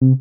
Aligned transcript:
Welcome, 0.00 0.14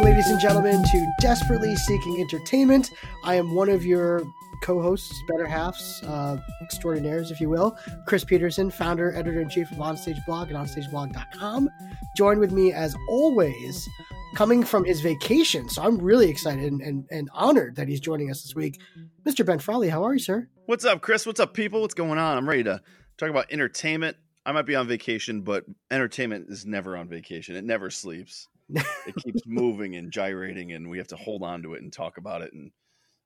ladies 0.00 0.28
and 0.28 0.40
gentlemen, 0.40 0.82
to 0.84 1.12
Desperately 1.20 1.76
Seeking 1.76 2.18
Entertainment. 2.18 2.90
I 3.24 3.34
am 3.34 3.54
one 3.54 3.68
of 3.68 3.84
your 3.84 4.22
co 4.64 4.80
hosts, 4.80 5.22
better 5.28 5.46
halves, 5.46 6.02
uh, 6.04 6.38
extraordinaires, 6.62 7.30
if 7.30 7.40
you 7.40 7.50
will. 7.50 7.78
Chris 8.06 8.24
Peterson, 8.24 8.70
founder, 8.70 9.14
editor 9.14 9.42
in 9.42 9.50
chief 9.50 9.70
of 9.70 9.76
Onstage 9.76 10.24
Blog 10.24 10.50
and 10.50 10.56
OnStageBlog.com. 10.56 11.68
Joined 12.16 12.40
with 12.40 12.50
me, 12.50 12.72
as 12.72 12.96
always, 13.08 13.86
coming 14.34 14.64
from 14.64 14.84
his 14.84 15.02
vacation. 15.02 15.68
So 15.68 15.82
I'm 15.82 15.98
really 15.98 16.30
excited 16.30 16.64
and, 16.64 16.80
and, 16.80 17.04
and 17.10 17.28
honored 17.34 17.76
that 17.76 17.88
he's 17.88 18.00
joining 18.00 18.30
us 18.30 18.42
this 18.42 18.54
week. 18.54 18.80
Mr. 19.26 19.44
Ben 19.44 19.58
Frawley, 19.58 19.90
how 19.90 20.02
are 20.02 20.14
you, 20.14 20.18
sir? 20.18 20.48
What's 20.64 20.86
up, 20.86 21.02
Chris? 21.02 21.26
What's 21.26 21.40
up, 21.40 21.52
people? 21.52 21.82
What's 21.82 21.94
going 21.94 22.18
on? 22.18 22.38
I'm 22.38 22.48
ready 22.48 22.64
to 22.64 22.80
talk 23.18 23.28
about 23.28 23.52
entertainment. 23.52 24.16
I 24.46 24.52
might 24.52 24.66
be 24.66 24.76
on 24.76 24.88
vacation, 24.88 25.42
but 25.42 25.64
entertainment 25.90 26.46
is 26.48 26.64
never 26.64 26.96
on 26.96 27.06
vacation. 27.08 27.54
It 27.54 27.64
never 27.64 27.90
sleeps. 27.90 28.48
it 28.70 29.14
keeps 29.22 29.42
moving 29.46 29.94
and 29.96 30.10
gyrating, 30.10 30.72
and 30.72 30.88
we 30.88 30.96
have 30.96 31.08
to 31.08 31.16
hold 31.16 31.42
on 31.42 31.62
to 31.64 31.74
it 31.74 31.82
and 31.82 31.92
talk 31.92 32.16
about 32.16 32.40
it. 32.40 32.54
And 32.54 32.70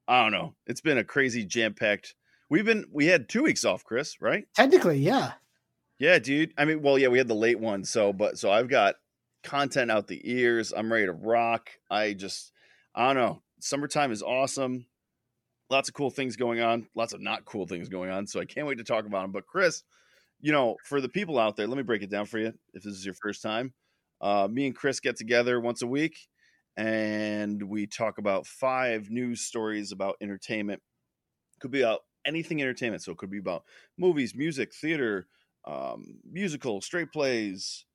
I 0.09 0.23
don't 0.23 0.33
know. 0.33 0.55
It's 0.67 0.81
been 0.81 0.99
a 0.99 1.05
crazy 1.05 1.45
jam 1.45 1.75
packed. 1.75 2.15
We've 2.49 2.65
been 2.65 2.87
we 2.91 3.07
had 3.07 3.29
two 3.29 3.43
weeks 3.43 3.65
off, 3.65 3.85
Chris. 3.85 4.21
Right? 4.21 4.47
Technically, 4.57 4.99
yeah. 4.99 5.33
Yeah, 5.99 6.19
dude. 6.19 6.55
I 6.57 6.65
mean, 6.65 6.81
well, 6.81 6.99
yeah, 6.99 7.09
we 7.09 7.19
had 7.19 7.29
the 7.29 7.35
late 7.35 7.61
one. 7.61 7.85
So, 7.85 8.13
but 8.13 8.39
so 8.39 8.51
I've 8.51 8.69
got 8.69 8.95
content 9.43 9.91
out 9.91 10.07
the 10.07 10.21
ears. 10.25 10.73
I'm 10.75 10.93
ready 10.93 11.07
to 11.07 11.13
rock. 11.13 11.71
I 11.91 12.13
just, 12.13 12.53
I 12.95 13.07
don't 13.07 13.17
know. 13.17 13.43
Summertime 13.61 14.13
is 14.13 14.23
awesome. 14.23 14.87
Lots 15.71 15.89
of 15.89 15.95
cool 15.95 16.11
things 16.11 16.37
going 16.37 16.61
on. 16.61 16.87
Lots 16.95 17.13
of 17.13 17.21
not 17.21 17.45
cool 17.45 17.67
things 17.67 17.89
going 17.89 18.11
on. 18.11 18.27
So 18.27 18.41
I 18.41 18.45
can't 18.45 18.67
wait 18.67 18.79
to 18.79 18.85
talk 18.85 19.07
about 19.07 19.23
them. 19.23 19.33
But 19.33 19.47
Chris, 19.47 19.83
you 20.41 20.53
know, 20.53 20.77
for 20.85 21.01
the 21.01 21.09
people 21.09 21.39
out 21.39 21.57
there, 21.57 21.67
let 21.67 21.77
me 21.77 21.83
break 21.83 22.03
it 22.03 22.11
down 22.11 22.27
for 22.27 22.39
you. 22.39 22.55
If 22.73 22.85
this 22.85 22.95
is 22.95 23.05
your 23.05 23.15
first 23.15 23.43
time, 23.43 23.75
uh, 24.21 24.49
me 24.51 24.67
and 24.67 24.77
Chris 24.77 25.01
get 25.01 25.17
together 25.17 25.61
once 25.61 25.83
a 25.83 25.87
week 25.87 26.17
and 26.79 27.63
we 27.65 27.87
talk 27.89 28.19
about 28.19 28.47
five 28.47 29.11
news 29.11 29.43
stories 29.43 29.93
about 29.93 30.17
entertainment. 30.23 30.81
Could 31.61 31.73
be 31.73 31.83
about 31.83 32.03
anything 32.25 32.63
entertainment. 32.63 33.03
So 33.03 33.13
it 33.13 33.19
could 33.19 33.31
be 33.31 33.39
about 33.39 33.65
movies, 33.99 34.35
music, 34.35 34.75
theater, 34.75 35.29
um, 35.67 36.21
musical, 36.31 36.81
straight 36.81 37.13
plays. 37.13 37.87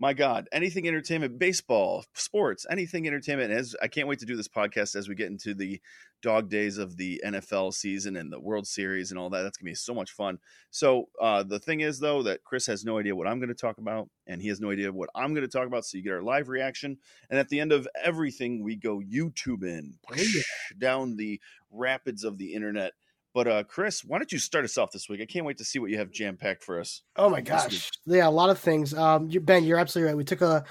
My 0.00 0.12
God, 0.12 0.48
anything 0.52 0.86
entertainment, 0.86 1.40
baseball, 1.40 2.04
sports, 2.14 2.64
anything 2.70 3.08
entertainment. 3.08 3.50
As 3.50 3.74
I 3.82 3.88
can't 3.88 4.06
wait 4.06 4.20
to 4.20 4.26
do 4.26 4.36
this 4.36 4.46
podcast 4.46 4.94
as 4.94 5.08
we 5.08 5.16
get 5.16 5.26
into 5.26 5.54
the 5.54 5.80
dog 6.22 6.48
days 6.48 6.78
of 6.78 6.96
the 6.96 7.20
NFL 7.24 7.74
season 7.74 8.16
and 8.16 8.32
the 8.32 8.38
World 8.40 8.66
Series 8.66 9.10
and 9.10 9.18
all 9.18 9.28
that. 9.30 9.42
That's 9.42 9.56
gonna 9.58 9.70
be 9.70 9.74
so 9.74 9.94
much 9.94 10.12
fun. 10.12 10.38
So 10.70 11.08
uh, 11.20 11.42
the 11.42 11.58
thing 11.58 11.80
is, 11.80 11.98
though, 11.98 12.22
that 12.22 12.44
Chris 12.44 12.66
has 12.66 12.84
no 12.84 12.98
idea 12.98 13.16
what 13.16 13.26
I'm 13.26 13.38
going 13.40 13.48
to 13.48 13.54
talk 13.54 13.78
about, 13.78 14.08
and 14.26 14.40
he 14.40 14.48
has 14.48 14.60
no 14.60 14.70
idea 14.70 14.92
what 14.92 15.10
I'm 15.16 15.34
going 15.34 15.46
to 15.46 15.52
talk 15.52 15.66
about. 15.66 15.84
So 15.84 15.96
you 15.96 16.04
get 16.04 16.12
our 16.12 16.22
live 16.22 16.48
reaction, 16.48 16.98
and 17.30 17.38
at 17.38 17.48
the 17.48 17.58
end 17.58 17.72
of 17.72 17.88
everything, 18.02 18.62
we 18.62 18.76
go 18.76 19.00
YouTube 19.00 19.62
in 19.64 19.94
Oh, 20.10 20.14
yeah. 20.16 20.42
down 20.78 21.16
the 21.16 21.40
rapids 21.72 22.22
of 22.24 22.38
the 22.38 22.54
internet. 22.54 22.92
But 23.38 23.46
uh, 23.46 23.62
Chris, 23.62 24.02
why 24.04 24.18
don't 24.18 24.32
you 24.32 24.40
start 24.40 24.64
us 24.64 24.76
off 24.76 24.90
this 24.90 25.08
week? 25.08 25.20
I 25.20 25.24
can't 25.24 25.46
wait 25.46 25.58
to 25.58 25.64
see 25.64 25.78
what 25.78 25.92
you 25.92 25.98
have 25.98 26.10
jam 26.10 26.36
packed 26.36 26.64
for 26.64 26.80
us. 26.80 27.02
Oh 27.14 27.30
my 27.30 27.40
gosh. 27.40 27.88
Yeah, 28.04 28.26
a 28.26 28.30
lot 28.30 28.50
of 28.50 28.58
things. 28.58 28.92
Um, 28.92 29.28
you, 29.30 29.38
ben, 29.40 29.62
you're 29.62 29.78
absolutely 29.78 30.08
right. 30.08 30.16
We 30.16 30.24
took 30.24 30.40
a 30.40 30.64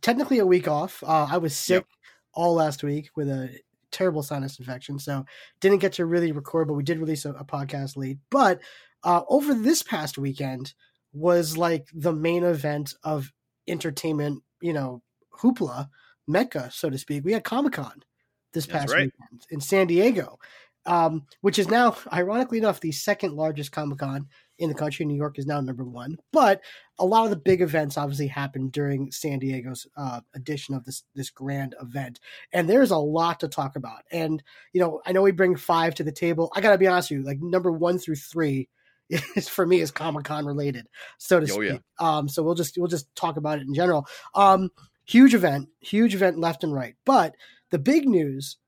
technically 0.00 0.38
a 0.38 0.46
week 0.46 0.68
off. 0.68 1.02
Uh, 1.02 1.26
I 1.28 1.38
was 1.38 1.56
sick 1.56 1.78
Yep. 1.78 1.86
all 2.34 2.54
last 2.54 2.84
week 2.84 3.10
with 3.16 3.28
a 3.28 3.50
terrible 3.90 4.22
sinus 4.22 4.60
infection, 4.60 5.00
so 5.00 5.24
didn't 5.60 5.78
get 5.78 5.94
to 5.94 6.06
really 6.06 6.30
record, 6.30 6.68
but 6.68 6.74
we 6.74 6.84
did 6.84 7.00
release 7.00 7.24
a, 7.24 7.32
a 7.32 7.44
podcast 7.44 7.96
late. 7.96 8.18
But 8.30 8.60
uh, 9.02 9.22
over 9.28 9.52
this 9.52 9.82
past 9.82 10.18
weekend 10.18 10.74
was 11.12 11.56
like 11.56 11.88
the 11.92 12.12
main 12.12 12.44
event 12.44 12.94
of 13.02 13.32
entertainment, 13.66 14.44
you 14.60 14.72
know, 14.72 15.02
hoopla, 15.36 15.88
mecca, 16.28 16.70
so 16.72 16.90
to 16.90 16.96
speak. 16.96 17.24
We 17.24 17.32
had 17.32 17.42
Comic 17.42 17.72
Con 17.72 18.04
this 18.52 18.66
past 18.66 18.92
right. 18.92 19.06
weekend 19.06 19.46
in 19.50 19.60
San 19.60 19.88
Diego, 19.88 20.38
um, 20.88 21.22
which 21.42 21.58
is 21.58 21.68
now, 21.68 21.96
ironically 22.12 22.58
enough, 22.58 22.80
the 22.80 22.90
second 22.92 23.34
largest 23.34 23.70
Comic 23.72 23.98
Con 23.98 24.26
in 24.58 24.68
the 24.68 24.74
country. 24.74 25.04
New 25.06 25.14
York 25.16 25.38
is 25.38 25.46
now 25.46 25.60
number 25.60 25.84
one, 25.84 26.16
but 26.32 26.60
a 26.98 27.04
lot 27.06 27.24
of 27.24 27.30
the 27.30 27.36
big 27.36 27.60
events 27.62 27.96
obviously 27.96 28.26
happened 28.26 28.72
during 28.72 29.12
San 29.12 29.38
Diego's 29.38 29.86
uh, 29.96 30.20
edition 30.34 30.74
of 30.74 30.84
this 30.84 31.04
this 31.14 31.30
grand 31.30 31.76
event, 31.80 32.18
and 32.52 32.68
there's 32.68 32.90
a 32.90 32.96
lot 32.96 33.38
to 33.40 33.48
talk 33.48 33.76
about. 33.76 34.02
And 34.10 34.42
you 34.72 34.80
know, 34.80 35.00
I 35.06 35.12
know 35.12 35.22
we 35.22 35.30
bring 35.30 35.54
five 35.54 35.94
to 35.96 36.04
the 36.04 36.10
table. 36.10 36.50
I 36.56 36.60
got 36.60 36.72
to 36.72 36.78
be 36.78 36.86
honest 36.88 37.10
with 37.10 37.20
you, 37.20 37.24
like 37.24 37.40
number 37.40 37.70
one 37.70 37.98
through 37.98 38.16
three. 38.16 38.68
Is 39.36 39.48
for 39.48 39.64
me 39.64 39.80
is 39.80 39.90
Comic 39.90 40.24
Con 40.24 40.44
related, 40.44 40.86
so 41.16 41.40
to 41.40 41.44
Oh, 41.44 41.54
speak. 41.54 41.62
yeah. 41.72 41.78
Um, 41.98 42.28
so 42.28 42.42
we'll 42.42 42.54
just 42.54 42.76
we'll 42.76 42.88
just 42.88 43.14
talk 43.14 43.38
about 43.38 43.58
it 43.58 43.66
in 43.66 43.72
general. 43.72 44.06
Um, 44.34 44.68
huge 45.06 45.32
event, 45.32 45.68
huge 45.80 46.14
event 46.14 46.38
left 46.38 46.62
and 46.62 46.74
right. 46.74 46.94
But 47.06 47.34
the 47.70 47.78
big 47.78 48.06
news, 48.06 48.58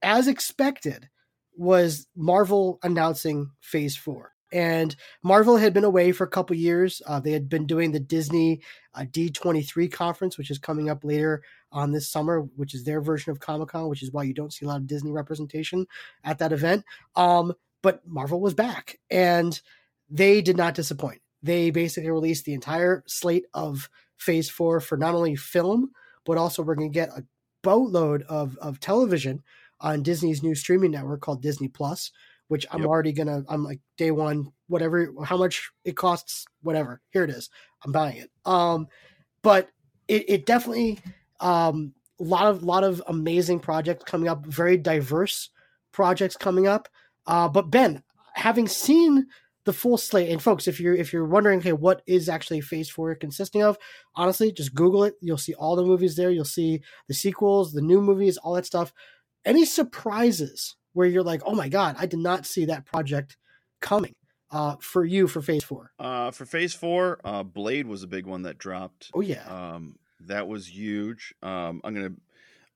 as 0.00 0.28
expected, 0.28 1.08
was 1.58 2.06
Marvel 2.16 2.78
announcing 2.82 3.50
Phase 3.60 3.96
Four. 3.96 4.32
And 4.50 4.96
Marvel 5.22 5.58
had 5.58 5.74
been 5.74 5.84
away 5.84 6.12
for 6.12 6.24
a 6.24 6.30
couple 6.30 6.56
years. 6.56 7.02
Uh, 7.06 7.20
they 7.20 7.32
had 7.32 7.50
been 7.50 7.66
doing 7.66 7.92
the 7.92 8.00
Disney 8.00 8.62
uh, 8.94 9.00
D23 9.00 9.92
conference, 9.92 10.38
which 10.38 10.50
is 10.50 10.58
coming 10.58 10.88
up 10.88 11.04
later 11.04 11.42
on 11.70 11.92
this 11.92 12.10
summer, 12.10 12.40
which 12.56 12.74
is 12.74 12.84
their 12.84 13.02
version 13.02 13.30
of 13.30 13.40
Comic 13.40 13.68
Con, 13.68 13.88
which 13.88 14.02
is 14.02 14.10
why 14.10 14.22
you 14.22 14.32
don't 14.32 14.52
see 14.52 14.64
a 14.64 14.68
lot 14.68 14.78
of 14.78 14.86
Disney 14.86 15.10
representation 15.10 15.86
at 16.24 16.38
that 16.38 16.52
event. 16.52 16.84
Um, 17.14 17.52
but 17.82 18.00
Marvel 18.06 18.40
was 18.40 18.54
back, 18.54 18.98
and 19.10 19.60
they 20.08 20.40
did 20.40 20.56
not 20.56 20.74
disappoint. 20.74 21.20
They 21.42 21.70
basically 21.70 22.10
released 22.10 22.46
the 22.46 22.54
entire 22.54 23.04
slate 23.06 23.44
of 23.52 23.90
Phase 24.16 24.48
Four 24.48 24.80
for 24.80 24.96
not 24.96 25.14
only 25.14 25.36
film, 25.36 25.90
but 26.24 26.38
also 26.38 26.62
we're 26.62 26.74
going 26.74 26.90
to 26.90 26.94
get 26.94 27.10
a 27.10 27.24
boatload 27.62 28.22
of 28.22 28.56
of 28.58 28.80
television 28.80 29.42
on 29.80 30.02
Disney's 30.02 30.42
new 30.42 30.54
streaming 30.54 30.90
network 30.90 31.20
called 31.20 31.42
Disney 31.42 31.68
Plus, 31.68 32.10
which 32.48 32.66
I'm 32.70 32.80
Yep. 32.80 32.88
already 32.88 33.12
gonna. 33.12 33.44
I'm 33.48 33.64
like 33.64 33.80
day 33.96 34.10
one, 34.10 34.52
whatever, 34.66 35.12
how 35.24 35.36
much 35.36 35.70
it 35.84 35.96
costs, 35.96 36.46
whatever. 36.62 37.00
Here 37.10 37.24
it 37.24 37.30
is. 37.30 37.50
I'm 37.84 37.92
buying 37.92 38.16
it. 38.18 38.30
Um, 38.44 38.88
but 39.42 39.68
it, 40.08 40.24
it 40.28 40.46
definitely 40.46 40.98
um 41.40 41.94
a 42.20 42.24
lot 42.24 42.46
of 42.48 42.62
lot 42.62 42.82
of 42.84 43.02
amazing 43.06 43.60
projects 43.60 44.04
coming 44.04 44.28
up, 44.28 44.44
very 44.46 44.76
diverse 44.76 45.50
projects 45.92 46.36
coming 46.36 46.66
up. 46.66 46.88
Uh, 47.26 47.48
but 47.48 47.70
Ben, 47.70 48.02
having 48.34 48.66
seen 48.66 49.26
the 49.64 49.72
full 49.72 49.98
slate, 49.98 50.30
and 50.30 50.42
folks, 50.42 50.66
if 50.66 50.80
you're 50.80 50.94
if 50.94 51.12
you're 51.12 51.26
wondering, 51.26 51.58
okay, 51.60 51.74
what 51.74 52.02
is 52.06 52.28
actually 52.28 52.60
Phase 52.62 52.88
Four 52.88 53.14
consisting 53.14 53.62
of? 53.62 53.76
Honestly, 54.14 54.50
just 54.50 54.74
Google 54.74 55.04
it. 55.04 55.14
You'll 55.20 55.36
see 55.36 55.54
all 55.54 55.76
the 55.76 55.84
movies 55.84 56.16
there. 56.16 56.30
You'll 56.30 56.44
see 56.46 56.80
the 57.06 57.14
sequels, 57.14 57.72
the 57.72 57.82
new 57.82 58.00
movies, 58.00 58.38
all 58.38 58.54
that 58.54 58.66
stuff. 58.66 58.92
Any 59.48 59.64
surprises 59.64 60.76
where 60.92 61.06
you're 61.08 61.22
like, 61.22 61.40
oh 61.46 61.54
my 61.54 61.70
god, 61.70 61.96
I 61.98 62.04
did 62.04 62.18
not 62.18 62.44
see 62.44 62.66
that 62.66 62.84
project 62.84 63.38
coming 63.80 64.14
uh, 64.50 64.76
for 64.80 65.06
you 65.06 65.26
for 65.26 65.40
Phase 65.40 65.64
Four? 65.64 65.90
Uh, 65.98 66.30
for 66.30 66.44
Phase 66.44 66.74
Four, 66.74 67.18
uh, 67.24 67.42
Blade 67.42 67.86
was 67.86 68.02
a 68.02 68.06
big 68.06 68.26
one 68.26 68.42
that 68.42 68.58
dropped. 68.58 69.10
Oh 69.14 69.22
yeah, 69.22 69.44
Um, 69.48 69.96
that 70.26 70.46
was 70.46 70.66
huge. 70.66 71.34
Um, 71.42 71.80
I'm 71.82 71.94
gonna. 71.94 72.12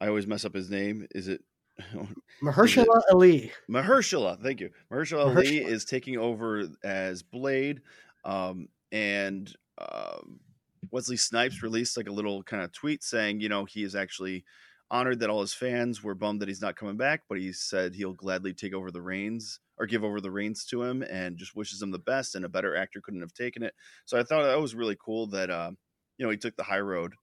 I 0.00 0.08
always 0.08 0.26
mess 0.26 0.46
up 0.46 0.54
his 0.54 0.70
name. 0.70 1.06
Is 1.14 1.28
it 1.28 1.42
Mahershala 2.42 3.02
Ali. 3.12 3.52
Mahershala? 3.70 4.42
Thank 4.42 4.60
you. 4.60 4.70
Mahershala 4.90 5.36
Ali 5.36 5.58
is 5.58 5.84
taking 5.84 6.16
over 6.16 6.68
as 6.82 7.22
Blade, 7.22 7.82
um, 8.24 8.68
and 8.92 9.54
um, 9.76 10.40
Wesley 10.90 11.18
Snipes 11.18 11.62
released 11.62 11.98
like 11.98 12.08
a 12.08 12.12
little 12.12 12.42
kind 12.42 12.62
of 12.62 12.72
tweet 12.72 13.02
saying, 13.02 13.40
you 13.40 13.50
know, 13.50 13.66
he 13.66 13.82
is 13.82 13.94
actually 13.94 14.44
honored 14.92 15.20
that 15.20 15.30
all 15.30 15.40
his 15.40 15.54
fans 15.54 16.04
were 16.04 16.14
bummed 16.14 16.42
that 16.42 16.48
he's 16.48 16.62
not 16.62 16.76
coming 16.76 16.98
back, 16.98 17.24
but 17.28 17.38
he 17.38 17.52
said 17.52 17.96
he'll 17.96 18.14
gladly 18.14 18.54
take 18.54 18.74
over 18.74 18.92
the 18.92 19.02
reins 19.02 19.60
or 19.78 19.86
give 19.86 20.04
over 20.04 20.20
the 20.20 20.30
reins 20.30 20.64
to 20.66 20.84
him, 20.84 21.02
and 21.02 21.38
just 21.38 21.56
wishes 21.56 21.82
him 21.82 21.90
the 21.92 21.98
best. 21.98 22.36
And 22.36 22.44
a 22.44 22.50
better 22.50 22.76
actor 22.76 23.00
couldn't 23.02 23.22
have 23.22 23.34
taken 23.34 23.64
it. 23.64 23.74
So 24.06 24.20
I 24.20 24.24
thought 24.24 24.44
that 24.44 24.60
was 24.60 24.76
really 24.76 24.96
cool 25.04 25.26
that 25.28 25.50
uh, 25.50 25.72
you 26.18 26.24
know 26.26 26.30
he 26.30 26.38
took 26.38 26.56
the 26.56 26.64
high 26.64 26.80
road 26.80 27.14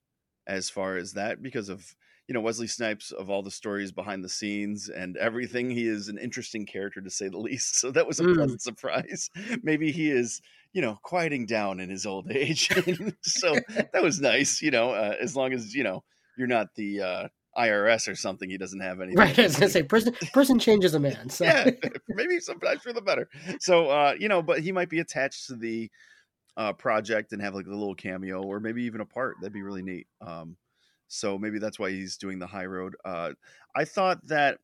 as 0.47 0.69
far 0.69 0.97
as 0.97 1.13
that 1.13 1.41
because 1.41 1.69
of 1.69 1.95
you 2.27 2.33
know 2.33 2.41
Wesley 2.41 2.67
Snipes 2.67 3.11
of 3.11 3.29
all 3.29 3.43
the 3.43 3.51
stories 3.51 3.91
behind 3.91 4.23
the 4.23 4.29
scenes 4.29 4.89
and 4.89 5.17
everything. 5.17 5.69
He 5.69 5.87
is 5.87 6.07
an 6.09 6.17
interesting 6.17 6.65
character 6.65 7.01
to 7.01 7.09
say 7.09 7.29
the 7.29 7.37
least. 7.39 7.75
So 7.75 7.91
that 7.91 8.07
was 8.07 8.19
a 8.19 8.25
Mm. 8.25 8.33
pleasant 8.37 8.61
surprise. 8.61 9.29
Maybe 9.63 9.91
he 9.91 10.09
is 10.11 10.41
you 10.73 10.81
know 10.81 10.99
quieting 11.03 11.45
down 11.45 11.79
in 11.79 11.89
his 11.89 12.05
old 12.05 12.31
age. 12.31 12.69
so 13.23 13.61
that 13.93 14.03
was 14.03 14.19
nice. 14.21 14.61
You 14.61 14.71
know, 14.71 14.91
uh, 14.91 15.15
as 15.19 15.35
long 15.35 15.53
as 15.53 15.73
you 15.75 15.83
know 15.83 16.03
you're 16.35 16.47
not 16.47 16.75
the 16.75 17.01
uh, 17.01 17.27
IRS 17.57 18.07
or 18.07 18.15
something. 18.15 18.49
He 18.49 18.57
doesn't 18.57 18.79
have 18.79 19.01
any. 19.01 19.15
Right. 19.15 19.37
I 19.37 19.43
was 19.43 19.55
gonna 19.55 19.69
say 19.69 19.83
person 19.95 20.15
person 20.33 20.59
changes 20.59 20.93
a 20.93 20.99
man. 20.99 21.29
So. 21.29 21.45
yeah, 21.45 21.69
maybe 22.09 22.39
sometimes 22.39 22.81
for 22.81 22.93
the 22.93 23.01
better. 23.01 23.29
So 23.59 23.89
uh, 23.89 24.15
you 24.19 24.27
know, 24.27 24.41
but 24.41 24.59
he 24.59 24.71
might 24.71 24.89
be 24.89 24.99
attached 24.99 25.47
to 25.47 25.55
the 25.55 25.89
uh, 26.57 26.73
project 26.73 27.33
and 27.33 27.41
have 27.41 27.55
like 27.55 27.67
a 27.67 27.69
little 27.69 27.95
cameo, 27.95 28.41
or 28.43 28.59
maybe 28.59 28.83
even 28.83 29.01
a 29.01 29.05
part. 29.05 29.37
That'd 29.39 29.53
be 29.53 29.63
really 29.63 29.83
neat. 29.83 30.07
Um, 30.21 30.57
so 31.07 31.37
maybe 31.37 31.59
that's 31.59 31.79
why 31.79 31.89
he's 31.89 32.17
doing 32.17 32.39
the 32.39 32.47
high 32.47 32.65
road. 32.65 32.95
Uh, 33.03 33.31
I 33.75 33.85
thought 33.85 34.25
that 34.27 34.59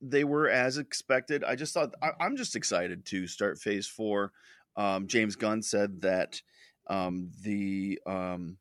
they 0.00 0.24
were 0.24 0.48
as 0.48 0.78
expected. 0.78 1.44
I 1.44 1.54
just 1.54 1.72
thought 1.74 1.94
I, 2.02 2.10
am 2.20 2.36
just 2.36 2.56
excited 2.56 3.04
to 3.06 3.26
start 3.26 3.58
Phase 3.58 3.86
Four. 3.86 4.32
Um, 4.76 5.06
James 5.06 5.36
Gunn 5.36 5.62
said 5.62 6.02
that 6.02 6.40
um, 6.88 7.30
the 7.42 8.00
um, 8.06 8.58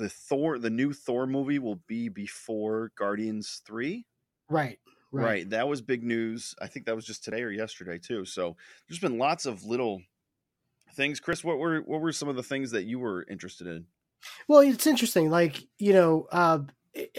the 0.00 0.08
Thor, 0.08 0.58
the 0.58 0.70
new 0.70 0.92
Thor 0.92 1.26
movie, 1.26 1.58
will 1.58 1.80
be 1.86 2.08
before 2.08 2.90
Guardians 2.96 3.62
Three. 3.66 4.06
Right, 4.48 4.78
right. 5.12 5.24
Right. 5.24 5.50
That 5.50 5.68
was 5.68 5.80
big 5.80 6.02
news. 6.02 6.54
I 6.60 6.66
think 6.66 6.86
that 6.86 6.96
was 6.96 7.04
just 7.04 7.22
today 7.22 7.42
or 7.42 7.50
yesterday 7.50 7.98
too. 7.98 8.24
So 8.24 8.56
there's 8.88 8.98
been 8.98 9.18
lots 9.18 9.46
of 9.46 9.64
little 9.64 10.02
things. 10.94 11.20
Chris, 11.20 11.44
what 11.44 11.58
were 11.58 11.80
what 11.82 12.00
were 12.00 12.12
some 12.12 12.28
of 12.28 12.36
the 12.36 12.42
things 12.42 12.70
that 12.72 12.84
you 12.84 12.98
were 12.98 13.26
interested 13.30 13.66
in? 13.66 13.86
Well, 14.48 14.60
it's 14.60 14.86
interesting. 14.86 15.30
Like 15.30 15.62
you 15.78 15.92
know, 15.92 16.26
uh, 16.32 16.60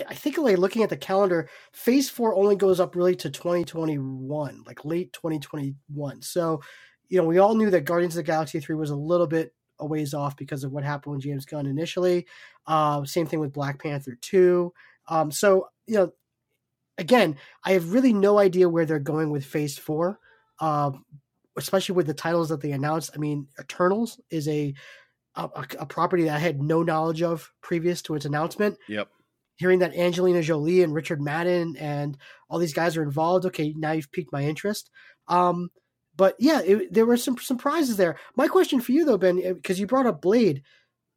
I 0.07 0.15
think 0.15 0.37
like 0.37 0.57
looking 0.57 0.83
at 0.83 0.89
the 0.89 0.97
calendar, 0.97 1.49
Phase 1.71 2.09
Four 2.09 2.35
only 2.35 2.55
goes 2.55 2.79
up 2.79 2.95
really 2.95 3.15
to 3.17 3.29
2021, 3.29 4.63
like 4.65 4.83
late 4.83 5.13
2021. 5.13 6.21
So, 6.21 6.61
you 7.07 7.21
know, 7.21 7.27
we 7.27 7.37
all 7.37 7.55
knew 7.55 7.69
that 7.69 7.85
Guardians 7.85 8.15
of 8.15 8.17
the 8.17 8.31
Galaxy 8.31 8.59
Three 8.59 8.75
was 8.75 8.89
a 8.89 8.95
little 8.95 9.27
bit 9.27 9.53
a 9.81 9.85
ways 9.85 10.13
off 10.13 10.37
because 10.37 10.63
of 10.63 10.71
what 10.71 10.83
happened 10.83 11.15
with 11.15 11.23
James 11.23 11.45
Gunn 11.45 11.65
initially. 11.65 12.25
Uh, 12.65 13.03
same 13.03 13.25
thing 13.25 13.39
with 13.39 13.53
Black 13.53 13.81
Panther 13.81 14.17
Two. 14.21 14.73
Um, 15.09 15.31
so, 15.31 15.67
you 15.87 15.95
know, 15.95 16.13
again, 16.97 17.37
I 17.65 17.73
have 17.73 17.93
really 17.93 18.13
no 18.13 18.39
idea 18.39 18.69
where 18.69 18.85
they're 18.85 18.99
going 18.99 19.29
with 19.31 19.45
Phase 19.45 19.77
Four. 19.77 20.19
Uh, 20.59 20.91
especially 21.57 21.95
with 21.95 22.07
the 22.07 22.13
titles 22.13 22.47
that 22.47 22.61
they 22.61 22.71
announced. 22.71 23.11
I 23.13 23.17
mean, 23.17 23.47
Eternals 23.59 24.21
is 24.29 24.47
a 24.47 24.73
a, 25.35 25.49
a 25.79 25.85
property 25.85 26.23
that 26.23 26.35
I 26.35 26.39
had 26.39 26.61
no 26.61 26.83
knowledge 26.83 27.21
of 27.21 27.51
previous 27.61 28.01
to 28.03 28.15
its 28.15 28.25
announcement. 28.25 28.77
Yep 28.87 29.09
hearing 29.61 29.77
that 29.77 29.95
Angelina 29.95 30.41
Jolie 30.41 30.81
and 30.81 30.91
Richard 30.91 31.21
Madden 31.21 31.75
and 31.77 32.17
all 32.49 32.57
these 32.57 32.73
guys 32.73 32.97
are 32.97 33.03
involved, 33.03 33.45
okay, 33.45 33.75
now 33.77 33.91
you've 33.91 34.11
piqued 34.11 34.31
my 34.31 34.43
interest. 34.43 34.89
Um, 35.27 35.69
but 36.21 36.35
yeah, 36.37 36.61
it, 36.61 36.93
there 36.93 37.07
were 37.07 37.17
some 37.17 37.35
surprises 37.39 37.97
there. 37.97 38.15
My 38.35 38.47
question 38.47 38.79
for 38.79 38.91
you 38.91 39.05
though, 39.05 39.17
Ben, 39.17 39.41
eh, 39.43 39.53
because 39.53 39.79
you 39.79 39.87
brought 39.87 40.05
up 40.05 40.21
Blade, 40.21 40.61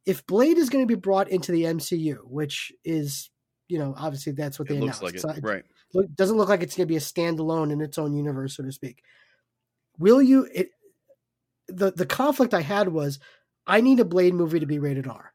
if 0.07 0.25
Blade 0.25 0.57
is 0.57 0.67
going 0.67 0.81
to 0.81 0.91
be 0.91 0.99
brought 0.99 1.29
into 1.29 1.51
the 1.51 1.65
MCU, 1.65 2.17
which 2.23 2.73
is, 2.83 3.29
you 3.67 3.77
know, 3.77 3.93
obviously 3.99 4.31
that's 4.31 4.57
what 4.57 4.67
they 4.67 4.77
it 4.77 4.81
announced. 4.81 5.03
Like 5.03 5.13
it. 5.13 5.43
right. 5.43 5.63
Look, 5.93 6.11
doesn't 6.15 6.37
look 6.37 6.49
like 6.49 6.63
it's 6.63 6.75
going 6.75 6.87
to 6.87 6.91
be 6.91 6.95
a 6.95 6.99
standalone 6.99 7.71
in 7.71 7.81
its 7.81 7.99
own 7.99 8.15
universe, 8.15 8.57
so 8.57 8.63
to 8.63 8.71
speak. 8.71 9.03
Will 9.99 10.23
you? 10.23 10.49
It, 10.51 10.71
the 11.67 11.91
the 11.91 12.07
conflict 12.07 12.55
I 12.55 12.61
had 12.61 12.87
was 12.87 13.19
I 13.67 13.81
need 13.81 13.99
a 13.99 14.05
Blade 14.05 14.33
movie 14.33 14.59
to 14.59 14.65
be 14.65 14.79
rated 14.79 15.05
R, 15.05 15.33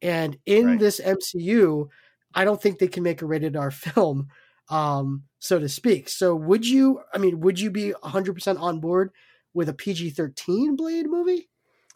and 0.00 0.38
in 0.46 0.66
right. 0.66 0.80
this 0.80 0.98
MCU, 0.98 1.90
I 2.32 2.46
don't 2.46 2.62
think 2.62 2.78
they 2.78 2.88
can 2.88 3.02
make 3.02 3.20
a 3.20 3.26
rated 3.26 3.54
R 3.54 3.70
film, 3.70 4.28
um, 4.68 5.24
so 5.38 5.58
to 5.58 5.68
speak. 5.68 6.08
So 6.08 6.34
would 6.34 6.66
you? 6.66 7.00
I 7.12 7.18
mean, 7.18 7.40
would 7.40 7.60
you 7.60 7.70
be 7.70 7.92
100 7.92 8.34
percent 8.34 8.58
on 8.58 8.80
board 8.80 9.10
with 9.54 9.68
a 9.68 9.74
PG 9.74 10.10
13 10.10 10.76
Blade 10.76 11.06
movie? 11.08 11.48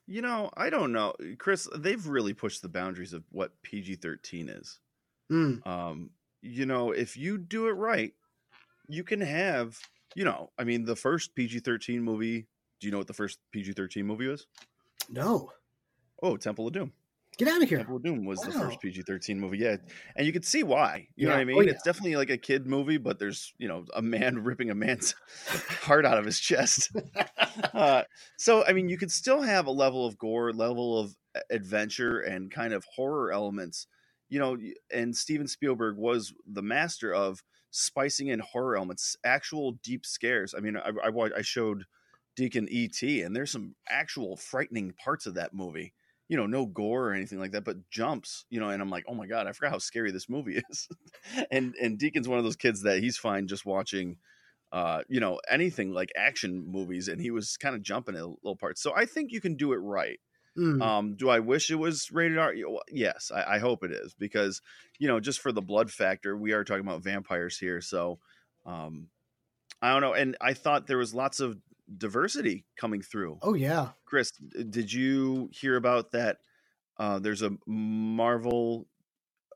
You 0.07 0.23
know, 0.23 0.51
I 0.57 0.69
don't 0.71 0.93
know, 0.93 1.15
Chris. 1.39 1.69
They've 1.77 2.07
really 2.07 2.35
pushed 2.35 2.63
the 2.63 2.69
boundaries 2.69 3.13
of 3.13 3.25
what 3.31 3.53
PG 3.63 3.97
13 3.97 4.49
is. 4.49 4.81
Mm. 5.31 5.67
Um, 5.67 6.11
you 6.43 6.67
know, 6.67 6.91
if 6.91 7.17
you 7.17 7.39
do 7.39 7.69
it 7.69 7.73
right, 7.73 8.13
you 8.89 9.05
can 9.05 9.21
have. 9.21 9.79
You 10.15 10.25
know, 10.25 10.51
I 10.59 10.65
mean, 10.65 10.85
the 10.85 10.97
first 10.97 11.35
PG 11.35 11.61
13 11.61 12.03
movie. 12.03 12.47
Do 12.81 12.89
you 12.89 12.91
know 12.91 12.99
what 12.99 13.07
the 13.07 13.15
first 13.15 13.39
PG 13.53 13.73
13 13.75 14.05
movie 14.05 14.27
was? 14.27 14.47
No. 15.09 15.53
Oh, 16.23 16.37
Temple 16.37 16.67
of 16.67 16.73
Doom. 16.73 16.93
Get 17.44 17.55
out 17.55 17.62
of 17.62 17.69
here. 17.69 17.79
Temple 17.79 17.97
of 17.97 18.05
Doom 18.05 18.25
was 18.25 18.39
wow. 18.39 18.44
the 18.44 18.53
first 18.53 18.81
PG 18.81 19.03
13 19.03 19.41
movie. 19.41 19.59
Yeah. 19.59 19.77
And 20.15 20.25
you 20.25 20.33
could 20.33 20.44
see 20.44 20.62
why. 20.62 21.09
You 21.17 21.27
yeah. 21.27 21.29
know 21.31 21.35
what 21.35 21.39
I 21.39 21.43
oh, 21.43 21.47
mean? 21.47 21.56
Oh, 21.56 21.61
yeah. 21.62 21.71
It's 21.73 21.83
definitely 21.83 22.15
like 22.15 22.31
a 22.31 22.39
kid 22.39 22.69
movie, 22.69 22.99
but 22.99 23.19
there's, 23.19 23.53
you 23.59 23.67
know, 23.67 23.85
a 23.97 24.00
man 24.00 24.39
ripping 24.44 24.71
a 24.71 24.77
man's 24.77 25.17
heart 25.83 26.06
out 26.06 26.19
of 26.19 26.25
his 26.25 26.39
chest. 26.39 26.94
uh, 27.75 28.05
so, 28.39 28.65
I 28.65 28.73
mean, 28.73 28.89
you 28.89 28.97
could 28.97 29.11
still 29.11 29.43
have 29.43 29.67
a 29.67 29.73
level 29.73 30.06
of 30.06 30.17
gore, 30.19 30.53
level 30.53 31.00
of 31.00 31.17
adventure, 31.50 32.21
and 32.21 32.49
kind 32.49 32.73
of 32.73 32.85
horror 32.94 33.33
elements, 33.33 33.88
you 34.29 34.38
know, 34.38 34.56
and 34.95 35.17
Steven 35.17 35.49
Spielberg 35.49 35.97
was 35.97 36.33
the 36.47 36.62
master 36.62 37.12
of 37.12 37.43
spicing 37.73 38.29
in 38.29 38.38
horror 38.38 38.77
elements, 38.77 39.17
actual 39.25 39.73
deep 39.83 40.06
scares. 40.06 40.55
I 40.56 40.61
mean, 40.61 40.77
I, 40.77 40.91
I, 41.05 41.11
I 41.38 41.43
showed 41.43 41.87
Deacon 42.37 42.69
E.T., 42.71 43.23
and 43.23 43.35
there's 43.35 43.50
some 43.50 43.75
actual 43.88 44.37
frightening 44.37 44.93
parts 44.93 45.27
of 45.27 45.35
that 45.35 45.53
movie 45.53 45.93
you 46.29 46.37
know, 46.37 46.47
no 46.47 46.67
gore 46.67 47.09
or 47.09 47.13
anything 47.13 47.39
like 47.39 47.53
that, 47.53 47.65
but 47.65 47.91
jumps, 47.91 48.45
you 48.49 48.61
know, 48.61 48.69
and 48.69 48.81
I'm 48.81 48.91
like, 48.91 49.05
oh 49.09 49.15
my 49.15 49.27
god, 49.27 49.47
I 49.47 49.53
forgot 49.53 49.73
how 49.73 49.79
scary 49.79 50.13
this 50.13 50.29
movie 50.29 50.61
is. 50.71 50.89
and 51.51 51.75
and 51.81 51.99
Deacon's 51.99 52.29
one 52.29 52.39
of 52.39 52.45
those 52.45 52.57
kids 52.57 52.83
that 52.83 53.01
he's 53.01 53.17
fine 53.17 53.47
just 53.49 53.67
watching, 53.67 54.17
uh, 54.73 55.03
you 55.09 55.21
know, 55.21 55.41
anything 55.51 55.93
like 55.93 56.11
action 56.17 56.65
movies, 56.67 57.09
and 57.09 57.21
he 57.21 57.31
was 57.31 57.57
kind 57.57 57.75
of 57.75 57.83
jumping 57.83 58.17
at 58.17 58.25
little 58.25 58.57
parts. 58.57 58.83
So 58.83 58.93
I 58.95 59.05
think 59.05 59.33
you 59.33 59.41
can 59.41 59.57
do 59.57 59.73
it 59.73 59.79
right. 59.79 60.21
Mm. 60.57 60.83
Um, 60.83 61.15
do 61.17 61.31
I 61.31 61.41
wish 61.41 61.71
it 61.71 61.77
was 61.77 62.11
rated 62.13 62.37
R? 62.39 62.55
Yes, 62.91 63.31
I, 63.35 63.55
I 63.55 63.59
hope 63.59 63.83
it 63.85 63.91
is 63.91 64.15
because 64.15 64.61
you 64.99 65.09
know, 65.09 65.21
just 65.21 65.41
for 65.41 65.53
the 65.53 65.63
blood 65.63 65.91
factor, 65.91 66.37
we 66.37 66.53
are 66.53 66.65
talking 66.65 66.87
about 66.87 67.03
vampires 67.03 67.59
here, 67.59 67.81
so 67.81 68.19
um, 68.67 69.09
I 69.81 69.93
don't 69.93 70.03
know. 70.03 70.15
And 70.15 70.37
I 70.41 70.55
thought 70.55 70.87
there 70.87 70.99
was 70.99 71.15
lots 71.15 71.41
of 71.41 71.59
diversity 71.96 72.64
coming 72.76 73.02
through. 73.02 73.38
Oh 73.43 73.55
yeah, 73.55 73.90
Chris, 74.05 74.32
did 74.32 74.93
you 74.93 75.50
hear 75.52 75.76
about 75.76 76.12
that? 76.12 76.38
Uh, 76.99 77.19
there's 77.19 77.43
a 77.43 77.50
Marvel 77.67 78.87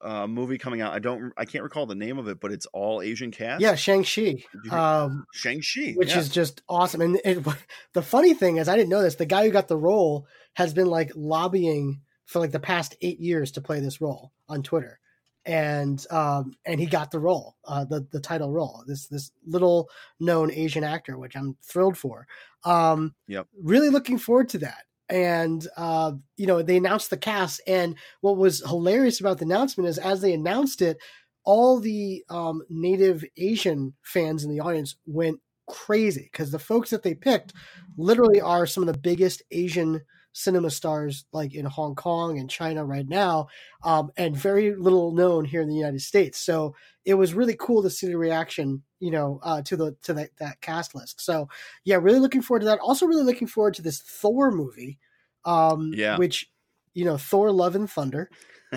uh, 0.03 0.27
movie 0.27 0.59
coming 0.59 0.81
out. 0.81 0.93
I 0.93 0.99
don't, 0.99 1.33
I 1.37 1.45
can't 1.45 1.65
recall 1.65 1.87
the 1.87 1.95
name 1.95 2.19
of 2.19 2.29
it, 2.29 2.41
but 2.41 2.53
it's 2.53 2.67
all 2.67 3.03
Asian 3.03 3.31
cast. 3.31 3.61
Yeah, 3.61 3.75
Shang 3.75 4.05
Chi. 4.05 4.37
Um, 4.71 5.25
Shang 5.33 5.61
Chi, 5.61 5.93
which 5.93 6.11
yeah. 6.11 6.19
is 6.19 6.29
just 6.29 6.63
awesome. 6.69 7.01
And 7.01 7.21
it, 7.25 7.45
the 7.93 8.03
funny 8.03 8.35
thing 8.35 8.57
is, 8.57 8.69
I 8.69 8.77
didn't 8.77 8.91
know 8.91 9.03
this. 9.03 9.17
The 9.17 9.27
guy 9.27 9.45
who 9.45 9.51
got 9.51 9.69
the 9.69 9.77
role 9.77 10.27
has 10.55 10.75
been 10.75 10.87
like 10.87 11.13
lobbying 11.15 12.01
for 12.25 12.41
like 12.41 12.53
the 12.53 12.61
past 12.61 12.97
eight 13.01 13.21
years 13.21 13.53
to 13.53 13.61
play 13.61 13.81
this 13.81 14.01
role 14.01 14.33
on 14.49 14.63
Twitter 14.63 14.99
and 15.47 16.05
um, 16.11 16.55
and 16.65 16.81
he 16.81 16.87
got 16.87 17.13
the 17.13 17.21
role, 17.21 17.57
uh, 17.65 17.85
the 17.85 18.07
the 18.11 18.21
title 18.21 18.53
role. 18.53 18.83
This 18.87 19.07
this 19.07 19.31
little 19.47 19.89
known 20.19 20.51
Asian 20.51 20.85
actor, 20.85 21.17
which 21.19 21.37
I'm 21.37 21.57
thrilled 21.63 21.97
for. 21.97 22.27
Um, 22.65 23.15
yep. 23.29 23.47
Really 23.63 23.89
looking 23.89 24.19
forward 24.19 24.49
to 24.51 24.59
that. 24.59 24.85
And 25.09 25.67
uh, 25.77 26.13
you 26.37 26.49
know, 26.49 26.63
they 26.63 26.77
announced 26.77 27.11
the 27.11 27.17
cast, 27.17 27.61
and 27.67 27.97
what 28.21 28.37
was 28.37 28.67
hilarious 28.67 29.21
about 29.21 29.39
the 29.39 29.45
announcement 29.45 29.89
is 29.89 29.99
as 29.99 30.21
they 30.21 30.33
announced 30.35 30.83
it, 30.83 30.99
all 31.45 31.79
the 31.79 32.25
um, 32.29 32.63
native 32.69 33.25
Asian 33.37 33.95
fans 34.03 34.43
in 34.43 34.51
the 34.51 34.61
audience 34.61 34.97
went 35.07 35.41
crazy 35.69 36.29
because 36.33 36.51
the 36.51 36.59
folks 36.59 36.91
that 36.91 37.05
they 37.05 37.15
picked 37.15 37.53
literally 37.97 38.41
are 38.41 38.67
some 38.67 38.83
of 38.83 38.93
the 38.93 38.99
biggest 38.99 39.43
Asian 39.53 40.01
cinema 40.37 40.69
stars 40.69 41.25
like 41.33 41.55
in 41.55 41.65
Hong 41.65 41.95
Kong 41.95 42.39
and 42.39 42.51
China 42.51 42.85
right 42.85 43.09
now, 43.09 43.49
um, 43.83 44.11
and 44.19 44.37
very 44.37 44.77
little 44.77 45.13
known 45.13 45.47
here 45.47 45.63
in 45.63 45.69
the 45.69 45.75
United 45.75 46.03
States. 46.03 46.39
So 46.39 46.75
it 47.07 47.15
was 47.15 47.33
really 47.33 47.57
cool 47.59 47.83
to 47.83 47.91
see 47.91 48.07
the 48.07 48.19
reaction, 48.19 48.83
you 49.01 49.11
know, 49.11 49.41
uh, 49.43 49.63
to 49.63 49.77
the 49.77 49.97
to 50.03 50.13
that, 50.13 50.31
that 50.39 50.61
cast 50.61 50.95
list. 50.95 51.23
So 51.23 51.49
yeah, 51.85 51.97
really 51.97 52.21
looking 52.21 52.43
forward 52.43 52.61
to 52.61 52.67
that. 52.67 52.81
Also, 52.81 53.07
really 53.07 53.25
looking 53.25 53.49
forward 53.49 53.75
to 53.75 53.83
this 53.83 54.01
Thor 54.01 54.51
movie, 54.51 54.99
um, 55.47 55.93
yeah. 55.95 56.19
which 56.19 56.51
you 56.93 57.07
know, 57.07 57.17
Thor: 57.17 57.51
Love 57.51 57.75
and 57.75 57.91
Thunder. 57.91 58.31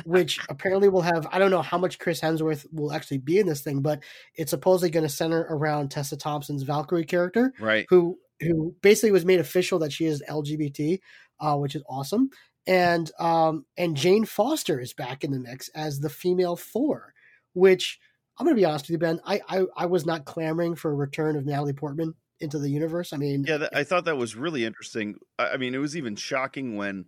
which 0.05 0.39
apparently 0.49 0.87
will 0.87 1.01
have 1.01 1.27
I 1.31 1.39
don't 1.39 1.51
know 1.51 1.63
how 1.63 1.79
much 1.79 1.97
Chris 1.97 2.21
Hemsworth 2.21 2.65
will 2.71 2.93
actually 2.93 3.17
be 3.17 3.39
in 3.39 3.47
this 3.47 3.61
thing, 3.61 3.81
but 3.81 4.01
it's 4.35 4.51
supposedly 4.51 4.91
going 4.91 5.05
to 5.05 5.09
center 5.09 5.47
around 5.49 5.89
Tessa 5.89 6.15
Thompson's 6.15 6.63
Valkyrie 6.63 7.05
character, 7.05 7.51
right? 7.59 7.85
Who 7.89 8.17
who 8.41 8.75
basically 8.81 9.11
was 9.11 9.25
made 9.25 9.39
official 9.39 9.79
that 9.79 9.91
she 9.91 10.05
is 10.05 10.23
LGBT, 10.29 10.99
uh, 11.39 11.55
which 11.55 11.75
is 11.75 11.83
awesome. 11.89 12.29
And 12.67 13.11
um, 13.19 13.65
and 13.77 13.97
Jane 13.97 14.25
Foster 14.25 14.79
is 14.79 14.93
back 14.93 15.23
in 15.23 15.31
the 15.31 15.39
mix 15.39 15.69
as 15.69 15.99
the 15.99 16.09
female 16.09 16.55
Thor, 16.55 17.13
which 17.53 17.99
I'm 18.37 18.45
going 18.45 18.55
to 18.55 18.61
be 18.61 18.65
honest 18.65 18.85
with 18.85 18.91
you, 18.91 18.97
Ben. 18.99 19.19
I, 19.25 19.41
I 19.49 19.65
I 19.75 19.85
was 19.87 20.05
not 20.05 20.25
clamoring 20.25 20.75
for 20.75 20.91
a 20.91 20.95
return 20.95 21.35
of 21.35 21.45
Natalie 21.45 21.73
Portman 21.73 22.13
into 22.39 22.59
the 22.59 22.69
universe. 22.69 23.11
I 23.11 23.17
mean, 23.17 23.43
yeah, 23.47 23.57
that, 23.57 23.75
I 23.75 23.83
thought 23.83 24.05
that 24.05 24.17
was 24.17 24.35
really 24.35 24.65
interesting. 24.65 25.15
I, 25.37 25.51
I 25.51 25.57
mean, 25.57 25.73
it 25.73 25.79
was 25.79 25.97
even 25.97 26.15
shocking 26.15 26.75
when 26.75 27.05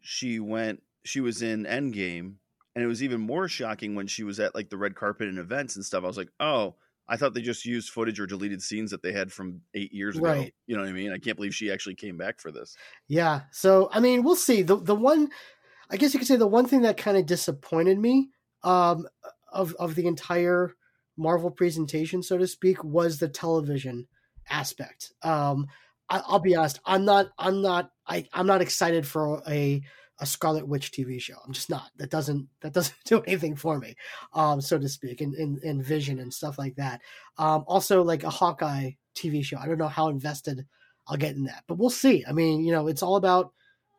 she 0.00 0.40
went. 0.40 0.82
She 1.04 1.20
was 1.20 1.42
in 1.42 1.64
Endgame, 1.64 2.34
and 2.74 2.84
it 2.84 2.86
was 2.86 3.02
even 3.02 3.20
more 3.20 3.48
shocking 3.48 3.94
when 3.94 4.06
she 4.06 4.24
was 4.24 4.40
at 4.40 4.54
like 4.54 4.70
the 4.70 4.78
red 4.78 4.94
carpet 4.94 5.28
and 5.28 5.38
events 5.38 5.76
and 5.76 5.84
stuff. 5.84 6.04
I 6.04 6.08
was 6.08 6.16
like, 6.16 6.30
oh, 6.40 6.76
I 7.08 7.16
thought 7.16 7.34
they 7.34 7.42
just 7.42 7.64
used 7.64 7.90
footage 7.90 8.20
or 8.20 8.26
deleted 8.26 8.62
scenes 8.62 8.90
that 8.92 9.02
they 9.02 9.12
had 9.12 9.32
from 9.32 9.60
eight 9.74 9.92
years 9.92 10.16
ago. 10.16 10.26
Right. 10.26 10.54
You 10.66 10.76
know 10.76 10.82
what 10.82 10.88
I 10.88 10.92
mean? 10.92 11.12
I 11.12 11.18
can't 11.18 11.36
believe 11.36 11.54
she 11.54 11.70
actually 11.70 11.96
came 11.96 12.16
back 12.16 12.40
for 12.40 12.50
this. 12.50 12.76
Yeah. 13.08 13.42
So 13.50 13.88
I 13.92 14.00
mean, 14.00 14.22
we'll 14.22 14.36
see. 14.36 14.62
The 14.62 14.76
the 14.76 14.94
one, 14.94 15.28
I 15.90 15.96
guess 15.96 16.14
you 16.14 16.20
could 16.20 16.28
say 16.28 16.36
the 16.36 16.46
one 16.46 16.66
thing 16.66 16.82
that 16.82 16.96
kind 16.96 17.16
of 17.16 17.26
disappointed 17.26 17.98
me, 17.98 18.30
um, 18.62 19.06
of 19.52 19.74
of 19.78 19.94
the 19.94 20.06
entire 20.06 20.74
Marvel 21.16 21.50
presentation, 21.50 22.22
so 22.22 22.38
to 22.38 22.46
speak, 22.46 22.82
was 22.82 23.18
the 23.18 23.28
television 23.28 24.06
aspect. 24.48 25.12
Um, 25.22 25.66
I, 26.08 26.22
will 26.30 26.40
be 26.40 26.54
honest, 26.54 26.80
I'm 26.84 27.04
not, 27.04 27.28
I'm 27.38 27.62
not, 27.62 27.90
I, 28.06 28.26
I'm 28.32 28.46
not 28.46 28.60
excited 28.60 29.06
for 29.06 29.42
a 29.48 29.82
a 30.18 30.26
Scarlet 30.26 30.66
Witch 30.66 30.92
TV 30.92 31.20
show. 31.20 31.34
I'm 31.44 31.52
just 31.52 31.70
not. 31.70 31.90
That 31.96 32.10
doesn't 32.10 32.48
that 32.60 32.72
doesn't 32.72 32.94
do 33.04 33.20
anything 33.22 33.56
for 33.56 33.78
me, 33.78 33.94
um, 34.34 34.60
so 34.60 34.78
to 34.78 34.88
speak, 34.88 35.20
in, 35.20 35.34
in, 35.34 35.60
in 35.62 35.82
Vision 35.82 36.18
and 36.18 36.32
stuff 36.32 36.58
like 36.58 36.76
that. 36.76 37.00
Um, 37.38 37.64
also, 37.66 38.02
like 38.02 38.24
a 38.24 38.30
Hawkeye 38.30 38.92
TV 39.14 39.44
show. 39.44 39.58
I 39.58 39.66
don't 39.66 39.78
know 39.78 39.88
how 39.88 40.08
invested 40.08 40.66
I'll 41.08 41.16
get 41.16 41.34
in 41.34 41.44
that, 41.44 41.64
but 41.66 41.78
we'll 41.78 41.90
see. 41.90 42.24
I 42.26 42.32
mean, 42.32 42.64
you 42.64 42.72
know, 42.72 42.88
it's 42.88 43.02
all 43.02 43.16
about 43.16 43.52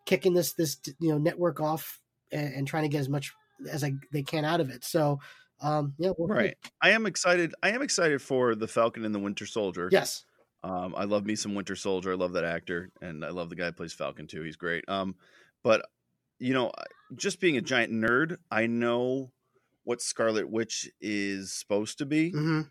kicking 0.05 0.33
this 0.33 0.53
this 0.53 0.77
you 0.99 1.09
know 1.09 1.17
network 1.17 1.59
off 1.59 1.99
and, 2.31 2.53
and 2.53 2.67
trying 2.67 2.83
to 2.83 2.89
get 2.89 2.99
as 2.99 3.09
much 3.09 3.31
as 3.69 3.83
I, 3.83 3.93
they 4.11 4.23
can 4.23 4.45
out 4.45 4.61
of 4.61 4.69
it. 4.69 4.83
So 4.83 5.19
um, 5.61 5.93
yeah, 5.97 6.11
we'll 6.17 6.27
right. 6.27 6.55
I 6.81 6.91
am 6.91 7.05
excited. 7.05 7.53
I 7.63 7.71
am 7.71 7.81
excited 7.81 8.21
for 8.21 8.55
the 8.55 8.67
Falcon 8.67 9.05
and 9.05 9.15
the 9.15 9.19
Winter 9.19 9.45
Soldier. 9.45 9.89
Yes. 9.91 10.25
Um, 10.63 10.93
I 10.95 11.03
love 11.03 11.25
me 11.25 11.35
some 11.35 11.55
Winter 11.55 11.75
Soldier. 11.75 12.13
I 12.13 12.15
love 12.15 12.33
that 12.33 12.45
actor, 12.45 12.89
and 13.01 13.25
I 13.25 13.29
love 13.29 13.49
the 13.49 13.55
guy 13.55 13.65
who 13.65 13.71
plays 13.73 13.93
Falcon 13.93 14.27
too. 14.27 14.43
He's 14.43 14.55
great. 14.55 14.85
Um, 14.87 15.15
but 15.63 15.85
you 16.39 16.53
know, 16.53 16.71
just 17.15 17.39
being 17.39 17.57
a 17.57 17.61
giant 17.61 17.93
nerd, 17.93 18.37
I 18.51 18.67
know 18.67 19.31
what 19.83 20.01
Scarlet 20.01 20.49
Witch 20.49 20.89
is 21.01 21.53
supposed 21.53 21.97
to 21.97 22.05
be, 22.05 22.31
mm-hmm. 22.31 22.61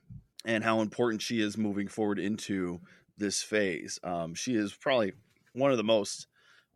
and 0.45 0.65
how 0.65 0.81
important 0.81 1.23
she 1.23 1.41
is 1.41 1.59
moving 1.59 1.89
forward 1.89 2.19
into 2.19 2.81
this 3.19 3.43
phase. 3.43 3.99
Um, 4.03 4.35
she 4.35 4.55
is 4.55 4.73
probably 4.73 5.13
one 5.53 5.71
of 5.71 5.77
the 5.77 5.85
most 5.85 6.27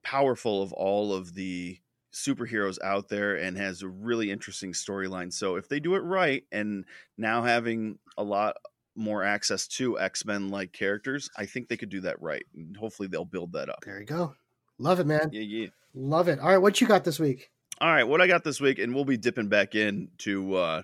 powerful 0.03 0.63
of 0.63 0.73
all 0.73 1.13
of 1.13 1.35
the 1.35 1.79
superheroes 2.13 2.79
out 2.83 3.09
there 3.09 3.37
and 3.37 3.57
has 3.57 3.83
a 3.83 3.89
really 3.89 4.31
interesting 4.31 4.73
storyline. 4.73 5.33
So 5.33 5.57
if 5.57 5.69
they 5.69 5.81
do 5.81 5.97
it 5.97 6.01
right 6.01 6.45
and 6.51 6.85
now 7.19 7.43
having 7.43 7.99
a 8.17 8.23
lot 8.23 8.57
more 8.95 9.23
access 9.23 9.67
to 9.69 9.99
X-Men 9.99 10.49
like 10.49 10.73
characters, 10.73 11.29
I 11.37 11.45
think 11.47 11.69
they 11.69 11.77
could 11.77 11.91
do 11.91 12.01
that 12.03 12.21
right. 12.23 12.45
And 12.55 12.77
hopefully 12.77 13.09
they'll 13.09 13.27
build 13.27 13.53
that 13.53 13.69
up. 13.69 13.81
There 13.85 14.01
you 14.01 14.07
go. 14.07 14.35
Love 14.79 15.01
it, 15.01 15.07
man. 15.07 15.31
Yeah, 15.33 15.43
yeah. 15.43 15.67
Love 15.95 16.29
it. 16.29 16.39
All 16.39 16.49
right, 16.49 16.59
what 16.59 16.81
you 16.81 16.87
got 16.87 17.05
this 17.05 17.19
week? 17.19 17.51
All 17.81 17.89
right, 17.89 18.05
what 18.05 18.21
I 18.21 18.27
got 18.27 18.45
this 18.45 18.61
week, 18.61 18.79
and 18.79 18.95
we'll 18.95 19.05
be 19.05 19.17
dipping 19.17 19.49
back 19.49 19.75
in 19.75 20.09
to 20.19 20.55
uh, 20.55 20.83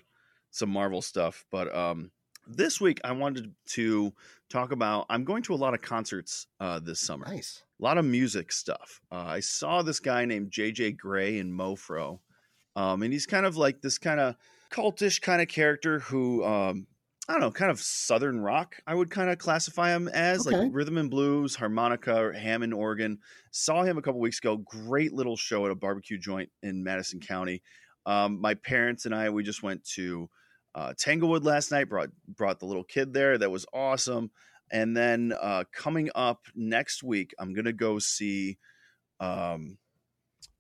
some 0.51 0.71
Marvel 0.71 1.03
stuff, 1.03 1.45
but 1.51 1.75
um, 1.75 2.11
this 2.47 2.81
week 2.81 3.01
I 3.05 3.13
wanted 3.13 3.55
to 3.71 4.13
talk 4.51 4.73
about. 4.73 5.07
I'm 5.09 5.25
going 5.25 5.43
to 5.45 5.55
a 5.55 5.57
lot 5.57 5.75
of 5.75 5.81
concerts 5.81 6.47
uh, 6.61 6.81
this 6.81 7.01
summer. 7.01 7.27
Nice 7.27 7.63
a 7.83 7.85
lot 7.85 7.99
of 7.99 8.05
music 8.05 8.53
stuff. 8.53 9.01
Uh, 9.11 9.25
I 9.27 9.41
saw 9.41 9.83
this 9.83 9.99
guy 9.99 10.25
named 10.25 10.53
JJ 10.53 10.97
Grey 10.97 11.39
in 11.39 11.51
Mofro, 11.51 12.21
um, 12.77 13.03
and 13.03 13.13
he's 13.13 13.27
kind 13.27 13.45
of 13.45 13.57
like 13.57 13.83
this 13.83 13.99
kind 13.99 14.21
of 14.21 14.37
cultish 14.71 15.21
kind 15.21 15.43
of 15.43 15.49
character 15.49 15.99
who 15.99 16.45
um, 16.45 16.87
I 17.33 17.37
don't 17.37 17.41
know, 17.41 17.51
kind 17.51 17.71
of 17.71 17.81
southern 17.81 18.43
rock. 18.43 18.77
I 18.87 18.95
would 18.95 19.09
kind 19.09 19.31
of 19.31 19.39
classify 19.39 19.97
him 19.97 20.07
as 20.07 20.47
okay. 20.47 20.55
like 20.55 20.69
rhythm 20.71 20.99
and 20.99 21.11
blues, 21.11 21.55
harmonica, 21.55 22.31
Hammond 22.39 22.75
organ. 22.75 23.21
Saw 23.53 23.85
him 23.85 23.97
a 23.97 24.03
couple 24.03 24.21
weeks 24.21 24.39
ago. 24.39 24.59
Great 24.59 25.15
little 25.15 25.39
show 25.39 25.65
at 25.65 25.73
a 25.73 25.75
barbecue 25.75 26.19
joint 26.19 26.51
in 26.63 26.85
Madison 26.85 27.21
County. 27.21 27.63
Um, 28.05 28.39
my 28.39 28.53
parents 28.53 29.07
and 29.07 29.15
I 29.15 29.31
we 29.31 29.45
just 29.45 29.63
went 29.63 29.83
to 29.95 30.29
uh, 30.75 30.93
Tanglewood 30.99 31.43
last 31.43 31.71
night. 31.71 31.89
brought 31.89 32.11
brought 32.29 32.61
the 32.61 32.67
little 32.67 32.85
kid 32.85 33.15
there. 33.15 33.39
That 33.39 33.51
was 33.51 33.65
awesome. 33.73 34.31
And 34.71 34.95
then 34.95 35.33
uh, 35.41 35.65
coming 35.73 36.11
up 36.15 36.41
next 36.55 37.03
week, 37.03 37.33
I'm 37.39 37.55
gonna 37.55 37.73
go 37.73 37.99
see 37.99 38.59
um, 39.21 39.79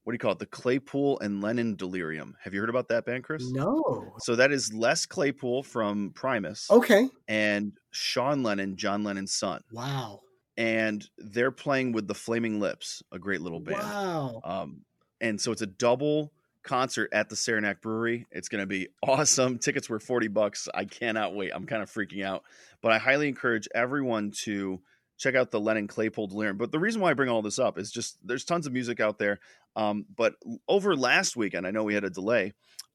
what 0.04 0.12
do 0.12 0.14
you 0.14 0.18
call 0.18 0.32
it? 0.32 0.38
The 0.38 0.46
Claypool 0.46 1.20
and 1.20 1.40
Lennon 1.40 1.76
Delirium. 1.76 2.36
Have 2.42 2.54
you 2.54 2.60
heard 2.60 2.68
about 2.68 2.88
that 2.88 3.04
band, 3.04 3.22
Chris? 3.22 3.50
No. 3.50 4.12
So 4.18 4.34
that 4.36 4.50
is 4.50 4.72
Les 4.72 5.06
Claypool 5.06 5.62
from 5.62 6.10
Primus. 6.10 6.68
Okay. 6.70 7.08
And 7.28 7.72
Sean 7.92 8.42
Lennon, 8.42 8.76
John 8.76 9.04
Lennon's 9.04 9.32
son. 9.32 9.62
Wow. 9.70 10.20
And 10.56 11.08
they're 11.18 11.52
playing 11.52 11.92
with 11.92 12.08
the 12.08 12.14
Flaming 12.14 12.58
Lips, 12.58 13.02
a 13.12 13.18
great 13.18 13.40
little 13.40 13.60
band. 13.60 13.78
Wow. 13.78 14.40
Um, 14.44 14.80
and 15.20 15.40
so 15.40 15.52
it's 15.52 15.62
a 15.62 15.66
double 15.66 16.32
concert 16.64 17.10
at 17.12 17.28
the 17.28 17.36
Saranac 17.36 17.80
Brewery. 17.80 18.26
It's 18.32 18.48
going 18.48 18.62
to 18.62 18.66
be 18.66 18.88
awesome. 19.02 19.58
Tickets 19.58 19.88
were 19.88 20.00
40 20.00 20.28
bucks. 20.28 20.68
I 20.74 20.84
cannot 20.84 21.34
wait. 21.34 21.52
I'm 21.54 21.66
kind 21.66 21.82
of 21.82 21.90
freaking 21.90 22.24
out. 22.24 22.42
But 22.80 22.92
I 22.92 22.98
highly 22.98 23.28
encourage 23.28 23.68
everyone 23.72 24.32
to 24.42 24.80
check 25.22 25.34
out 25.36 25.50
the 25.50 25.60
Lennon 25.60 25.86
Claypool 25.86 26.26
Delirium. 26.26 26.56
But 26.56 26.72
the 26.72 26.80
reason 26.80 27.00
why 27.00 27.10
I 27.10 27.14
bring 27.14 27.28
all 27.28 27.42
this 27.42 27.58
up 27.58 27.78
is 27.78 27.90
just 27.90 28.18
there's 28.26 28.44
tons 28.44 28.66
of 28.66 28.72
music 28.72 28.98
out 28.98 29.18
there. 29.18 29.38
Um, 29.76 30.04
but 30.16 30.34
over 30.68 30.96
last 30.96 31.36
weekend, 31.36 31.66
I 31.66 31.70
know 31.70 31.84
we 31.84 31.94
had 31.94 32.04
a 32.04 32.10
delay. 32.10 32.52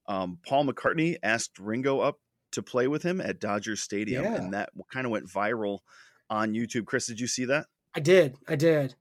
Um, 0.07 0.37
Paul 0.45 0.65
McCartney 0.65 1.17
asked 1.23 1.57
Ringo 1.57 1.99
up 1.99 2.19
to 2.51 2.61
play 2.61 2.87
with 2.87 3.03
him 3.03 3.21
at 3.21 3.39
Dodger 3.39 3.75
Stadium, 3.75 4.23
yeah. 4.23 4.35
and 4.35 4.53
that 4.53 4.69
kind 4.91 5.05
of 5.05 5.11
went 5.11 5.27
viral 5.27 5.79
on 6.29 6.53
YouTube. 6.53 6.85
Chris, 6.85 7.07
did 7.07 7.19
you 7.19 7.27
see 7.27 7.45
that? 7.45 7.67
I 7.95 7.99
did. 7.99 8.35
I 8.47 8.55
did. 8.55 8.95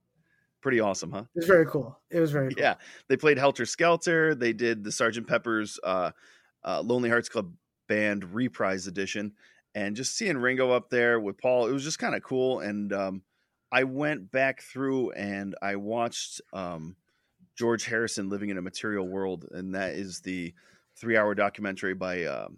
Pretty 0.61 0.79
awesome, 0.79 1.11
huh? 1.11 1.23
It 1.35 1.39
was 1.39 1.45
very 1.45 1.65
cool. 1.65 1.99
It 2.09 2.19
was 2.19 2.31
very 2.31 2.49
cool. 2.53 2.61
Yeah. 2.61 2.75
They 3.09 3.17
played 3.17 3.37
Helter 3.37 3.65
Skelter. 3.65 4.35
They 4.35 4.53
did 4.53 4.83
the 4.83 4.91
Sergeant 4.91 5.27
Pepper's 5.27 5.79
uh, 5.83 6.11
uh, 6.63 6.81
Lonely 6.81 7.09
Hearts 7.09 7.29
Club 7.29 7.53
Band 7.87 8.33
Reprise 8.33 8.87
Edition 8.87 9.33
and 9.77 9.95
just 9.95 10.17
seeing 10.17 10.39
Ringo 10.39 10.71
up 10.71 10.89
there 10.89 11.19
with 11.19 11.37
Paul, 11.37 11.67
it 11.67 11.71
was 11.71 11.83
just 11.83 11.99
kind 11.99 12.15
of 12.15 12.23
cool. 12.23 12.61
And 12.61 12.91
um, 12.91 13.21
I 13.71 13.83
went 13.83 14.31
back 14.31 14.63
through 14.63 15.11
and 15.11 15.53
I 15.61 15.75
watched 15.75 16.41
um, 16.51 16.95
George 17.55 17.85
Harrison 17.85 18.27
living 18.27 18.49
in 18.49 18.57
a 18.57 18.61
material 18.63 19.07
world, 19.07 19.45
and 19.51 19.75
that 19.75 19.93
is 19.93 20.21
the 20.21 20.55
three-hour 20.99 21.35
documentary 21.35 21.93
by 21.93 22.23
um, 22.23 22.57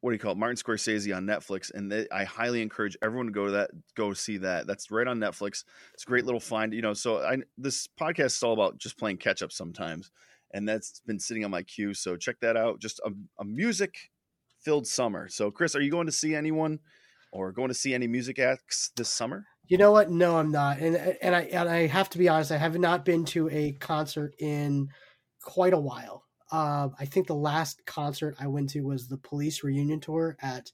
what 0.00 0.10
do 0.10 0.14
you 0.14 0.18
call 0.18 0.32
it, 0.32 0.38
Martin 0.38 0.56
Scorsese 0.56 1.16
on 1.16 1.24
Netflix. 1.24 1.72
And 1.72 1.90
they, 1.90 2.08
I 2.10 2.24
highly 2.24 2.60
encourage 2.60 2.96
everyone 3.00 3.26
to 3.26 3.32
go 3.32 3.46
to 3.46 3.52
that, 3.52 3.70
go 3.94 4.12
see 4.12 4.38
that. 4.38 4.66
That's 4.66 4.90
right 4.90 5.06
on 5.06 5.20
Netflix. 5.20 5.62
It's 5.94 6.02
a 6.02 6.06
great 6.06 6.24
little 6.24 6.40
find. 6.40 6.74
You 6.74 6.82
know, 6.82 6.94
so 6.94 7.22
I 7.22 7.38
this 7.56 7.88
podcast 8.00 8.36
is 8.36 8.42
all 8.42 8.54
about 8.54 8.78
just 8.78 8.98
playing 8.98 9.18
catch 9.18 9.40
up 9.40 9.52
sometimes, 9.52 10.10
and 10.52 10.68
that's 10.68 11.00
been 11.06 11.20
sitting 11.20 11.44
on 11.44 11.52
my 11.52 11.62
queue. 11.62 11.94
So 11.94 12.16
check 12.16 12.40
that 12.40 12.56
out. 12.56 12.80
Just 12.80 12.98
a, 13.04 13.12
a 13.38 13.44
music 13.44 14.10
filled 14.64 14.86
summer. 14.86 15.28
So, 15.28 15.50
Chris, 15.50 15.76
are 15.76 15.80
you 15.80 15.90
going 15.90 16.06
to 16.06 16.12
see 16.12 16.34
anyone 16.34 16.80
or 17.32 17.52
going 17.52 17.68
to 17.68 17.74
see 17.74 17.94
any 17.94 18.06
music 18.06 18.38
acts 18.38 18.90
this 18.96 19.10
summer? 19.10 19.46
You 19.66 19.78
know 19.78 19.92
what? 19.92 20.10
No, 20.10 20.36
I'm 20.36 20.50
not. 20.50 20.78
And 20.78 20.96
and 20.96 21.34
I 21.34 21.42
and 21.42 21.68
I 21.68 21.86
have 21.86 22.10
to 22.10 22.18
be 22.18 22.28
honest. 22.28 22.52
I 22.52 22.58
have 22.58 22.78
not 22.78 23.04
been 23.04 23.24
to 23.26 23.48
a 23.50 23.72
concert 23.72 24.34
in 24.38 24.88
quite 25.42 25.72
a 25.72 25.78
while. 25.78 26.24
Uh, 26.52 26.88
I 26.98 27.06
think 27.06 27.26
the 27.26 27.34
last 27.34 27.84
concert 27.86 28.36
I 28.38 28.46
went 28.46 28.70
to 28.70 28.82
was 28.82 29.08
the 29.08 29.16
Police 29.16 29.64
reunion 29.64 30.00
tour 30.00 30.36
at 30.42 30.70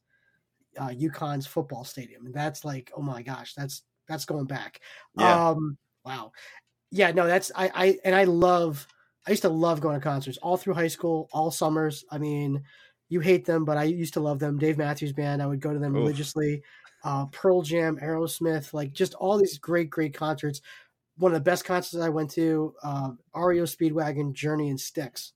uh, 0.79 0.89
UConn's 0.89 1.47
football 1.47 1.85
stadium, 1.85 2.27
and 2.27 2.35
that's 2.35 2.65
like, 2.65 2.91
oh 2.97 3.03
my 3.03 3.23
gosh, 3.23 3.55
that's 3.55 3.83
that's 4.09 4.25
going 4.25 4.47
back. 4.47 4.81
Yeah. 5.17 5.51
Um, 5.51 5.79
wow. 6.05 6.33
Yeah. 6.91 7.13
No, 7.13 7.29
that's 7.29 7.53
I 7.55 7.71
I 7.75 7.99
and 8.05 8.15
I 8.15 8.25
love. 8.25 8.87
I 9.27 9.33
used 9.33 9.43
to 9.43 9.51
love 9.51 9.83
going 9.83 10.01
to 10.01 10.03
concerts 10.03 10.39
all 10.39 10.57
through 10.57 10.75
high 10.75 10.89
school, 10.89 11.29
all 11.33 11.51
summers. 11.51 12.05
I 12.11 12.17
mean, 12.17 12.65
you 13.11 13.21
hate 13.21 13.45
them, 13.45 13.65
but 13.65 13.77
I 13.77 13.83
used 13.83 14.15
to 14.15 14.21
love 14.21 14.39
them. 14.39 14.57
Dave 14.57 14.79
Matthews 14.79 15.13
Band, 15.13 15.43
I 15.43 15.47
would 15.47 15.61
go 15.61 15.73
to 15.73 15.79
them 15.79 15.95
Oof. 15.95 16.01
religiously. 16.01 16.63
Uh, 17.03 17.27
Pearl 17.27 17.61
Jam, 17.61 17.99
Aerosmith, 17.99 18.73
like 18.73 18.93
just 18.93 19.15
all 19.15 19.37
these 19.37 19.59
great, 19.59 19.91
great 19.91 20.15
concerts. 20.15 20.63
One 21.17 21.33
of 21.33 21.35
the 21.35 21.51
best 21.51 21.65
concerts 21.65 22.03
I 22.03 22.09
went 22.09 22.31
to, 22.33 22.75
uh, 22.83 23.11
REO 23.35 23.65
Speedwagon, 23.65 24.33
Journey, 24.33 24.71
and 24.71 24.81
Styx, 24.81 25.33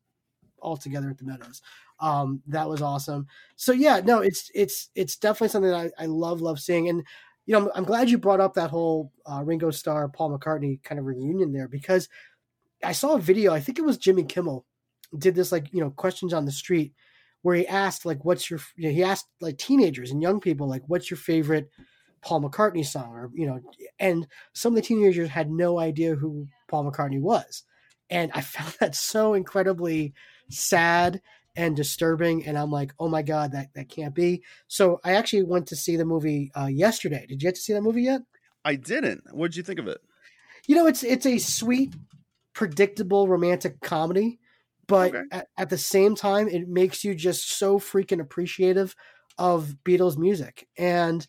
all 0.61 0.77
together 0.77 1.11
at 1.11 1.19
the 1.19 1.25
Meadows. 1.25 1.63
Um, 2.01 2.43
that 2.47 2.69
was 2.69 2.81
awesome. 2.81 3.27
So 3.57 3.73
yeah, 3.73 4.01
no, 4.01 4.21
it's 4.21 4.51
it's 4.55 4.91
it's 4.95 5.17
definitely 5.17 5.49
something 5.49 5.71
that 5.71 5.93
I, 5.99 6.05
I 6.05 6.07
love 6.07 6.41
love 6.41 6.61
seeing, 6.61 6.89
and 6.89 7.03
you 7.47 7.53
know 7.53 7.67
I'm, 7.67 7.71
I'm 7.75 7.85
glad 7.85 8.11
you 8.11 8.19
brought 8.19 8.41
up 8.41 8.55
that 8.55 8.71
whole 8.71 9.13
uh, 9.27 9.43
Ringo 9.45 9.71
Starr 9.71 10.09
Paul 10.09 10.37
McCartney 10.37 10.83
kind 10.83 10.99
of 10.99 11.07
reunion 11.07 11.53
there 11.53 11.69
because 11.69 12.09
I 12.83 12.93
saw 12.93 13.15
a 13.15 13.21
video. 13.21 13.53
I 13.53 13.61
think 13.61 13.79
it 13.79 13.85
was 13.85 13.97
Jimmy 13.97 14.25
Kimmel 14.25 14.65
did 15.17 15.35
this 15.35 15.53
like 15.53 15.73
you 15.73 15.81
know 15.81 15.91
questions 15.91 16.35
on 16.35 16.45
the 16.45 16.53
street 16.53 16.93
where 17.45 17.57
he 17.57 17.67
asked 17.67 18.07
like 18.07 18.25
what's 18.25 18.49
your 18.49 18.59
you 18.75 18.89
know, 18.89 18.95
he 18.95 19.05
asked 19.05 19.29
like 19.39 19.59
teenagers 19.59 20.11
and 20.11 20.23
young 20.23 20.41
people 20.41 20.67
like 20.67 20.83
what's 20.87 21.11
your 21.11 21.19
favorite 21.19 21.69
Paul 22.23 22.41
McCartney 22.41 22.87
song? 22.87 23.13
or 23.13 23.31
you 23.35 23.47
know 23.47 23.61
and 23.99 24.27
some 24.55 24.73
of 24.73 24.77
the 24.77 24.83
teenagers 24.83 25.29
had 25.29 25.51
no 25.51 25.79
idea 25.79 26.15
who 26.15 26.47
Paul 26.69 26.91
McCartney 26.91 27.21
was. 27.21 27.63
And 28.09 28.33
I 28.35 28.41
found 28.55 28.75
that 28.81 28.95
so 28.95 29.35
incredibly 29.35 30.15
sad 30.49 31.21
and 31.55 31.77
disturbing 31.77 32.47
and 32.47 32.59
I'm 32.59 32.71
like 32.71 32.95
oh 32.99 33.09
my 33.09 33.21
god 33.21 33.53
that 33.53 33.75
that 33.75 33.91
can't 33.91 34.15
be. 34.15 34.43
So 34.67 35.01
I 35.05 35.13
actually 35.13 35.43
went 35.43 35.67
to 35.67 35.77
see 35.77 35.97
the 35.97 36.07
movie 36.07 36.51
uh, 36.59 36.67
yesterday. 36.67 37.27
Did 37.29 37.43
you 37.43 37.49
get 37.49 37.57
to 37.57 37.61
see 37.61 37.75
that 37.75 37.83
movie 37.83 38.05
yet? 38.05 38.23
I 38.65 38.77
didn't. 38.77 39.23
What 39.33 39.51
did 39.51 39.59
you 39.59 39.65
think 39.65 39.81
of 39.81 39.87
it? 39.87 39.99
You 40.67 40.77
know 40.77 40.87
it's 40.87 41.05
it's 41.05 41.27
a 41.27 41.37
sweet 41.37 41.95
predictable 42.55 43.29
romantic 43.29 43.83
comedy 43.83 44.39
but 44.87 45.15
okay. 45.15 45.25
at, 45.31 45.47
at, 45.57 45.71
the 45.71 45.79
same 45.79 46.15
time 46.15 46.49
it 46.49 46.69
makes 46.69 47.05
you 47.05 47.15
just 47.15 47.59
so 47.59 47.79
freaking 47.79 48.21
appreciative 48.21 48.95
of 49.39 49.75
beatles 49.85 50.17
music 50.17 50.69
and 50.79 51.27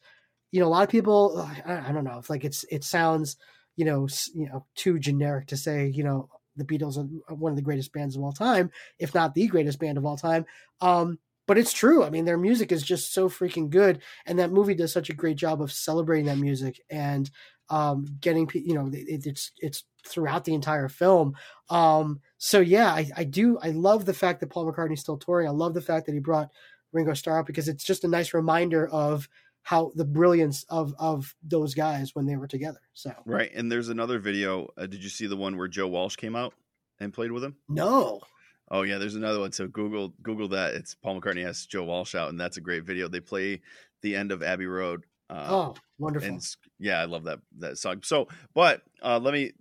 you 0.51 0.59
know 0.59 0.67
a 0.67 0.69
lot 0.69 0.83
of 0.83 0.89
people 0.89 1.50
I, 1.65 1.89
I, 1.89 1.91
don't 1.91 2.03
know 2.03 2.19
if 2.19 2.29
like 2.29 2.45
it's 2.45 2.63
it 2.69 2.83
sounds 2.83 3.38
you 3.75 3.85
know 3.85 4.07
you 4.33 4.47
know 4.47 4.65
too 4.75 5.00
generic 5.00 5.47
to 5.47 5.57
say 5.57 5.88
you 5.88 6.03
know 6.03 6.29
the 6.55 6.63
Beatles 6.63 6.97
are 6.97 7.35
one 7.35 7.51
of 7.51 7.55
the 7.55 7.62
greatest 7.62 7.91
bands 7.93 8.15
of 8.15 8.24
all 8.24 8.31
time, 8.31 8.71
if 9.00 9.13
not 9.13 9.33
the 9.33 9.47
greatest 9.47 9.79
band 9.79 9.97
of 9.97 10.05
all 10.05 10.17
time. 10.17 10.45
Um, 10.81 11.19
but 11.47 11.57
it's 11.57 11.74
true. 11.74 12.03
I 12.03 12.09
mean, 12.09 12.25
their 12.25 12.38
music 12.38 12.71
is 12.71 12.81
just 12.81 13.13
so 13.13 13.29
freaking 13.29 13.69
good, 13.69 14.01
and 14.25 14.39
that 14.39 14.51
movie 14.51 14.74
does 14.74 14.91
such 14.91 15.09
a 15.09 15.15
great 15.15 15.38
job 15.38 15.62
of 15.62 15.71
celebrating 15.71 16.25
that 16.25 16.39
music 16.39 16.81
and 16.89 17.29
um, 17.69 18.05
getting 18.22 18.50
you 18.53 18.74
know 18.74 18.89
it, 18.93 19.25
it's 19.25 19.51
it's 19.57 19.84
throughout 20.05 20.43
the 20.43 20.53
entire 20.53 20.89
film. 20.89 21.36
Um, 21.69 22.22
so 22.38 22.60
yeah, 22.60 22.89
I, 22.89 23.10
I 23.17 23.24
do 23.24 23.57
I 23.60 23.69
love 23.69 24.05
the 24.05 24.13
fact 24.13 24.39
that 24.39 24.50
Paul 24.50 24.72
McCartney's 24.72 25.01
still 25.01 25.17
touring. 25.17 25.48
I 25.48 25.51
love 25.51 25.74
the 25.74 25.81
fact 25.81 26.05
that 26.05 26.13
he 26.13 26.19
brought 26.19 26.50
Ringo 26.91 27.13
Starr 27.13 27.39
up 27.39 27.48
because 27.48 27.67
it's 27.67 27.84
just 27.84 28.03
a 28.03 28.07
nice 28.07 28.34
reminder 28.34 28.88
of 28.88 29.27
how 29.63 29.91
the 29.95 30.05
brilliance 30.05 30.63
of 30.69 30.93
of 31.00 31.36
those 31.43 31.74
guys 31.74 32.13
when 32.13 32.25
they 32.25 32.36
were 32.36 32.48
together. 32.48 32.81
So 32.93 33.13
right, 33.25 33.51
and 33.53 33.72
there's 33.72 33.89
another 33.89 34.19
video. 34.19 34.69
Uh, 34.77 34.86
did 34.86 35.03
you 35.03 35.10
see 35.10 35.27
the 35.27 35.38
one 35.38 35.57
where 35.57 35.67
Joe 35.67 35.88
Walsh 35.88 36.15
came 36.15 36.36
out 36.36 36.53
and 37.00 37.13
played 37.13 37.31
with 37.31 37.43
him? 37.43 37.55
No. 37.67 38.22
Oh 38.69 38.84
yeah, 38.84 38.98
there's 38.98 39.15
another 39.15 39.39
one. 39.39 39.51
So 39.51 39.67
Google 39.67 40.13
Google 40.22 40.48
that. 40.50 40.75
It's 40.75 40.95
Paul 40.95 41.19
McCartney 41.19 41.43
has 41.43 41.65
Joe 41.65 41.84
Walsh 41.84 42.15
out, 42.15 42.29
and 42.29 42.39
that's 42.39 42.57
a 42.57 42.62
great 42.62 42.84
video. 42.84 43.07
They 43.07 43.19
play 43.19 43.62
the 44.01 44.15
end 44.15 44.31
of 44.31 44.43
Abbey 44.43 44.67
Road. 44.67 45.03
Uh, 45.29 45.48
oh, 45.50 45.75
wonderful! 45.98 46.29
And 46.29 46.48
yeah, 46.79 47.01
I 47.01 47.05
love 47.05 47.24
that 47.24 47.39
that 47.60 47.77
song. 47.77 48.01
So, 48.03 48.27
but 48.53 48.82
uh, 49.01 49.20
let 49.20 49.34
me, 49.34 49.53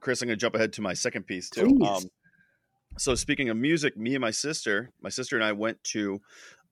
Chris, 0.00 0.22
I'm 0.22 0.28
going 0.28 0.38
to 0.38 0.40
jump 0.40 0.54
ahead 0.54 0.72
to 0.74 0.82
my 0.82 0.94
second 0.94 1.26
piece 1.26 1.50
too. 1.50 1.78
Um, 1.84 2.04
so 2.98 3.14
speaking 3.14 3.48
of 3.48 3.56
music, 3.56 3.96
me 3.96 4.14
and 4.14 4.20
my 4.20 4.30
sister, 4.30 4.90
my 5.00 5.08
sister 5.08 5.36
and 5.36 5.44
I 5.44 5.52
went 5.52 5.82
to 5.84 6.20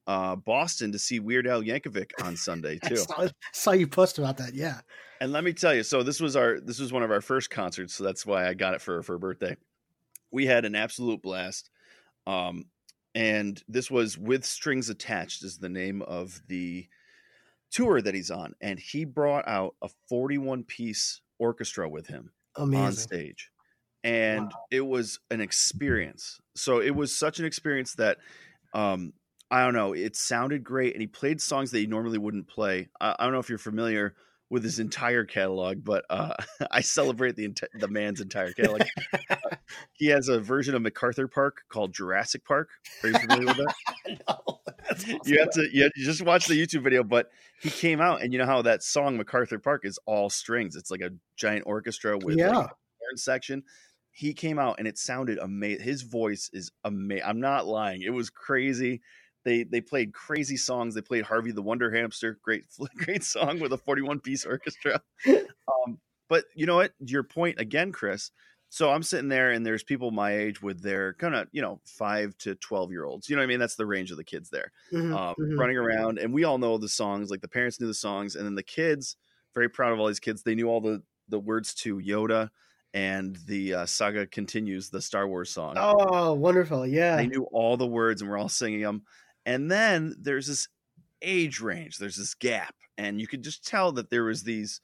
uh, 0.07 0.35
Boston 0.35 0.91
to 0.91 0.99
see 0.99 1.19
Weird 1.19 1.47
Al 1.47 1.61
Yankovic 1.61 2.11
on 2.23 2.35
Sunday 2.35 2.79
too. 2.85 2.97
saw, 2.97 3.27
saw, 3.53 3.71
you 3.71 3.87
post 3.87 4.17
about 4.17 4.37
that, 4.37 4.53
yeah. 4.53 4.79
And 5.21 5.31
let 5.31 5.43
me 5.43 5.53
tell 5.53 5.73
you, 5.73 5.83
so 5.83 6.03
this 6.03 6.19
was 6.19 6.35
our 6.35 6.59
this 6.59 6.79
was 6.79 6.93
one 6.93 7.03
of 7.03 7.11
our 7.11 7.21
first 7.21 7.49
concerts, 7.49 7.93
so 7.93 8.03
that's 8.03 8.25
why 8.25 8.47
I 8.47 8.53
got 8.53 8.73
it 8.73 8.81
for 8.81 9.03
for 9.03 9.13
her 9.13 9.19
birthday. 9.19 9.55
We 10.31 10.45
had 10.45 10.65
an 10.65 10.75
absolute 10.75 11.21
blast, 11.21 11.69
um, 12.25 12.65
and 13.13 13.61
this 13.67 13.91
was 13.91 14.17
with 14.17 14.45
strings 14.45 14.89
attached 14.89 15.43
is 15.43 15.57
the 15.57 15.69
name 15.69 16.01
of 16.01 16.41
the 16.47 16.87
tour 17.71 18.01
that 18.01 18.13
he's 18.13 18.31
on, 18.31 18.53
and 18.61 18.79
he 18.79 19.05
brought 19.05 19.47
out 19.47 19.75
a 19.81 19.89
41 20.07 20.63
piece 20.63 21.21
orchestra 21.37 21.87
with 21.87 22.07
him 22.07 22.31
Amazing. 22.57 22.85
on 22.85 22.93
stage, 22.93 23.51
and 24.03 24.45
wow. 24.45 24.65
it 24.71 24.81
was 24.81 25.19
an 25.31 25.41
experience. 25.41 26.39
So 26.55 26.79
it 26.81 26.95
was 26.95 27.15
such 27.15 27.39
an 27.39 27.45
experience 27.45 27.93
that 27.95 28.17
um, 28.73 29.13
I 29.51 29.63
don't 29.63 29.73
know. 29.73 29.93
It 29.93 30.15
sounded 30.15 30.63
great, 30.63 30.93
and 30.93 31.01
he 31.01 31.07
played 31.07 31.41
songs 31.41 31.71
that 31.71 31.79
he 31.79 31.87
normally 31.87 32.17
wouldn't 32.17 32.47
play. 32.47 32.89
I, 32.99 33.15
I 33.17 33.23
don't 33.23 33.33
know 33.33 33.39
if 33.39 33.49
you're 33.49 33.57
familiar 33.57 34.15
with 34.49 34.63
his 34.63 34.79
entire 34.79 35.25
catalog, 35.25 35.83
but 35.83 36.05
uh, 36.09 36.33
I 36.71 36.81
celebrate 36.81 37.35
the 37.35 37.53
the 37.73 37.87
man's 37.87 38.21
entire 38.21 38.51
catalog. 38.51 38.81
uh, 39.29 39.35
he 39.93 40.07
has 40.07 40.27
a 40.27 40.39
version 40.39 40.75
of 40.75 40.81
MacArthur 40.81 41.27
Park 41.27 41.61
called 41.69 41.93
Jurassic 41.93 42.45
Park. 42.45 42.69
Are 43.03 43.09
you 43.09 43.19
familiar 43.19 43.45
with 43.45 43.57
that? 43.57 43.75
no, 44.27 44.59
awesome. 44.91 45.19
You 45.25 45.39
have 45.39 45.51
to 45.51 45.67
you, 45.71 45.83
have, 45.83 45.91
just 45.95 46.21
watch 46.21 46.47
the 46.47 46.55
YouTube 46.55 46.83
video. 46.83 47.03
But 47.03 47.29
he 47.61 47.69
came 47.69 48.01
out, 48.01 48.21
and 48.21 48.33
you 48.33 48.39
know 48.39 48.45
how 48.45 48.61
that 48.63 48.83
song 48.83 49.17
MacArthur 49.17 49.59
Park 49.59 49.85
is 49.85 49.99
all 50.05 50.29
strings. 50.29 50.75
It's 50.75 50.91
like 50.91 51.01
a 51.01 51.11
giant 51.35 51.63
orchestra 51.65 52.17
with 52.17 52.37
yeah. 52.37 52.57
like 52.57 52.69
section. 53.15 53.63
He 54.11 54.33
came 54.33 54.59
out, 54.59 54.79
and 54.79 54.87
it 54.87 54.97
sounded 54.97 55.37
amazing. 55.37 55.85
His 55.85 56.01
voice 56.01 56.49
is 56.51 56.71
amazing. 56.83 57.23
I'm 57.25 57.39
not 57.39 57.67
lying. 57.67 58.01
It 58.01 58.09
was 58.09 58.29
crazy. 58.29 59.01
They 59.45 59.63
they 59.63 59.81
played 59.81 60.13
crazy 60.13 60.57
songs. 60.57 60.95
They 60.95 61.01
played 61.01 61.23
Harvey 61.23 61.51
the 61.51 61.61
Wonder 61.61 61.91
Hamster, 61.91 62.39
great 62.41 62.65
great 62.97 63.23
song 63.23 63.59
with 63.59 63.73
a 63.73 63.77
41 63.77 64.19
piece 64.19 64.45
orchestra. 64.45 65.01
Um, 65.85 65.99
but 66.29 66.45
you 66.55 66.65
know 66.65 66.77
what? 66.77 66.93
Your 66.99 67.21
point 67.21 67.59
again, 67.59 67.91
Chris. 67.91 68.31
So 68.69 68.91
I'm 68.91 69.03
sitting 69.03 69.29
there, 69.29 69.51
and 69.51 69.63
there's 69.63 69.83
people 69.83 70.09
my 70.09 70.35
age 70.35 70.61
with 70.61 70.81
their 70.81 71.13
kind 71.13 71.35
of 71.35 71.47
you 71.51 71.61
know 71.61 71.79
five 71.85 72.35
to 72.39 72.55
12 72.55 72.91
year 72.91 73.05
olds. 73.05 73.29
You 73.29 73.35
know 73.35 73.41
what 73.41 73.45
I 73.45 73.47
mean? 73.47 73.59
That's 73.59 73.75
the 73.75 73.85
range 73.85 74.09
of 74.09 74.17
the 74.17 74.23
kids 74.23 74.49
there, 74.49 74.71
mm-hmm, 74.91 75.13
um, 75.13 75.35
mm-hmm. 75.39 75.59
running 75.59 75.77
around, 75.77 76.17
and 76.17 76.33
we 76.33 76.43
all 76.43 76.57
know 76.57 76.77
the 76.79 76.89
songs. 76.89 77.29
Like 77.29 77.41
the 77.41 77.47
parents 77.47 77.79
knew 77.79 77.87
the 77.87 77.93
songs, 77.93 78.35
and 78.35 78.45
then 78.45 78.55
the 78.55 78.63
kids. 78.63 79.15
Very 79.53 79.69
proud 79.69 79.93
of 79.93 79.99
all 79.99 80.07
these 80.07 80.19
kids. 80.19 80.43
They 80.43 80.55
knew 80.55 80.69
all 80.69 80.81
the 80.81 81.03
the 81.27 81.39
words 81.39 81.73
to 81.75 81.97
Yoda 81.97 82.49
and 82.93 83.37
the 83.45 83.73
uh, 83.73 83.85
saga 83.85 84.25
continues 84.25 84.89
the 84.89 85.01
Star 85.01 85.27
Wars 85.27 85.51
song. 85.51 85.75
Oh, 85.77 86.33
wonderful! 86.33 86.87
Yeah, 86.87 87.17
they 87.17 87.27
knew 87.27 87.43
all 87.51 87.77
the 87.77 87.87
words, 87.87 88.21
and 88.21 88.29
we're 88.29 88.37
all 88.37 88.49
singing 88.49 88.81
them. 88.81 89.03
And 89.45 89.71
then 89.71 90.15
there's 90.19 90.47
this 90.47 90.67
age 91.21 91.59
range, 91.59 91.97
there's 91.97 92.17
this 92.17 92.33
gap, 92.33 92.75
and 92.97 93.19
you 93.19 93.27
could 93.27 93.43
just 93.43 93.65
tell 93.65 93.91
that 93.93 94.09
there 94.09 94.23
was 94.23 94.43
these. 94.43 94.81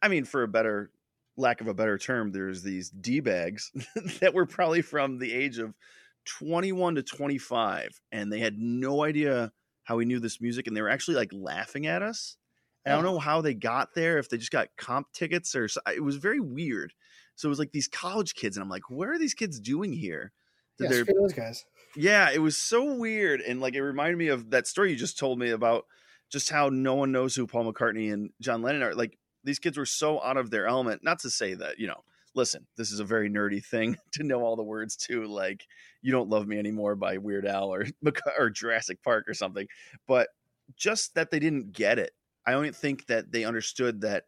I 0.00 0.08
mean, 0.08 0.24
for 0.24 0.42
a 0.42 0.48
better 0.48 0.90
lack 1.36 1.60
of 1.60 1.68
a 1.68 1.74
better 1.74 1.98
term, 1.98 2.32
there's 2.32 2.62
these 2.62 2.90
d 2.90 3.20
bags 3.20 3.72
that 4.20 4.34
were 4.34 4.46
probably 4.46 4.82
from 4.82 5.18
the 5.18 5.32
age 5.32 5.58
of 5.58 5.74
21 6.24 6.96
to 6.96 7.02
25, 7.02 8.00
and 8.12 8.32
they 8.32 8.40
had 8.40 8.58
no 8.58 9.04
idea 9.04 9.52
how 9.84 9.96
we 9.96 10.04
knew 10.04 10.20
this 10.20 10.40
music, 10.40 10.66
and 10.66 10.76
they 10.76 10.82
were 10.82 10.90
actually 10.90 11.16
like 11.16 11.32
laughing 11.32 11.86
at 11.86 12.02
us. 12.02 12.36
I 12.86 12.90
don't 12.92 13.04
know 13.04 13.18
how 13.18 13.42
they 13.42 13.52
got 13.52 13.94
there, 13.94 14.18
if 14.18 14.30
they 14.30 14.38
just 14.38 14.50
got 14.50 14.68
comp 14.78 15.12
tickets 15.12 15.54
or 15.54 15.68
it 15.94 16.02
was 16.02 16.16
very 16.16 16.40
weird. 16.40 16.94
So 17.34 17.46
it 17.46 17.50
was 17.50 17.58
like 17.58 17.72
these 17.72 17.88
college 17.88 18.34
kids, 18.34 18.56
and 18.56 18.64
I'm 18.64 18.70
like, 18.70 18.88
what 18.88 19.08
are 19.08 19.18
these 19.18 19.34
kids 19.34 19.60
doing 19.60 19.92
here? 19.92 20.32
Yeah, 20.80 20.88
those 21.20 21.32
guys. 21.32 21.64
Yeah, 22.00 22.30
it 22.32 22.38
was 22.38 22.56
so 22.56 22.94
weird, 22.94 23.40
and 23.40 23.60
like 23.60 23.74
it 23.74 23.82
reminded 23.82 24.18
me 24.18 24.28
of 24.28 24.50
that 24.50 24.68
story 24.68 24.92
you 24.92 24.96
just 24.96 25.18
told 25.18 25.36
me 25.36 25.50
about 25.50 25.84
just 26.30 26.48
how 26.48 26.68
no 26.68 26.94
one 26.94 27.10
knows 27.10 27.34
who 27.34 27.44
Paul 27.48 27.72
McCartney 27.72 28.12
and 28.12 28.30
John 28.40 28.62
Lennon 28.62 28.84
are. 28.84 28.94
Like 28.94 29.18
these 29.42 29.58
kids 29.58 29.76
were 29.76 29.84
so 29.84 30.22
out 30.22 30.36
of 30.36 30.48
their 30.52 30.68
element. 30.68 31.02
Not 31.02 31.18
to 31.22 31.30
say 31.30 31.54
that 31.54 31.80
you 31.80 31.88
know, 31.88 32.04
listen, 32.36 32.68
this 32.76 32.92
is 32.92 33.00
a 33.00 33.04
very 33.04 33.28
nerdy 33.28 33.64
thing 33.64 33.96
to 34.12 34.22
know 34.22 34.42
all 34.42 34.54
the 34.54 34.62
words 34.62 34.94
to, 35.08 35.24
like 35.24 35.66
"You 36.00 36.12
Don't 36.12 36.28
Love 36.28 36.46
Me 36.46 36.56
Anymore" 36.56 36.94
by 36.94 37.18
Weird 37.18 37.44
Al 37.44 37.74
or 37.74 37.84
or 38.38 38.48
Jurassic 38.48 39.02
Park 39.02 39.28
or 39.28 39.34
something, 39.34 39.66
but 40.06 40.28
just 40.76 41.16
that 41.16 41.32
they 41.32 41.40
didn't 41.40 41.72
get 41.72 41.98
it. 41.98 42.12
I 42.46 42.52
don't 42.52 42.76
think 42.76 43.06
that 43.06 43.32
they 43.32 43.42
understood 43.42 44.02
that. 44.02 44.26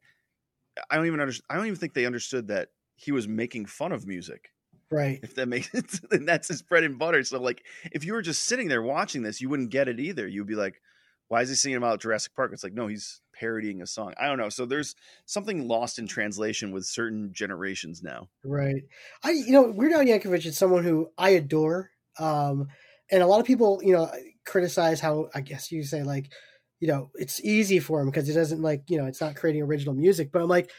I 0.90 0.96
don't 0.96 1.06
even 1.06 1.20
understand. 1.20 1.46
I 1.48 1.54
don't 1.54 1.66
even 1.66 1.78
think 1.78 1.94
they 1.94 2.06
understood 2.06 2.48
that 2.48 2.70
he 2.96 3.12
was 3.12 3.28
making 3.28 3.66
fun 3.66 3.92
of 3.92 4.08
music. 4.08 4.50
Right. 4.90 5.20
If 5.22 5.34
that 5.36 5.46
makes 5.46 5.70
sense. 5.72 6.00
then 6.10 6.24
that's 6.24 6.48
his 6.48 6.62
bread 6.62 6.84
and 6.84 6.98
butter. 6.98 7.22
So 7.24 7.40
like 7.40 7.64
if 7.92 8.04
you 8.04 8.12
were 8.12 8.22
just 8.22 8.44
sitting 8.44 8.68
there 8.68 8.82
watching 8.82 9.22
this, 9.22 9.40
you 9.40 9.48
wouldn't 9.48 9.70
get 9.70 9.88
it 9.88 10.00
either. 10.00 10.26
You'd 10.26 10.46
be 10.46 10.54
like, 10.54 10.80
why 11.28 11.42
is 11.42 11.48
he 11.48 11.54
singing 11.54 11.76
about 11.76 12.00
Jurassic 12.00 12.34
Park? 12.34 12.50
It's 12.52 12.64
like, 12.64 12.74
no, 12.74 12.88
he's 12.88 13.20
parodying 13.32 13.82
a 13.82 13.86
song. 13.86 14.14
I 14.20 14.26
don't 14.26 14.38
know. 14.38 14.48
So 14.48 14.66
there's 14.66 14.96
something 15.26 15.68
lost 15.68 16.00
in 16.00 16.08
translation 16.08 16.72
with 16.72 16.86
certain 16.86 17.30
generations 17.32 18.02
now. 18.02 18.28
Right. 18.44 18.82
I 19.22 19.30
you 19.30 19.52
know, 19.52 19.70
Weird 19.70 19.92
Al 19.92 20.04
Yankovic 20.04 20.44
is 20.44 20.58
someone 20.58 20.84
who 20.84 21.10
I 21.16 21.30
adore. 21.30 21.90
Um 22.18 22.66
and 23.12 23.22
a 23.22 23.26
lot 23.26 23.40
of 23.40 23.46
people, 23.46 23.80
you 23.82 23.92
know, 23.92 24.10
criticize 24.44 25.00
how 25.00 25.28
I 25.34 25.40
guess 25.40 25.70
you 25.70 25.84
say 25.84 26.02
like, 26.02 26.32
you 26.80 26.88
know, 26.88 27.10
it's 27.14 27.40
easy 27.44 27.78
for 27.78 28.00
him 28.00 28.06
because 28.06 28.26
he 28.26 28.34
doesn't 28.34 28.62
like, 28.62 28.82
you 28.88 28.98
know, 28.98 29.06
it's 29.06 29.20
not 29.20 29.36
creating 29.36 29.62
original 29.62 29.94
music. 29.94 30.32
But 30.32 30.42
I'm 30.42 30.48
like, 30.48 30.70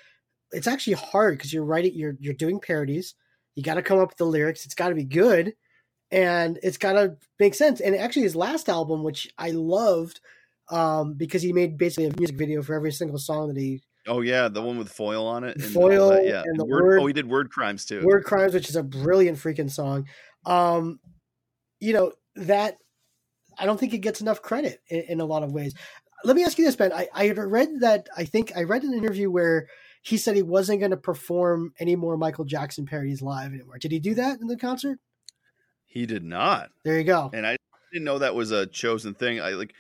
it's 0.52 0.68
actually 0.68 0.94
hard 0.94 1.38
because 1.38 1.54
you're 1.54 1.64
writing 1.64 1.94
you're 1.96 2.18
you're 2.20 2.34
doing 2.34 2.60
parodies 2.60 3.16
you 3.56 3.64
got 3.64 3.76
to 3.76 3.82
come 3.82 4.00
up 4.00 4.10
with 4.10 4.18
the 4.18 4.26
lyrics 4.26 4.66
it's 4.66 4.76
got 4.76 4.90
to 4.90 4.96
be 4.96 5.04
good 5.04 5.54
and 6.12 6.60
it's 6.64 6.78
got 6.78 6.94
to 6.94 7.16
make 7.40 7.56
sense 7.56 7.80
and 7.80 7.96
actually 7.96 8.24
his 8.24 8.36
last 8.36 8.70
album 8.70 9.04
which 9.04 9.30
i 9.38 9.52
loved 9.52 10.20
um, 10.70 11.16
because 11.16 11.42
he 11.42 11.52
made 11.52 11.78
basically 11.78 12.06
a 12.06 12.18
music 12.18 12.38
video 12.38 12.62
for 12.62 12.76
every 12.76 12.92
single 12.94 13.18
song 13.18 13.50
that 13.50 13.58
he 13.58 13.82
Oh 14.08 14.22
yeah, 14.22 14.48
the 14.48 14.62
one 14.62 14.78
with 14.78 14.90
foil 14.90 15.28
on 15.28 15.44
it. 15.44 15.62
foil, 15.62 16.20
yeah. 16.24 16.42
And 16.44 16.60
the 16.60 16.66
word, 16.66 16.84
word, 16.84 17.00
oh, 17.02 17.06
he 17.06 17.14
did 17.14 17.30
word 17.30 17.52
crimes 17.52 17.86
too. 17.86 18.02
Word 18.04 18.24
crimes, 18.24 18.54
which 18.54 18.70
is 18.70 18.76
a 18.76 18.84
brilliant 18.84 19.38
freaking 19.38 19.70
song. 19.70 20.08
Um, 20.46 21.00
you 21.80 21.94
know 21.94 22.14
that 22.36 22.78
I 23.60 23.66
don't 23.66 23.80
think 23.80 23.94
it 23.94 24.00
gets 24.00 24.22
enough 24.22 24.42
credit 24.42 24.82
in, 24.90 25.02
in, 25.02 25.22
a 25.22 25.26
lot 25.26 25.44
of 25.44 25.52
ways. 25.52 25.76
Let 26.24 26.36
me 26.36 26.44
ask 26.44 26.58
you 26.58 26.66
this, 26.66 26.76
Ben. 26.76 26.92
I, 26.92 27.10
I 27.14 27.30
read 27.30 27.82
that 27.82 28.10
I 28.16 28.26
think 28.26 28.54
I 28.56 28.64
read 28.64 28.84
an 28.84 28.94
interview 28.94 29.30
where 29.30 29.68
he 30.02 30.18
said 30.18 30.36
he 30.36 30.42
wasn't 30.42 30.80
going 30.80 30.92
to 30.92 30.98
perform 30.98 31.74
any 31.80 31.96
more 31.96 32.18
Michael 32.18 32.46
Jackson 32.46 32.86
parodies 32.86 33.22
live 33.22 33.54
anymore. 33.54 33.78
Did 33.78 33.92
he 33.92 34.00
do 34.00 34.16
that 34.16 34.40
in 34.40 34.48
the 34.48 34.58
concert? 34.58 35.00
He 35.86 36.06
did 36.06 36.24
not. 36.24 36.70
There 36.84 36.98
you 36.98 37.04
go. 37.04 37.30
And 37.34 37.46
I 37.46 37.58
didn't 37.94 38.06
know 38.06 38.20
that 38.20 38.36
was 38.36 38.52
a 38.52 38.66
chosen 38.66 39.14
thing. 39.14 39.40
I 39.40 39.52
like, 39.52 39.74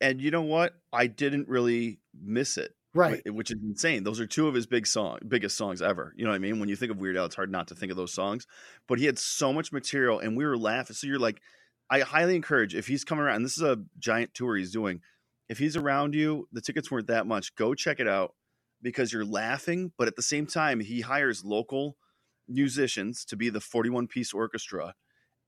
and 0.00 0.20
you 0.20 0.30
know 0.30 0.42
what? 0.42 0.74
I 0.92 1.08
didn't 1.08 1.48
really 1.48 1.98
miss 2.14 2.56
it. 2.56 2.72
Right. 2.94 3.22
Which 3.32 3.50
is 3.52 3.58
insane. 3.62 4.02
Those 4.02 4.18
are 4.18 4.26
two 4.26 4.48
of 4.48 4.54
his 4.54 4.66
big 4.66 4.86
song, 4.86 5.18
biggest 5.28 5.56
songs 5.56 5.80
ever. 5.80 6.12
You 6.16 6.24
know 6.24 6.30
what 6.30 6.36
I 6.36 6.40
mean? 6.40 6.58
When 6.58 6.68
you 6.68 6.74
think 6.74 6.90
of 6.90 6.98
Weird 6.98 7.16
Al, 7.16 7.26
it's 7.26 7.36
hard 7.36 7.50
not 7.50 7.68
to 7.68 7.74
think 7.74 7.92
of 7.92 7.96
those 7.96 8.12
songs. 8.12 8.46
But 8.88 8.98
he 8.98 9.06
had 9.06 9.18
so 9.18 9.52
much 9.52 9.70
material, 9.70 10.18
and 10.18 10.36
we 10.36 10.44
were 10.44 10.56
laughing. 10.56 10.96
So 10.96 11.06
you're 11.06 11.20
like, 11.20 11.40
I 11.88 12.00
highly 12.00 12.34
encourage 12.34 12.74
if 12.74 12.88
he's 12.88 13.04
coming 13.04 13.24
around. 13.24 13.42
this 13.42 13.56
is 13.56 13.62
a 13.62 13.78
giant 13.98 14.34
tour 14.34 14.56
he's 14.56 14.72
doing. 14.72 15.02
If 15.48 15.58
he's 15.58 15.76
around 15.76 16.14
you, 16.14 16.48
the 16.52 16.60
tickets 16.60 16.90
weren't 16.90 17.08
that 17.08 17.26
much. 17.26 17.54
Go 17.54 17.74
check 17.74 18.00
it 18.00 18.08
out 18.08 18.34
because 18.82 19.12
you're 19.12 19.24
laughing, 19.24 19.92
but 19.98 20.08
at 20.08 20.16
the 20.16 20.22
same 20.22 20.46
time, 20.46 20.80
he 20.80 21.00
hires 21.00 21.44
local 21.44 21.96
musicians 22.48 23.24
to 23.26 23.36
be 23.36 23.48
the 23.48 23.60
41 23.60 24.06
piece 24.06 24.32
orchestra, 24.32 24.94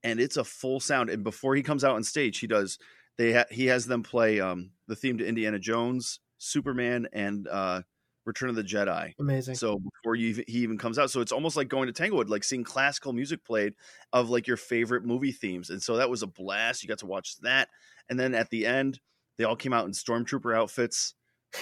and 0.02 0.20
it's 0.20 0.36
a 0.36 0.44
full 0.44 0.80
sound. 0.80 1.10
And 1.10 1.24
before 1.24 1.54
he 1.54 1.62
comes 1.62 1.84
out 1.84 1.96
on 1.96 2.04
stage, 2.04 2.38
he 2.38 2.46
does 2.46 2.78
they 3.18 3.32
ha- 3.32 3.44
he 3.50 3.66
has 3.66 3.86
them 3.86 4.02
play 4.02 4.40
um, 4.40 4.70
the 4.88 4.96
theme 4.96 5.18
to 5.18 5.26
Indiana 5.26 5.58
Jones, 5.58 6.20
Superman, 6.38 7.08
and 7.12 7.46
uh, 7.48 7.82
Return 8.24 8.48
of 8.48 8.56
the 8.56 8.62
Jedi. 8.62 9.12
Amazing. 9.18 9.54
So 9.56 9.78
before 9.78 10.14
you 10.14 10.28
even, 10.28 10.44
he 10.48 10.58
even 10.58 10.78
comes 10.78 10.98
out, 10.98 11.10
so 11.10 11.20
it's 11.20 11.32
almost 11.32 11.56
like 11.56 11.68
going 11.68 11.88
to 11.88 11.92
Tanglewood, 11.92 12.30
like 12.30 12.44
seeing 12.44 12.64
classical 12.64 13.12
music 13.12 13.44
played 13.44 13.74
of 14.12 14.30
like 14.30 14.46
your 14.46 14.56
favorite 14.56 15.04
movie 15.04 15.32
themes, 15.32 15.70
and 15.70 15.82
so 15.82 15.96
that 15.96 16.08
was 16.08 16.22
a 16.22 16.26
blast. 16.26 16.82
You 16.82 16.88
got 16.88 16.98
to 16.98 17.06
watch 17.06 17.36
that, 17.40 17.68
and 18.08 18.18
then 18.18 18.34
at 18.34 18.50
the 18.50 18.66
end, 18.66 19.00
they 19.36 19.44
all 19.44 19.56
came 19.56 19.72
out 19.72 19.86
in 19.86 19.92
stormtrooper 19.92 20.56
outfits, 20.56 21.14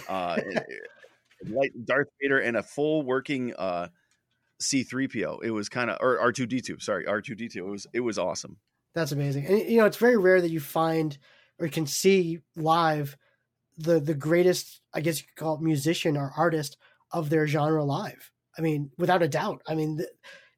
uh, 0.09 0.39
like 1.49 1.73
Darth 1.85 2.09
Vader 2.21 2.39
and 2.39 2.57
a 2.57 2.63
full 2.63 3.03
working 3.03 3.55
uh, 3.55 3.89
C3PO. 4.63 5.43
It 5.43 5.51
was 5.51 5.69
kind 5.69 5.91
of 5.91 5.99
or 6.01 6.19
R2D2. 6.19 6.83
Sorry, 6.83 7.05
R2D2. 7.05 7.57
It 7.57 7.63
was 7.63 7.87
it 7.93 8.01
was 8.01 8.19
awesome. 8.19 8.59
That's 8.95 9.13
amazing. 9.13 9.47
And 9.47 9.61
you 9.61 9.79
know, 9.79 9.87
it's 9.87 9.97
very 9.97 10.17
rare 10.17 10.41
that 10.41 10.51
you 10.51 10.61
find 10.61 11.17
or 11.59 11.69
can 11.69 11.87
see 11.87 12.41
live 12.57 13.17
the 13.79 14.01
the 14.01 14.15
greatest, 14.15 14.81
I 14.93 15.01
guess 15.01 15.21
you 15.21 15.27
could 15.27 15.43
call 15.43 15.55
it 15.57 15.63
musician 15.63 16.17
or 16.17 16.33
artist 16.37 16.77
of 17.13 17.31
their 17.31 17.47
genre 17.47 17.85
live. 17.85 18.31
I 18.59 18.63
mean, 18.63 18.91
without 18.99 19.23
a 19.23 19.29
doubt. 19.29 19.63
I 19.67 19.75
mean, 19.75 19.97
the, 19.97 20.09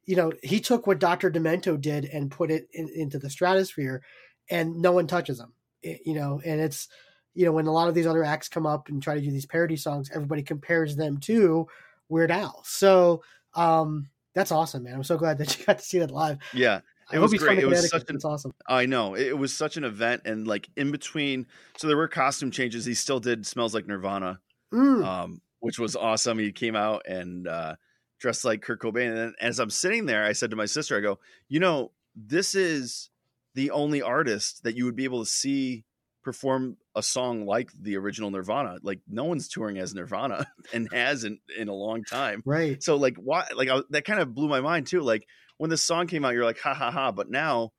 you 0.05 0.17
know, 0.17 0.33
he 0.43 0.61
took 0.61 0.87
what 0.87 0.99
Dr. 0.99 1.31
Demento 1.31 1.81
did 1.81 2.05
and 2.07 2.31
put 2.31 2.51
it 2.51 2.67
in, 2.73 2.89
into 2.95 3.19
the 3.19 3.31
stratosphere 3.31 4.03
and 4.51 4.81
no 4.83 4.93
one 4.93 5.07
touches 5.07 5.39
him. 5.39 5.53
It, 5.83 6.01
you 6.05 6.15
know, 6.15 6.41
and 6.45 6.61
it's 6.61 6.89
you 7.35 7.45
know, 7.47 7.53
when 7.53 7.67
a 7.67 7.73
lot 7.73 7.89
of 7.89 7.95
these 7.95 8.07
other 8.07 8.25
acts 8.25 8.49
come 8.49 8.67
up 8.67 8.89
and 8.89 9.03
try 9.03 9.15
to 9.15 9.21
do 9.21 9.31
these 9.31 9.47
parody 9.47 9.77
songs, 9.77 10.11
everybody 10.15 10.43
compares 10.43 10.97
them 10.97 11.19
to 11.19 11.67
Weird 12.09 12.31
Al. 12.31 12.63
So 12.65 13.23
um, 13.55 14.09
that's 14.35 14.53
awesome, 14.53 14.83
man. 14.83 14.95
I'm 14.95 15.05
so 15.05 15.17
glad 15.17 15.39
that 15.39 15.59
you 15.59 15.65
got 15.65 15.79
to 15.79 15.85
see 15.85 15.99
that 15.99 16.11
live. 16.11 16.39
Yeah. 16.53 16.81
It 17.13 17.19
was 17.19 17.35
great. 17.35 17.59
It 17.59 17.67
was 17.67 17.91
such 17.91 18.09
an 18.09 18.17
it's 18.17 18.25
awesome. 18.25 18.53
I 18.67 18.87
know 18.87 19.15
it 19.15 19.37
was 19.37 19.55
such 19.55 19.77
an 19.77 19.85
event, 19.85 20.23
and 20.25 20.47
like 20.47 20.69
in 20.77 20.91
between, 20.91 21.47
so 21.77 21.87
there 21.87 21.97
were 21.97 22.09
costume 22.09 22.51
changes. 22.51 22.87
He 22.87 22.95
still 22.95 23.21
did 23.21 23.45
"Smells 23.47 23.75
Like 23.75 23.87
Nirvana," 23.87 24.39
Mm. 24.73 25.05
um, 25.05 25.43
which 25.61 25.79
was 25.79 25.95
awesome. 25.95 26.39
He 26.39 26.53
came 26.53 26.75
out 26.75 27.03
and 27.07 27.47
uh, 27.47 27.75
dressed 28.19 28.47
like 28.47 28.63
Kurt 28.63 28.81
Cobain. 28.81 29.15
And 29.15 29.35
as 29.41 29.59
I'm 29.59 29.69
sitting 29.69 30.07
there, 30.07 30.25
I 30.25 30.33
said 30.33 30.51
to 30.51 30.57
my 30.57 30.65
sister, 30.65 30.97
"I 30.97 31.01
go, 31.01 31.19
you 31.49 31.61
know, 31.61 31.91
this 32.17 32.55
is 32.55 33.11
the 33.55 33.71
only 33.73 34.01
artist 34.01 34.63
that 34.65 34.77
you 34.77 34.87
would 34.87 34.97
be 34.97 35.05
able 35.05 35.23
to 35.23 35.31
see 35.31 35.85
perform 36.23 36.77
a 36.95 37.03
song 37.03 37.47
like 37.47 37.71
the 37.73 37.97
original 37.97 38.31
Nirvana. 38.31 38.79
Like 38.83 39.01
no 39.09 39.25
one's 39.25 39.49
touring 39.49 39.79
as 39.79 39.95
Nirvana 39.95 40.47
and 40.73 40.89
hasn't 40.93 41.41
in 41.59 41.69
a 41.69 41.75
long 41.75 42.05
time. 42.05 42.43
right. 42.47 42.83
So 42.83 42.97
like 42.97 43.17
why 43.17 43.47
like 43.55 43.69
I, 43.69 43.81
that 43.91 44.05
kind 44.05 44.21
of 44.21 44.35
blew 44.35 44.49
my 44.49 44.61
mind 44.61 44.87
too. 44.87 45.01
Like 45.01 45.27
when 45.59 45.71
the 45.71 45.77
song 45.77 46.07
came 46.07 46.25
out, 46.25 46.35
you're 46.35 46.45
like 46.45 46.61
ha 46.61 46.75
ha 46.75 46.91
ha. 46.91 47.13
But 47.13 47.31
now 47.31 47.71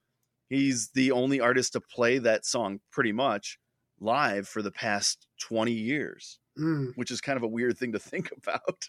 he's 0.50 0.90
the 0.94 1.12
only 1.12 1.40
artist 1.40 1.74
to 1.74 1.82
play 1.82 2.18
that 2.20 2.46
song 2.46 2.80
pretty 2.92 3.12
much 3.12 3.58
live 4.00 4.48
for 4.48 4.62
the 4.62 4.72
past 4.72 5.26
20 5.42 5.72
years, 5.72 6.40
Mm. 6.60 6.92
which 6.96 7.10
is 7.10 7.20
kind 7.22 7.38
of 7.38 7.44
a 7.44 7.48
weird 7.48 7.78
thing 7.78 7.94
to 7.94 8.00
think 8.00 8.30
about. 8.38 8.86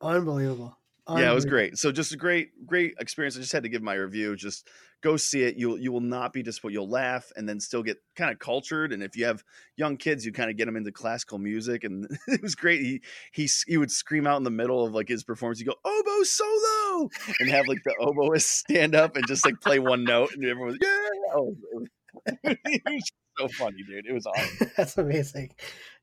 Unbelievable. 0.00 0.76
Yeah, 1.08 1.30
it 1.30 1.34
was 1.34 1.44
great. 1.44 1.78
So 1.78 1.90
just 1.90 2.12
a 2.12 2.16
great, 2.16 2.50
great 2.66 2.94
experience. 3.00 3.36
I 3.36 3.40
just 3.40 3.52
had 3.52 3.64
to 3.64 3.68
give 3.68 3.82
my 3.82 3.94
review. 3.94 4.36
Just 4.36 4.68
go 5.02 5.16
see 5.16 5.42
it. 5.42 5.56
You'll 5.56 5.78
you 5.78 5.90
will 5.90 6.00
not 6.00 6.32
be 6.32 6.42
disappointed. 6.42 6.74
You'll 6.74 6.88
laugh 6.88 7.30
and 7.36 7.48
then 7.48 7.58
still 7.58 7.82
get 7.82 7.98
kind 8.14 8.30
of 8.30 8.38
cultured. 8.38 8.92
And 8.92 9.02
if 9.02 9.16
you 9.16 9.24
have 9.24 9.42
young 9.76 9.96
kids, 9.96 10.24
you 10.24 10.32
kind 10.32 10.48
of 10.50 10.56
get 10.56 10.66
them 10.66 10.76
into 10.76 10.92
classical 10.92 11.38
music. 11.38 11.82
And 11.84 12.06
it 12.28 12.40
was 12.40 12.54
great. 12.54 12.80
He 12.80 13.02
he 13.32 13.48
he 13.66 13.76
would 13.76 13.90
scream 13.90 14.26
out 14.26 14.36
in 14.36 14.44
the 14.44 14.50
middle 14.50 14.84
of 14.86 14.94
like 14.94 15.08
his 15.08 15.24
performance. 15.24 15.58
You 15.58 15.66
go 15.66 15.74
oboe 15.84 16.22
solo 16.22 17.10
and 17.40 17.48
have 17.50 17.66
like 17.66 17.82
the 17.84 17.94
oboist 18.00 18.42
stand 18.42 18.94
up 18.94 19.16
and 19.16 19.26
just 19.26 19.44
like 19.44 19.60
play 19.60 19.78
one 19.80 20.04
note, 20.04 20.32
and 20.34 20.44
everyone 20.44 20.68
was 20.68 20.78
yeah. 20.80 21.08
Oh, 21.34 21.56
it 22.44 22.82
was 22.86 23.10
so 23.38 23.48
funny, 23.48 23.82
dude. 23.88 24.06
It 24.06 24.12
was 24.12 24.26
awesome. 24.26 24.70
That's 24.76 24.96
amazing. 24.98 25.52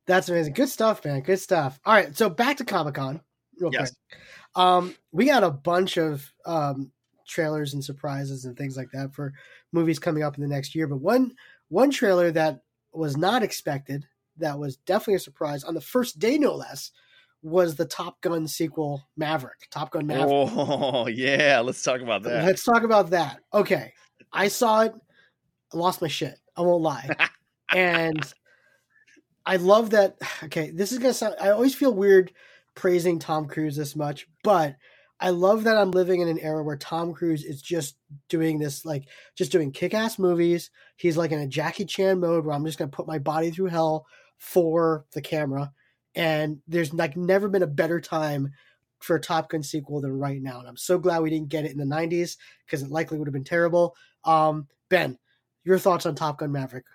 That's 0.07 0.27
amazing. 0.27 0.53
Good 0.53 0.69
stuff, 0.69 1.05
man. 1.05 1.21
Good 1.21 1.39
stuff. 1.39 1.79
All 1.85 1.93
right, 1.93 2.15
so 2.17 2.29
back 2.29 2.57
to 2.57 2.65
Comic 2.65 2.95
Con, 2.95 3.21
real 3.59 3.69
Yes. 3.71 3.91
quick. 4.09 4.19
Um, 4.55 4.95
we 5.12 5.25
got 5.25 5.43
a 5.43 5.51
bunch 5.51 5.97
of 5.97 6.31
um, 6.45 6.91
trailers 7.27 7.73
and 7.73 7.83
surprises 7.83 8.45
and 8.45 8.57
things 8.57 8.75
like 8.75 8.91
that 8.91 9.13
for 9.13 9.33
movies 9.71 9.99
coming 9.99 10.23
up 10.23 10.35
in 10.35 10.41
the 10.41 10.47
next 10.47 10.75
year. 10.75 10.88
But 10.88 10.97
one 10.97 11.33
one 11.69 11.91
trailer 11.91 12.31
that 12.31 12.62
was 12.91 13.15
not 13.15 13.43
expected, 13.43 14.05
that 14.38 14.57
was 14.57 14.77
definitely 14.77 15.15
a 15.15 15.19
surprise 15.19 15.63
on 15.63 15.75
the 15.75 15.81
first 15.81 16.19
day, 16.19 16.38
no 16.38 16.55
less, 16.55 16.91
was 17.41 17.75
the 17.75 17.85
Top 17.85 18.19
Gun 18.21 18.47
sequel, 18.47 19.07
Maverick. 19.15 19.67
Top 19.69 19.91
Gun 19.91 20.07
Maverick. 20.07 20.29
Oh 20.31 21.07
yeah, 21.07 21.62
let's 21.63 21.83
talk 21.83 22.01
about 22.01 22.23
that. 22.23 22.43
Let's 22.43 22.63
talk 22.63 22.83
about 22.83 23.12
that. 23.12 23.39
Okay. 23.53 23.93
I 24.33 24.47
saw 24.47 24.81
it, 24.81 24.93
I 25.73 25.77
lost 25.77 26.01
my 26.01 26.07
shit. 26.07 26.38
I 26.55 26.62
won't 26.62 26.83
lie. 26.83 27.09
and 27.73 28.21
I 29.45 29.55
love 29.57 29.91
that. 29.91 30.17
Okay, 30.43 30.71
this 30.71 30.91
is 30.93 30.99
to 30.99 31.13
sound, 31.13 31.35
I 31.39 31.49
always 31.49 31.75
feel 31.75 31.93
weird 31.93 32.31
praising 32.79 33.19
Tom 33.19 33.45
Cruise 33.45 33.75
this 33.75 33.93
much, 33.93 34.25
but 34.41 34.77
I 35.19 35.31
love 35.31 35.65
that 35.65 35.75
I'm 35.75 35.91
living 35.91 36.21
in 36.21 36.29
an 36.29 36.39
era 36.39 36.63
where 36.63 36.77
Tom 36.77 37.13
Cruise 37.13 37.43
is 37.43 37.61
just 37.61 37.97
doing 38.29 38.57
this, 38.57 38.85
like, 38.85 39.03
just 39.35 39.51
doing 39.51 39.73
kick 39.73 39.93
ass 39.93 40.17
movies. 40.17 40.71
He's 40.95 41.17
like 41.17 41.31
in 41.31 41.39
a 41.39 41.47
Jackie 41.47 41.83
Chan 41.83 42.21
mode 42.21 42.45
where 42.45 42.55
I'm 42.55 42.65
just 42.65 42.79
going 42.79 42.89
to 42.89 42.95
put 42.95 43.05
my 43.05 43.19
body 43.19 43.51
through 43.51 43.65
hell 43.65 44.05
for 44.37 45.05
the 45.11 45.21
camera. 45.21 45.73
And 46.15 46.59
there's 46.67 46.93
like 46.93 47.17
never 47.17 47.49
been 47.49 47.63
a 47.63 47.67
better 47.67 47.99
time 47.99 48.53
for 48.99 49.17
a 49.17 49.21
Top 49.21 49.49
Gun 49.49 49.61
sequel 49.61 49.99
than 49.99 50.17
right 50.17 50.41
now. 50.41 50.59
And 50.59 50.69
I'm 50.69 50.77
so 50.77 50.97
glad 50.97 51.21
we 51.21 51.29
didn't 51.29 51.49
get 51.49 51.65
it 51.65 51.71
in 51.71 51.77
the 51.77 51.83
90s 51.83 52.37
because 52.65 52.81
it 52.81 52.89
likely 52.89 53.17
would 53.17 53.27
have 53.27 53.33
been 53.33 53.43
terrible. 53.43 53.95
Um, 54.23 54.67
ben, 54.87 55.17
your 55.65 55.79
thoughts 55.79 56.05
on 56.05 56.15
Top 56.15 56.39
Gun 56.39 56.53
Maverick? 56.53 56.85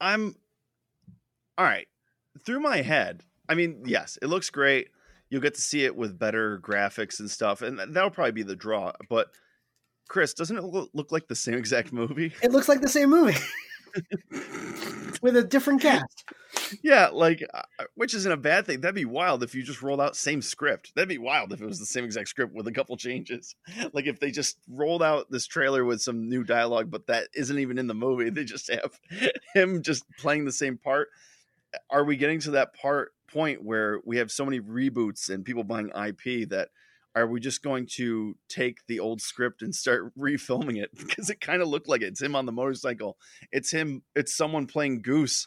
I'm 0.00 0.36
all 1.58 1.64
right. 1.64 1.88
Through 2.44 2.60
my 2.60 2.82
head, 2.82 3.24
I 3.52 3.54
mean, 3.54 3.82
yes, 3.84 4.18
it 4.22 4.28
looks 4.28 4.48
great. 4.48 4.88
You'll 5.28 5.42
get 5.42 5.56
to 5.56 5.60
see 5.60 5.84
it 5.84 5.94
with 5.94 6.18
better 6.18 6.58
graphics 6.58 7.20
and 7.20 7.30
stuff, 7.30 7.60
and 7.60 7.78
that'll 7.78 8.08
probably 8.08 8.32
be 8.32 8.42
the 8.42 8.56
draw. 8.56 8.92
But 9.10 9.28
Chris, 10.08 10.32
doesn't 10.32 10.56
it 10.56 10.64
look, 10.64 11.12
like 11.12 11.28
the 11.28 11.34
same 11.34 11.58
exact 11.58 11.92
movie? 11.92 12.32
It 12.42 12.50
looks 12.50 12.66
like 12.66 12.80
the 12.80 12.88
same 12.88 13.10
movie 13.10 13.36
with 15.20 15.36
a 15.36 15.44
different 15.44 15.82
cast. 15.82 16.24
yeah, 16.82 17.08
like 17.08 17.46
uh, 17.52 17.84
which 17.94 18.14
isn't 18.14 18.32
a 18.32 18.38
bad 18.38 18.64
thing. 18.64 18.80
That'd 18.80 18.94
be 18.94 19.04
wild 19.04 19.42
if 19.42 19.54
you 19.54 19.62
just 19.62 19.82
rolled 19.82 20.00
out 20.00 20.16
same 20.16 20.40
script. 20.40 20.92
That'd 20.94 21.10
be 21.10 21.18
wild 21.18 21.52
if 21.52 21.60
it 21.60 21.66
was 21.66 21.78
the 21.78 21.84
same 21.84 22.04
exact 22.06 22.28
script 22.28 22.54
with 22.54 22.66
a 22.68 22.72
couple 22.72 22.96
changes. 22.96 23.54
Like 23.92 24.06
if 24.06 24.18
they 24.18 24.30
just 24.30 24.56
rolled 24.66 25.02
out 25.02 25.30
this 25.30 25.46
trailer 25.46 25.84
with 25.84 26.00
some 26.00 26.30
new 26.30 26.42
dialogue, 26.42 26.90
but 26.90 27.06
that 27.08 27.28
isn't 27.34 27.58
even 27.58 27.76
in 27.76 27.86
the 27.86 27.94
movie. 27.94 28.30
They 28.30 28.44
just 28.44 28.70
have 28.70 28.98
him 29.54 29.82
just 29.82 30.04
playing 30.18 30.46
the 30.46 30.52
same 30.52 30.78
part. 30.78 31.08
Are 31.90 32.04
we 32.04 32.16
getting 32.16 32.40
to 32.40 32.52
that 32.52 32.74
part 32.74 33.12
point 33.32 33.62
where 33.62 34.00
we 34.04 34.18
have 34.18 34.30
so 34.30 34.44
many 34.44 34.60
reboots 34.60 35.30
and 35.30 35.44
people 35.44 35.64
buying 35.64 35.88
IP 35.88 36.48
that 36.50 36.68
are 37.14 37.26
we 37.26 37.40
just 37.40 37.62
going 37.62 37.86
to 37.96 38.34
take 38.48 38.78
the 38.88 39.00
old 39.00 39.20
script 39.20 39.62
and 39.62 39.74
start 39.74 40.12
refilming 40.18 40.82
it 40.82 40.90
because 40.96 41.30
it 41.30 41.40
kind 41.40 41.62
of 41.62 41.68
looked 41.68 41.88
like 41.88 42.02
it. 42.02 42.06
it's 42.06 42.22
him 42.22 42.36
on 42.36 42.46
the 42.46 42.52
motorcycle 42.52 43.16
it's 43.50 43.70
him 43.70 44.02
it's 44.14 44.36
someone 44.36 44.66
playing 44.66 45.00
goose 45.00 45.46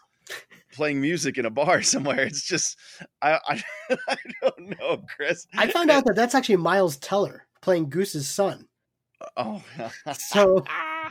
playing 0.74 1.00
music 1.00 1.38
in 1.38 1.46
a 1.46 1.52
bar 1.52 1.82
somewhere 1.84 2.24
it's 2.24 2.48
just 2.48 2.78
i 3.22 3.40
i, 3.48 3.64
I 4.08 4.18
don't 4.42 4.80
know 4.80 5.04
chris 5.16 5.46
I 5.56 5.68
found 5.68 5.92
out 5.92 6.06
that 6.06 6.16
that's 6.16 6.34
actually 6.34 6.58
Miles 6.58 6.98
Teller 6.98 7.46
playing 7.66 7.90
Goose's 7.90 8.30
son. 8.30 8.68
Uh, 9.20 9.26
oh 9.38 10.14
So, 10.14 10.64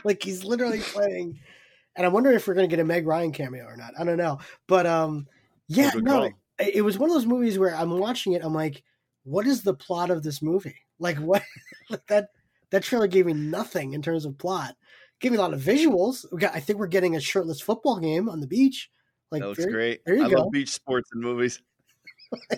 like, 0.03 0.23
he's 0.23 0.43
literally 0.43 0.79
playing. 0.79 1.39
And 1.95 2.05
I'm 2.05 2.13
wondering 2.13 2.35
if 2.35 2.47
we're 2.47 2.53
going 2.53 2.69
to 2.69 2.75
get 2.75 2.81
a 2.81 2.85
Meg 2.85 3.07
Ryan 3.07 3.31
cameo 3.31 3.65
or 3.65 3.77
not. 3.77 3.93
I 3.97 4.03
don't 4.03 4.17
know. 4.17 4.39
But, 4.67 4.85
um, 4.85 5.27
yeah, 5.67 5.91
no, 5.95 6.21
call. 6.21 6.29
it 6.59 6.83
was 6.83 6.97
one 6.97 7.09
of 7.09 7.15
those 7.15 7.25
movies 7.25 7.57
where 7.57 7.75
I'm 7.75 7.97
watching 7.97 8.33
it. 8.33 8.43
I'm 8.43 8.53
like, 8.53 8.83
what 9.23 9.47
is 9.47 9.63
the 9.63 9.73
plot 9.73 10.11
of 10.11 10.23
this 10.23 10.41
movie? 10.41 10.75
Like, 10.99 11.17
what? 11.17 11.43
like 11.89 12.05
that 12.07 12.29
that 12.71 12.83
trailer 12.83 13.07
gave 13.07 13.25
me 13.25 13.33
nothing 13.33 13.93
in 13.93 14.01
terms 14.01 14.25
of 14.25 14.37
plot. 14.37 14.75
Gave 15.19 15.31
me 15.31 15.37
a 15.37 15.41
lot 15.41 15.53
of 15.53 15.61
visuals. 15.61 16.25
We 16.31 16.39
got, 16.39 16.55
I 16.55 16.59
think 16.59 16.79
we're 16.79 16.87
getting 16.87 17.15
a 17.15 17.21
shirtless 17.21 17.61
football 17.61 17.99
game 17.99 18.27
on 18.29 18.41
the 18.41 18.47
beach. 18.47 18.89
Like, 19.31 19.41
that 19.41 19.47
looks 19.49 19.59
very- 19.59 19.73
great 19.73 20.05
there 20.05 20.15
you 20.15 20.25
i 20.25 20.29
go. 20.29 20.43
love 20.43 20.51
beach 20.51 20.69
sports 20.69 21.09
and 21.11 21.21
movies 21.21 21.61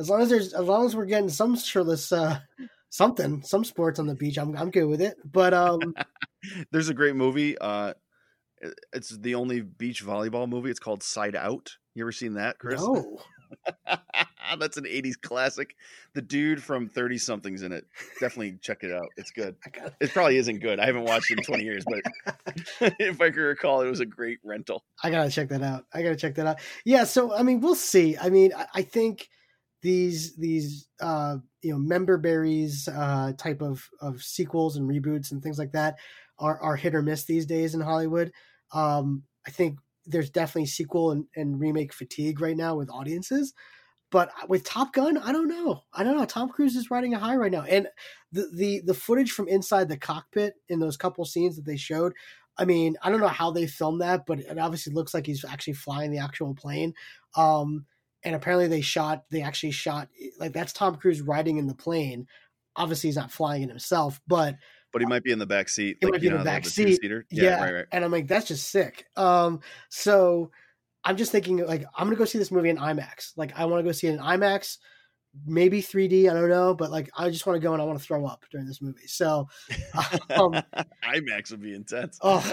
as 0.00 0.08
long 0.08 0.20
as 0.20 0.28
there's 0.28 0.52
as 0.52 0.64
long 0.64 0.86
as 0.86 0.94
we're 0.94 1.04
getting 1.04 1.28
some 1.28 1.56
shirtless 1.56 2.12
uh 2.12 2.38
something 2.90 3.42
some 3.42 3.64
sports 3.64 3.98
on 3.98 4.06
the 4.06 4.14
beach 4.14 4.38
i'm 4.38 4.56
i'm 4.56 4.70
good 4.70 4.84
with 4.84 5.00
it 5.00 5.16
but 5.24 5.52
um 5.52 5.94
there's 6.70 6.88
a 6.88 6.94
great 6.94 7.16
movie 7.16 7.56
uh 7.58 7.92
it's 8.92 9.10
the 9.10 9.34
only 9.34 9.60
beach 9.60 10.04
volleyball 10.04 10.48
movie 10.48 10.70
it's 10.70 10.80
called 10.80 11.02
side 11.02 11.36
out 11.36 11.76
you 11.94 12.02
ever 12.02 12.12
seen 12.12 12.34
that 12.34 12.58
chris 12.58 12.80
no 12.82 13.18
That's 14.58 14.76
an 14.76 14.84
80s 14.84 15.20
classic. 15.20 15.74
The 16.14 16.22
dude 16.22 16.62
from 16.62 16.88
30 16.88 17.18
somethings 17.18 17.62
in 17.62 17.72
it. 17.72 17.86
Definitely 18.20 18.58
check 18.60 18.82
it 18.82 18.92
out. 18.92 19.08
It's 19.16 19.30
good. 19.30 19.56
Got- 19.72 19.94
It 20.00 20.10
probably 20.12 20.36
isn't 20.36 20.60
good. 20.60 20.80
I 20.80 20.86
haven't 20.86 21.04
watched 21.04 21.30
it 21.30 21.38
in 21.38 21.44
20 21.44 21.64
years, 21.64 21.84
but 21.84 22.36
if 22.98 23.20
I 23.20 23.30
can 23.30 23.42
recall, 23.42 23.82
it 23.82 23.88
was 23.90 24.00
a 24.00 24.06
great 24.06 24.38
rental. 24.42 24.84
I 25.02 25.10
gotta 25.10 25.30
check 25.30 25.48
that 25.50 25.62
out. 25.62 25.84
I 25.92 26.02
gotta 26.02 26.16
check 26.16 26.34
that 26.36 26.46
out. 26.46 26.60
Yeah, 26.84 27.04
so 27.04 27.34
I 27.34 27.42
mean, 27.42 27.60
we'll 27.60 27.74
see. 27.74 28.16
I 28.16 28.30
mean, 28.30 28.52
I, 28.56 28.66
I 28.76 28.82
think 28.82 29.28
these 29.82 30.34
these 30.36 30.88
uh, 31.00 31.36
you 31.62 31.72
know 31.72 31.78
member 31.78 32.18
berries 32.18 32.88
uh, 32.88 33.32
type 33.36 33.62
of 33.62 33.88
of 34.00 34.22
sequels 34.22 34.76
and 34.76 34.88
reboots 34.88 35.30
and 35.30 35.42
things 35.42 35.58
like 35.58 35.72
that 35.72 35.98
are 36.38 36.60
are 36.60 36.76
hit 36.76 36.94
or 36.94 37.02
miss 37.02 37.24
these 37.24 37.46
days 37.46 37.74
in 37.74 37.80
Hollywood. 37.80 38.32
Um, 38.72 39.24
I 39.46 39.50
think 39.50 39.78
there's 40.06 40.30
definitely 40.30 40.66
sequel 40.66 41.10
and, 41.10 41.26
and 41.36 41.60
remake 41.60 41.92
fatigue 41.92 42.40
right 42.40 42.56
now 42.56 42.76
with 42.76 42.90
audiences. 42.90 43.54
But 44.10 44.30
with 44.48 44.64
Top 44.64 44.94
Gun, 44.94 45.18
I 45.18 45.32
don't 45.32 45.48
know. 45.48 45.82
I 45.92 46.02
don't 46.02 46.16
know. 46.16 46.24
Tom 46.24 46.48
Cruise 46.48 46.76
is 46.76 46.90
riding 46.90 47.12
a 47.12 47.18
high 47.18 47.36
right 47.36 47.52
now, 47.52 47.64
and 47.68 47.88
the 48.32 48.48
the 48.54 48.80
the 48.80 48.94
footage 48.94 49.32
from 49.32 49.48
inside 49.48 49.88
the 49.88 49.98
cockpit 49.98 50.54
in 50.68 50.80
those 50.80 50.96
couple 50.96 51.24
scenes 51.26 51.56
that 51.56 51.66
they 51.66 51.76
showed. 51.76 52.14
I 52.56 52.64
mean, 52.64 52.96
I 53.02 53.10
don't 53.10 53.20
know 53.20 53.28
how 53.28 53.50
they 53.50 53.66
filmed 53.66 54.00
that, 54.00 54.24
but 54.26 54.40
it 54.40 54.58
obviously 54.58 54.92
looks 54.92 55.12
like 55.12 55.26
he's 55.26 55.44
actually 55.44 55.74
flying 55.74 56.10
the 56.10 56.18
actual 56.18 56.54
plane. 56.54 56.94
Um, 57.36 57.84
and 58.24 58.34
apparently 58.34 58.66
they 58.66 58.80
shot, 58.80 59.24
they 59.30 59.42
actually 59.42 59.70
shot 59.70 60.08
like 60.40 60.52
that's 60.52 60.72
Tom 60.72 60.96
Cruise 60.96 61.20
riding 61.20 61.58
in 61.58 61.66
the 61.66 61.74
plane. 61.74 62.26
Obviously, 62.76 63.08
he's 63.08 63.16
not 63.16 63.30
flying 63.30 63.62
it 63.62 63.68
himself, 63.68 64.20
but 64.26 64.56
but 64.92 65.02
he 65.02 65.06
might 65.06 65.22
be 65.22 65.32
in 65.32 65.38
the 65.38 65.46
back 65.46 65.68
seat. 65.68 65.98
He 66.00 66.06
like, 66.06 66.14
might 66.14 66.20
be 66.20 66.28
in 66.28 66.38
the 66.38 66.44
back 66.44 66.64
the 66.64 66.70
seat. 66.70 67.00
Yeah, 67.02 67.20
yeah. 67.30 67.62
Right, 67.62 67.74
right. 67.74 67.86
and 67.92 68.04
I'm 68.04 68.10
like, 68.10 68.26
that's 68.28 68.48
just 68.48 68.70
sick. 68.70 69.06
Um, 69.16 69.60
so 69.88 70.50
I'm 71.04 71.16
just 71.16 71.32
thinking, 71.32 71.58
like, 71.66 71.84
I'm 71.96 72.06
gonna 72.06 72.16
go 72.16 72.24
see 72.24 72.38
this 72.38 72.50
movie 72.50 72.70
in 72.70 72.76
IMAX. 72.76 73.32
Like, 73.36 73.58
I 73.58 73.64
want 73.66 73.80
to 73.80 73.84
go 73.84 73.92
see 73.92 74.06
it 74.08 74.14
in 74.14 74.18
IMAX, 74.18 74.78
maybe 75.46 75.82
3D. 75.82 76.30
I 76.30 76.34
don't 76.34 76.48
know, 76.48 76.74
but 76.74 76.90
like, 76.90 77.10
I 77.16 77.28
just 77.30 77.46
want 77.46 77.56
to 77.56 77.60
go 77.60 77.72
and 77.72 77.82
I 77.82 77.84
want 77.84 77.98
to 77.98 78.04
throw 78.04 78.26
up 78.26 78.44
during 78.50 78.66
this 78.66 78.80
movie. 78.80 79.06
So, 79.06 79.48
um, 80.30 80.54
IMAX 81.04 81.50
would 81.50 81.62
be 81.62 81.74
intense. 81.74 82.18
oh, 82.22 82.52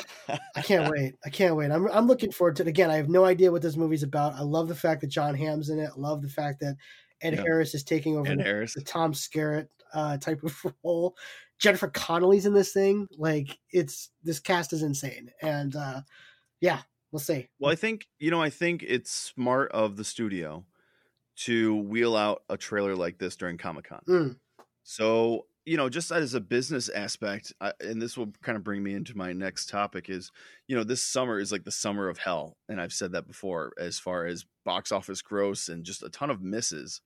I 0.56 0.62
can't 0.62 0.92
wait! 0.96 1.16
I 1.26 1.30
can't 1.30 1.56
wait. 1.56 1.72
I'm 1.72 1.90
I'm 1.90 2.08
looking 2.08 2.32
forward 2.32 2.58
to 2.58 2.64
it. 2.64 2.68
Again, 2.68 2.92
I 2.92 2.98
have 2.98 3.10
no 3.10 3.26
idea 3.26 3.52
what 3.52 3.62
this 3.62 3.78
movie's 3.78 4.04
about. 4.04 4.34
I 4.34 4.42
love 4.42 4.68
the 4.68 4.76
fact 4.76 5.02
that 5.02 5.08
Jon 5.08 5.36
Hamm's 5.36 5.70
in 5.70 5.80
it. 5.80 5.90
I 5.96 6.00
love 6.00 6.22
the 6.22 6.30
fact 6.30 6.60
that 6.62 6.76
Ed 7.22 7.40
Harris 7.40 7.74
is 7.74 7.84
taking 7.84 8.18
over 8.18 8.36
the, 8.36 8.72
the, 8.76 8.82
Tom 8.82 9.14
Skerritt 9.14 9.68
uh, 9.94 10.18
type 10.18 10.44
of 10.44 10.66
role. 10.84 11.16
Jennifer 11.60 11.88
Connelly's 11.88 12.46
in 12.46 12.54
this 12.54 12.74
thing. 12.74 13.08
Like 13.18 13.58
it's 13.72 14.10
this 14.24 14.40
cast 14.40 14.74
is 14.74 14.84
insane, 14.84 15.32
and 15.42 15.76
uh, 15.76 16.02
yeah, 16.62 16.82
we'll 17.12 17.20
see. 17.20 17.50
Well, 17.60 17.72
I 17.72 17.76
think 17.76 18.08
you 18.20 18.32
know, 18.32 18.42
I 18.42 18.50
think 18.50 18.84
it's 18.84 19.12
smart 19.12 19.72
of 19.72 19.98
the 19.98 20.04
studio 20.04 20.66
to 21.38 21.76
wheel 21.76 22.16
out 22.16 22.44
a 22.50 22.58
trailer 22.58 22.96
like 22.96 23.18
this 23.18 23.36
during 23.36 23.58
Comic 23.58 23.90
Con. 23.90 24.02
Mm. 24.08 24.36
So 24.84 25.46
you 25.66 25.78
know, 25.78 25.90
just 25.90 26.12
as 26.12 26.36
a 26.36 26.40
business 26.40 26.90
aspect, 26.90 27.52
I, 27.60 27.74
and 27.80 28.00
this 28.00 28.16
will 28.16 28.32
kind 28.44 28.56
of 28.56 28.64
bring 28.64 28.84
me 28.84 28.94
into 28.94 29.18
my 29.18 29.34
next 29.34 29.68
topic 29.68 30.10
is, 30.10 30.32
you 30.68 30.76
know, 30.76 30.84
this 30.84 31.02
summer 31.02 31.40
is 31.40 31.52
like 31.52 31.64
the 31.64 31.72
summer 31.72 32.08
of 32.08 32.20
hell, 32.20 32.58
and 32.70 32.80
I've 32.80 32.94
said 32.94 33.14
that 33.14 33.28
before 33.28 33.74
as 33.80 33.98
far 33.98 34.28
as 34.28 34.46
box 34.64 34.92
office 34.92 35.24
gross 35.24 35.68
and 35.68 35.84
just 35.84 36.04
a 36.04 36.10
ton 36.10 36.30
of 36.30 36.42
misses 36.42 37.02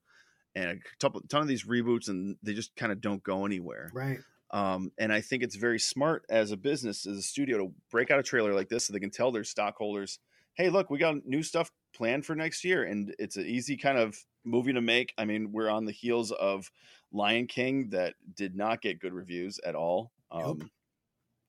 and 0.56 0.82
a 1.04 1.10
ton 1.30 1.42
of 1.42 1.48
these 1.48 1.64
reboots 1.64 2.10
and 2.10 2.36
they 2.44 2.54
just 2.54 2.76
kind 2.76 2.92
of 2.92 3.00
don't 3.00 3.24
go 3.24 3.46
anywhere. 3.46 3.90
Right. 3.94 4.20
Um, 4.52 4.92
and 4.98 5.14
I 5.14 5.22
think 5.22 5.44
it's 5.44 5.56
very 5.56 5.80
smart 5.80 6.26
as 6.30 6.52
a 6.52 6.58
business, 6.58 7.06
as 7.06 7.18
a 7.18 7.22
studio, 7.22 7.58
to 7.60 7.74
break 7.92 8.10
out 8.12 8.20
a 8.20 8.24
trailer 8.24 8.54
like 8.54 8.70
this 8.70 8.86
so 8.86 8.94
they 8.94 9.00
can 9.00 9.12
tell 9.12 9.32
their 9.32 9.44
stockholders, 9.44 10.20
"Hey, 10.56 10.70
look, 10.70 10.90
we 10.90 10.98
got 10.98 11.26
new 11.26 11.44
stuff 11.44 11.72
planned 11.94 12.26
for 12.26 12.36
next 12.36 12.64
year," 12.64 12.84
and 12.84 13.14
it's 13.20 13.38
an 13.38 13.46
easy 13.46 13.78
kind 13.78 13.98
of 13.98 14.18
movie 14.44 14.74
to 14.74 14.82
make. 14.82 15.14
I 15.18 15.26
mean, 15.26 15.52
we're 15.52 15.70
on 15.70 15.86
the 15.86 15.92
heels 15.92 16.32
of 16.32 16.72
Lion 17.12 17.48
King 17.48 17.90
that 17.92 18.16
did 18.36 18.56
not 18.56 18.82
get 18.82 19.00
good 19.00 19.14
reviews 19.14 19.60
at 19.64 19.76
all. 19.76 20.12
Um, 20.32 20.60
yep. 20.60 20.68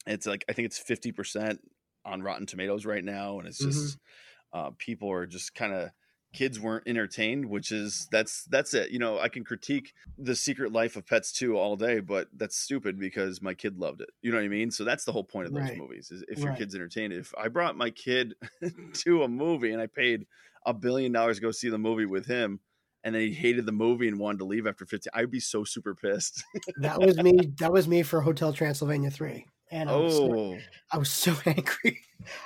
It's 0.06 0.26
like 0.26 0.44
I 0.48 0.52
think 0.52 0.66
it's 0.66 0.78
fifty 0.78 1.12
percent 1.12 1.60
on 2.04 2.22
Rotten 2.22 2.46
Tomatoes 2.46 2.86
right 2.86 3.04
now, 3.04 3.38
and 3.38 3.48
it's 3.48 3.58
just 3.58 3.98
mm-hmm. 3.98 4.58
uh, 4.58 4.70
people 4.78 5.10
are 5.10 5.26
just 5.26 5.54
kind 5.54 5.72
of 5.72 5.90
kids 6.32 6.60
weren't 6.60 6.86
entertained 6.86 7.46
which 7.46 7.72
is 7.72 8.06
that's 8.12 8.44
that's 8.44 8.72
it. 8.74 8.90
You 8.90 8.98
know 8.98 9.18
i 9.18 9.28
can 9.28 9.44
critique 9.44 9.92
the 10.16 10.36
secret 10.36 10.72
life 10.72 10.96
of 10.96 11.06
pets 11.06 11.32
2 11.32 11.56
all 11.56 11.76
day 11.76 12.00
but 12.00 12.28
that's 12.36 12.56
stupid 12.56 12.98
because 12.98 13.42
my 13.42 13.54
kid 13.54 13.78
loved 13.78 14.00
it. 14.00 14.10
You 14.22 14.30
know 14.30 14.38
what 14.38 14.44
i 14.44 14.48
mean? 14.48 14.70
So 14.70 14.84
that's 14.84 15.04
the 15.04 15.12
whole 15.12 15.24
point 15.24 15.48
of 15.48 15.54
those 15.54 15.64
right. 15.64 15.78
movies 15.78 16.10
is 16.10 16.22
if 16.28 16.38
right. 16.38 16.44
your 16.44 16.54
kid's 16.54 16.74
entertained 16.74 17.12
if 17.12 17.34
i 17.36 17.48
brought 17.48 17.76
my 17.76 17.90
kid 17.90 18.34
to 18.94 19.22
a 19.22 19.28
movie 19.28 19.72
and 19.72 19.82
i 19.82 19.86
paid 19.86 20.26
a 20.66 20.74
billion 20.74 21.12
dollars 21.12 21.36
to 21.36 21.42
go 21.42 21.50
see 21.50 21.68
the 21.68 21.78
movie 21.78 22.06
with 22.06 22.26
him 22.26 22.60
and 23.02 23.14
then 23.14 23.22
he 23.22 23.32
hated 23.32 23.64
the 23.64 23.72
movie 23.72 24.08
and 24.08 24.18
wanted 24.18 24.38
to 24.38 24.44
leave 24.44 24.66
after 24.66 24.86
15 24.86 25.10
i'd 25.14 25.30
be 25.30 25.40
so 25.40 25.64
super 25.64 25.94
pissed. 25.94 26.44
That 26.76 27.00
was 27.00 27.16
me 27.18 27.38
that 27.58 27.72
was 27.72 27.88
me 27.88 28.02
for 28.02 28.20
hotel 28.20 28.52
transylvania 28.52 29.10
3 29.10 29.46
and 29.70 29.88
I 29.88 29.96
was, 29.96 30.18
oh. 30.18 30.58
I 30.92 30.98
was 30.98 31.10
so 31.10 31.34
angry 31.46 32.00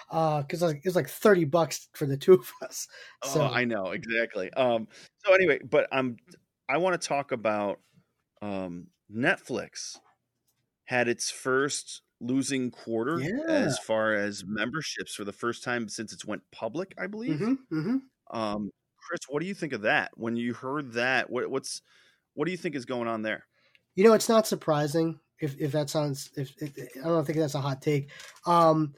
because 0.09 0.63
uh, 0.63 0.69
it 0.69 0.85
was 0.85 0.97
like 0.97 1.09
thirty 1.09 1.45
bucks 1.45 1.89
for 1.95 2.07
the 2.07 2.17
two 2.17 2.35
of 2.35 2.53
us. 2.63 2.87
So 3.25 3.43
oh, 3.43 3.47
I 3.47 3.65
know 3.65 3.93
exactly. 3.93 4.53
Um, 4.53 4.89
so 5.25 5.35
anyway, 5.35 5.61
but 5.69 5.89
I'm 5.93 6.17
I 6.69 6.79
want 6.79 7.01
to 7.01 7.09
talk 7.09 7.33
about 7.33 7.81
um, 8.43 8.89
Netflix 9.15 9.99
had 10.85 11.09
its 11.09 11.31
first 11.31 12.03
losing 12.21 12.71
quarter 12.71 13.19
yeah. 13.19 13.45
as 13.49 13.79
far 13.79 14.15
as 14.15 14.45
memberships 14.47 15.15
for 15.15 15.25
the 15.25 15.33
first 15.33 15.63
time 15.63 15.89
since 15.89 16.13
it's 16.13 16.25
went 16.25 16.43
public, 16.53 16.95
I 16.99 17.07
believe. 17.07 17.39
Mm-hmm, 17.39 17.79
mm-hmm. 17.79 18.39
Um, 18.39 18.71
Chris, 18.99 19.21
what 19.29 19.41
do 19.41 19.47
you 19.47 19.55
think 19.55 19.73
of 19.73 19.83
that? 19.83 20.11
When 20.15 20.37
you 20.37 20.55
heard 20.55 20.93
that, 20.93 21.31
what, 21.31 21.51
what's 21.51 21.83
what 22.35 22.47
do 22.47 22.51
you 22.51 22.57
think 22.57 22.75
is 22.75 22.85
going 22.85 23.09
on 23.09 23.23
there? 23.23 23.47
You 23.95 24.05
know, 24.05 24.13
it's 24.13 24.29
not 24.29 24.47
surprising 24.47 25.21
if 25.45 25.61
if 25.61 25.73
that 25.73 25.91
sounds 25.91 26.31
if, 26.37 26.53
if 26.61 26.73
I 27.03 27.09
don't 27.09 27.25
think 27.25 27.39
that's 27.39 27.55
a 27.55 27.61
hot 27.61 27.83
take. 27.83 28.11
Um, 28.47 28.95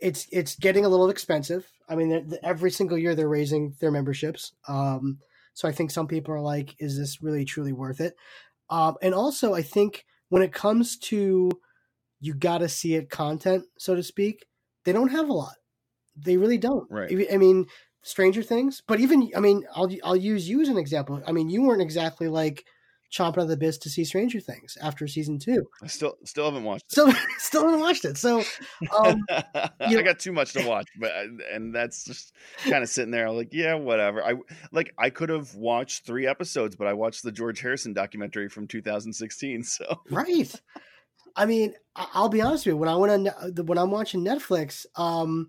it's 0.00 0.26
it's 0.30 0.56
getting 0.56 0.84
a 0.84 0.88
little 0.88 1.10
expensive. 1.10 1.70
I 1.88 1.96
mean, 1.96 2.32
every 2.42 2.70
single 2.70 2.98
year 2.98 3.14
they're 3.14 3.28
raising 3.28 3.74
their 3.80 3.90
memberships. 3.90 4.52
Um, 4.68 5.18
so 5.54 5.68
I 5.68 5.72
think 5.72 5.90
some 5.90 6.06
people 6.06 6.34
are 6.34 6.40
like, 6.40 6.74
is 6.78 6.98
this 6.98 7.22
really 7.22 7.44
truly 7.44 7.72
worth 7.72 8.00
it? 8.00 8.14
Um, 8.70 8.96
and 9.02 9.14
also, 9.14 9.54
I 9.54 9.62
think 9.62 10.04
when 10.28 10.42
it 10.42 10.52
comes 10.52 10.96
to 10.98 11.50
you 12.20 12.34
got 12.34 12.58
to 12.58 12.68
see 12.68 12.94
it 12.94 13.10
content, 13.10 13.64
so 13.78 13.94
to 13.94 14.02
speak, 14.02 14.46
they 14.84 14.92
don't 14.92 15.10
have 15.10 15.28
a 15.28 15.32
lot. 15.32 15.54
They 16.16 16.36
really 16.36 16.58
don't. 16.58 16.90
Right. 16.90 17.26
I 17.32 17.36
mean, 17.36 17.66
Stranger 18.02 18.42
Things, 18.42 18.82
but 18.86 19.00
even 19.00 19.30
I 19.36 19.40
mean, 19.40 19.64
I'll 19.74 19.90
I'll 20.04 20.16
use 20.16 20.48
you 20.48 20.60
as 20.60 20.68
an 20.68 20.78
example. 20.78 21.22
I 21.26 21.32
mean, 21.32 21.48
you 21.48 21.62
weren't 21.62 21.82
exactly 21.82 22.28
like 22.28 22.64
chomping 23.14 23.42
at 23.42 23.48
the 23.48 23.56
bit 23.56 23.74
to 23.80 23.88
see 23.88 24.04
Stranger 24.04 24.40
Things 24.40 24.76
after 24.82 25.06
season 25.06 25.38
two. 25.38 25.66
I 25.82 25.86
still 25.86 26.16
still 26.24 26.46
haven't 26.46 26.64
watched 26.64 26.86
it. 26.86 26.92
Still 26.92 27.12
still 27.38 27.64
haven't 27.64 27.80
watched 27.80 28.04
it. 28.04 28.18
So 28.18 28.42
um, 28.96 29.24
I 29.30 30.02
got 30.02 30.18
too 30.18 30.32
much 30.32 30.52
to 30.54 30.66
watch, 30.66 30.88
but 30.98 31.12
and 31.52 31.74
that's 31.74 32.04
just 32.04 32.32
kind 32.64 32.82
of 32.82 32.88
sitting 32.88 33.10
there. 33.10 33.30
Like, 33.30 33.48
yeah, 33.52 33.74
whatever. 33.74 34.24
I 34.24 34.34
like 34.72 34.92
I 34.98 35.10
could 35.10 35.28
have 35.28 35.54
watched 35.54 36.04
three 36.06 36.26
episodes, 36.26 36.76
but 36.76 36.86
I 36.86 36.92
watched 36.92 37.22
the 37.22 37.32
George 37.32 37.60
Harrison 37.60 37.92
documentary 37.92 38.48
from 38.48 38.66
2016. 38.66 39.64
So 39.74 40.00
right. 40.10 40.52
I 41.36 41.46
mean, 41.46 41.74
I'll 41.96 42.28
be 42.28 42.40
honest 42.40 42.64
with 42.64 42.74
you. 42.74 42.76
When 42.76 42.88
I 42.88 42.96
went 42.96 43.28
on 43.28 43.66
when 43.66 43.78
I'm 43.78 43.90
watching 43.90 44.24
Netflix, 44.24 44.86
um, 44.96 45.48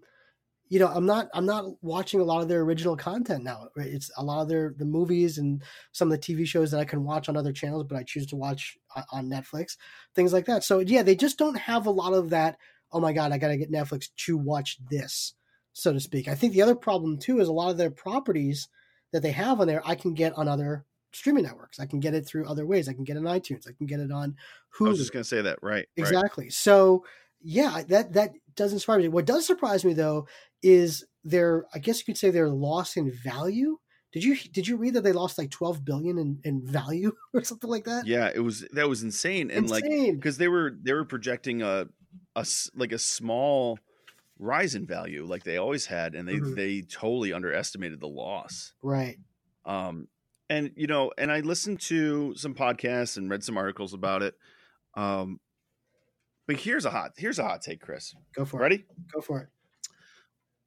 you 0.69 0.79
know 0.79 0.87
i'm 0.87 1.05
not 1.05 1.27
i'm 1.33 1.45
not 1.45 1.65
watching 1.81 2.19
a 2.19 2.23
lot 2.23 2.41
of 2.41 2.47
their 2.47 2.61
original 2.61 2.95
content 2.95 3.43
now 3.43 3.67
right? 3.75 3.87
it's 3.87 4.09
a 4.17 4.23
lot 4.23 4.41
of 4.41 4.47
their 4.47 4.73
the 4.77 4.85
movies 4.85 5.37
and 5.37 5.61
some 5.91 6.11
of 6.11 6.19
the 6.19 6.33
tv 6.33 6.45
shows 6.45 6.71
that 6.71 6.79
i 6.79 6.85
can 6.85 7.03
watch 7.03 7.29
on 7.29 7.37
other 7.37 7.53
channels 7.53 7.85
but 7.87 7.97
i 7.97 8.03
choose 8.03 8.25
to 8.25 8.35
watch 8.35 8.77
on 9.11 9.29
netflix 9.29 9.77
things 10.15 10.31
like 10.31 10.45
that. 10.45 10.63
So 10.63 10.79
yeah 10.79 11.03
they 11.03 11.15
just 11.15 11.37
don't 11.37 11.57
have 11.57 11.85
a 11.85 11.91
lot 11.91 12.13
of 12.13 12.29
that 12.29 12.57
oh 12.91 12.99
my 12.99 13.13
god 13.13 13.31
i 13.31 13.37
gotta 13.37 13.57
get 13.57 13.71
netflix 13.71 14.09
to 14.15 14.37
watch 14.37 14.77
this 14.89 15.33
so 15.77 15.91
to 15.91 15.99
speak. 15.99 16.29
I 16.29 16.35
think 16.35 16.53
the 16.53 16.61
other 16.61 16.73
problem 16.73 17.17
too 17.17 17.41
is 17.41 17.49
a 17.49 17.53
lot 17.53 17.69
of 17.69 17.77
their 17.77 17.91
properties 17.91 18.69
that 19.11 19.21
they 19.21 19.31
have 19.31 19.59
on 19.59 19.67
there 19.67 19.81
i 19.85 19.95
can 19.95 20.13
get 20.13 20.33
on 20.37 20.47
other 20.47 20.85
streaming 21.15 21.43
networks. 21.43 21.79
I 21.79 21.85
can 21.85 21.99
get 21.99 22.13
it 22.13 22.25
through 22.25 22.45
other 22.45 22.65
ways. 22.65 22.89
I 22.89 22.93
can 22.93 23.05
get 23.05 23.15
it 23.15 23.25
on 23.25 23.39
itunes. 23.39 23.67
I 23.67 23.71
can 23.71 23.87
get 23.87 24.01
it 24.01 24.11
on 24.11 24.35
Hulu. 24.77 24.87
i 24.87 24.89
was 24.89 24.99
just 24.99 25.13
gonna 25.13 25.23
say 25.23 25.41
that. 25.41 25.59
Right 25.61 25.87
exactly. 25.95 26.45
Right. 26.45 26.53
so 26.53 27.05
yeah 27.45 27.83
that 27.87 28.13
that 28.13 28.33
doesn't 28.55 28.79
surprise 28.79 29.01
me 29.01 29.07
what 29.07 29.25
does 29.25 29.45
surprise 29.45 29.85
me 29.85 29.93
though 29.93 30.25
is 30.65 31.05
their 31.23 31.65
I 31.73 31.79
guess 31.79 31.99
you 31.99 32.05
could 32.05 32.17
say 32.17 32.31
their 32.31 32.49
loss 32.49 32.97
in 32.97 33.11
value. 33.11 33.77
Did 34.11 34.23
you 34.23 34.37
did 34.51 34.67
you 34.67 34.77
read 34.77 34.93
that 34.93 35.03
they 35.03 35.11
lost 35.11 35.37
like 35.37 35.51
12 35.51 35.85
billion 35.85 36.17
in, 36.17 36.39
in 36.43 36.65
value 36.65 37.11
or 37.33 37.43
something 37.43 37.69
like 37.69 37.83
that? 37.85 38.07
Yeah, 38.07 38.31
it 38.33 38.39
was 38.39 38.65
that 38.71 38.87
was 38.87 39.03
insane 39.03 39.51
and 39.51 39.69
insane. 39.69 40.07
like 40.07 40.15
because 40.15 40.37
they 40.37 40.47
were 40.47 40.73
they 40.81 40.93
were 40.93 41.05
projecting 41.05 41.61
a 41.61 41.87
a 42.35 42.45
like 42.75 42.93
a 42.93 42.99
small 42.99 43.77
rise 44.37 44.75
in 44.75 44.85
value 44.85 45.25
like 45.25 45.43
they 45.43 45.55
always 45.55 45.85
had 45.85 46.13
and 46.13 46.27
they 46.27 46.35
mm-hmm. 46.35 46.55
they 46.55 46.81
totally 46.81 47.33
underestimated 47.33 47.99
the 47.99 48.07
loss. 48.07 48.73
Right. 48.81 49.17
Um 49.65 50.07
and 50.49 50.71
you 50.75 50.87
know, 50.87 51.11
and 51.17 51.31
I 51.31 51.41
listened 51.41 51.81
to 51.81 52.35
some 52.35 52.53
podcasts 52.53 53.17
and 53.17 53.29
read 53.29 53.43
some 53.43 53.57
articles 53.57 53.93
about 53.93 54.23
it. 54.23 54.35
Um 54.95 55.39
but 56.47 56.57
here's 56.57 56.85
a 56.85 56.91
hot 56.91 57.11
here's 57.17 57.39
a 57.39 57.43
hot 57.43 57.61
take, 57.61 57.81
Chris. 57.81 58.15
Go 58.35 58.45
for 58.45 58.59
Ready? 58.59 58.75
it. 58.75 58.85
Ready? 58.89 59.07
Go 59.13 59.21
for 59.21 59.41
it 59.41 59.49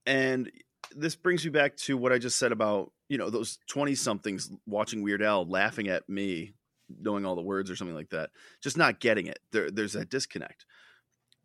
and 0.09 0.51
this 0.97 1.15
brings 1.15 1.45
me 1.45 1.51
back 1.51 1.77
to 1.77 1.97
what 1.97 2.13
I 2.13 2.19
just 2.19 2.39
said 2.39 2.51
about 2.51 2.93
you 3.09 3.19
know 3.19 3.31
those 3.31 3.59
twenty 3.69 3.95
somethings 3.95 4.51
watching 4.67 5.03
Weird 5.03 5.23
Al 5.23 5.47
laughing 5.47 5.89
at 5.89 6.09
me, 6.09 6.55
knowing 6.89 7.25
all 7.25 7.37
the 7.37 7.43
words 7.43 7.71
or 7.71 7.77
something 7.77 7.95
like 7.95 8.11
that, 8.11 8.31
just 8.63 8.77
not 8.77 9.01
getting 9.01 9.27
it. 9.27 9.39
There, 9.53 9.71
there's 9.71 9.93
that 9.93 10.11
disconnect. 10.11 10.65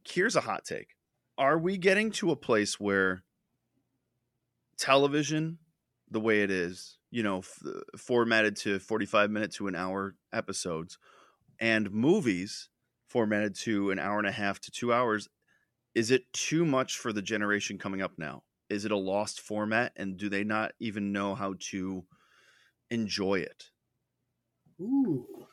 Here's 0.08 0.36
a 0.36 0.42
hot 0.42 0.64
take: 0.66 0.96
Are 1.38 1.58
we 1.58 1.78
getting 1.78 2.12
to 2.12 2.32
a 2.32 2.36
place 2.36 2.80
where 2.80 3.24
television, 4.78 5.60
the 6.10 6.20
way 6.22 6.44
it 6.44 6.52
is, 6.52 6.98
you 7.12 7.24
know, 7.24 7.40
f- 7.40 7.62
formatted 7.98 8.56
to 8.58 8.80
forty-five 8.80 9.30
minute 9.30 9.52
to 9.56 9.68
an 9.68 9.76
hour 9.76 10.16
episodes, 10.32 10.98
and 11.60 11.92
movies 11.92 12.70
formatted 13.14 13.56
to 13.56 13.92
an 13.92 14.00
hour 14.00 14.18
and 14.18 14.28
a 14.28 14.32
half 14.32 14.60
to 14.62 14.72
two 14.72 14.92
hours, 14.92 15.30
is 15.96 16.12
it 16.12 16.32
too 16.34 16.66
much 16.66 16.98
for 16.98 17.14
the 17.14 17.22
generation 17.22 17.78
coming 17.78 18.02
up 18.02 18.14
now? 18.18 18.44
is 18.70 18.86
it 18.86 18.92
a 18.92 18.98
lost 18.98 19.40
format 19.40 19.92
and 19.96 20.18
do 20.18 20.30
they 20.30 20.44
not 20.44 20.72
even 20.80 21.12
know 21.12 21.36
how 21.36 21.54
to 21.60 22.04
enjoy 22.90 23.40
it. 23.40 23.70
Ooh. 24.82 25.48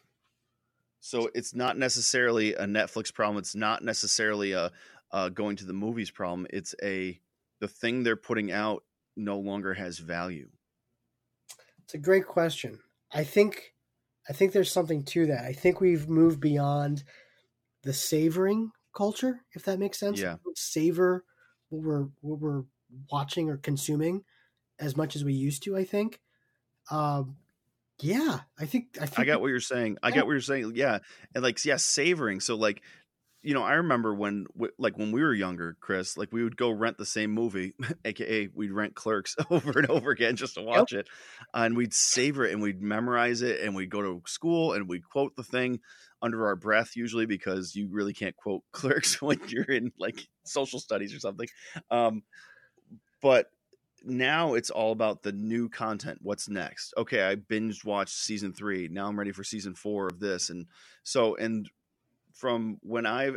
So 1.00 1.30
it's 1.34 1.54
not 1.54 1.78
necessarily 1.78 2.54
a 2.54 2.64
Netflix 2.64 3.12
problem. 3.12 3.38
It's 3.38 3.54
not 3.54 3.82
necessarily 3.82 4.52
a, 4.52 4.70
a 5.12 5.30
going 5.30 5.56
to 5.56 5.64
the 5.64 5.72
movies 5.72 6.10
problem. 6.10 6.46
It's 6.50 6.74
a 6.82 7.20
the 7.60 7.68
thing 7.68 8.02
they're 8.02 8.16
putting 8.16 8.52
out 8.52 8.84
no 9.16 9.38
longer 9.38 9.74
has 9.74 9.98
value. 9.98 10.48
It's 11.84 11.94
a 11.94 11.98
great 11.98 12.26
question. 12.26 12.78
I 13.12 13.24
think 13.24 13.74
I 14.28 14.32
think 14.32 14.52
there's 14.52 14.72
something 14.72 15.02
to 15.04 15.26
that. 15.26 15.44
I 15.44 15.52
think 15.52 15.80
we've 15.80 16.08
moved 16.08 16.40
beyond 16.40 17.02
the 17.82 17.92
savoring 17.92 18.70
culture, 18.94 19.40
if 19.52 19.64
that 19.64 19.78
makes 19.78 19.98
sense. 19.98 20.20
Yeah. 20.20 20.36
Savor 20.54 21.24
what 21.68 21.82
we're 21.82 22.06
what 22.20 22.38
we're 22.40 22.64
watching 23.10 23.48
or 23.48 23.56
consuming 23.56 24.24
as 24.78 24.96
much 24.96 25.14
as 25.16 25.24
we 25.24 25.32
used 25.32 25.62
to, 25.64 25.76
I 25.76 25.84
think. 25.84 26.20
Um 26.90 27.36
yeah, 28.02 28.40
I 28.58 28.64
think 28.66 28.96
I 29.00 29.06
think 29.06 29.18
I 29.18 29.24
got 29.24 29.40
what 29.40 29.48
you're 29.48 29.60
saying. 29.60 29.98
I 30.02 30.08
Yeah. 30.08 30.16
got 30.16 30.26
what 30.26 30.32
you're 30.32 30.40
saying. 30.40 30.72
Yeah, 30.74 30.98
and 31.34 31.44
like 31.44 31.62
yeah, 31.64 31.76
savoring. 31.76 32.40
So 32.40 32.56
like, 32.56 32.82
you 33.42 33.52
know, 33.54 33.62
I 33.62 33.74
remember 33.74 34.14
when 34.14 34.46
like 34.78 34.96
when 34.96 35.12
we 35.12 35.22
were 35.22 35.34
younger, 35.34 35.76
Chris, 35.80 36.16
like 36.16 36.32
we 36.32 36.42
would 36.42 36.56
go 36.56 36.70
rent 36.70 36.96
the 36.98 37.06
same 37.06 37.30
movie, 37.30 37.74
aka 38.04 38.48
we'd 38.54 38.72
rent 38.72 38.94
Clerks 38.94 39.36
over 39.50 39.78
and 39.78 39.90
over 39.90 40.10
again 40.10 40.36
just 40.36 40.54
to 40.54 40.62
watch 40.62 40.92
it, 40.94 41.08
and 41.52 41.76
we'd 41.76 41.92
savor 41.92 42.46
it 42.46 42.52
and 42.52 42.62
we'd 42.62 42.80
memorize 42.80 43.42
it 43.42 43.60
and 43.60 43.74
we'd 43.74 43.90
go 43.90 44.00
to 44.02 44.22
school 44.26 44.72
and 44.72 44.88
we'd 44.88 45.08
quote 45.08 45.36
the 45.36 45.44
thing 45.44 45.80
under 46.22 46.46
our 46.46 46.56
breath 46.56 46.96
usually 46.96 47.26
because 47.26 47.74
you 47.74 47.88
really 47.90 48.12
can't 48.12 48.36
quote 48.36 48.62
Clerks 48.72 49.20
when 49.22 49.40
you're 49.48 49.64
in 49.64 49.92
like 49.98 50.26
social 50.44 50.78
studies 50.80 51.14
or 51.14 51.18
something. 51.20 51.48
Um, 51.90 52.22
but 53.22 53.50
now 54.02 54.54
it's 54.54 54.70
all 54.70 54.92
about 54.92 55.22
the 55.22 55.32
new 55.32 55.68
content. 55.68 56.18
What's 56.22 56.48
next? 56.48 56.94
Okay, 56.96 57.22
I 57.22 57.34
binge 57.34 57.84
watched 57.84 58.14
season 58.16 58.52
three. 58.52 58.88
Now 58.90 59.06
I'm 59.08 59.18
ready 59.18 59.32
for 59.32 59.44
season 59.44 59.74
four 59.74 60.06
of 60.06 60.20
this. 60.20 60.48
And 60.50 60.66
so, 61.02 61.36
and 61.36 61.70
from 62.32 62.78
when 62.82 63.06
I 63.06 63.32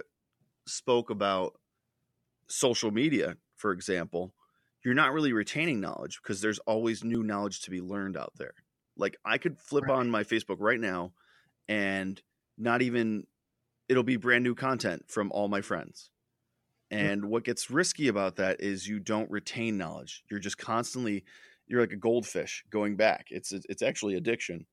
spoke 0.65 1.09
about 1.09 1.57
social 2.47 2.91
media, 2.91 3.35
for 3.55 3.71
example, 3.71 4.33
you're 4.85 4.93
not 4.93 5.13
really 5.13 5.33
retaining 5.33 5.79
knowledge 5.81 6.19
because 6.21 6.41
there's 6.41 6.59
always 6.59 7.03
new 7.03 7.23
knowledge 7.23 7.61
to 7.61 7.71
be 7.71 7.81
learned 7.81 8.17
out 8.17 8.33
there. 8.37 8.53
Like 8.97 9.17
I 9.25 9.37
could 9.37 9.59
flip 9.59 9.85
Right. 9.85 9.97
on 9.97 10.09
my 10.09 10.23
Facebook 10.23 10.57
right 10.59 10.79
now 10.79 11.13
and 11.67 12.21
not 12.57 12.81
even, 12.81 13.25
it'll 13.89 14.03
be 14.03 14.17
brand 14.17 14.43
new 14.43 14.55
content 14.55 15.03
from 15.09 15.31
all 15.31 15.47
my 15.47 15.61
friends. 15.61 16.09
And 16.91 17.25
what 17.25 17.43
gets 17.43 17.71
risky 17.71 18.07
about 18.07 18.35
that 18.35 18.61
is 18.61 18.87
you 18.87 18.99
don't 18.99 19.29
retain 19.31 19.77
knowledge. 19.79 20.23
You're 20.29 20.39
just 20.39 20.59
constantly 20.59 21.23
you're 21.65 21.81
like 21.81 21.93
a 21.93 21.95
goldfish 21.97 22.63
going 22.69 22.97
back. 22.97 23.27
It's 23.31 23.51
it's 23.51 23.81
actually 23.81 24.13
addiction. 24.15 24.67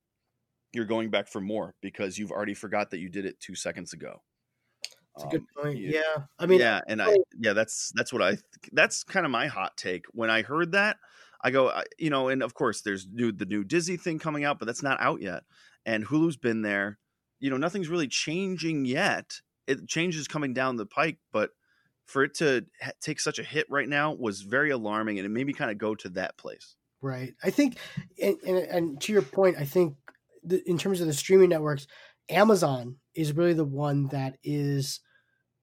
You're 0.71 0.85
going 0.85 1.09
back 1.09 1.27
for 1.27 1.41
more 1.41 1.73
because 1.81 2.19
you've 2.19 2.31
already 2.31 2.53
forgot 2.53 2.91
that 2.91 2.99
you 2.99 3.09
did 3.09 3.25
it 3.25 3.39
2 3.39 3.55
seconds 3.55 3.93
ago. 3.93 4.21
it's 5.15 5.23
a 5.25 5.27
good 5.29 5.41
Um, 5.41 5.47
point. 5.63 5.77
you- 5.79 5.89
Yeah. 5.93 6.25
I 6.37 6.45
mean 6.45 6.59
yeah, 6.59 6.81
and 6.87 7.01
I 7.01 7.17
yeah, 7.39 7.53
that's 7.53 7.91
that's 7.95 8.13
what 8.13 8.21
I 8.21 8.37
that's 8.71 9.03
kind 9.03 9.25
of 9.25 9.31
my 9.31 9.47
hot 9.47 9.75
take. 9.75 10.05
When 10.11 10.29
I 10.29 10.43
heard 10.43 10.73
that, 10.73 10.97
I 11.43 11.49
go, 11.49 11.69
I- 11.69 11.85
you 11.97 12.11
know, 12.11 12.27
and 12.29 12.43
of 12.43 12.53
course 12.53 12.81
there's 12.81 13.07
new 13.07 13.31
the 13.31 13.45
new 13.47 13.63
Disney 13.63 13.97
thing 13.97 14.19
coming 14.19 14.43
out, 14.43 14.59
but 14.59 14.65
that's 14.65 14.83
not 14.83 15.01
out 15.01 15.21
yet. 15.23 15.43
And 15.87 16.05
Hulu's 16.05 16.37
been 16.37 16.61
there. 16.61 16.99
You 17.41 17.49
know, 17.49 17.57
nothing's 17.57 17.89
really 17.89 18.07
changing 18.07 18.85
yet. 18.85 19.41
It 19.67 19.87
changes 19.87 20.29
coming 20.29 20.53
down 20.53 20.77
the 20.77 20.85
pike, 20.85 21.17
but 21.33 21.49
for 22.05 22.23
it 22.23 22.35
to 22.35 22.65
ha- 22.81 22.91
take 23.01 23.19
such 23.19 23.39
a 23.39 23.43
hit 23.43 23.65
right 23.69 23.89
now 23.89 24.13
was 24.13 24.41
very 24.41 24.69
alarming, 24.69 25.19
and 25.19 25.25
it 25.25 25.29
made 25.29 25.47
me 25.47 25.53
kind 25.53 25.71
of 25.71 25.77
go 25.77 25.95
to 25.95 26.09
that 26.09 26.37
place. 26.37 26.75
Right. 27.01 27.33
I 27.43 27.49
think, 27.49 27.77
and, 28.21 28.37
and, 28.45 28.57
and 28.57 29.01
to 29.01 29.11
your 29.11 29.23
point, 29.23 29.57
I 29.59 29.65
think 29.65 29.95
the, 30.43 30.61
in 30.69 30.77
terms 30.77 31.01
of 31.01 31.07
the 31.07 31.13
streaming 31.13 31.49
networks, 31.49 31.87
Amazon 32.29 32.97
is 33.15 33.33
really 33.33 33.53
the 33.53 33.65
one 33.65 34.07
that 34.09 34.37
is, 34.43 34.99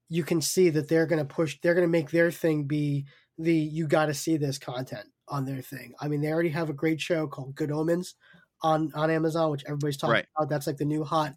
you 0.09 0.25
can 0.25 0.41
see 0.41 0.71
that 0.71 0.89
they're 0.89 1.07
going 1.07 1.21
to 1.21 1.25
push, 1.35 1.59
they're 1.63 1.75
going 1.75 1.87
to 1.87 1.91
make 1.91 2.11
their 2.11 2.31
thing 2.31 2.65
be 2.65 3.07
the, 3.39 3.55
you 3.55 3.87
got 3.87 4.07
to 4.07 4.15
see 4.15 4.37
this 4.37 4.59
content 4.59 5.07
on 5.29 5.45
their 5.45 5.63
thing. 5.63 5.95
I 6.01 6.09
mean, 6.09 6.23
they 6.23 6.33
already 6.33 6.49
have 6.49 6.71
a 6.71 6.75
great 6.75 7.01
show 7.01 7.29
called 7.29 7.55
Good 7.55 7.71
Omens 7.71 8.17
on, 8.63 8.91
on 8.95 9.11
Amazon, 9.11 9.53
which 9.53 9.65
everybody's 9.67 9.97
talking 9.97 10.15
Right. 10.15 10.27
about. 10.37 10.49
That's 10.49 10.67
like 10.67 10.79
the 10.79 10.85
new 10.85 11.05
hot 11.05 11.35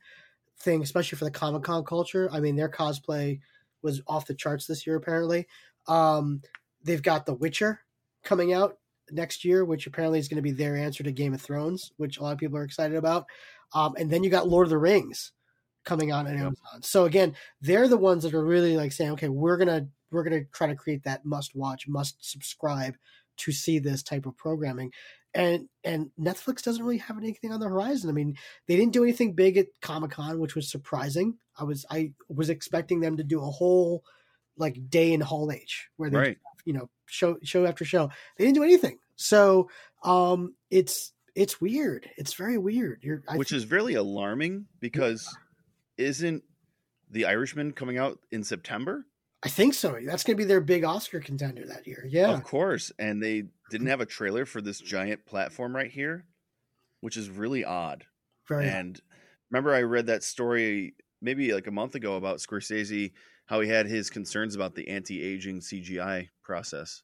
thing, 0.61 0.81
especially 0.81 1.17
for 1.17 1.25
the 1.25 1.31
Comic 1.31 1.63
Con 1.63 1.83
culture. 1.83 2.29
I 2.31 2.39
mean, 2.39 2.55
their 2.55 2.69
cosplay 2.69 3.39
was 3.81 4.01
off 4.07 4.27
the 4.27 4.33
charts 4.35 4.65
this 4.67 4.85
year, 4.85 4.95
apparently. 4.95 5.47
Um, 5.87 6.41
they've 6.83 7.01
got 7.01 7.25
The 7.25 7.33
Witcher 7.33 7.81
coming 8.23 8.53
out 8.53 8.77
next 9.11 9.43
year, 9.43 9.65
which 9.65 9.87
apparently 9.87 10.19
is 10.19 10.27
going 10.27 10.37
to 10.37 10.41
be 10.41 10.51
their 10.51 10.75
answer 10.75 11.03
to 11.03 11.11
Game 11.11 11.33
of 11.33 11.41
Thrones, 11.41 11.91
which 11.97 12.17
a 12.17 12.23
lot 12.23 12.33
of 12.33 12.37
people 12.37 12.57
are 12.57 12.63
excited 12.63 12.95
about. 12.97 13.25
Um, 13.73 13.95
and 13.97 14.09
then 14.09 14.23
you 14.23 14.29
got 14.29 14.47
Lord 14.47 14.67
of 14.67 14.69
the 14.69 14.77
Rings 14.77 15.31
coming 15.83 16.11
out 16.11 16.27
on 16.27 16.33
Yep. 16.33 16.41
Amazon. 16.41 16.81
So 16.81 17.05
again, 17.05 17.35
they're 17.61 17.87
the 17.87 17.97
ones 17.97 18.23
that 18.23 18.33
are 18.33 18.43
really 18.45 18.77
like 18.77 18.91
saying, 18.91 19.11
okay, 19.11 19.29
we're 19.29 19.57
gonna 19.57 19.87
we're 20.11 20.23
gonna 20.23 20.43
try 20.53 20.67
to 20.67 20.75
create 20.75 21.03
that 21.03 21.25
must 21.25 21.55
watch, 21.55 21.87
must 21.87 22.17
subscribe 22.23 22.95
to 23.37 23.51
see 23.51 23.79
this 23.79 24.03
type 24.03 24.25
of 24.25 24.37
programming. 24.37 24.91
And 25.33 25.69
and 25.83 26.11
Netflix 26.19 26.61
doesn't 26.61 26.83
really 26.83 26.97
have 26.97 27.17
anything 27.17 27.51
on 27.53 27.59
the 27.61 27.67
horizon. 27.69 28.09
I 28.09 28.13
mean, 28.13 28.35
they 28.67 28.75
didn't 28.75 28.91
do 28.93 29.03
anything 29.03 29.33
big 29.33 29.57
at 29.57 29.67
Comic 29.81 30.11
Con, 30.11 30.39
which 30.39 30.55
was 30.55 30.69
surprising. 30.69 31.37
I 31.57 31.63
was 31.63 31.85
I 31.89 32.11
was 32.27 32.49
expecting 32.49 32.99
them 32.99 33.17
to 33.17 33.23
do 33.23 33.39
a 33.41 33.45
whole 33.49 34.03
like 34.57 34.89
day 34.89 35.13
in 35.13 35.21
Hall 35.21 35.49
H 35.51 35.87
where 35.95 36.09
they 36.09 36.17
Right. 36.17 36.37
you 36.65 36.73
know 36.73 36.89
show 37.05 37.37
show 37.43 37.65
after 37.65 37.85
show 37.85 38.09
they 38.37 38.43
didn't 38.45 38.55
do 38.55 38.63
anything 38.63 38.99
so 39.15 39.69
um 40.03 40.53
it's 40.69 41.13
it's 41.35 41.59
weird 41.61 42.09
it's 42.17 42.33
very 42.33 42.57
weird 42.57 42.99
you're 43.01 43.23
I 43.29 43.37
Which 43.37 43.49
think- 43.49 43.63
is 43.63 43.71
really 43.71 43.93
alarming 43.95 44.65
because 44.81 45.25
isn't 45.97 46.43
The 47.09 47.25
Irishman 47.25 47.71
coming 47.71 47.97
out 47.97 48.19
in 48.31 48.43
September? 48.43 49.05
I 49.43 49.49
think 49.49 49.73
so 49.73 49.97
that's 50.05 50.23
gonna 50.23 50.37
be 50.37 50.43
their 50.43 50.61
big 50.61 50.83
oscar 50.83 51.19
contender 51.19 51.65
that 51.65 51.85
year 51.87 52.05
yeah 52.09 52.31
Of 52.31 52.43
course. 52.43 52.91
And 52.99 53.21
they 53.21 53.43
didn't 53.69 53.87
have 53.87 54.01
a 54.01 54.05
trailer 54.05 54.45
for 54.45 54.61
this 54.61 54.79
giant 54.79 55.25
platform 55.25 55.75
right 55.75 55.89
here, 55.91 56.25
which 56.99 57.17
is 57.17 57.29
really 57.29 57.63
odd. 57.63 58.05
very 58.47 58.67
And 58.67 58.99
remember, 59.49 59.73
I 59.73 59.81
read 59.83 60.07
that 60.07 60.23
story 60.23 60.95
maybe 61.21 61.53
like 61.53 61.67
a 61.67 61.71
month 61.71 61.95
ago 61.95 62.15
about 62.17 62.39
Scorsese, 62.39 63.11
how 63.45 63.61
he 63.61 63.69
had 63.69 63.85
his 63.87 64.09
concerns 64.09 64.55
about 64.55 64.75
the 64.75 64.87
anti 64.89 65.21
aging 65.23 65.61
CGI 65.61 66.29
process. 66.43 67.01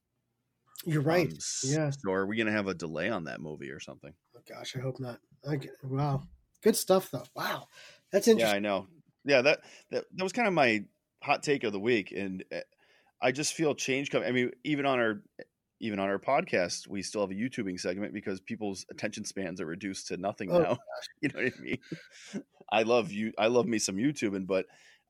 you're 0.86 1.02
right 1.02 1.30
Um, 1.32 1.38
yeah 1.63 1.89
So 1.91 2.12
are 2.12 2.26
we 2.28 2.36
going 2.38 2.47
to 2.47 2.54
have 2.54 2.67
a 2.67 2.73
delay 2.73 3.10
on 3.10 3.23
that 3.26 3.41
movie 3.41 3.71
or 3.71 3.80
something? 3.80 4.13
oh, 4.36 4.41
gosh 4.47 4.76
i 4.76 4.80
hope 4.80 5.00
not 5.00 5.19
okay. 5.45 5.69
wow 5.84 6.21
good 6.62 6.76
stuff 6.76 7.10
though 7.12 7.26
wow 7.36 7.67
that's 8.12 8.28
interesting. 8.28 8.63
Yeah, 8.63 8.69
I 8.71 8.80
know. 8.80 8.88
Yeah, 9.26 9.41
that, 9.41 9.60
that 9.91 10.06
that 10.15 10.23
was 10.23 10.32
kind 10.32 10.47
of 10.47 10.54
my 10.54 10.86
hot 11.22 11.44
take 11.44 11.64
of 11.64 11.74
the 11.74 11.80
week, 11.80 12.12
and 12.12 12.44
uh, 12.54 12.60
I 13.22 13.32
just 13.32 13.54
feel 13.54 13.76
change 13.76 14.10
coming. 14.12 14.28
I 14.28 14.32
mean, 14.32 14.52
even 14.64 14.86
on 14.86 15.00
our 15.00 15.22
even 15.80 16.00
on 16.00 16.10
our 16.10 16.20
podcast, 16.20 16.88
we 16.88 17.02
still 17.04 17.22
have 17.22 17.32
a 17.32 17.36
YouTubing 17.36 17.80
segment 17.80 18.14
because 18.14 18.40
people's 18.42 18.86
attention 18.90 19.26
spans 19.26 19.62
are 19.62 19.66
reduced 19.66 20.08
to 20.08 20.18
nothing 20.18 20.52
Oh, 20.52 20.60
now. 20.60 20.78
you 21.22 21.30
know 21.30 21.44
what 21.44 21.54
I 21.58 21.62
mean? 21.62 21.78
I 22.72 22.84
love 22.84 23.12
you. 23.12 23.32
I 23.38 23.48
love 23.48 23.68
me 23.68 23.78
some 23.80 23.98
YouTubing, 23.98 24.48
but 24.48 24.66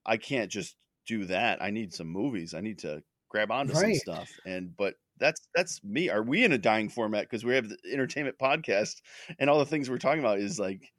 I 0.06 0.17
can't 0.17 0.52
just 0.52 0.76
do 1.06 1.26
that. 1.26 1.62
I 1.62 1.72
need 1.72 1.93
some 1.93 2.08
movies. 2.08 2.54
I 2.54 2.62
need 2.62 2.80
to 2.80 3.02
grab 3.30 3.52
onto 3.52 3.74
some 3.74 3.93
stuff. 3.96 4.30
And 4.46 4.76
but 4.76 4.96
that's 5.20 5.41
that's 5.56 5.84
me. 5.84 6.10
Are 6.10 6.24
we 6.24 6.43
in 6.43 6.52
a 6.52 6.58
dying 6.58 6.89
format 6.89 7.24
because 7.24 7.46
we 7.46 7.56
have 7.56 7.70
the 7.70 7.78
entertainment 7.91 8.38
podcast 8.38 9.02
and 9.39 9.50
all 9.50 9.60
the 9.60 9.65
things 9.65 9.89
we're 9.89 9.98
talking 9.98 10.20
about 10.20 10.39
is 10.39 10.60
like 10.60 10.91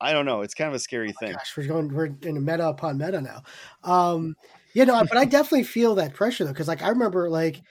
I 0.00 0.12
don't 0.12 0.24
know. 0.24 0.40
It's 0.40 0.54
kind 0.54 0.68
of 0.68 0.74
a 0.74 0.78
scary 0.78 1.12
thing. 1.12 1.32
gosh 1.32 1.56
we're 1.56 1.66
going 1.66 1.92
we're 1.92 2.06
in 2.22 2.36
a 2.36 2.40
meta 2.40 2.68
upon 2.68 2.98
meta 2.98 3.20
now 3.20 3.42
um 3.84 4.34
you 4.74 4.84
know 4.86 5.02
but 5.04 5.16
i 5.16 5.24
definitely 5.24 5.64
feel 5.64 5.94
that 5.94 6.14
pressure 6.14 6.44
though 6.44 6.52
because 6.52 6.68
like 6.68 6.82
i 6.82 6.88
remember 6.88 7.28
like 7.28 7.62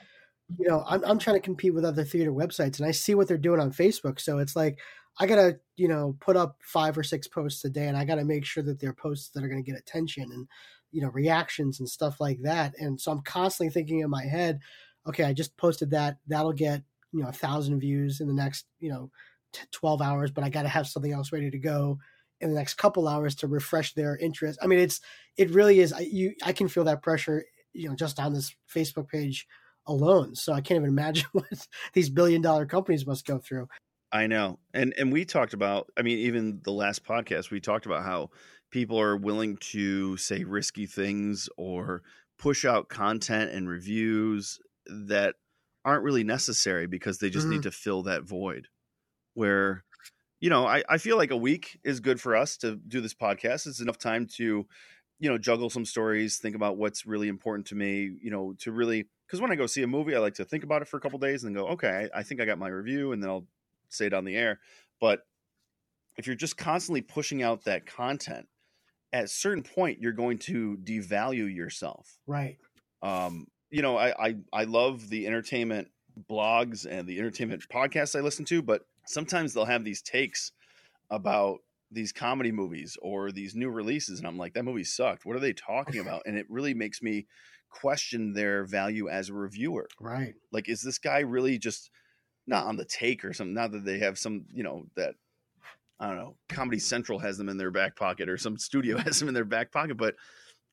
you 0.57 0.67
know 0.67 0.83
I'm, 0.87 1.03
I'm 1.05 1.19
trying 1.19 1.35
to 1.35 1.41
compete 1.41 1.73
with 1.73 1.85
other 1.85 2.03
theater 2.03 2.31
websites 2.31 2.79
and 2.79 2.87
i 2.87 2.91
see 2.91 3.15
what 3.15 3.27
they're 3.27 3.37
doing 3.37 3.59
on 3.59 3.71
facebook 3.71 4.19
so 4.19 4.39
it's 4.39 4.55
like 4.55 4.79
i 5.19 5.25
gotta 5.25 5.59
you 5.75 5.87
know 5.87 6.15
put 6.19 6.37
up 6.37 6.57
five 6.61 6.97
or 6.97 7.03
six 7.03 7.27
posts 7.27 7.63
a 7.65 7.69
day 7.69 7.87
and 7.87 7.97
i 7.97 8.05
gotta 8.05 8.25
make 8.25 8.45
sure 8.45 8.63
that 8.63 8.79
they're 8.79 8.93
posts 8.93 9.29
that 9.29 9.43
are 9.43 9.49
going 9.49 9.63
to 9.63 9.71
get 9.71 9.79
attention 9.79 10.23
and 10.31 10.47
you 10.91 11.01
know 11.01 11.09
reactions 11.09 11.79
and 11.79 11.89
stuff 11.89 12.19
like 12.19 12.39
that 12.41 12.73
and 12.79 12.99
so 12.99 13.11
i'm 13.11 13.21
constantly 13.21 13.71
thinking 13.71 13.99
in 13.99 14.09
my 14.09 14.23
head 14.23 14.59
okay 15.07 15.23
i 15.23 15.33
just 15.33 15.55
posted 15.57 15.91
that 15.91 16.17
that'll 16.27 16.53
get 16.53 16.81
you 17.11 17.21
know 17.21 17.29
a 17.29 17.33
thousand 17.33 17.79
views 17.79 18.19
in 18.21 18.27
the 18.27 18.33
next 18.33 18.65
you 18.79 18.89
know 18.89 19.09
12 19.71 20.01
hours 20.01 20.31
but 20.31 20.43
i 20.43 20.49
gotta 20.49 20.67
have 20.67 20.87
something 20.87 21.13
else 21.13 21.31
ready 21.31 21.49
to 21.49 21.59
go 21.59 21.97
in 22.41 22.49
the 22.49 22.55
next 22.55 22.75
couple 22.75 23.07
hours 23.07 23.35
to 23.35 23.47
refresh 23.47 23.93
their 23.93 24.17
interest. 24.17 24.59
I 24.61 24.67
mean 24.67 24.79
it's 24.79 25.01
it 25.37 25.49
really 25.51 25.79
is 25.79 25.93
I, 25.93 25.99
you 25.99 26.33
i 26.43 26.53
can 26.53 26.67
feel 26.67 26.83
that 26.85 27.01
pressure 27.01 27.45
you 27.73 27.89
know 27.89 27.95
just 27.95 28.19
on 28.19 28.33
this 28.33 28.55
facebook 28.73 29.07
page 29.09 29.47
alone. 29.87 30.35
So 30.35 30.53
i 30.53 30.61
can't 30.61 30.77
even 30.77 30.89
imagine 30.97 31.27
what 31.31 31.45
these 31.93 32.09
billion 32.09 32.41
dollar 32.41 32.65
companies 32.65 33.05
must 33.05 33.25
go 33.25 33.37
through. 33.37 33.67
I 34.11 34.27
know. 34.27 34.59
And 34.73 34.93
and 34.97 35.11
we 35.11 35.25
talked 35.25 35.53
about 35.53 35.91
I 35.97 36.01
mean 36.01 36.19
even 36.19 36.61
the 36.63 36.71
last 36.71 37.05
podcast 37.05 37.51
we 37.51 37.59
talked 37.59 37.85
about 37.85 38.03
how 38.03 38.29
people 38.71 38.99
are 38.99 39.17
willing 39.17 39.57
to 39.57 40.17
say 40.17 40.43
risky 40.43 40.85
things 40.85 41.49
or 41.57 42.03
push 42.37 42.65
out 42.65 42.89
content 42.89 43.51
and 43.51 43.67
reviews 43.67 44.59
that 44.85 45.35
aren't 45.85 46.03
really 46.03 46.23
necessary 46.23 46.87
because 46.87 47.17
they 47.17 47.29
just 47.29 47.47
need 47.47 47.57
mm-hmm. 47.57 47.63
to 47.63 47.71
fill 47.71 48.03
that 48.03 48.23
void 48.23 48.67
where 49.33 49.83
you 50.39 50.49
know, 50.49 50.65
I, 50.65 50.83
I 50.87 50.97
feel 50.97 51.17
like 51.17 51.31
a 51.31 51.37
week 51.37 51.79
is 51.83 51.99
good 51.99 52.21
for 52.21 52.35
us 52.35 52.57
to 52.57 52.75
do 52.75 53.01
this 53.01 53.13
podcast. 53.13 53.67
It's 53.67 53.81
enough 53.81 53.97
time 53.97 54.25
to, 54.37 54.65
you 55.19 55.29
know, 55.29 55.37
juggle 55.37 55.69
some 55.69 55.85
stories, 55.85 56.37
think 56.37 56.55
about 56.55 56.77
what's 56.77 57.05
really 57.05 57.27
important 57.27 57.67
to 57.67 57.75
me, 57.75 58.11
you 58.21 58.31
know, 58.31 58.53
to 58.59 58.71
really, 58.71 59.07
because 59.27 59.41
when 59.41 59.51
I 59.51 59.55
go 59.55 59.67
see 59.67 59.83
a 59.83 59.87
movie, 59.87 60.15
I 60.15 60.19
like 60.19 60.35
to 60.35 60.45
think 60.45 60.63
about 60.63 60.81
it 60.81 60.87
for 60.87 60.97
a 60.97 61.01
couple 61.01 61.19
days 61.19 61.43
and 61.43 61.55
go, 61.55 61.67
okay, 61.69 62.09
I, 62.13 62.19
I 62.19 62.23
think 62.23 62.39
I 62.39 62.45
got 62.45 62.57
my 62.57 62.69
review 62.69 63.11
and 63.11 63.21
then 63.21 63.29
I'll 63.29 63.47
say 63.89 64.05
it 64.05 64.13
on 64.13 64.23
the 64.23 64.37
air. 64.37 64.59
But 65.01 65.21
if 66.17 66.25
you're 66.25 66.35
just 66.35 66.57
constantly 66.57 67.01
pushing 67.01 67.43
out 67.43 67.65
that 67.65 67.85
content, 67.85 68.47
at 69.11 69.25
a 69.25 69.27
certain 69.27 69.63
point, 69.63 69.99
you're 70.01 70.13
going 70.13 70.37
to 70.37 70.77
devalue 70.83 71.53
yourself. 71.53 72.19
Right. 72.27 72.57
Um, 73.01 73.47
you 73.71 73.81
know, 73.81 73.97
I, 73.97 74.27
I, 74.27 74.35
I 74.53 74.63
love 74.65 75.09
the 75.09 75.27
entertainment 75.27 75.89
blogs 76.29 76.85
and 76.89 77.07
the 77.07 77.17
entertainment 77.19 77.63
podcasts 77.69 78.17
I 78.17 78.21
listen 78.21 78.45
to, 78.45 78.61
but 78.61 78.83
sometimes 79.09 79.53
they'll 79.53 79.65
have 79.65 79.83
these 79.83 80.01
takes 80.01 80.51
about 81.09 81.59
these 81.91 82.11
comedy 82.11 82.51
movies 82.51 82.97
or 83.01 83.31
these 83.31 83.55
new 83.55 83.69
releases 83.69 84.19
and 84.19 84.27
I'm 84.27 84.37
like 84.37 84.53
that 84.53 84.63
movie 84.63 84.83
sucked. 84.83 85.25
What 85.25 85.35
are 85.35 85.41
they 85.41 85.53
talking 85.53 85.99
about? 86.05 86.21
And 86.25 86.37
it 86.37 86.45
really 86.49 86.73
makes 86.73 87.01
me 87.01 87.25
question 87.69 88.33
their 88.33 88.63
value 88.63 89.09
as 89.09 89.29
a 89.29 89.33
reviewer. 89.33 89.87
Right. 89.99 90.35
Like 90.51 90.69
is 90.69 90.81
this 90.81 90.99
guy 90.99 91.19
really 91.19 91.57
just 91.57 91.89
not 92.45 92.67
on 92.67 92.77
the 92.77 92.85
take 92.85 93.25
or 93.25 93.33
something? 93.33 93.53
Not 93.53 93.71
that 93.71 93.85
they 93.85 93.99
have 93.99 94.17
some, 94.17 94.45
you 94.53 94.63
know, 94.63 94.85
that 94.95 95.15
I 95.99 96.07
don't 96.07 96.17
know, 96.17 96.35
Comedy 96.47 96.79
Central 96.79 97.19
has 97.19 97.37
them 97.37 97.49
in 97.49 97.57
their 97.57 97.71
back 97.71 97.95
pocket 97.95 98.29
or 98.29 98.37
some 98.37 98.57
studio 98.57 98.97
has 98.99 99.19
them 99.19 99.27
in 99.27 99.33
their 99.33 99.43
back 99.43 99.71
pocket, 99.71 99.97
but 99.97 100.15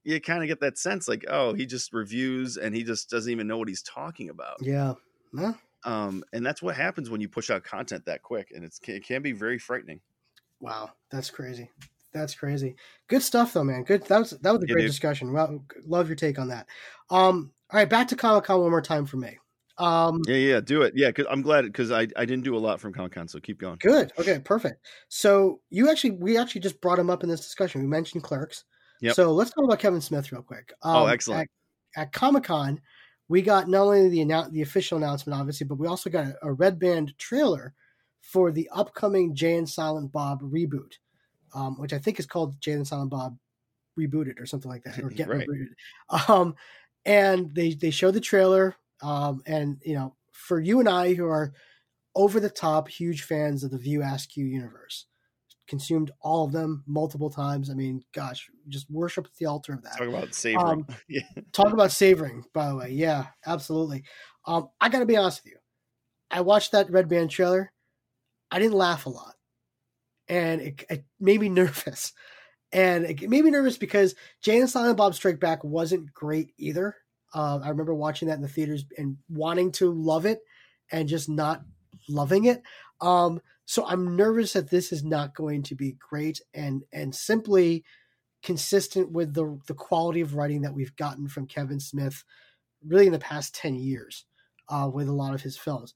you 0.05 0.21
kind 0.21 0.43
of 0.43 0.49
get 0.49 0.61
that 0.61 0.79
sense 0.79 1.09
like, 1.09 1.25
oh, 1.29 1.53
he 1.55 1.67
just 1.67 1.93
reviews 1.93 2.59
and 2.59 2.77
he 2.77 2.85
just 2.85 3.11
doesn't 3.11 3.33
even 3.33 3.49
know 3.49 3.59
what 3.59 3.69
he's 3.69 3.83
talking 3.83 4.31
about. 4.31 4.59
Yeah. 4.61 4.95
Huh? 5.37 5.55
Um, 5.87 6.25
and 6.33 6.45
that's 6.45 6.61
what 6.61 6.77
happens 6.77 7.09
when 7.09 7.21
you 7.21 7.29
push 7.29 7.49
out 7.49 7.65
content 7.65 8.05
that 8.07 8.23
quick, 8.23 8.51
and 8.55 8.65
it's, 8.65 8.81
it 8.87 9.05
can 9.07 9.23
be 9.23 9.33
very 9.33 9.59
frightening. 9.59 10.01
Wow, 10.61 10.91
that's 11.11 11.31
crazy. 11.31 11.71
That's 12.13 12.35
crazy. 12.35 12.77
Good 13.09 13.23
stuff, 13.23 13.53
though, 13.53 13.65
man. 13.65 13.85
Good. 13.85 14.05
That 14.07 14.19
was 14.19 14.31
that 14.31 14.51
was 14.53 14.63
a 14.63 14.67
Yeah, 14.67 14.73
great 14.73 14.83
dude. 14.83 14.91
discussion. 14.91 15.33
Well, 15.33 15.65
love 15.87 16.09
your 16.09 16.17
take 16.17 16.39
on 16.39 16.49
that. 16.49 16.67
Um, 17.11 17.53
all 17.71 17.79
right, 17.79 17.89
back 17.89 18.09
to 18.09 18.17
Comic 18.17 18.45
Con 18.45 18.61
one 18.61 18.71
more 18.71 18.81
time 18.83 19.07
for 19.07 19.17
me. 19.19 19.39
Um, 19.79 20.23
Yeah, 20.27 20.37
yeah, 20.37 20.61
do 20.61 20.81
it. 20.83 20.95
Yeah, 20.97 21.09
because 21.09 21.27
I'm 21.31 21.43
glad 21.43 21.67
because 21.67 21.91
I 21.93 22.09
I 22.17 22.25
didn't 22.25 22.43
do 22.45 22.57
a 22.57 22.59
lot 22.59 22.81
from 22.81 22.95
Comic 22.95 23.13
Con, 23.13 23.29
so 23.29 23.39
keep 23.39 23.59
going. 23.61 23.77
good. 23.81 24.13
Okay, 24.19 24.39
perfect. 24.39 24.87
So 25.09 25.61
you 25.69 25.91
actually, 25.91 26.13
we 26.13 26.39
actually 26.39 26.63
just 26.63 26.81
brought 26.81 26.99
him 26.99 27.11
up 27.11 27.23
in 27.23 27.29
this 27.29 27.41
discussion. 27.43 27.83
We 27.83 27.87
mentioned 27.87 28.23
Clerks. 28.25 28.65
Yep. 29.03 29.15
So 29.15 29.33
let's 29.33 29.51
talk 29.51 29.65
about 29.65 29.79
Kevin 29.79 30.01
Smith 30.01 30.33
real 30.33 30.43
quick. 30.43 30.73
Um, 30.83 30.97
Oh, 30.97 31.07
excellent. 31.07 31.51
At, 31.97 32.03
at 32.03 32.13
Comic 32.13 32.45
Con, 32.45 32.81
we 33.29 33.43
got 33.43 33.69
not 33.69 33.83
only 33.83 34.09
the 34.09 34.21
annou- 34.25 34.51
the 34.51 34.63
official 34.63 34.99
announcement, 34.99 35.39
obviously, 35.39 35.67
but 35.67 35.79
we 35.79 35.87
also 35.87 36.11
got 36.11 36.27
a, 36.27 36.37
a 36.43 36.53
Red 36.53 36.79
Band 36.79 37.17
trailer 37.19 37.75
for 38.21 38.51
the 38.51 38.69
upcoming 38.73 39.35
Jay 39.35 39.57
and 39.57 39.69
Silent 39.69 40.13
Bob 40.13 40.43
reboot, 40.43 40.95
um, 41.55 41.79
which 41.79 41.93
I 41.93 41.99
think 41.99 42.19
is 42.19 42.27
called 42.27 42.61
Jay 42.61 42.73
and 42.73 42.87
Silent 42.87 43.11
Bob 43.11 43.37
rebooted 43.99 44.41
or 44.41 44.47
something 44.47 44.71
like 44.71 44.85
that, 44.85 44.99
or 44.99 45.11
get 45.11 45.29
Right. 45.29 45.47
rebooted. 45.47 46.29
Um, 46.29 46.55
and 47.05 47.55
they 47.55 47.75
they 47.75 47.91
showed 47.91 48.15
the 48.15 48.21
trailer, 48.21 48.77
um, 49.03 49.43
and 49.47 49.81
you 49.85 49.95
know, 49.95 50.15
for 50.33 50.61
you 50.61 50.81
and 50.81 50.89
I 50.89 51.15
who 51.15 51.27
are 51.27 51.53
over 52.15 52.41
the 52.41 52.51
top 52.51 52.89
huge 52.89 53.23
fans 53.23 53.63
of 53.63 53.71
the 53.71 53.79
View 53.79 54.03
Askew 54.03 54.45
universe, 54.45 55.07
consumed 55.67 56.11
all 56.21 56.45
of 56.45 56.53
them 56.53 56.83
multiple 56.87 57.31
times. 57.31 57.71
I 57.71 57.75
mean, 57.75 58.03
gosh, 58.13 58.49
just 58.69 58.91
worship 58.91 59.27
at 59.27 59.35
the 59.37 59.47
altar 59.47 59.75
of 59.75 59.83
that. 59.83 59.99
Talk 59.99 60.09
about 60.09 60.35
savoring. 60.35 60.67
Um, 60.67 60.87
yeah. 61.09 61.21
talk 61.53 61.73
about 61.73 61.93
savoring 61.93 62.45
by 62.53 62.69
the 62.69 62.77
way. 62.77 62.91
Yeah 62.91 63.27
absolutely. 63.47 64.05
Um 64.47 64.69
i 64.81 64.89
gotta 64.89 65.07
be 65.07 65.17
honest 65.17 65.43
with 65.45 65.53
you. 65.53 65.59
I 66.31 66.41
watched 66.41 66.73
that 66.73 66.91
red 66.91 67.09
band 67.09 67.31
trailer. 67.31 67.73
I 68.51 68.59
didn't 68.59 68.77
laugh 68.77 69.07
a 69.07 69.11
lot. 69.11 69.35
And 70.29 70.61
it, 70.61 70.85
it 70.89 71.05
made 71.21 71.41
me 71.41 71.49
nervous. 71.51 72.13
And 72.73 73.05
it 73.05 73.29
made 73.29 73.45
me 73.45 73.51
nervous 73.51 73.79
because 73.79 74.15
jay 74.43 74.59
and 74.59 74.69
silent 74.69 74.97
bob 74.97 75.15
strike 75.15 75.41
back 75.41 75.63
wasn't 75.65 76.13
great 76.13 76.53
either. 76.59 76.97
Um, 77.35 77.63
i 77.63 77.69
remember 77.69 77.95
watching 77.95 78.29
that 78.29 78.37
in 78.37 78.43
the 78.43 78.49
theaters 78.49 78.85
and 78.97 79.17
wanting 79.29 79.73
to 79.73 79.93
love 79.93 80.27
it 80.27 80.41
and 80.91 81.09
just 81.09 81.29
not 81.29 81.63
loving 82.09 82.45
it. 82.45 82.63
Um, 83.01 83.41
so 83.67 83.85
i'm 83.87 84.17
nervous 84.17 84.55
that 84.55 84.71
this 84.71 84.91
is 84.93 85.05
not 85.05 85.35
going 85.35 85.63
to 85.63 85.75
be 85.75 85.97
great 86.11 86.41
and 86.55 86.85
and 86.93 87.15
simply 87.15 87.85
consistent 88.47 89.11
with 89.11 89.35
the 89.35 89.59
the 89.67 89.75
quality 89.75 90.21
of 90.21 90.37
writing 90.37 90.63
that 90.63 90.73
we've 90.73 90.95
gotten 90.95 91.27
from 91.27 91.49
Kevin 91.49 91.81
Smith 91.81 92.23
really 92.87 93.07
in 93.07 93.13
the 93.13 93.19
past 93.19 93.57
10 93.57 93.75
years 93.75 94.25
uh, 94.69 94.89
with 94.93 95.09
a 95.09 95.13
lot 95.13 95.35
of 95.35 95.43
his 95.43 95.57
films. 95.57 95.95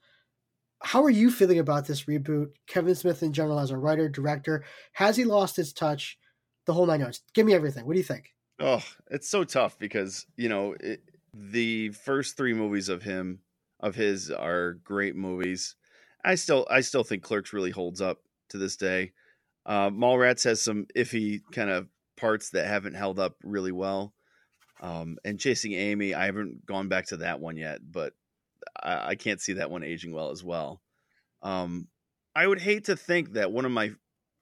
How 0.83 1.05
are 1.05 1.11
you 1.11 1.31
feeling 1.31 1.61
about 1.61 1.87
this 1.87 2.05
reboot? 2.05 2.49
Kevin 2.66 2.97
Smith 2.97 3.23
in 3.23 3.33
general 3.33 3.61
as 3.61 3.71
a 3.71 3.77
writer, 3.77 4.09
director, 4.09 4.64
has 4.95 5.16
he 5.16 5.25
lost 5.25 5.55
his 5.55 5.73
touch? 5.73 6.18
The 6.66 6.73
whole 6.73 6.87
nine 6.87 7.01
yards. 7.01 7.23
Give 7.35 7.47
me 7.47 7.55
everything. 7.55 7.87
What 7.87 7.93
do 7.93 7.99
you 7.99 8.05
think? 8.05 8.35
Oh, 8.59 8.83
it's 9.11 9.29
so 9.29 9.45
tough 9.45 9.79
because 9.79 10.27
you 10.37 10.49
know 10.49 10.75
it, 10.81 11.03
the 11.33 11.91
first 11.91 12.37
three 12.37 12.53
movies 12.53 12.89
of 12.89 13.03
him 13.03 13.41
of 13.79 13.95
his 13.95 14.31
are 14.31 14.75
great 14.85 15.14
movies. 15.14 15.77
I 16.25 16.35
still 16.35 16.66
I 16.71 16.81
still 16.81 17.05
think 17.05 17.23
Clerks 17.23 17.53
really 17.53 17.71
holds 17.71 18.01
up 18.01 18.18
to 18.51 18.59
this 18.59 18.77
day. 18.77 19.12
Uh, 19.66 19.91
Mallrats 19.91 20.45
has 20.45 20.61
some 20.61 20.87
iffy 20.97 21.41
kind 21.53 21.71
of 21.71 21.89
parts 22.16 22.51
that 22.51 22.66
haven't 22.66 22.95
held 22.95 23.18
up 23.18 23.37
really 23.43 23.73
well. 23.73 24.14
Um, 24.81 25.18
and 25.25 25.39
Chasing 25.39 25.73
Amy, 25.73 26.14
I 26.14 26.27
haven't 26.27 26.64
gone 26.64 26.89
back 26.89 27.07
to 27.07 27.18
that 27.18 27.41
one 27.41 27.57
yet, 27.57 27.81
but 27.91 28.14
I, 28.83 29.11
I 29.11 29.14
can't 29.14 29.41
see 29.41 29.55
that 29.55 29.71
one 29.71 29.83
aging 29.83 30.12
well 30.14 30.31
as 30.31 30.43
well. 30.43 30.81
Um, 31.43 31.89
I 32.35 32.47
would 32.47 32.61
hate 32.61 32.85
to 32.85 32.97
think 32.97 33.33
that 33.35 33.53
one 33.53 33.64
of 33.64 33.73
my 33.73 33.93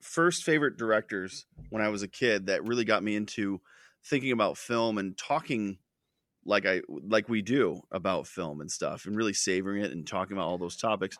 first 0.01 0.43
favorite 0.43 0.77
directors 0.77 1.45
when 1.69 1.81
I 1.81 1.89
was 1.89 2.03
a 2.03 2.07
kid 2.07 2.45
that 2.45 2.65
really 2.65 2.85
got 2.85 3.03
me 3.03 3.15
into 3.15 3.59
thinking 4.05 4.31
about 4.31 4.57
film 4.57 4.97
and 4.97 5.17
talking 5.17 5.77
like 6.45 6.65
I 6.65 6.81
like 6.87 7.27
we 7.27 7.41
do 7.41 7.81
about 7.91 8.25
film 8.27 8.61
and 8.61 8.71
stuff 8.71 9.05
and 9.05 9.15
really 9.15 9.33
savoring 9.33 9.83
it 9.83 9.91
and 9.91 10.07
talking 10.07 10.37
about 10.37 10.47
all 10.47 10.57
those 10.57 10.77
topics. 10.77 11.17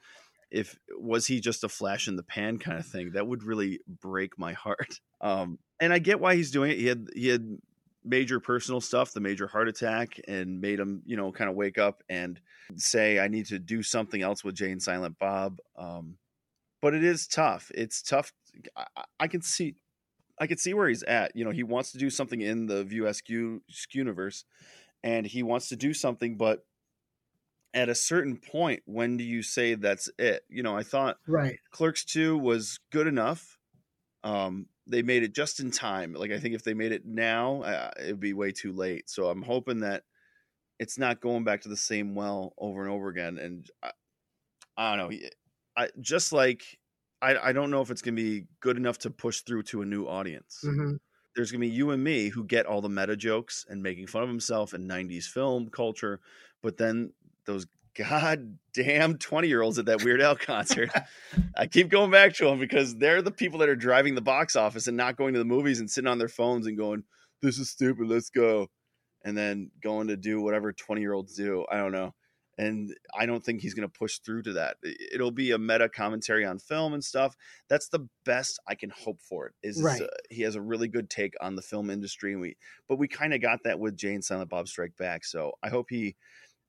If 0.51 0.77
was 0.97 1.27
he 1.27 1.39
just 1.39 1.63
a 1.63 1.69
flash 1.69 2.07
in 2.07 2.15
the 2.15 2.23
pan 2.23 2.57
kind 2.57 2.79
of 2.79 2.85
thing, 2.85 3.11
that 3.11 3.27
would 3.27 3.43
really 3.43 3.79
break 3.87 4.37
my 4.37 4.53
heart. 4.53 4.99
Um, 5.21 5.59
and 5.81 5.91
I 5.91 5.99
get 5.99 6.21
why 6.21 6.35
he's 6.35 6.49
doing 6.49 6.71
it. 6.71 6.77
He 6.77 6.85
had 6.85 7.07
he 7.13 7.27
had 7.27 7.57
major 8.05 8.39
personal 8.39 8.79
stuff, 8.79 9.11
the 9.11 9.19
major 9.19 9.47
heart 9.47 9.67
attack, 9.67 10.17
and 10.29 10.61
made 10.61 10.79
him 10.79 11.01
you 11.05 11.17
know 11.17 11.33
kind 11.33 11.49
of 11.49 11.57
wake 11.57 11.77
up 11.77 12.03
and 12.07 12.39
say 12.77 13.19
I 13.19 13.27
need 13.27 13.47
to 13.47 13.59
do 13.59 13.83
something 13.83 14.21
else 14.21 14.45
with 14.45 14.55
Jay 14.55 14.71
and 14.71 14.81
Silent 14.81 15.19
Bob. 15.19 15.57
Um, 15.77 16.15
but 16.81 16.93
it 16.93 17.03
is 17.03 17.27
tough. 17.27 17.69
It's 17.75 18.01
tough. 18.01 18.31
I, 18.77 19.03
I- 19.19 19.27
can 19.27 19.41
see 19.41 19.75
I 20.39 20.47
can 20.47 20.57
see 20.57 20.73
where 20.73 20.87
he's 20.87 21.03
at. 21.03 21.35
You 21.35 21.43
know, 21.43 21.51
he 21.51 21.63
wants 21.63 21.91
to 21.91 21.97
do 21.97 22.09
something 22.09 22.39
in 22.39 22.65
the 22.65 22.85
View 22.85 23.11
universe, 23.91 24.45
and 25.03 25.25
he 25.25 25.43
wants 25.43 25.67
to 25.69 25.75
do 25.75 25.93
something, 25.93 26.37
but 26.37 26.65
at 27.73 27.89
a 27.89 27.95
certain 27.95 28.37
point, 28.37 28.83
when 28.85 29.17
do 29.17 29.23
you 29.23 29.43
say 29.43 29.75
that's 29.75 30.09
it? 30.17 30.43
You 30.49 30.63
know, 30.63 30.75
I 30.75 30.83
thought 30.83 31.17
Right. 31.27 31.59
Clerks 31.71 32.05
2 32.05 32.37
was 32.37 32.79
good 32.91 33.07
enough. 33.07 33.59
Um, 34.23 34.69
they 34.87 35.03
made 35.03 35.23
it 35.23 35.35
just 35.35 35.59
in 35.59 35.71
time. 35.71 36.13
Like, 36.13 36.31
I 36.31 36.39
think 36.39 36.55
if 36.55 36.63
they 36.63 36.73
made 36.75 36.91
it 36.93 37.05
now, 37.05 37.63
uh, 37.63 37.91
it'd 37.99 38.19
be 38.19 38.33
way 38.33 38.51
too 38.51 38.73
late. 38.73 39.09
So 39.09 39.29
I'm 39.29 39.43
hoping 39.43 39.79
that 39.81 40.05
it's 40.79 40.97
not 40.97 41.21
going 41.21 41.43
back 41.45 41.61
to 41.61 41.69
the 41.69 41.77
same 41.77 42.15
well 42.15 42.53
over 42.57 42.81
and 42.83 42.91
over 42.91 43.09
again. 43.09 43.37
And 43.39 43.69
I, 43.83 43.91
I 44.77 44.95
don't 44.95 45.11
know. 45.11 45.19
I 45.75 45.89
just 45.99 46.31
like, 46.31 46.79
I, 47.21 47.37
I 47.37 47.53
don't 47.53 47.71
know 47.71 47.81
if 47.81 47.91
it's 47.91 48.01
going 48.01 48.15
to 48.15 48.21
be 48.21 48.47
good 48.59 48.77
enough 48.77 48.97
to 48.99 49.09
push 49.09 49.41
through 49.41 49.63
to 49.63 49.81
a 49.81 49.85
new 49.85 50.05
audience 50.05 50.63
hmm 50.63 50.97
there's 51.35 51.51
gonna 51.51 51.61
be 51.61 51.69
you 51.69 51.91
and 51.91 52.03
me 52.03 52.29
who 52.29 52.43
get 52.45 52.65
all 52.65 52.81
the 52.81 52.89
meta 52.89 53.15
jokes 53.15 53.65
and 53.69 53.83
making 53.83 54.07
fun 54.07 54.23
of 54.23 54.29
himself 54.29 54.73
in 54.73 54.87
90s 54.87 55.27
film 55.27 55.69
culture 55.69 56.21
but 56.61 56.77
then 56.77 57.13
those 57.49 57.65
goddamn 57.95 59.17
20 59.17 59.47
year 59.47 59.61
olds 59.61 59.77
at 59.79 59.85
that 59.85 60.03
weird 60.03 60.21
al 60.21 60.35
concert. 60.35 60.89
I 61.57 61.67
keep 61.67 61.89
going 61.89 62.11
back 62.11 62.33
to 62.35 62.45
them 62.45 62.59
because 62.59 62.95
they're 62.95 63.21
the 63.21 63.31
people 63.31 63.59
that 63.59 63.69
are 63.69 63.75
driving 63.75 64.15
the 64.15 64.21
box 64.21 64.55
office 64.55 64.87
and 64.87 64.97
not 64.97 65.17
going 65.17 65.33
to 65.33 65.39
the 65.39 65.45
movies 65.45 65.79
and 65.79 65.89
sitting 65.89 66.07
on 66.07 66.17
their 66.17 66.27
phones 66.29 66.67
and 66.67 66.77
going 66.77 67.03
this 67.41 67.57
is 67.57 67.69
stupid 67.69 68.07
let's 68.07 68.29
go 68.29 68.67
and 69.23 69.37
then 69.37 69.71
going 69.81 70.07
to 70.07 70.17
do 70.17 70.41
whatever 70.41 70.71
20 70.73 71.01
year 71.01 71.13
olds 71.13 71.35
do 71.35 71.65
i 71.71 71.77
don't 71.77 71.91
know. 71.91 72.13
And 72.57 72.93
i 73.17 73.25
don't 73.25 73.43
think 73.43 73.61
he's 73.61 73.73
going 73.73 73.87
to 73.89 73.99
push 73.99 74.19
through 74.19 74.43
to 74.43 74.53
that. 74.53 74.77
It'll 75.13 75.31
be 75.31 75.51
a 75.51 75.57
meta 75.57 75.87
commentary 75.89 76.45
on 76.45 76.59
film 76.59 76.93
and 76.93 77.03
stuff. 77.03 77.35
That's 77.69 77.89
the 77.89 78.07
best 78.25 78.59
i 78.67 78.75
can 78.75 78.91
hope 78.91 79.19
for 79.21 79.47
it 79.47 79.53
is 79.63 79.81
Right. 79.81 80.01
uh, 80.01 80.07
he 80.29 80.41
has 80.43 80.55
a 80.55 80.61
really 80.61 80.87
good 80.87 81.09
take 81.09 81.33
on 81.41 81.55
the 81.55 81.61
film 81.61 81.89
industry 81.89 82.33
and 82.33 82.41
we 82.41 82.55
but 82.87 82.97
we 82.97 83.07
kind 83.07 83.33
of 83.33 83.41
got 83.41 83.63
that 83.63 83.79
with 83.79 83.97
jay 83.97 84.13
and 84.13 84.23
silent 84.23 84.49
bob 84.49 84.67
strike 84.67 84.95
back 84.97 85.25
so 85.25 85.53
i 85.63 85.69
hope 85.69 85.87
he 85.89 86.15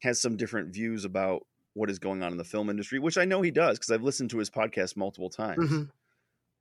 has 0.00 0.20
some 0.20 0.36
different 0.36 0.72
views 0.72 1.04
about 1.04 1.42
what 1.74 1.90
is 1.90 1.98
going 1.98 2.22
on 2.22 2.32
in 2.32 2.38
the 2.38 2.44
film 2.44 2.68
industry 2.68 2.98
which 2.98 3.18
i 3.18 3.24
know 3.24 3.42
he 3.42 3.50
does 3.50 3.78
because 3.78 3.90
i've 3.90 4.02
listened 4.02 4.30
to 4.30 4.38
his 4.38 4.50
podcast 4.50 4.96
multiple 4.96 5.30
times 5.30 5.70
hmm 5.70 5.82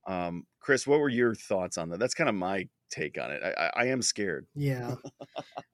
um 0.06 0.46
chris 0.60 0.86
what 0.86 0.98
were 0.98 1.10
your 1.10 1.34
thoughts 1.34 1.76
on 1.76 1.90
that 1.90 1.98
that's 1.98 2.14
kind 2.14 2.28
of 2.30 2.34
my 2.34 2.66
take 2.90 3.18
on 3.20 3.30
it 3.30 3.42
i, 3.44 3.50
I, 3.50 3.70
I 3.82 3.86
am 3.88 4.00
scared 4.00 4.46
Yeah. 4.54 4.94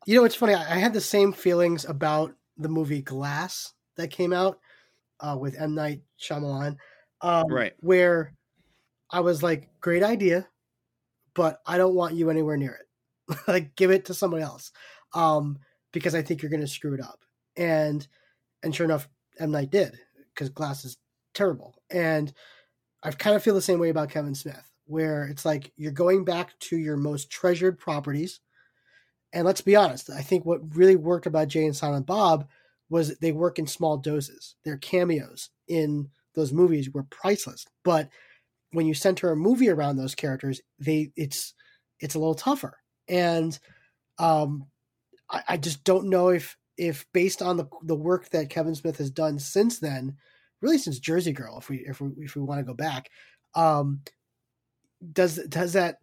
you 0.07 0.17
know, 0.17 0.25
it's 0.25 0.35
funny. 0.35 0.55
I 0.55 0.77
I 0.77 0.79
had 0.79 0.93
the 0.93 1.01
same 1.01 1.33
feelings 1.33 1.85
about 1.85 2.35
the 2.57 2.69
movie 2.69 3.03
Glass 3.03 3.75
that 3.97 4.11
came 4.11 4.33
out 4.33 4.61
uh, 5.21 5.37
with 5.39 5.61
M 5.61 5.75
Night 5.75 6.03
Shyamalan, 6.21 6.77
um, 7.21 7.49
Right. 7.49 7.75
Where 7.81 8.33
I 9.11 9.21
was 9.21 9.43
like, 9.43 9.69
great 9.81 10.03
idea, 10.03 10.49
but 11.35 11.61
I 11.67 11.79
don't 11.79 11.95
want 11.95 12.15
you 12.15 12.31
anywhere 12.31 12.57
near 12.57 12.81
it. 12.81 13.39
like, 13.49 13.75
give 13.77 13.91
it 13.91 14.07
to 14.07 14.15
somebody 14.15 14.43
else, 14.43 14.73
um, 15.15 15.59
because 15.93 16.15
I 16.15 16.23
think 16.23 16.43
you're 16.43 16.51
going 16.51 16.61
to 16.61 16.69
screw 16.69 16.95
it 16.95 17.01
up. 17.01 17.21
And 17.57 18.07
and 18.63 18.75
sure 18.75 18.85
enough, 18.85 19.09
M 19.39 19.51
Night 19.51 19.71
did 19.71 19.99
because 20.35 20.49
Glass 20.49 20.85
is 20.85 20.97
terrible. 21.35 21.75
And 21.91 22.33
I 23.03 23.11
kind 23.11 23.37
of 23.37 23.43
feel 23.43 23.55
the 23.55 23.61
same 23.63 23.79
way 23.79 23.89
about 23.89 24.11
Kevin 24.11 24.35
Smith, 24.35 24.71
where 24.87 25.25
it's 25.25 25.45
like 25.45 25.73
you're 25.77 25.93
going 25.93 26.25
back 26.25 26.59
to 26.61 26.77
your 26.77 26.97
most 26.97 27.31
treasured 27.31 27.79
properties. 27.79 28.41
And 29.33 29.45
let's 29.45 29.61
be 29.61 29.77
honest, 29.77 30.11
I 30.11 30.23
think 30.23 30.45
what 30.45 30.77
really 30.77 30.97
worked 30.97 31.27
about 31.27 31.49
Jay 31.49 31.65
and 31.65 31.77
Silent 31.77 32.07
Bob 32.07 32.49
was 32.89 33.19
they 33.19 33.33
work 33.33 33.59
in 33.59 33.67
small 33.67 33.97
doses. 33.97 34.57
Their 34.65 34.77
cameos 34.77 35.51
in 35.69 36.09
those 36.35 36.53
movies 36.53 36.91
were 36.91 37.03
priceless. 37.05 37.67
But 37.85 38.09
when 38.73 38.87
you 38.87 38.95
center 38.95 39.31
a 39.31 39.37
movie 39.37 39.69
around 39.69 39.97
those 39.97 40.15
characters, 40.15 40.61
they 40.79 41.11
it's 41.17 41.55
it's 42.01 42.15
a 42.15 42.19
little 42.19 42.35
tougher. 42.35 42.79
And 43.09 43.59
um, 44.19 44.67
I, 45.31 45.43
I 45.49 45.57
just 45.57 45.85
don't 45.85 46.09
know 46.09 46.29
if 46.29 46.57
if 46.77 47.07
based 47.13 47.43
on 47.43 47.57
the 47.57 47.67
the 47.83 47.95
work 47.95 48.31
that 48.31 48.51
Kevin 48.51 48.75
Smith 48.75 48.99
has 48.99 49.11
done 49.11 49.39
since 49.39 49.79
then, 49.79 50.17
really 50.61 50.79
since 50.79 50.99
Jersey 50.99 51.33
Girl, 51.33 51.59
if 51.59 51.69
we 51.69 51.79
if 51.87 52.01
we 52.01 52.11
if 52.19 52.37
we 52.37 52.43
want 52.43 52.59
to 52.61 52.65
go 52.65 52.75
back, 52.75 53.11
um, 53.55 54.03
does 55.13 55.37
does 55.49 55.73
that 55.75 55.99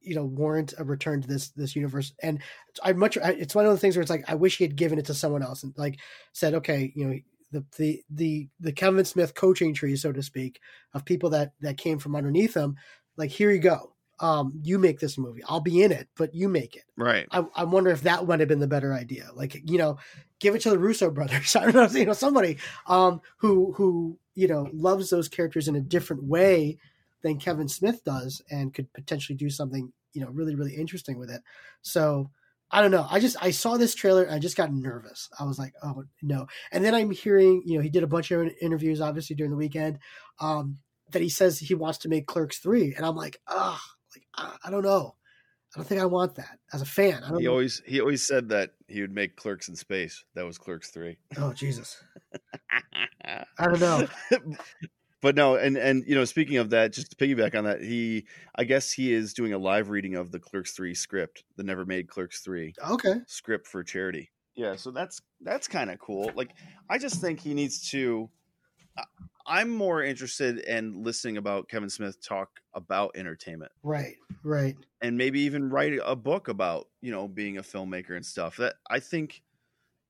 you 0.00 0.14
know 0.14 0.24
warrant 0.24 0.74
a 0.78 0.84
return 0.84 1.20
to 1.22 1.28
this 1.28 1.50
this 1.50 1.76
universe? 1.76 2.12
And 2.22 2.40
I 2.82 2.92
much 2.92 3.16
it's 3.16 3.54
one 3.54 3.66
of 3.66 3.72
the 3.72 3.78
things 3.78 3.96
where 3.96 4.02
it's 4.02 4.10
like 4.10 4.24
I 4.28 4.34
wish 4.34 4.58
he 4.58 4.64
had 4.64 4.76
given 4.76 4.98
it 4.98 5.06
to 5.06 5.14
someone 5.14 5.42
else 5.42 5.62
and 5.62 5.74
like 5.76 5.98
said, 6.32 6.54
okay, 6.54 6.92
you 6.94 7.06
know. 7.06 7.18
The, 7.52 7.64
the 7.76 8.02
the 8.10 8.48
the 8.58 8.72
Kevin 8.72 9.04
Smith 9.04 9.36
coaching 9.36 9.74
tree, 9.74 9.94
so 9.94 10.10
to 10.10 10.24
speak, 10.24 10.58
of 10.92 11.04
people 11.04 11.30
that 11.30 11.52
that 11.60 11.76
came 11.76 12.00
from 12.00 12.16
underneath 12.16 12.52
him, 12.52 12.74
like 13.16 13.30
here 13.30 13.52
you 13.52 13.60
go, 13.60 13.93
um, 14.20 14.52
you 14.62 14.78
make 14.78 15.00
this 15.00 15.18
movie. 15.18 15.42
I'll 15.48 15.60
be 15.60 15.82
in 15.82 15.92
it, 15.92 16.08
but 16.16 16.34
you 16.34 16.48
make 16.48 16.76
it. 16.76 16.84
Right. 16.96 17.26
I, 17.30 17.44
I 17.54 17.64
wonder 17.64 17.90
if 17.90 18.02
that 18.02 18.26
might 18.26 18.40
have 18.40 18.48
been 18.48 18.60
the 18.60 18.66
better 18.66 18.92
idea. 18.92 19.28
Like, 19.34 19.60
you 19.68 19.78
know, 19.78 19.98
give 20.40 20.54
it 20.54 20.62
to 20.62 20.70
the 20.70 20.78
Russo 20.78 21.10
brothers. 21.10 21.56
I 21.56 21.70
don't 21.70 21.74
know, 21.74 21.98
you 21.98 22.06
know, 22.06 22.12
somebody 22.12 22.58
um, 22.86 23.20
who 23.38 23.72
who 23.72 24.18
you 24.34 24.48
know 24.48 24.68
loves 24.72 25.10
those 25.10 25.28
characters 25.28 25.68
in 25.68 25.76
a 25.76 25.80
different 25.80 26.24
way 26.24 26.78
than 27.22 27.38
Kevin 27.38 27.68
Smith 27.68 28.04
does, 28.04 28.42
and 28.50 28.74
could 28.74 28.92
potentially 28.92 29.36
do 29.36 29.50
something 29.50 29.92
you 30.12 30.20
know 30.22 30.30
really 30.30 30.54
really 30.54 30.74
interesting 30.74 31.18
with 31.18 31.30
it. 31.30 31.42
So 31.82 32.30
I 32.70 32.80
don't 32.80 32.90
know. 32.90 33.06
I 33.10 33.20
just 33.20 33.36
I 33.40 33.50
saw 33.50 33.76
this 33.76 33.94
trailer 33.94 34.22
and 34.22 34.34
I 34.34 34.38
just 34.38 34.56
got 34.56 34.72
nervous. 34.72 35.28
I 35.38 35.44
was 35.44 35.58
like, 35.58 35.74
oh 35.82 36.04
no. 36.22 36.46
And 36.72 36.84
then 36.84 36.94
I'm 36.94 37.10
hearing, 37.10 37.62
you 37.64 37.76
know, 37.76 37.82
he 37.82 37.90
did 37.90 38.02
a 38.02 38.08
bunch 38.08 38.30
of 38.30 38.50
interviews 38.60 39.00
obviously 39.00 39.36
during 39.36 39.50
the 39.50 39.56
weekend. 39.56 39.98
Um, 40.40 40.78
that 41.10 41.22
he 41.22 41.28
says 41.28 41.58
he 41.58 41.74
wants 41.74 41.98
to 41.98 42.08
make 42.08 42.26
Clerks 42.26 42.58
three, 42.58 42.94
and 42.94 43.04
I'm 43.04 43.14
like, 43.14 43.40
ah, 43.46 43.80
like 44.14 44.26
I, 44.36 44.68
I, 44.68 44.70
don't 44.70 44.82
know. 44.82 45.14
I 45.74 45.78
don't 45.78 45.86
think 45.86 46.00
I 46.00 46.06
want 46.06 46.34
that 46.36 46.58
as 46.72 46.82
a 46.82 46.86
fan. 46.86 47.22
I 47.24 47.30
don't 47.30 47.40
he 47.40 47.46
know. 47.46 47.52
always 47.52 47.82
he 47.86 48.00
always 48.00 48.22
said 48.22 48.48
that 48.50 48.70
he 48.88 49.00
would 49.00 49.12
make 49.12 49.36
Clerks 49.36 49.68
in 49.68 49.76
space. 49.76 50.24
That 50.34 50.44
was 50.44 50.58
Clerks 50.58 50.90
three. 50.90 51.18
Oh 51.36 51.52
Jesus. 51.52 52.02
I 53.24 53.64
don't 53.64 53.80
know. 53.80 54.06
but 55.22 55.34
no, 55.34 55.56
and 55.56 55.76
and 55.76 56.04
you 56.06 56.14
know, 56.14 56.24
speaking 56.24 56.58
of 56.58 56.70
that, 56.70 56.92
just 56.92 57.10
to 57.10 57.16
piggyback 57.16 57.56
on 57.56 57.64
that, 57.64 57.80
he 57.80 58.26
I 58.54 58.64
guess 58.64 58.92
he 58.92 59.12
is 59.12 59.34
doing 59.34 59.52
a 59.52 59.58
live 59.58 59.90
reading 59.90 60.14
of 60.14 60.30
the 60.30 60.38
Clerks 60.38 60.72
three 60.72 60.94
script, 60.94 61.44
the 61.56 61.64
Never 61.64 61.84
Made 61.84 62.08
Clerks 62.08 62.40
three. 62.40 62.74
Okay. 62.88 63.14
Script 63.26 63.66
for 63.66 63.82
charity. 63.82 64.30
Yeah, 64.54 64.76
so 64.76 64.90
that's 64.90 65.20
that's 65.40 65.66
kind 65.66 65.90
of 65.90 65.98
cool. 65.98 66.30
Like 66.34 66.50
I 66.88 66.98
just 66.98 67.20
think 67.20 67.40
he 67.40 67.54
needs 67.54 67.90
to 67.90 68.30
uh, 68.96 69.02
I'm 69.46 69.70
more 69.70 70.02
interested 70.02 70.58
in 70.60 71.02
listening 71.02 71.36
about 71.36 71.68
Kevin 71.68 71.90
Smith 71.90 72.24
talk 72.26 72.60
about 72.72 73.12
entertainment. 73.14 73.72
Right, 73.82 74.16
right. 74.42 74.76
And 75.02 75.18
maybe 75.18 75.40
even 75.40 75.70
write 75.70 75.98
a 76.04 76.16
book 76.16 76.48
about, 76.48 76.88
you 77.02 77.10
know, 77.10 77.28
being 77.28 77.58
a 77.58 77.62
filmmaker 77.62 78.16
and 78.16 78.24
stuff. 78.24 78.56
That 78.56 78.76
I 78.88 79.00
think 79.00 79.42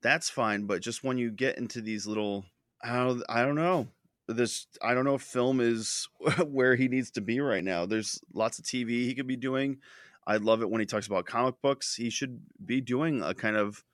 that's 0.03 0.31
fine, 0.31 0.67
but 0.67 0.83
just 0.83 1.03
when 1.03 1.19
you 1.19 1.31
get 1.31 1.59
into 1.59 1.81
these 1.81 2.07
little 2.07 2.45
I 2.83 2.97
don't, 2.97 3.23
I 3.29 3.43
don't 3.43 3.57
know. 3.57 3.89
This 4.29 4.67
I 4.81 4.95
don't 4.95 5.05
know 5.05 5.17
if 5.17 5.23
film 5.23 5.61
is 5.61 6.09
where 6.47 6.77
he 6.77 6.89
needs 6.89 7.11
to 7.13 7.21
be 7.21 7.41
right 7.41 7.65
now. 7.65 7.87
There's 7.87 8.21
lots 8.33 8.59
of 8.59 8.65
TV 8.65 8.89
he 8.89 9.15
could 9.15 9.27
be 9.27 9.37
doing. 9.37 9.79
I 10.27 10.37
love 10.37 10.63
it 10.63 10.71
when 10.71 10.81
he 10.81 10.87
talks 10.87 11.07
about 11.07 11.27
comic 11.27 11.57
books. 11.61 11.97
He 11.97 12.09
should 12.09 12.41
be 12.65 12.81
doing 12.81 13.23
a 13.23 13.35
kind 13.35 13.57
of 13.57 13.85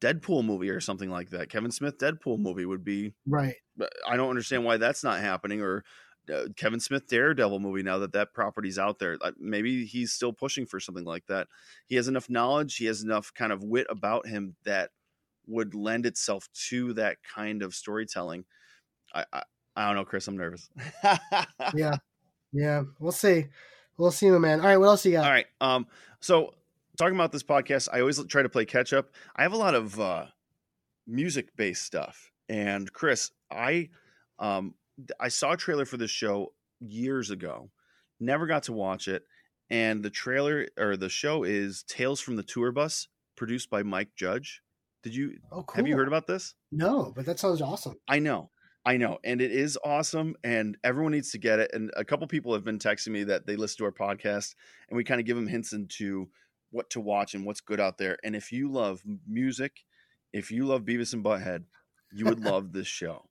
Deadpool 0.00 0.44
movie 0.44 0.70
or 0.70 0.80
something 0.80 1.10
like 1.10 1.30
that. 1.30 1.48
Kevin 1.48 1.70
Smith 1.70 1.98
Deadpool 1.98 2.38
movie 2.38 2.66
would 2.66 2.84
be 2.84 3.14
right. 3.26 3.54
I 4.06 4.16
don't 4.16 4.30
understand 4.30 4.64
why 4.64 4.76
that's 4.76 5.04
not 5.04 5.20
happening. 5.20 5.60
Or 5.60 5.84
uh, 6.32 6.46
Kevin 6.56 6.80
Smith 6.80 7.06
Daredevil 7.06 7.60
movie 7.60 7.82
now 7.82 7.98
that 7.98 8.12
that 8.12 8.32
property's 8.32 8.78
out 8.78 8.98
there. 8.98 9.16
maybe 9.38 9.84
he's 9.84 10.12
still 10.12 10.32
pushing 10.32 10.66
for 10.66 10.80
something 10.80 11.04
like 11.04 11.26
that. 11.26 11.48
He 11.86 11.96
has 11.96 12.08
enough 12.08 12.28
knowledge. 12.28 12.76
He 12.76 12.86
has 12.86 13.02
enough 13.02 13.32
kind 13.34 13.52
of 13.52 13.62
wit 13.62 13.86
about 13.88 14.26
him 14.26 14.56
that 14.64 14.90
would 15.46 15.74
lend 15.74 16.06
itself 16.06 16.48
to 16.68 16.92
that 16.94 17.18
kind 17.22 17.62
of 17.62 17.74
storytelling. 17.74 18.44
I 19.14 19.24
I, 19.32 19.42
I 19.76 19.86
don't 19.86 19.96
know, 19.96 20.04
Chris. 20.04 20.26
I'm 20.26 20.36
nervous. 20.36 20.68
yeah, 21.74 21.96
yeah. 22.52 22.82
We'll 22.98 23.12
see. 23.12 23.46
We'll 23.98 24.10
see, 24.10 24.30
my 24.30 24.38
man. 24.38 24.60
All 24.60 24.66
right, 24.66 24.76
what 24.76 24.86
else 24.86 25.04
you 25.04 25.12
got? 25.12 25.24
All 25.24 25.30
right. 25.30 25.46
Um. 25.60 25.86
So 26.20 26.54
talking 26.96 27.14
about 27.14 27.32
this 27.32 27.42
podcast, 27.42 27.88
I 27.92 28.00
always 28.00 28.22
try 28.24 28.42
to 28.42 28.48
play 28.48 28.64
catch 28.64 28.92
up. 28.92 29.10
I 29.36 29.42
have 29.42 29.52
a 29.52 29.58
lot 29.58 29.74
of 29.74 30.00
uh, 30.00 30.26
music 31.06 31.54
based 31.56 31.84
stuff. 31.84 32.32
And 32.48 32.92
Chris, 32.92 33.30
I 33.50 33.90
um, 34.38 34.74
I 35.20 35.28
saw 35.28 35.52
a 35.52 35.56
trailer 35.56 35.84
for 35.84 35.96
this 35.96 36.10
show 36.10 36.52
years 36.80 37.30
ago, 37.30 37.70
never 38.20 38.46
got 38.46 38.64
to 38.64 38.72
watch 38.72 39.08
it. 39.08 39.22
And 39.68 40.02
the 40.02 40.10
trailer 40.10 40.68
or 40.78 40.96
the 40.96 41.08
show 41.08 41.42
is 41.42 41.82
Tales 41.82 42.20
from 42.20 42.36
the 42.36 42.42
Tour 42.42 42.70
Bus, 42.70 43.08
produced 43.36 43.68
by 43.68 43.82
Mike 43.82 44.10
Judge. 44.16 44.62
Did 45.02 45.14
you 45.14 45.38
oh, 45.50 45.62
cool. 45.62 45.76
have 45.76 45.88
you 45.88 45.96
heard 45.96 46.08
about 46.08 46.26
this? 46.26 46.54
No, 46.70 47.12
but 47.14 47.26
that 47.26 47.38
sounds 47.38 47.60
awesome. 47.60 47.96
I 48.08 48.18
know. 48.18 48.50
I 48.84 48.98
know, 48.98 49.18
and 49.24 49.40
it 49.40 49.50
is 49.50 49.76
awesome, 49.84 50.36
and 50.44 50.78
everyone 50.84 51.10
needs 51.10 51.32
to 51.32 51.38
get 51.38 51.58
it. 51.58 51.72
And 51.74 51.90
a 51.96 52.04
couple 52.04 52.24
people 52.28 52.54
have 52.54 52.62
been 52.62 52.78
texting 52.78 53.08
me 53.08 53.24
that 53.24 53.44
they 53.44 53.56
listen 53.56 53.78
to 53.78 53.84
our 53.86 53.90
podcast, 53.90 54.54
and 54.88 54.96
we 54.96 55.02
kind 55.02 55.18
of 55.18 55.26
give 55.26 55.34
them 55.34 55.48
hints 55.48 55.72
into 55.72 56.28
what 56.70 56.88
to 56.90 57.00
watch 57.00 57.34
and 57.34 57.44
what's 57.44 57.60
good 57.60 57.80
out 57.80 57.98
there. 57.98 58.16
And 58.22 58.36
if 58.36 58.52
you 58.52 58.70
love 58.70 59.02
music, 59.26 59.84
if 60.32 60.52
you 60.52 60.66
love 60.66 60.82
Beavis 60.82 61.14
and 61.14 61.24
Butthead, 61.24 61.64
you 62.12 62.26
would 62.26 62.38
love 62.44 62.72
this 62.72 62.86
show. 62.86 63.24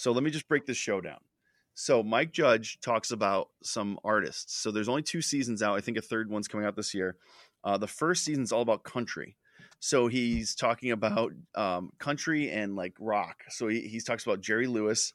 So 0.00 0.12
let 0.12 0.24
me 0.24 0.30
just 0.30 0.48
break 0.48 0.64
this 0.64 0.78
show 0.78 1.02
down. 1.02 1.18
So 1.74 2.02
Mike 2.02 2.32
Judge 2.32 2.78
talks 2.80 3.10
about 3.10 3.48
some 3.62 3.98
artists. 4.02 4.56
So 4.56 4.70
there's 4.70 4.88
only 4.88 5.02
two 5.02 5.20
seasons 5.20 5.62
out. 5.62 5.76
I 5.76 5.82
think 5.82 5.98
a 5.98 6.00
third 6.00 6.30
one's 6.30 6.48
coming 6.48 6.64
out 6.64 6.74
this 6.74 6.94
year. 6.94 7.16
Uh, 7.62 7.76
the 7.76 7.86
first 7.86 8.24
season's 8.24 8.50
all 8.50 8.62
about 8.62 8.82
country. 8.82 9.36
So 9.78 10.06
he's 10.06 10.54
talking 10.54 10.90
about 10.90 11.32
um, 11.54 11.90
country 11.98 12.50
and 12.50 12.76
like 12.76 12.94
rock. 12.98 13.44
So 13.50 13.68
he, 13.68 13.80
he 13.82 14.00
talks 14.00 14.24
about 14.24 14.40
Jerry 14.40 14.66
Lewis. 14.66 15.12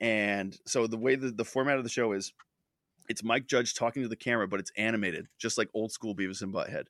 And 0.00 0.56
so 0.66 0.86
the 0.86 0.96
way 0.96 1.16
that 1.16 1.36
the 1.36 1.44
format 1.44 1.76
of 1.76 1.84
the 1.84 1.90
show 1.90 2.12
is 2.12 2.32
it's 3.10 3.22
Mike 3.22 3.46
Judge 3.46 3.74
talking 3.74 4.04
to 4.04 4.08
the 4.08 4.16
camera, 4.16 4.48
but 4.48 4.58
it's 4.58 4.72
animated, 4.78 5.28
just 5.38 5.58
like 5.58 5.68
old 5.74 5.92
school 5.92 6.16
Beavis 6.16 6.40
and 6.40 6.54
Butthead. 6.54 6.86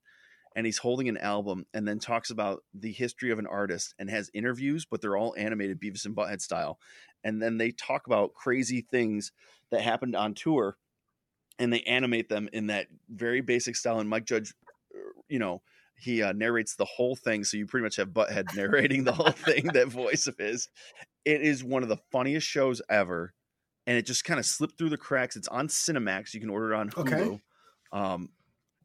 And 0.56 0.66
he's 0.66 0.78
holding 0.78 1.08
an 1.08 1.16
album 1.16 1.66
and 1.74 1.86
then 1.86 1.98
talks 1.98 2.30
about 2.30 2.62
the 2.72 2.92
history 2.92 3.30
of 3.30 3.38
an 3.38 3.46
artist 3.46 3.94
and 3.98 4.08
has 4.08 4.30
interviews, 4.34 4.86
but 4.88 5.00
they're 5.00 5.16
all 5.16 5.34
animated 5.36 5.80
Beavis 5.80 6.06
and 6.06 6.14
Butthead 6.14 6.40
style. 6.40 6.78
And 7.24 7.42
then 7.42 7.58
they 7.58 7.72
talk 7.72 8.06
about 8.06 8.34
crazy 8.34 8.86
things 8.88 9.32
that 9.70 9.80
happened 9.80 10.14
on 10.14 10.34
tour 10.34 10.76
and 11.58 11.72
they 11.72 11.80
animate 11.82 12.28
them 12.28 12.48
in 12.52 12.68
that 12.68 12.86
very 13.08 13.40
basic 13.40 13.74
style. 13.74 13.98
And 13.98 14.08
Mike 14.08 14.26
Judge, 14.26 14.52
uh, 14.94 14.98
you 15.28 15.38
know, 15.38 15.62
he 15.96 16.22
uh, 16.22 16.32
narrates 16.32 16.76
the 16.76 16.84
whole 16.84 17.16
thing. 17.16 17.44
So 17.44 17.56
you 17.56 17.66
pretty 17.66 17.84
much 17.84 17.96
have 17.96 18.08
Butthead 18.08 18.54
narrating 18.56 19.04
the 19.04 19.12
whole 19.12 19.32
thing, 19.32 19.66
that 19.74 19.88
voice 19.88 20.26
of 20.26 20.36
his. 20.38 20.68
It 21.24 21.40
is 21.40 21.64
one 21.64 21.82
of 21.82 21.88
the 21.88 22.00
funniest 22.12 22.46
shows 22.46 22.80
ever 22.88 23.34
and 23.86 23.96
it 23.96 24.06
just 24.06 24.24
kind 24.24 24.40
of 24.40 24.46
slipped 24.46 24.78
through 24.78 24.90
the 24.90 24.96
cracks. 24.96 25.36
It's 25.36 25.48
on 25.48 25.68
Cinemax. 25.68 26.34
You 26.34 26.40
can 26.40 26.50
order 26.50 26.72
it 26.72 26.76
on 26.76 26.90
Hulu. 26.90 27.24
Okay. 27.24 27.40
Um, 27.92 28.30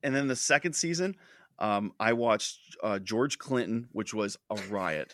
and 0.04 0.16
then 0.16 0.28
the 0.28 0.36
second 0.36 0.74
season, 0.74 1.16
um, 1.60 1.93
I 1.99 2.14
watched 2.14 2.60
uh, 2.84 2.99
George 2.99 3.38
Clinton, 3.38 3.89
which 3.91 4.14
was 4.14 4.38
a 4.49 4.55
riot. 4.70 5.14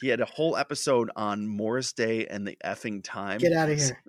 he 0.00 0.08
had 0.08 0.20
a 0.20 0.24
whole 0.24 0.56
episode 0.56 1.10
on 1.16 1.46
Morris 1.46 1.92
Day 1.92 2.26
and 2.26 2.46
the 2.46 2.56
effing 2.64 3.02
time. 3.02 3.38
Get 3.38 3.52
out 3.52 3.70
of 3.70 3.78
here! 3.78 4.02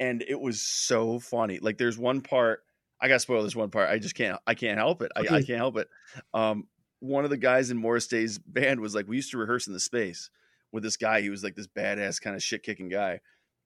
And 0.00 0.22
it 0.22 0.40
was 0.40 0.60
so 0.60 1.18
funny. 1.18 1.58
Like, 1.60 1.78
there's 1.78 1.98
one 1.98 2.20
part. 2.20 2.60
I 3.00 3.08
got 3.08 3.14
to 3.14 3.20
spoil 3.20 3.42
this 3.42 3.56
one 3.56 3.70
part. 3.70 3.90
I 3.90 3.98
just 3.98 4.14
can't. 4.14 4.38
I 4.46 4.54
can't 4.54 4.78
help 4.78 5.02
it. 5.02 5.12
I, 5.16 5.20
I 5.20 5.42
can't 5.42 5.58
help 5.58 5.76
it. 5.76 5.88
Um, 6.32 6.68
one 7.00 7.24
of 7.24 7.30
the 7.30 7.36
guys 7.36 7.70
in 7.70 7.76
Morris 7.76 8.06
Day's 8.06 8.38
band 8.38 8.80
was 8.80 8.94
like, 8.94 9.06
we 9.06 9.16
used 9.16 9.30
to 9.32 9.38
rehearse 9.38 9.66
in 9.66 9.72
the 9.72 9.80
space 9.80 10.30
with 10.72 10.82
this 10.82 10.96
guy. 10.96 11.20
He 11.20 11.30
was 11.30 11.44
like 11.44 11.54
this 11.54 11.66
badass 11.66 12.20
kind 12.20 12.34
of 12.34 12.42
shit 12.42 12.62
kicking 12.62 12.88
guy 12.88 13.20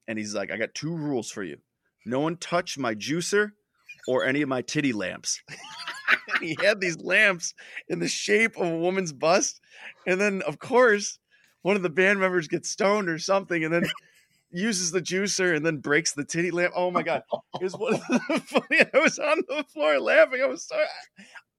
and 0.09 0.19
he's 0.19 0.35
like, 0.35 0.51
I 0.51 0.57
got 0.57 0.75
two 0.75 0.97
rules 0.97 1.31
for 1.31 1.45
you. 1.45 1.59
No 2.05 2.21
one 2.21 2.39
touch 2.39 2.79
my 2.79 2.95
juicer 2.95 3.53
or 4.09 4.25
any 4.25 4.43
of 4.43 4.49
my 4.49 4.63
titty 4.63 4.95
lamps. 4.95 5.43
he 6.41 6.57
had 6.61 6.81
these 6.81 6.99
lamps 7.01 7.55
in 7.89 7.99
the 7.99 8.09
shape 8.09 8.57
of 8.57 8.67
a 8.67 8.77
woman's 8.77 9.13
bust. 9.13 9.61
And 10.07 10.21
then, 10.21 10.43
of 10.43 10.59
course, 10.59 11.19
one 11.63 11.77
of 11.77 11.83
the 11.83 11.91
band 11.91 12.21
members 12.21 12.49
gets 12.49 12.71
stoned 12.71 13.09
or 13.09 13.19
something. 13.19 13.65
And 13.65 13.73
then 13.73 13.85
uses 14.51 14.91
the 14.91 15.03
juicer 15.03 15.55
and 15.55 15.65
then 15.65 15.79
breaks 15.79 16.13
the 16.13 16.25
titty 16.25 16.51
lamp. 16.51 16.73
Oh 16.75 16.91
my 16.91 17.03
god, 17.03 17.23
it 17.61 17.63
was 17.63 17.75
one 17.75 17.95
of 17.95 18.01
the 18.09 18.41
funny. 18.47 18.83
I 18.95 18.99
was 18.99 19.19
on 19.19 19.43
the 19.49 19.65
floor 19.73 20.01
laughing. 20.01 20.41
I 20.43 20.47
was 20.47 20.65
so, 20.65 20.83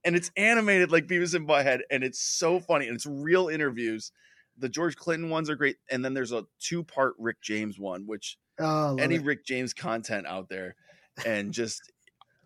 and 0.04 0.16
it's 0.16 0.32
animated 0.36 0.92
like 0.92 1.08
Beavis 1.08 1.36
and 1.36 1.48
Butthead, 1.48 1.82
and 1.92 2.04
it's 2.04 2.20
so 2.20 2.60
funny, 2.60 2.88
and 2.88 2.96
it's 2.96 3.06
real 3.06 3.48
interviews. 3.48 4.12
The 4.58 4.70
George 4.70 4.96
Clinton 4.96 5.30
ones 5.30 5.50
are 5.50 5.56
great, 5.56 5.78
and 5.90 6.04
then 6.04 6.14
there's 6.14 6.32
a 6.32 6.46
two 6.60 6.84
part 6.84 7.14
Rick 7.18 7.42
James 7.42 7.80
one, 7.80 8.08
which 8.08 8.38
Oh, 8.60 8.96
any 8.98 9.16
it. 9.16 9.24
Rick 9.24 9.46
James 9.46 9.74
content 9.74 10.28
out 10.28 10.50
there, 10.50 10.76
and 11.26 11.54
just 11.54 11.92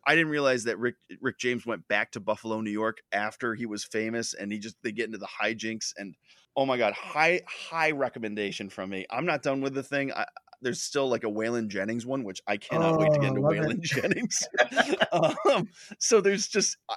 I 0.06 0.16
didn't 0.16 0.32
realize 0.32 0.66
that 0.66 0.78
Rick 0.80 0.96
Rick 1.22 1.40
James 1.40 1.66
went 1.66 1.88
back 1.88 2.12
to 2.12 2.20
Buffalo, 2.20 2.62
New 2.62 2.72
York 2.72 2.98
after 3.12 3.56
he 3.56 3.66
was 3.66 3.84
famous, 3.84 4.34
and 4.34 4.52
he 4.52 4.60
just 4.60 4.76
they 4.84 4.92
get 4.92 5.06
into 5.06 5.18
the 5.18 5.28
hijinks 5.42 5.94
and 5.98 6.16
oh 6.56 6.66
my 6.66 6.78
god, 6.78 6.94
high 6.94 7.42
high 7.48 7.92
recommendation 7.92 8.70
from 8.70 8.90
me. 8.90 9.06
I'm 9.10 9.26
not 9.26 9.42
done 9.44 9.62
with 9.62 9.74
the 9.74 9.84
thing. 9.84 10.12
I, 10.12 10.26
there's 10.62 10.82
still 10.82 11.10
like 11.10 11.24
a 11.24 11.28
Waylon 11.30 11.68
Jennings 11.68 12.06
one, 12.06 12.24
which 12.24 12.42
I 12.48 12.58
cannot 12.58 12.98
wait 13.00 13.12
to 13.14 13.20
get 13.20 13.32
Oh, 13.32 13.36
into 13.36 13.42
love 13.42 13.54
it. 13.54 13.62
Waylon 13.62 13.82
Jennings. 13.82 14.44
um, 15.52 15.68
so 16.00 16.22
there's 16.22 16.48
just 16.48 16.78
uh, 16.90 16.96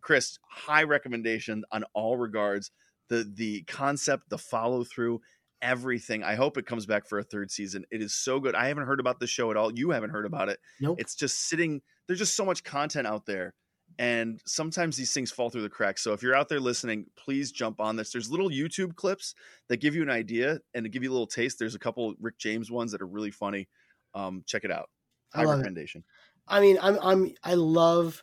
Chris, 0.00 0.38
high 0.48 0.82
recommendation 0.84 1.64
on 1.72 1.84
all 1.94 2.16
regards. 2.16 2.70
The 3.08 3.30
the 3.34 3.62
concept, 3.64 4.30
the 4.30 4.38
follow 4.38 4.84
through, 4.84 5.20
everything. 5.60 6.22
I 6.24 6.34
hope 6.34 6.56
it 6.56 6.66
comes 6.66 6.86
back 6.86 7.06
for 7.06 7.18
a 7.18 7.22
third 7.22 7.50
season. 7.50 7.84
It 7.90 8.02
is 8.02 8.14
so 8.14 8.40
good. 8.40 8.54
I 8.54 8.68
haven't 8.68 8.86
heard 8.86 9.00
about 9.00 9.20
the 9.20 9.26
show 9.26 9.50
at 9.50 9.56
all. 9.56 9.72
You 9.72 9.90
haven't 9.90 10.10
heard 10.10 10.26
about 10.26 10.48
it. 10.48 10.58
Nope. 10.80 10.98
It's 11.00 11.14
just 11.14 11.48
sitting. 11.48 11.82
There's 12.06 12.18
just 12.18 12.36
so 12.36 12.44
much 12.44 12.64
content 12.64 13.06
out 13.06 13.26
there, 13.26 13.54
and 13.98 14.40
sometimes 14.46 14.96
these 14.96 15.12
things 15.12 15.30
fall 15.30 15.50
through 15.50 15.62
the 15.62 15.68
cracks. 15.68 16.02
So 16.02 16.12
if 16.12 16.22
you're 16.22 16.34
out 16.34 16.48
there 16.48 16.60
listening, 16.60 17.06
please 17.16 17.52
jump 17.52 17.80
on 17.80 17.96
this. 17.96 18.10
There's 18.12 18.30
little 18.30 18.50
YouTube 18.50 18.96
clips 18.96 19.34
that 19.68 19.78
give 19.78 19.94
you 19.94 20.02
an 20.02 20.10
idea 20.10 20.58
and 20.74 20.84
to 20.84 20.90
give 20.90 21.02
you 21.02 21.10
a 21.10 21.12
little 21.12 21.26
taste. 21.26 21.58
There's 21.58 21.74
a 21.74 21.78
couple 21.78 22.14
Rick 22.20 22.38
James 22.38 22.70
ones 22.70 22.92
that 22.92 23.02
are 23.02 23.06
really 23.06 23.30
funny. 23.30 23.68
Um, 24.14 24.42
check 24.46 24.64
it 24.64 24.70
out. 24.70 24.88
I 25.34 25.38
High 25.38 25.44
it. 25.44 25.48
recommendation. 25.48 26.04
I 26.48 26.60
mean, 26.60 26.78
I'm 26.82 26.98
I'm 27.00 27.34
I 27.42 27.54
love 27.54 28.22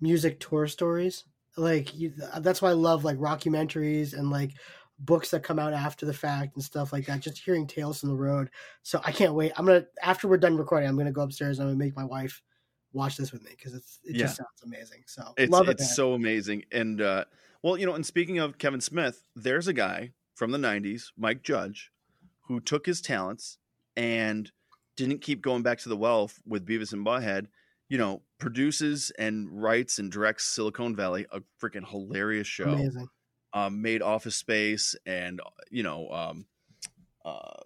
music 0.00 0.40
tour 0.40 0.66
stories. 0.66 1.24
Like 1.56 1.94
you, 1.94 2.12
that's 2.38 2.62
why 2.62 2.70
I 2.70 2.74
love 2.74 3.04
like 3.04 3.18
rockumentaries 3.18 4.14
and 4.14 4.30
like 4.30 4.52
books 5.00 5.30
that 5.30 5.42
come 5.42 5.58
out 5.58 5.72
after 5.72 6.06
the 6.06 6.14
fact 6.14 6.56
and 6.56 6.64
stuff 6.64 6.92
like 6.92 7.06
that. 7.06 7.20
Just 7.20 7.38
hearing 7.38 7.66
tales 7.66 8.00
from 8.00 8.08
the 8.10 8.16
road. 8.16 8.50
So 8.82 9.00
I 9.04 9.12
can't 9.12 9.34
wait. 9.34 9.52
I'm 9.56 9.66
gonna 9.66 9.84
after 10.02 10.28
we're 10.28 10.38
done 10.38 10.56
recording, 10.56 10.88
I'm 10.88 10.96
gonna 10.96 11.12
go 11.12 11.22
upstairs 11.22 11.58
and 11.58 11.68
I'm 11.68 11.74
gonna 11.74 11.84
make 11.84 11.96
my 11.96 12.04
wife 12.04 12.42
watch 12.92 13.16
this 13.16 13.32
with 13.32 13.42
me 13.44 13.50
because 13.50 13.74
it's 13.74 14.00
it 14.04 14.14
just 14.14 14.36
sounds 14.36 14.62
amazing. 14.64 15.02
So 15.06 15.34
It's 15.36 15.50
love 15.52 15.68
it. 15.68 15.72
it's 15.72 15.82
man. 15.82 15.94
so 15.94 16.12
amazing. 16.14 16.64
And 16.72 17.00
uh, 17.00 17.24
well, 17.62 17.76
you 17.78 17.86
know, 17.86 17.94
and 17.94 18.04
speaking 18.06 18.38
of 18.38 18.58
Kevin 18.58 18.80
Smith, 18.80 19.22
there's 19.36 19.68
a 19.68 19.72
guy 19.72 20.12
from 20.34 20.50
the 20.52 20.58
'90s, 20.58 21.12
Mike 21.16 21.42
Judge, 21.42 21.90
who 22.46 22.60
took 22.60 22.86
his 22.86 23.00
talents 23.00 23.58
and 23.96 24.50
didn't 24.96 25.20
keep 25.20 25.42
going 25.42 25.62
back 25.62 25.78
to 25.80 25.88
the 25.88 25.96
well 25.96 26.30
with 26.46 26.66
Beavis 26.66 26.92
and 26.92 27.04
Butthead. 27.04 27.46
You 27.88 27.98
know, 27.98 28.22
produces 28.38 29.10
and 29.18 29.48
writes 29.62 29.98
and 29.98 30.12
directs 30.12 30.44
Silicon 30.44 30.94
Valley, 30.94 31.26
a 31.32 31.40
freaking 31.62 31.88
hilarious 31.88 32.46
show. 32.46 32.68
amazing. 32.70 33.08
Um, 33.54 33.80
made 33.80 34.02
Office 34.02 34.36
Space 34.36 34.94
and 35.06 35.40
you 35.70 35.82
know, 35.82 36.08
um, 36.10 36.46
uh, 37.24 37.62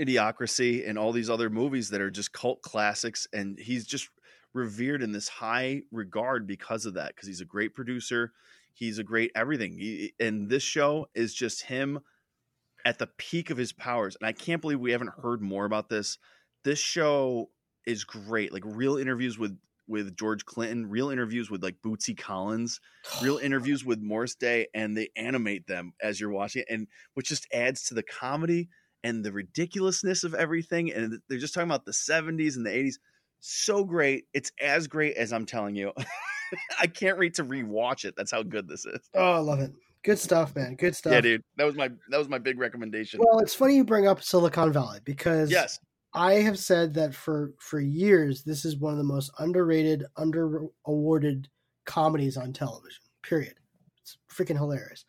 Idiocracy 0.00 0.88
and 0.88 0.98
all 0.98 1.12
these 1.12 1.30
other 1.30 1.50
movies 1.50 1.90
that 1.90 2.00
are 2.00 2.10
just 2.10 2.32
cult 2.32 2.62
classics. 2.62 3.26
And 3.32 3.58
he's 3.58 3.86
just 3.86 4.08
revered 4.54 5.02
in 5.02 5.12
this 5.12 5.28
high 5.28 5.82
regard 5.92 6.46
because 6.46 6.86
of 6.86 6.94
that. 6.94 7.14
Because 7.14 7.28
he's 7.28 7.40
a 7.40 7.46
great 7.46 7.74
producer, 7.74 8.32
he's 8.72 8.98
a 8.98 9.04
great 9.04 9.30
everything. 9.34 9.76
He, 9.78 10.14
and 10.18 10.48
this 10.48 10.62
show 10.62 11.08
is 11.14 11.34
just 11.34 11.62
him 11.62 12.00
at 12.84 12.98
the 12.98 13.06
peak 13.06 13.50
of 13.50 13.56
his 13.56 13.72
powers. 13.72 14.16
And 14.20 14.26
I 14.26 14.32
can't 14.32 14.62
believe 14.62 14.80
we 14.80 14.92
haven't 14.92 15.20
heard 15.22 15.42
more 15.42 15.64
about 15.64 15.88
this. 15.88 16.18
This 16.64 16.78
show 16.78 17.50
is 17.86 18.04
great. 18.04 18.52
Like 18.52 18.62
real 18.64 18.96
interviews 18.96 19.38
with 19.38 19.58
with 19.86 20.16
George 20.16 20.46
Clinton, 20.46 20.88
real 20.88 21.10
interviews 21.10 21.50
with 21.50 21.62
like 21.62 21.76
Bootsy 21.84 22.16
Collins, 22.16 22.80
real 23.22 23.36
interviews 23.42 23.84
with 23.84 24.00
Morris 24.00 24.34
Day, 24.34 24.68
and 24.74 24.96
they 24.96 25.10
animate 25.16 25.66
them 25.66 25.92
as 26.02 26.18
you're 26.18 26.30
watching 26.30 26.62
it, 26.62 26.72
and 26.72 26.86
which 27.14 27.28
just 27.28 27.46
adds 27.52 27.84
to 27.84 27.94
the 27.94 28.02
comedy 28.02 28.68
and 29.02 29.22
the 29.22 29.32
ridiculousness 29.32 30.24
of 30.24 30.34
everything. 30.34 30.90
And 30.90 31.20
they're 31.28 31.38
just 31.38 31.52
talking 31.52 31.68
about 31.68 31.84
the 31.84 31.92
70s 31.92 32.56
and 32.56 32.64
the 32.64 32.70
80s. 32.70 32.94
So 33.46 33.84
great. 33.84 34.24
It's 34.32 34.50
as 34.58 34.86
great 34.86 35.18
as 35.18 35.30
I'm 35.30 35.44
telling 35.44 35.76
you. 35.76 35.92
I 36.80 36.86
can't 36.86 37.18
wait 37.18 37.34
to 37.34 37.44
rewatch 37.44 38.06
it. 38.06 38.14
That's 38.16 38.30
how 38.30 38.42
good 38.42 38.66
this 38.66 38.86
is. 38.86 39.10
Oh, 39.14 39.32
I 39.32 39.38
love 39.38 39.60
it. 39.60 39.70
Good 40.02 40.18
stuff, 40.18 40.56
man. 40.56 40.76
Good 40.76 40.96
stuff. 40.96 41.12
Yeah, 41.12 41.20
dude. 41.20 41.42
That 41.58 41.64
was 41.64 41.74
my 41.74 41.90
that 42.08 42.16
was 42.16 42.30
my 42.30 42.38
big 42.38 42.58
recommendation. 42.58 43.20
Well, 43.22 43.40
it's 43.40 43.54
funny 43.54 43.76
you 43.76 43.84
bring 43.84 44.08
up 44.08 44.22
Silicon 44.22 44.72
Valley 44.72 45.00
because 45.04 45.50
yes. 45.50 45.78
I 46.14 46.36
have 46.36 46.58
said 46.58 46.94
that 46.94 47.14
for 47.14 47.52
for 47.58 47.80
years 47.80 48.44
this 48.44 48.64
is 48.64 48.78
one 48.78 48.92
of 48.92 48.98
the 48.98 49.04
most 49.04 49.30
underrated, 49.38 50.06
under 50.16 50.62
awarded 50.86 51.46
comedies 51.84 52.38
on 52.38 52.54
television. 52.54 53.02
Period. 53.22 53.56
It's 54.00 54.16
freaking 54.32 54.56
hilarious. 54.56 55.04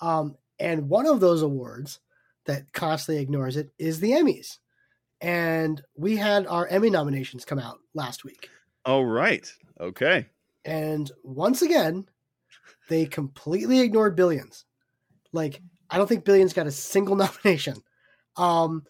Um, 0.00 0.34
and 0.58 0.88
one 0.88 1.06
of 1.06 1.20
those 1.20 1.42
awards 1.42 2.00
that 2.46 2.72
constantly 2.72 3.22
ignores 3.22 3.56
it 3.56 3.70
is 3.78 4.00
the 4.00 4.10
Emmys. 4.10 4.58
And 5.20 5.82
we 5.96 6.16
had 6.16 6.46
our 6.46 6.66
Emmy 6.66 6.90
nominations 6.90 7.44
come 7.44 7.58
out 7.58 7.78
last 7.94 8.24
week. 8.24 8.50
Oh 8.84 9.02
right. 9.02 9.50
Okay. 9.80 10.26
And 10.64 11.10
once 11.22 11.62
again, 11.62 12.06
they 12.88 13.06
completely 13.06 13.80
ignored 13.80 14.16
Billions. 14.16 14.64
Like, 15.32 15.60
I 15.90 15.98
don't 15.98 16.06
think 16.08 16.24
Billions 16.24 16.52
got 16.52 16.66
a 16.66 16.72
single 16.72 17.16
nomination. 17.24 17.82
Um, 18.36 18.84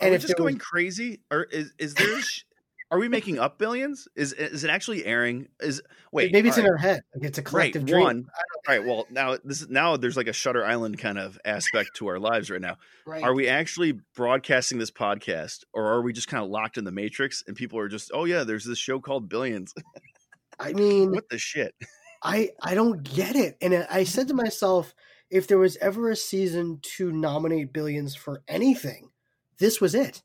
Are 0.00 0.06
and 0.06 0.10
we 0.10 0.16
if 0.16 0.22
just 0.22 0.36
there 0.36 0.44
was- 0.44 0.52
going 0.54 0.58
crazy? 0.58 1.20
Or 1.30 1.44
is 1.44 1.72
is 1.78 1.94
there 1.94 2.06
are 2.92 2.98
we 2.98 3.08
making 3.08 3.38
up 3.38 3.58
billions? 3.58 4.06
Is 4.14 4.34
is 4.34 4.64
it 4.64 4.70
actually 4.70 5.06
airing? 5.06 5.48
Is 5.60 5.80
wait, 6.12 6.30
maybe 6.30 6.50
it's 6.50 6.58
all 6.58 6.64
in 6.64 6.70
our 6.70 6.76
head. 6.76 7.00
Like 7.14 7.24
it's 7.24 7.38
a 7.38 7.40
right 7.40 7.72
collective 7.72 7.86
dream. 7.86 8.02
one. 8.02 8.26
All 8.28 8.62
right, 8.68 8.84
well 8.84 9.06
now 9.10 9.38
this 9.42 9.62
is 9.62 9.70
now 9.70 9.96
there's 9.96 10.16
like 10.16 10.26
a 10.26 10.32
Shutter 10.34 10.62
Island 10.62 10.98
kind 10.98 11.18
of 11.18 11.38
aspect 11.42 11.96
to 11.96 12.08
our 12.08 12.18
lives 12.18 12.50
right 12.50 12.60
now. 12.60 12.76
Right. 13.06 13.22
Are 13.22 13.34
we 13.34 13.48
actually 13.48 13.98
broadcasting 14.14 14.78
this 14.78 14.90
podcast, 14.90 15.64
or 15.72 15.86
are 15.86 16.02
we 16.02 16.12
just 16.12 16.28
kind 16.28 16.44
of 16.44 16.50
locked 16.50 16.76
in 16.76 16.84
the 16.84 16.92
matrix 16.92 17.42
and 17.46 17.56
people 17.56 17.78
are 17.78 17.88
just, 17.88 18.10
oh 18.12 18.26
yeah, 18.26 18.44
there's 18.44 18.66
this 18.66 18.78
show 18.78 19.00
called 19.00 19.26
Billions? 19.26 19.72
I 20.60 20.72
mean, 20.74 21.12
what 21.12 21.30
the 21.30 21.38
shit? 21.38 21.74
I 22.22 22.50
I 22.62 22.74
don't 22.74 23.02
get 23.02 23.36
it. 23.36 23.56
And 23.62 23.74
I 23.74 23.86
I 23.90 24.04
said 24.04 24.28
to 24.28 24.34
myself, 24.34 24.94
if 25.30 25.46
there 25.46 25.58
was 25.58 25.78
ever 25.78 26.10
a 26.10 26.16
season 26.16 26.80
to 26.96 27.10
nominate 27.10 27.72
Billions 27.72 28.14
for 28.14 28.42
anything, 28.46 29.08
this 29.58 29.80
was 29.80 29.94
it. 29.94 30.22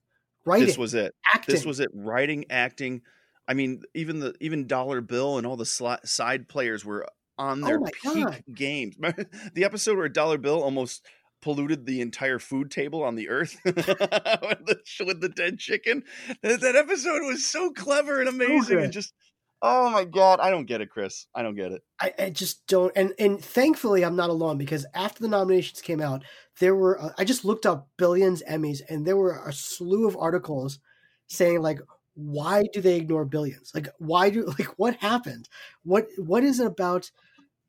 Writing, 0.48 0.66
This 0.68 0.78
was 0.78 0.94
it. 0.94 1.14
acting. 1.34 1.54
This 1.54 1.66
was 1.66 1.80
it. 1.80 1.90
Writing, 1.94 2.46
acting. 2.50 3.02
I 3.48 3.54
mean, 3.54 3.84
even 3.94 4.20
the 4.20 4.34
even 4.42 4.66
Dollar 4.68 5.02
Bill 5.02 5.38
and 5.38 5.46
all 5.46 5.58
the 5.58 5.66
side 5.66 6.48
players 6.50 6.84
were 6.86 7.06
on 7.38 7.64
Oh 7.64 7.68
their 7.68 7.80
my 7.80 7.90
peak 8.02 8.24
God. 8.26 8.44
games. 8.54 8.96
The 9.54 9.64
episode 9.64 9.98
where 9.98 10.10
Dollar 10.10 10.38
Bill 10.38 10.62
almost 10.64 11.06
polluted 11.42 11.86
the 11.86 12.02
entire 12.02 12.40
food 12.40 12.72
table 12.72 13.04
on 13.04 13.16
the 13.16 13.30
earth 13.30 13.58
with, 13.66 13.76
the, 13.76 14.80
with 15.06 15.22
the 15.22 15.30
dead 15.30 15.60
chicken. 15.60 16.04
That, 16.42 16.62
that 16.62 16.76
episode 16.76 17.22
was 17.26 17.46
so 17.46 17.72
clever 17.72 18.20
and 18.20 18.28
amazing, 18.30 18.76
good. 18.78 18.84
and 18.86 18.94
just 18.94 19.14
oh 19.62 19.90
my 19.90 20.06
god, 20.06 20.40
I 20.40 20.50
don't 20.50 20.66
get 20.66 20.82
it, 20.82 20.90
Chris. 20.90 21.28
I 21.34 21.42
don't 21.44 21.56
get 21.56 21.72
it. 21.72 21.82
I, 22.00 22.14
I 22.20 22.30
just 22.30 22.66
don't 22.68 22.92
and 22.96 23.14
and 23.20 23.44
thankfully 23.44 24.04
I'm 24.06 24.16
not 24.16 24.30
alone 24.30 24.58
because 24.58 24.86
after 24.94 25.22
the 25.22 25.28
nominations 25.28 25.82
came 25.82 26.02
out 26.02 26.24
there 26.60 26.76
were 26.76 27.02
uh, 27.02 27.10
I 27.18 27.24
just 27.24 27.46
looked 27.46 27.66
up 27.66 27.88
billions 27.98 28.44
Emmys 28.50 28.82
and 28.90 29.06
there 29.06 29.18
were 29.18 29.42
a 29.48 29.54
slew 29.54 30.08
of 30.08 30.18
articles 30.18 30.80
saying 31.28 31.62
like 31.62 31.80
why 32.14 32.64
do 32.74 32.82
they 32.82 32.96
ignore 32.96 33.26
billions 33.26 33.72
like 33.74 33.88
why 34.00 34.30
do 34.30 34.46
like 34.60 34.68
what 34.78 34.96
happened 34.98 35.50
what 35.84 36.08
what 36.18 36.44
is 36.44 36.60
it 36.60 36.68
about 36.68 37.10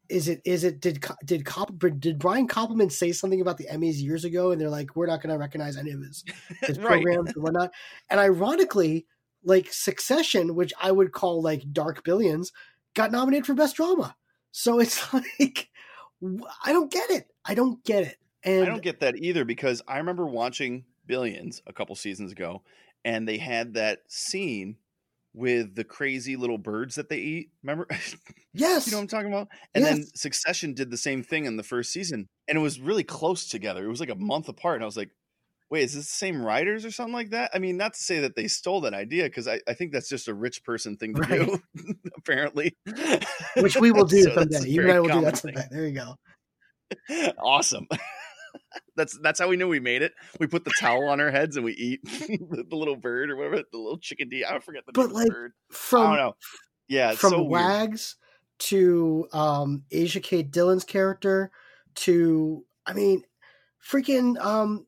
is 0.09 0.28
it 0.28 0.41
is 0.45 0.64
it 0.64 0.80
did 0.80 1.05
did 1.24 1.45
Cop, 1.45 1.72
did 1.99 2.18
Brian 2.18 2.49
Koppelman 2.49 2.91
say 2.91 3.12
something 3.12 3.41
about 3.41 3.59
the 3.59 3.66
Emmys 3.66 4.01
years 4.01 4.24
ago 4.24 4.51
and 4.51 4.61
they're 4.61 4.70
like 4.70 4.97
we're 4.97 5.07
not 5.07 5.22
going 5.22 5.32
to 5.32 5.39
recognize 5.39 5.76
any 5.76 5.91
of 5.91 6.01
his 6.01 6.24
his 6.62 6.78
Right. 6.78 6.86
programs 6.86 7.34
and 7.34 7.43
whatnot 7.43 7.70
and 8.11 8.20
ironically 8.20 9.07
like 9.45 9.72
Succession 9.72 10.55
which 10.55 10.72
I 10.80 10.93
would 10.93 11.12
call 11.12 11.43
like 11.43 11.72
dark 11.72 12.05
billions 12.05 12.53
got 12.95 13.12
nominated 13.12 13.47
for 13.47 13.55
best 13.55 13.76
drama 13.76 14.16
so 14.51 14.80
it's 14.80 15.12
like 15.41 15.70
I 16.20 16.72
don't 16.72 16.91
get 16.91 17.11
it. 17.11 17.30
I 17.45 17.55
don't 17.55 17.82
get 17.84 18.05
it. 18.05 18.16
And 18.45 18.62
I 18.62 18.66
don't 18.66 18.82
get 18.82 19.01
that 19.01 19.16
either 19.16 19.45
because 19.45 19.82
I 19.86 19.99
remember 19.99 20.26
watching 20.26 20.84
Billions 21.07 21.62
a 21.66 21.72
couple 21.72 21.95
seasons 21.97 22.32
ago, 22.32 22.62
and 23.05 23.26
they 23.26 23.39
had 23.39 23.74
that 23.74 24.01
scene 24.09 24.76
with 25.34 25.74
the 25.74 25.84
crazy 25.84 26.36
little 26.36 26.59
birds 26.59 26.97
that 26.97 27.09
they 27.09 27.18
eat. 27.18 27.51
Remember? 27.62 27.86
yes, 28.55 28.86
you 28.86 28.93
know 28.93 28.99
what 28.99 29.03
I'm 29.03 29.09
talking 29.09 29.32
about? 29.32 29.49
And 29.74 29.84
then 29.84 30.05
Succession 30.14 30.74
did 30.74 30.91
the 30.91 30.97
same 30.97 31.22
thing 31.22 31.47
in 31.47 31.57
the 31.57 31.62
first 31.62 31.93
season, 31.93 32.26
and 32.47 32.59
it 32.59 32.61
was 32.61 32.80
really 32.80 33.05
close 33.05 33.49
together. 33.49 33.84
It 33.84 33.89
was 33.89 34.01
like 34.01 34.11
a 34.11 34.16
month 34.16 34.49
apart, 34.49 34.76
and 34.76 34.84
I 34.84 34.86
was 34.86 34.97
like, 34.97 35.11
"Wait, 35.71 35.85
is 35.85 35.95
this 35.95 36.07
the 36.07 36.11
same 36.12 36.43
writers 36.43 36.85
or 36.85 36.91
something 36.91 37.12
like 37.14 37.31
that?" 37.31 37.51
I 37.55 37.59
mean, 37.59 37.77
not 37.77 37.95
to 37.95 38.01
say 38.01 38.21
that 38.21 38.37
they 38.37 38.49
stole 38.49 38.81
that 38.83 38.95
idea 38.95 39.25
because 39.25 39.49
I, 39.49 39.61
I 39.69 39.75
think 39.75 39.93
that's 39.93 40.09
just 40.09 40.29
a 40.29 40.35
rich 40.35 40.64
person 40.64 40.97
thing 40.97 41.14
to 41.14 41.21
Right. 41.23 41.47
do, 41.47 41.95
apparently. 42.16 42.77
which 43.57 43.77
we 43.77 43.93
will 43.93 44.05
do 44.07 44.23
So 44.23 44.35
someday. 44.35 44.69
You 44.69 44.83
and 44.83 44.93
I 44.93 45.01
will 45.01 45.09
do 45.09 45.21
that 45.23 45.39
thing. 45.39 45.55
someday. 45.57 45.69
There 45.71 45.87
you 45.87 45.93
go. 45.95 46.16
awesome. 47.39 47.87
that's 48.97 49.19
that's 49.23 49.39
how 49.39 49.49
we 49.49 49.57
knew 49.57 49.69
we 49.69 49.81
made 49.81 50.03
it. 50.03 50.12
We 50.41 50.47
put 50.47 50.64
the 50.64 50.73
towel 50.79 51.09
on 51.09 51.21
our 51.21 51.31
heads 51.31 51.57
and 51.57 51.64
we 51.64 51.73
eat 51.75 52.01
the, 52.05 52.66
little 52.77 52.97
bird 52.97 53.31
or 53.31 53.37
whatever, 53.37 53.57
the 53.71 53.79
little 53.79 53.99
chicken. 53.99 54.31
I 54.49 54.59
forget 54.59 54.85
the 54.87 54.93
But, 54.93 55.03
name 55.03 55.11
of 55.11 55.16
like, 55.16 55.27
the 55.29 55.33
bird. 55.33 55.53
I 55.71 55.75
From 55.75 56.03
don't 56.05 56.16
know. 56.16 56.37
Yeah, 56.89 57.12
from 57.12 57.31
so. 57.33 57.43
Wags 57.43 58.16
to 58.61 59.29
um, 59.33 59.85
Asia 59.91 60.21
Kate 60.21 60.51
Dillon's 60.51 60.85
character 60.85 61.51
to 61.97 62.64
I 62.87 62.95
mean, 62.95 63.23
freaking 63.87 64.43
um, 64.43 64.87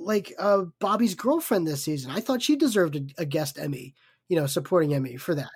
like 0.00 0.34
uh, 0.38 0.64
Bobby's 0.78 1.14
girlfriend 1.14 1.66
this 1.66 1.84
season. 1.84 2.10
I 2.10 2.20
thought 2.20 2.42
she 2.42 2.56
deserved 2.56 2.96
a, 2.96 3.22
a 3.22 3.24
guest 3.24 3.58
Emmy, 3.58 3.94
you 4.28 4.36
know, 4.36 4.46
supporting 4.46 4.94
Emmy 4.94 5.16
for 5.16 5.34
that. 5.34 5.50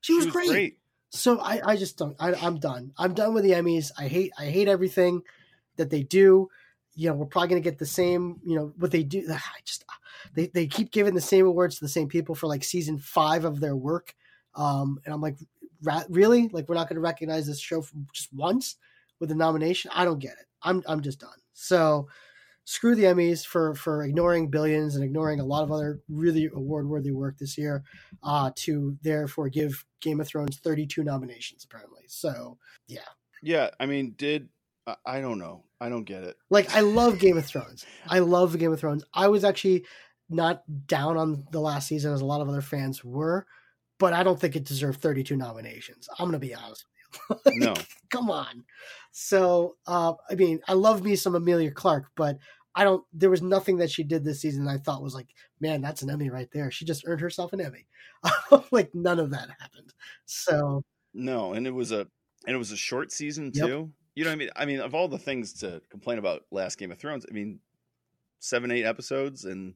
She, 0.00 0.14
was, 0.14 0.26
great. 0.26 0.78
So 1.10 1.40
I, 1.40 1.60
I 1.64 1.76
just 1.76 1.98
don't. 1.98 2.16
I, 2.20 2.34
I'm 2.34 2.58
done. 2.58 2.92
I'm 2.98 3.14
done 3.14 3.34
with 3.34 3.44
the 3.44 3.52
Emmys. 3.52 3.90
I 3.98 4.08
hate. 4.08 4.32
I 4.38 4.46
hate 4.46 4.68
everything 4.68 5.22
that 5.76 5.90
they 5.90 6.02
do. 6.02 6.48
You 6.94 7.08
know, 7.08 7.14
we're 7.14 7.26
probably 7.26 7.48
going 7.48 7.62
to 7.62 7.68
get 7.68 7.78
the 7.78 7.86
same. 7.86 8.40
You 8.44 8.56
know 8.56 8.72
what 8.76 8.90
they 8.90 9.02
do. 9.02 9.26
I 9.32 9.40
just 9.64 9.84
they 10.34 10.46
they 10.48 10.66
keep 10.66 10.92
giving 10.92 11.14
the 11.14 11.20
same 11.20 11.46
awards 11.46 11.76
to 11.76 11.84
the 11.84 11.88
same 11.88 12.08
people 12.08 12.34
for 12.34 12.46
like 12.46 12.64
season 12.64 12.98
five 12.98 13.44
of 13.44 13.60
their 13.60 13.76
work. 13.76 14.14
Um, 14.54 15.00
and 15.04 15.12
I'm 15.12 15.20
like, 15.20 15.36
ra- 15.82 16.04
really? 16.08 16.48
Like 16.48 16.68
we're 16.68 16.76
not 16.76 16.88
going 16.88 16.96
to 16.96 17.02
recognize 17.02 17.46
this 17.46 17.60
show 17.60 17.84
just 18.12 18.32
once 18.32 18.76
with 19.20 19.30
a 19.30 19.34
nomination? 19.34 19.90
I 19.94 20.04
don't 20.04 20.18
get 20.18 20.32
it. 20.32 20.46
I'm 20.62 20.82
I'm 20.86 21.00
just 21.00 21.20
done. 21.20 21.38
So 21.52 22.08
screw 22.68 22.94
the 22.94 23.04
Emmys 23.04 23.46
for 23.46 23.74
for 23.74 24.02
ignoring 24.04 24.48
billions 24.50 24.94
and 24.96 25.04
ignoring 25.04 25.40
a 25.40 25.44
lot 25.44 25.62
of 25.62 25.70
other 25.72 26.00
really 26.08 26.50
award 26.52 26.88
worthy 26.88 27.12
work 27.12 27.38
this 27.38 27.56
year. 27.56 27.82
Uh, 28.22 28.50
to 28.56 28.98
therefore 29.02 29.48
give 29.48 29.84
Game 30.00 30.20
of 30.20 30.26
Thrones 30.28 30.58
32 30.58 31.02
nominations 31.04 31.64
apparently. 31.64 32.02
So 32.08 32.58
yeah, 32.88 33.00
Yeah, 33.42 33.70
I 33.80 33.86
mean, 33.86 34.14
did 34.18 34.48
I, 35.04 35.20
don't 35.20 35.38
know. 35.38 35.64
I 35.80 35.88
don't 35.88 36.04
get 36.04 36.22
it. 36.22 36.36
like 36.50 36.74
I 36.76 36.80
love 36.80 37.18
Game 37.18 37.36
of 37.38 37.44
Thrones. 37.46 37.84
I 38.06 38.18
love 38.20 38.56
Game 38.58 38.72
of 38.72 38.78
Thrones. 38.80 39.04
I 39.14 39.28
was 39.28 39.42
actually 39.44 39.84
not 40.28 40.62
down 40.86 41.16
on 41.16 41.44
the 41.52 41.60
last 41.60 41.86
season 41.88 42.12
as 42.12 42.20
a 42.20 42.24
lot 42.26 42.40
of 42.40 42.48
other 42.48 42.60
fans 42.60 43.04
were, 43.04 43.46
but 43.98 44.12
I 44.12 44.22
don't 44.22 44.38
think 44.40 44.54
it 44.56 44.64
deserved 44.64 45.00
32 45.00 45.36
nominations. 45.36 46.08
I'm 46.18 46.26
gonna 46.26 46.38
be 46.38 46.54
honest. 46.54 46.84
with 47.28 47.38
you. 47.46 47.52
No. 47.66 47.74
come 48.10 48.30
on. 48.30 48.64
So, 49.12 49.76
uh, 49.86 50.12
I 50.30 50.34
mean, 50.34 50.60
I 50.68 50.74
love 50.74 51.02
me 51.02 51.16
some 51.16 51.34
Emilia 51.34 51.70
Clarke, 51.70 52.10
but 52.16 52.38
I 52.76 52.84
don't. 52.84 53.02
There 53.12 53.30
was 53.30 53.42
nothing 53.42 53.78
that 53.78 53.90
she 53.90 54.04
did 54.04 54.22
this 54.22 54.40
season 54.40 54.64
that 54.66 54.70
I 54.70 54.78
thought 54.78 55.02
was 55.02 55.14
like, 55.14 55.28
man, 55.60 55.80
that's 55.80 56.02
an 56.02 56.10
Emmy 56.10 56.28
right 56.30 56.48
there. 56.52 56.70
She 56.70 56.84
just 56.84 57.04
earned 57.06 57.22
herself 57.22 57.52
an 57.54 57.60
Emmy. 57.60 57.86
like 58.70 58.94
none 58.94 59.18
of 59.18 59.30
that 59.30 59.48
happened. 59.58 59.94
So 60.26 60.84
No, 61.14 61.54
and 61.54 61.66
it 61.66 61.74
was 61.74 61.90
a 61.90 62.06
and 62.46 62.54
it 62.54 62.58
was 62.58 62.72
a 62.72 62.76
short 62.76 63.10
season 63.10 63.50
Yep. 63.54 63.66
too. 63.66 63.92
You 64.14 64.24
know 64.24 64.30
what 64.30 64.34
I 64.34 64.36
mean? 64.36 64.50
I 64.56 64.64
mean, 64.66 64.80
of 64.80 64.94
all 64.94 65.08
the 65.08 65.18
things 65.18 65.52
to 65.60 65.82
complain 65.90 66.18
about 66.18 66.44
last 66.50 66.78
Game 66.78 66.92
of 66.92 66.98
Thrones, 66.98 67.26
I 67.28 67.34
mean, 67.34 67.60
seven, 68.38 68.70
eight 68.70 68.84
episodes, 68.84 69.44
and 69.44 69.74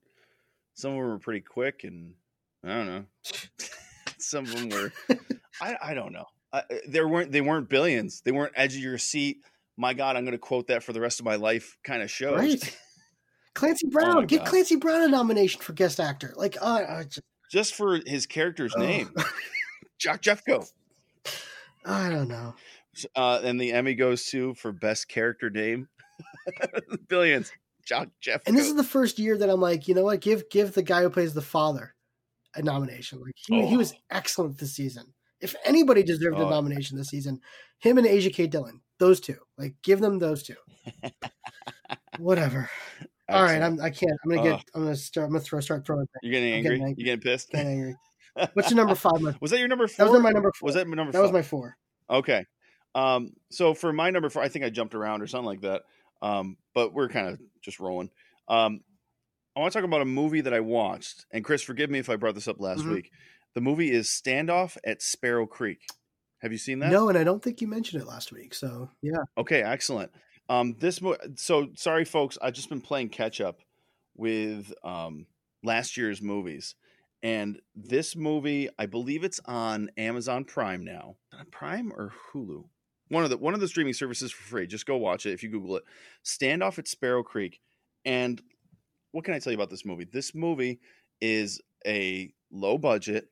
some 0.75 0.93
of 0.93 0.97
them 0.99 1.09
were 1.09 1.19
pretty 1.19 1.41
quick, 1.41 1.85
and 1.85 2.15
I 2.65 2.69
don't 2.69 2.87
know. 2.87 3.05
some 4.19 4.45
of 4.45 4.53
them 4.55 4.69
were, 4.71 4.93
I, 5.61 5.77
I 5.83 5.95
don't 5.95 6.13
know. 6.13 6.25
I, 6.53 6.59
uh, 6.59 6.63
there 6.89 7.07
weren't 7.07 7.33
they 7.33 7.41
weren't 7.41 7.69
billions. 7.69 8.23
They 8.23 8.33
weren't 8.33 8.53
edge 8.57 8.75
of 8.75 8.81
your 8.83 8.99
seat. 8.99 9.39
My 9.77 9.95
God, 9.95 10.17
I'm 10.17 10.25
going 10.25 10.33
to 10.33 10.39
quote 10.39 10.67
that 10.67 10.83
for 10.83 10.93
the 10.93 11.01
rest 11.01 11.21
of 11.21 11.27
my 11.27 11.37
life. 11.37 11.77
Kind 11.85 12.03
of 12.03 12.11
shows. 12.11 12.39
right, 12.39 12.79
Clancy 13.55 13.87
Oh 13.89 13.91
Brown, 13.91 14.15
my 14.17 14.25
get 14.25 14.39
God. 14.41 14.49
Clancy 14.49 14.77
Brown 14.77 15.03
a 15.03 15.09
nomination 15.09 15.61
for 15.61 15.73
guest 15.73 15.99
actor. 16.01 16.33
Like, 16.37 16.57
uh, 16.61 16.85
I 16.89 17.03
just, 17.05 17.21
Just 17.51 17.75
for 17.75 18.01
his 18.07 18.27
character's 18.27 18.75
Ugh. 18.77 18.83
name, 18.83 19.15
Jock 19.99 20.23
Jeffcoat. 20.23 20.71
I 21.85 22.09
don't 22.11 22.29
know. 22.29 22.55
Uh, 23.17 23.41
and 23.43 23.61
the 23.61 23.73
Emmy 23.73 23.95
goes 23.95 24.27
to 24.27 24.55
for 24.55 24.73
best 24.73 25.09
character 25.09 25.49
name. 25.51 25.89
Billions. 27.09 27.53
Jock 27.85 28.09
Jeffcoat. 28.23 28.43
And 28.47 28.57
this 28.57 28.69
is 28.69 28.77
the 28.77 28.85
first 28.85 29.19
year 29.19 29.37
that 29.39 29.49
I'm 29.49 29.61
like, 29.61 29.89
you 29.89 29.95
know 29.95 30.05
what? 30.05 30.21
Give 30.21 30.49
give 30.51 30.73
the 30.75 30.83
guy 30.83 31.03
who 31.03 31.11
plays 31.11 31.33
the 31.35 31.41
father 31.43 31.95
a 32.55 32.63
nomination. 32.63 33.21
Like 33.21 33.35
he, 33.37 33.67
he 33.67 33.77
was 33.77 33.93
Oh. 33.93 33.97
excellent 34.11 34.59
this 34.59 34.75
season. 34.75 35.13
If 35.41 35.55
anybody 35.65 36.03
deserved 36.03 36.39
a 36.39 36.45
Oh. 36.45 36.51
nomination 36.51 36.97
this 36.99 37.09
season, 37.09 37.41
him 37.79 37.97
and 37.99 38.07
Asia 38.07 38.31
K. 38.31 38.47
Dillon, 38.47 38.81
those 38.99 39.21
two. 39.21 39.39
Like 39.57 39.75
give 39.83 40.01
them 40.01 40.19
those 40.19 40.43
two. 40.43 40.57
Whatever. 42.19 42.69
All 43.31 43.43
right, 43.43 43.63
I'm 43.63 43.81
I 43.81 43.91
can't. 43.91 44.13
I'm 44.25 44.31
gonna 44.31 44.43
get. 44.43 44.53
Ugh. 44.55 44.63
I'm 44.75 44.83
gonna 44.85 44.97
start. 44.97 45.27
I'm 45.27 45.33
gonna 45.33 45.45
throw 45.45 45.61
start 45.61 45.87
throwing. 45.87 46.07
things. 46.07 46.21
You're 46.23 46.33
getting 46.33 46.53
angry. 46.55 46.75
angry. 46.77 46.95
You 46.97 47.05
getting 47.05 47.21
pissed? 47.21 47.51
Getting 47.51 47.73
angry. 47.73 47.97
What's 48.55 48.71
your 48.71 48.77
number 48.77 48.95
five? 48.95 49.21
My, 49.21 49.35
was 49.41 49.51
that 49.51 49.59
your 49.59 49.69
number 49.69 49.89
four? 49.89 50.07
that 50.07 50.13
was 50.13 50.23
my 50.23 50.31
number 50.31 50.53
four. 50.53 50.67
Was 50.67 50.75
that 50.75 50.87
my 50.87 50.95
number? 50.95 51.13
that 51.13 51.23
was 51.23 51.33
my 51.33 51.43
four. 51.43 51.77
Okay. 52.09 52.47
Um. 52.95 53.33
So 53.51 53.75
for 53.75 53.93
my 53.93 54.11
number 54.11 54.31
four, 54.31 54.43
I 54.43 54.49
think 54.49 54.65
I 54.65 54.71
jumped 54.71 54.95
around 54.95 55.23
or 55.23 55.27
something 55.27 55.47
like 55.47 55.63
that. 55.63 55.83
Um. 56.23 56.57
But 56.75 56.93
we're 56.95 57.09
kind 57.09 57.29
of 57.29 57.41
just 57.63 57.81
rolling. 57.81 58.11
Um. 58.49 58.81
I 59.57 59.61
want 59.61 59.73
to 59.73 59.79
talk 59.79 59.85
about 59.85 60.01
a 60.01 60.07
movie 60.07 60.43
that 60.43 60.55
I 60.55 60.61
watched, 60.61 61.27
and 61.33 61.45
Chris, 61.45 61.61
forgive 61.63 61.91
me 61.91 61.99
if 61.99 62.09
I 62.09 62.17
brought 62.17 62.37
this 62.37 62.47
up 62.47 62.61
last 62.61 62.83
Mhm. 62.85 62.93
week. 62.95 63.11
The 63.55 63.61
movie 63.61 63.91
is 63.91 64.07
Standoff 64.09 64.77
at 64.85 65.03
Sparrow 65.03 65.45
Creek. 65.45 65.81
Have 66.39 66.53
you 66.53 66.59
seen 66.59 66.79
that? 66.79 66.93
No, 66.93 67.09
and 67.09 67.19
I 67.19 67.25
don't 67.25 67.43
think 67.43 67.61
you 67.61 67.67
mentioned 67.67 68.01
it 68.01 68.07
last 68.07 68.33
week. 68.33 68.55
So 68.55 68.89
yeah. 69.03 69.19
Okay, 69.37 69.63
excellent. 69.63 70.13
Um, 70.51 70.75
this 70.81 71.01
mo- 71.01 71.17
so 71.37 71.69
sorry, 71.77 72.05
folks. 72.05 72.37
I've 72.43 72.55
just 72.55 72.69
been 72.69 72.81
playing 72.81 73.11
catch 73.11 73.41
up 73.41 73.61
with 74.17 74.75
um 74.85 75.27
last 75.63 75.97
year's 75.97 76.21
movies, 76.21 76.75
and 77.23 77.61
this 77.77 78.17
movie, 78.17 78.69
I 78.77 78.87
believe 78.87 79.23
it's 79.23 79.41
on 79.47 79.91
Amazon 79.97 80.45
Prime 80.45 80.85
now. 80.85 81.15
Prime 81.53 81.93
or 81.93 82.13
Hulu? 82.33 82.65
One 83.09 83.23
of 83.23 83.31
the 83.31 83.39
one 83.39 83.55
of 83.55 83.61
the 83.61 83.69
streaming 83.69 83.95
services 83.95 84.33
for 84.33 84.43
free. 84.43 84.67
Just 84.67 84.87
go 84.87 84.97
watch 84.97 85.25
it 85.25 85.33
if 85.33 85.45
you 85.45 85.51
Google 85.51 85.77
it. 85.77 85.85
Standoff 86.25 86.81
at 86.81 86.89
Sparrow 86.89 87.23
Creek. 87.23 87.61
And 88.05 88.43
what 89.13 89.25
can 89.25 89.35
I 89.35 89.39
tell 89.39 89.53
you 89.53 89.59
about 89.59 89.71
this 89.71 89.87
movie? 89.87 90.07
This 90.11 90.35
movie 90.35 90.81
is 91.21 91.61
a 91.87 92.33
low 92.51 92.77
budget 92.77 93.29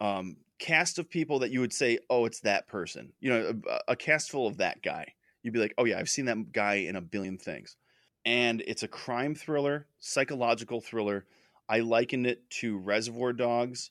um, 0.00 0.36
cast 0.60 0.98
of 0.98 1.10
people 1.10 1.40
that 1.40 1.50
you 1.50 1.60
would 1.60 1.72
say, 1.72 1.98
oh, 2.10 2.26
it's 2.26 2.40
that 2.40 2.68
person. 2.68 3.12
You 3.20 3.30
know, 3.30 3.60
a, 3.68 3.92
a 3.92 3.96
cast 3.96 4.30
full 4.30 4.46
of 4.46 4.58
that 4.58 4.82
guy. 4.82 5.14
You'd 5.42 5.54
be 5.54 5.60
like, 5.60 5.74
oh 5.78 5.84
yeah, 5.84 5.98
I've 5.98 6.10
seen 6.10 6.26
that 6.26 6.52
guy 6.52 6.74
in 6.74 6.96
a 6.96 7.00
billion 7.00 7.38
things. 7.38 7.76
And 8.24 8.62
it's 8.66 8.82
a 8.82 8.88
crime 8.88 9.34
thriller, 9.34 9.88
psychological 9.98 10.80
thriller. 10.80 11.26
I 11.68 11.80
likened 11.80 12.26
it 12.26 12.48
to 12.50 12.78
Reservoir 12.78 13.32
Dogs. 13.32 13.90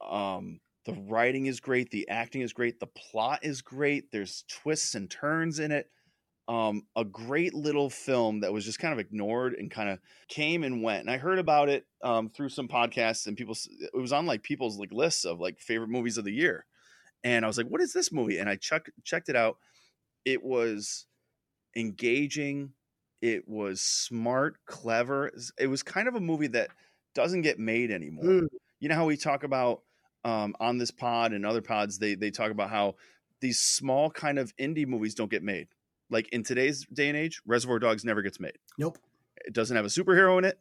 Um, 0.00 0.60
the 0.84 0.94
writing 0.94 1.46
is 1.46 1.60
great, 1.60 1.90
the 1.90 2.08
acting 2.08 2.42
is 2.42 2.52
great, 2.52 2.80
the 2.80 2.88
plot 2.88 3.40
is 3.42 3.62
great. 3.62 4.10
There's 4.10 4.44
twists 4.48 4.94
and 4.94 5.10
turns 5.10 5.58
in 5.58 5.70
it. 5.70 5.90
Um, 6.48 6.82
a 6.96 7.04
great 7.04 7.54
little 7.54 7.88
film 7.88 8.40
that 8.40 8.52
was 8.52 8.64
just 8.64 8.80
kind 8.80 8.92
of 8.92 8.98
ignored 8.98 9.54
and 9.54 9.70
kind 9.70 9.88
of 9.88 10.00
came 10.28 10.64
and 10.64 10.82
went. 10.82 11.02
And 11.02 11.10
I 11.10 11.16
heard 11.16 11.38
about 11.38 11.68
it 11.68 11.86
um, 12.02 12.28
through 12.30 12.48
some 12.48 12.66
podcasts 12.66 13.26
and 13.28 13.36
people. 13.36 13.54
It 13.80 13.96
was 13.96 14.12
on 14.12 14.26
like 14.26 14.42
people's 14.42 14.76
like 14.76 14.92
lists 14.92 15.24
of 15.24 15.38
like 15.38 15.60
favorite 15.60 15.88
movies 15.88 16.18
of 16.18 16.24
the 16.24 16.32
year. 16.32 16.66
And 17.24 17.44
I 17.44 17.48
was 17.48 17.58
like, 17.58 17.68
"What 17.68 17.80
is 17.80 17.92
this 17.92 18.12
movie?" 18.12 18.38
And 18.38 18.48
I 18.48 18.56
check, 18.56 18.90
checked 19.04 19.28
it 19.28 19.36
out. 19.36 19.58
It 20.24 20.42
was 20.42 21.06
engaging. 21.76 22.72
It 23.20 23.48
was 23.48 23.80
smart, 23.80 24.56
clever. 24.66 25.30
It 25.58 25.68
was 25.68 25.82
kind 25.82 26.08
of 26.08 26.14
a 26.14 26.20
movie 26.20 26.48
that 26.48 26.70
doesn't 27.14 27.42
get 27.42 27.58
made 27.58 27.90
anymore 27.90 28.24
Mm, 28.24 28.48
you 28.80 28.88
know 28.88 28.94
how 28.94 29.06
we 29.06 29.16
talk 29.16 29.44
about 29.44 29.82
um, 30.24 30.54
on 30.60 30.78
this 30.78 30.90
pod 30.90 31.32
and 31.32 31.44
other 31.44 31.62
pods 31.62 31.98
they 31.98 32.14
they 32.14 32.30
talk 32.30 32.50
about 32.50 32.70
how 32.70 32.94
these 33.40 33.58
small 33.58 34.10
kind 34.10 34.38
of 34.38 34.54
indie 34.56 34.86
movies 34.86 35.14
don't 35.14 35.30
get 35.30 35.42
made 35.42 35.68
like 36.10 36.28
in 36.30 36.42
today's 36.42 36.86
day 36.92 37.08
and 37.08 37.16
age 37.16 37.40
reservoir 37.46 37.78
dogs 37.78 38.04
never 38.04 38.22
gets 38.22 38.40
made 38.40 38.56
nope. 38.78 38.98
it 39.44 39.52
doesn't 39.52 39.76
have 39.76 39.84
a 39.84 39.88
superhero 39.88 40.38
in 40.38 40.44
it 40.44 40.58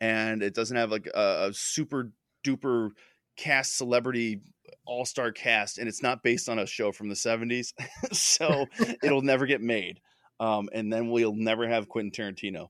and 0.00 0.42
it 0.42 0.54
doesn't 0.54 0.76
have 0.76 0.90
like 0.90 1.08
a, 1.14 1.48
a 1.48 1.54
super 1.54 2.10
duper 2.44 2.90
cast 3.36 3.76
celebrity 3.76 4.40
all-star 4.86 5.32
cast 5.32 5.78
and 5.78 5.88
it's 5.88 6.02
not 6.02 6.22
based 6.22 6.48
on 6.48 6.58
a 6.58 6.66
show 6.66 6.92
from 6.92 7.08
the 7.08 7.14
70s 7.14 7.72
so 8.12 8.66
it'll 9.02 9.22
never 9.22 9.46
get 9.46 9.60
made 9.60 10.00
um, 10.40 10.68
and 10.72 10.92
then 10.92 11.10
we'll 11.10 11.34
never 11.34 11.68
have 11.68 11.88
quentin 11.88 12.10
tarantino. 12.10 12.68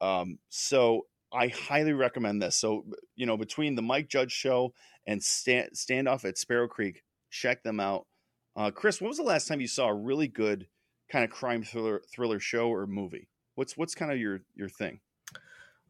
Um, 0.00 0.38
so 0.48 1.06
i 1.32 1.48
highly 1.48 1.92
recommend 1.92 2.40
this. 2.42 2.56
So 2.56 2.84
you 3.14 3.26
know 3.26 3.36
between 3.36 3.74
the 3.74 3.82
mike 3.82 4.08
judge 4.08 4.32
show 4.32 4.72
and 5.06 5.22
stand, 5.22 5.70
standoff 5.74 6.24
at 6.24 6.38
sparrow 6.38 6.68
creek 6.68 7.02
check 7.30 7.62
them 7.62 7.80
out. 7.80 8.06
Uh, 8.54 8.70
chris 8.70 9.00
when 9.00 9.08
was 9.08 9.18
the 9.18 9.22
last 9.22 9.48
time 9.48 9.60
you 9.60 9.68
saw 9.68 9.88
a 9.88 9.94
really 9.94 10.28
good 10.28 10.66
kind 11.10 11.24
of 11.24 11.30
crime 11.30 11.62
thriller 11.62 12.02
thriller 12.12 12.40
show 12.40 12.68
or 12.68 12.86
movie? 12.86 13.28
What's 13.54 13.76
what's 13.76 13.94
kind 13.94 14.12
of 14.12 14.18
your 14.18 14.42
your 14.54 14.68
thing? 14.68 15.00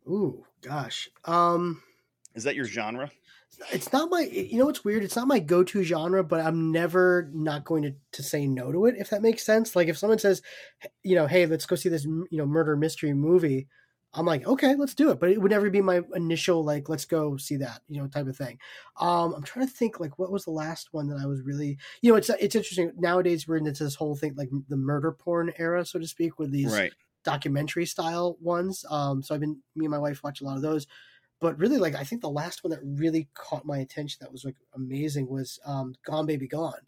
Ooh, 0.08 0.44
gosh. 0.62 1.08
Um, 1.24 1.82
is 2.34 2.44
that 2.44 2.54
your 2.54 2.64
genre 2.64 3.10
it's 3.72 3.92
not 3.92 4.10
my 4.10 4.22
you 4.22 4.58
know 4.58 4.66
what's 4.66 4.84
weird? 4.84 5.02
It's 5.02 5.16
not 5.16 5.28
my 5.28 5.38
go-to 5.38 5.82
genre 5.82 6.22
but 6.24 6.40
i'm 6.40 6.72
never 6.72 7.30
not 7.32 7.64
going 7.64 7.82
to, 7.82 7.94
to 8.12 8.22
say 8.22 8.46
no 8.46 8.72
to 8.72 8.86
it 8.86 8.96
if 8.98 9.10
that 9.10 9.22
makes 9.22 9.44
sense. 9.44 9.76
Like 9.76 9.88
if 9.88 9.98
someone 9.98 10.18
says 10.18 10.42
you 11.02 11.14
know 11.14 11.26
hey 11.26 11.46
let's 11.46 11.66
go 11.66 11.76
see 11.76 11.88
this 11.88 12.04
you 12.04 12.26
know 12.32 12.46
murder 12.46 12.76
mystery 12.76 13.12
movie 13.12 13.68
i'm 14.14 14.26
like 14.26 14.46
okay 14.46 14.74
let's 14.76 14.94
do 14.94 15.10
it 15.10 15.20
but 15.20 15.30
it 15.30 15.40
would 15.40 15.50
never 15.50 15.68
be 15.68 15.82
my 15.82 16.00
initial 16.14 16.64
like 16.64 16.88
let's 16.88 17.04
go 17.04 17.36
see 17.36 17.56
that 17.56 17.80
you 17.88 18.00
know 18.00 18.08
type 18.08 18.26
of 18.26 18.36
thing. 18.36 18.58
Um 18.98 19.34
i'm 19.34 19.42
trying 19.42 19.66
to 19.66 19.72
think 19.72 20.00
like 20.00 20.18
what 20.18 20.32
was 20.32 20.44
the 20.44 20.50
last 20.50 20.88
one 20.92 21.08
that 21.08 21.18
i 21.22 21.26
was 21.26 21.42
really 21.42 21.76
you 22.02 22.10
know 22.10 22.16
it's 22.16 22.30
it's 22.30 22.54
interesting. 22.54 22.92
Nowadays 22.96 23.46
we're 23.46 23.58
into 23.58 23.84
this 23.84 23.94
whole 23.94 24.16
thing 24.16 24.34
like 24.36 24.50
the 24.68 24.76
murder 24.76 25.12
porn 25.12 25.52
era 25.58 25.84
so 25.84 25.98
to 25.98 26.06
speak 26.06 26.38
with 26.38 26.50
these 26.50 26.72
right. 26.72 26.92
documentary 27.24 27.86
style 27.86 28.36
ones. 28.40 28.84
Um, 28.90 29.22
so 29.22 29.34
I've 29.34 29.40
been 29.40 29.60
me 29.74 29.84
and 29.86 29.92
my 29.92 29.98
wife 29.98 30.22
watch 30.22 30.40
a 30.40 30.44
lot 30.44 30.56
of 30.56 30.62
those. 30.62 30.86
But 31.40 31.58
really, 31.58 31.78
like 31.78 31.94
I 31.94 32.04
think 32.04 32.22
the 32.22 32.30
last 32.30 32.64
one 32.64 32.70
that 32.70 32.80
really 32.82 33.28
caught 33.34 33.66
my 33.66 33.78
attention 33.78 34.18
that 34.20 34.32
was 34.32 34.44
like 34.44 34.56
amazing 34.74 35.28
was 35.28 35.58
um, 35.66 35.94
Gone 36.04 36.26
Baby 36.26 36.48
Gone, 36.48 36.80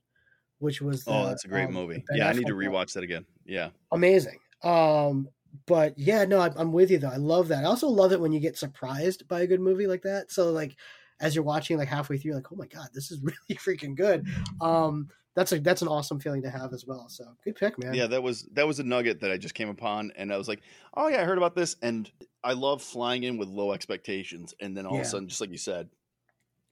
which 0.59 0.81
was 0.81 1.05
the, 1.05 1.13
oh, 1.13 1.27
that's 1.27 1.45
a 1.45 1.49
great 1.49 1.67
um, 1.67 1.75
movie. 1.75 2.03
Yeah, 2.13 2.29
I 2.29 2.33
need 2.33 2.47
to 2.47 2.55
one. 2.55 2.65
rewatch 2.65 2.95
that 2.95 3.05
again. 3.05 3.27
Yeah. 3.45 3.71
amazing. 3.93 4.39
Um, 4.63 5.29
but 5.67 5.99
yeah, 5.99 6.25
no, 6.25 6.41
I'm, 6.41 6.53
I'm 6.57 6.73
with 6.73 6.91
you 6.91 6.99
though. 6.99 7.11
I 7.11 7.17
love 7.17 7.49
that. 7.49 7.65
I 7.65 7.67
also 7.67 7.89
love 7.89 8.13
it 8.13 8.21
when 8.21 8.33
you 8.33 8.41
get 8.41 8.57
surprised 8.57 9.29
by 9.29 9.41
a 9.41 9.47
good 9.47 9.61
movie 9.61 9.87
like 9.87 10.03
that. 10.03 10.31
So 10.31 10.51
like, 10.51 10.77
as 11.21 11.35
you're 11.35 11.45
watching, 11.45 11.79
like 11.79 11.89
halfway 11.89 12.17
through, 12.17 12.31
you're 12.31 12.37
like, 12.37 12.53
oh 12.53 12.57
my 12.57 12.67
god, 12.67 12.89
this 12.95 13.11
is 13.11 13.21
really 13.23 13.55
freaking 13.55 13.97
good. 13.97 14.27
Um, 14.61 15.09
that's 15.39 15.53
a 15.53 15.61
that's 15.61 15.83
an 15.83 15.89
awesome 15.89 16.19
feeling 16.19 16.43
to 16.43 16.51
have 16.51 16.73
as 16.73 16.85
well. 16.85 17.09
So 17.09 17.37
good 17.45 17.55
pick, 17.57 17.79
man. 17.79 17.95
Yeah, 17.95 18.07
that 18.09 18.23
was 18.23 18.43
that 18.53 18.67
was 18.67 18.81
a 18.81 18.85
nugget 18.85 19.21
that 19.21 19.31
I 19.31 19.37
just 19.37 19.55
came 19.55 19.69
upon, 19.69 20.13
and 20.17 20.33
I 20.33 20.37
was 20.37 20.49
like, 20.49 20.63
"Oh 20.95 21.09
yeah, 21.09 21.21
I 21.21 21.25
heard 21.25 21.39
about 21.39 21.55
this." 21.55 21.77
And 21.81 22.11
I 22.43 22.53
love 22.55 22.83
flying 22.83 23.23
in 23.23 23.39
with 23.39 23.49
low 23.49 23.73
expectations, 23.73 24.55
and 24.61 24.77
then 24.77 24.85
all 24.85 24.95
Yeah. 24.95 25.01
of 25.01 25.07
a 25.07 25.09
sudden, 25.09 25.29
just 25.29 25.41
like 25.41 25.51
you 25.51 25.59
said, 25.59 25.89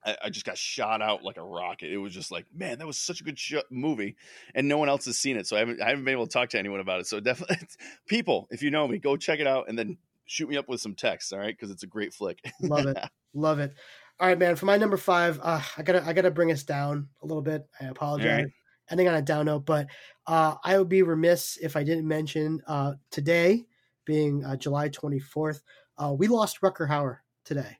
I, 0.05 0.17
I 0.25 0.31
just 0.31 0.47
got 0.47 0.59
shot 0.59 1.03
out 1.03 1.23
like 1.23 1.37
a 1.37 1.43
rocket. 1.43 1.93
It 1.93 1.99
was 1.99 2.13
just 2.13 2.31
like, 2.31 2.47
man, 2.55 2.79
that 2.79 2.87
was 2.87 2.99
such 2.99 3.21
a 3.21 3.25
good 3.25 3.39
sh- 3.39 3.55
movie, 3.71 4.17
and 4.55 4.69
no 4.69 4.79
one 4.79 4.89
else 4.89 5.05
has 5.07 5.17
seen 5.19 5.37
it, 5.37 5.47
so 5.47 5.57
I 5.57 5.61
haven't 5.61 5.81
I 5.81 5.89
haven't 5.91 6.05
been 6.05 6.13
able 6.13 6.27
to 6.27 6.33
talk 6.33 6.49
to 6.51 6.59
anyone 6.59 6.81
about 6.81 7.01
it. 7.01 7.07
So 7.07 7.21
definitely, 7.21 7.59
people, 8.07 8.49
if 8.51 8.63
you 8.63 8.71
know 8.71 8.89
me, 8.89 8.99
go 8.99 9.17
check 9.17 9.39
it 9.39 9.47
out, 9.47 9.69
and 9.69 9.79
then 9.79 9.99
shoot 10.25 10.49
me 10.49 10.57
up 10.57 10.69
with 10.69 10.81
some 10.81 10.95
texts, 10.95 11.33
all 11.33 11.39
right? 11.39 11.55
Because 11.57 11.71
it's 11.71 11.85
a 11.85 11.89
great 11.89 12.13
flick. 12.13 12.41
Love 12.63 12.87
it. 12.87 12.99
Love 13.35 13.59
it. 13.59 13.75
All 14.19 14.27
right, 14.29 14.39
man. 14.39 14.57
For 14.57 14.67
my 14.67 14.77
number 14.79 14.97
five, 14.97 15.39
uh, 15.43 15.63
I 15.77 15.83
gotta 15.83 16.03
I 16.05 16.13
gotta 16.13 16.31
bring 16.31 16.51
us 16.51 16.63
down 16.63 17.11
a 17.23 17.27
little 17.27 17.43
bit. 17.43 17.69
I 17.81 17.87
apologize. 17.87 18.45
right. 18.45 18.47
Ending 18.89 19.09
on 19.09 19.15
a 19.15 19.23
down 19.23 19.47
note, 19.47 19.67
but 19.67 19.89
uh, 20.29 20.55
I 20.63 20.79
would 20.79 20.89
be 20.89 21.03
remiss 21.03 21.57
if 21.61 21.75
I 21.77 21.83
didn't 21.83 22.07
mention 22.07 22.63
uh, 22.69 22.95
today, 23.11 23.67
being 24.05 24.45
uh, 24.45 24.57
July 24.57 24.89
24th, 24.91 25.63
uh, 25.99 26.15
we 26.17 26.29
lost 26.29 26.61
Rutger 26.61 26.89
Hauer 26.89 27.19
today. 27.45 27.79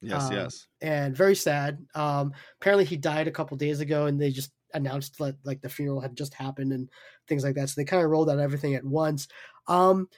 yes, 0.00 0.30
Um, 0.30 0.32
yes. 0.32 0.66
and 0.80 1.16
very 1.16 1.36
sad. 1.36 1.86
Um, 1.94 2.32
apparently, 2.60 2.84
he 2.84 2.96
died 2.96 3.28
a 3.28 3.32
couple 3.32 3.56
days 3.56 3.80
ago, 3.80 4.06
and 4.06 4.20
they 4.20 4.30
just 4.32 4.52
announced 4.74 5.18
that 5.18 5.36
like 5.44 5.60
the 5.62 5.68
funeral 5.68 6.00
had 6.00 6.16
just 6.16 6.34
happened 6.34 6.72
and 6.72 6.90
things 7.28 7.44
like 7.44 7.54
that. 7.54 7.68
So 7.70 7.80
they 7.80 7.84
kind 7.84 8.02
of 8.04 8.10
rolled 8.10 8.28
out 8.28 8.40
everything 8.40 8.74
at 8.74 8.84
once. 8.84 9.28
Um, 9.68 10.08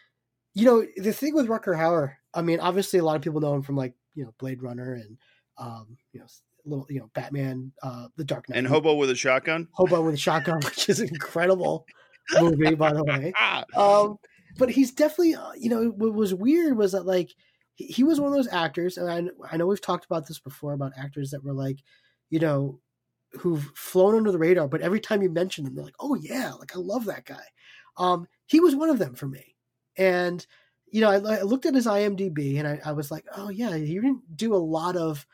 you 0.55 0.65
know, 0.65 0.87
the 0.97 1.13
thing 1.13 1.35
with 1.35 1.47
Rutger 1.49 1.77
Hauer, 1.77 2.15
I 2.35 2.43
mean, 2.43 2.61
obviously, 2.61 2.99
a 2.99 3.05
lot 3.05 3.17
of 3.17 3.23
people 3.23 3.41
know 3.41 3.55
him 3.55 3.63
from 3.63 3.77
like 3.77 3.95
you 4.15 4.25
know 4.25 4.35
Blade 4.39 4.63
Runner 4.63 4.95
and 4.95 5.19
um, 5.59 5.97
you 6.13 6.21
know 6.21 6.27
little 6.65 6.87
you 6.89 7.01
know 7.01 7.11
Batman, 7.15 7.73
uh, 7.83 8.09
The 8.17 8.25
Dark 8.25 8.49
Knight, 8.49 8.59
And 8.59 8.67
Hobo 8.67 8.95
with 8.95 9.11
a 9.11 9.17
Shotgun. 9.17 9.69
Hobo 9.73 10.03
with 10.03 10.15
a 10.15 10.19
Shotgun, 10.19 10.61
which 10.65 10.89
is 10.89 11.01
an 11.01 11.09
incredible 11.09 11.87
movie, 12.41 12.75
by 12.75 12.93
the 12.93 13.05
way 13.05 13.33
um, 13.77 14.19
but 14.59 14.71
he's 14.71 14.93
definitely, 14.93 15.35
uh, 15.35 15.53
you 15.57 15.69
know, 15.71 15.89
what 15.89 16.15
was 16.15 16.35
weird 16.35 16.77
was 16.77 16.93
that 16.93 17.07
like 17.07 17.31
he, 17.75 17.87
he 17.87 18.05
was 18.05 18.21
one 18.21 18.31
of 18.31 18.37
those 18.37 18.53
actors, 18.53 18.97
and 18.99 19.11
I, 19.11 19.55
I 19.55 19.57
know 19.57 19.67
we've 19.67 19.81
talked 19.81 20.05
about 20.05 20.27
this 20.27 20.39
before 20.39 20.73
about 20.73 20.93
actors 20.97 21.31
that 21.31 21.45
were 21.45 21.55
like, 21.55 21.79
you 22.31 22.39
know, 22.39 22.81
who've 23.33 23.73
flown 23.75 24.15
under 24.15 24.31
the 24.31 24.39
radar, 24.39 24.69
but 24.69 24.83
every 24.83 25.01
time 25.01 25.23
you 25.23 25.31
mention 25.31 25.65
them, 25.65 25.75
they're 25.75 25.85
like, 25.85 25.95
oh 26.01 26.15
yeah, 26.15 26.53
like 26.53 26.77
I 26.77 26.79
love 26.79 27.07
that 27.07 27.25
guy. 27.25 27.45
Um, 27.97 28.27
he 28.47 28.61
was 28.61 28.77
one 28.77 28.91
of 28.91 28.99
them 28.99 29.15
for 29.15 29.27
me, 29.27 29.57
and 29.97 30.47
you 30.91 31.01
know, 31.01 31.11
I, 31.11 31.39
I 31.39 31.43
looked 31.43 31.65
at 31.65 31.75
his 31.75 31.87
IMDb 31.87 32.59
and 32.59 32.69
I, 32.69 32.79
I 32.85 32.93
was 32.93 33.11
like, 33.11 33.25
oh 33.35 33.49
yeah, 33.49 33.75
he 33.75 33.95
didn't 33.95 34.37
do 34.37 34.55
a 34.55 34.57
lot 34.57 34.95
of 34.95 35.27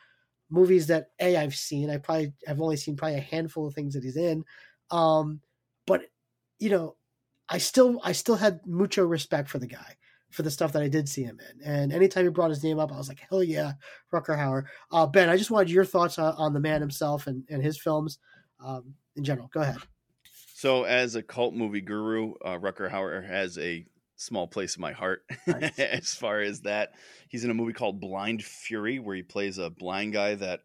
movies 0.51 0.87
that 0.89 1.11
a 1.21 1.37
I've 1.37 1.55
seen. 1.55 1.91
I 1.91 1.99
probably 1.99 2.33
I've 2.49 2.61
only 2.61 2.77
seen 2.77 2.97
probably 2.97 3.19
a 3.19 3.21
handful 3.21 3.67
of 3.67 3.75
things 3.75 3.95
that 3.95 4.05
he's 4.05 4.17
in, 4.17 4.45
um, 4.91 5.41
but 5.87 6.03
you 6.59 6.71
know, 6.71 6.97
I 7.49 7.59
still 7.59 8.01
I 8.03 8.13
still 8.13 8.37
had 8.37 8.61
mucho 8.67 9.05
respect 9.05 9.49
for 9.49 9.59
the 9.59 9.67
guy 9.67 9.97
for 10.31 10.43
the 10.43 10.51
stuff 10.51 10.73
that 10.73 10.83
I 10.83 10.89
did 10.89 11.09
see 11.09 11.23
him 11.23 11.39
in. 11.51 11.63
And 11.65 11.93
anytime 11.93 12.25
he 12.25 12.31
brought 12.31 12.51
his 12.51 12.63
name 12.63 12.79
up, 12.79 12.93
I 12.93 12.97
was 12.97 13.09
like, 13.09 13.25
hell 13.31 13.43
yeah, 13.43 13.73
Rutger 14.13 14.37
Hauer. 14.37 14.65
Uh, 14.93 15.07
ben, 15.07 15.29
I 15.29 15.37
just 15.37 15.51
wanted 15.51 15.71
your 15.71 15.85
thoughts 15.85 16.19
on, 16.19 16.35
on 16.35 16.53
the 16.53 16.61
man 16.61 16.81
himself 16.81 17.27
and, 17.27 17.45
and 17.49 17.63
his 17.63 17.79
films 17.79 18.19
um, 18.63 18.95
in 19.17 19.25
general. 19.25 19.49
Go 19.53 19.61
ahead. 19.61 19.79
So, 20.55 20.85
as 20.85 21.15
a 21.15 21.23
cult 21.23 21.55
movie 21.55 21.81
guru, 21.81 22.35
uh, 22.45 22.59
Rutger 22.59 22.91
Hauer 22.91 23.27
has 23.27 23.57
a 23.59 23.87
small 24.19 24.47
place 24.47 24.77
in 24.77 24.83
my 24.83 24.93
heart 24.93 25.23
Nice. 25.47 25.79
as 25.79 26.15
far 26.15 26.41
as 26.41 26.61
that. 26.63 26.93
He's 27.29 27.45
in 27.45 27.51
a 27.51 27.55
movie 27.55 27.73
called 27.73 28.01
Blind 28.01 28.45
Fury, 28.45 28.99
where 28.99 29.17
he 29.17 29.23
plays 29.23 29.57
a 29.59 29.71
blind 29.71 30.13
guy 30.13 30.35
that 30.35 30.61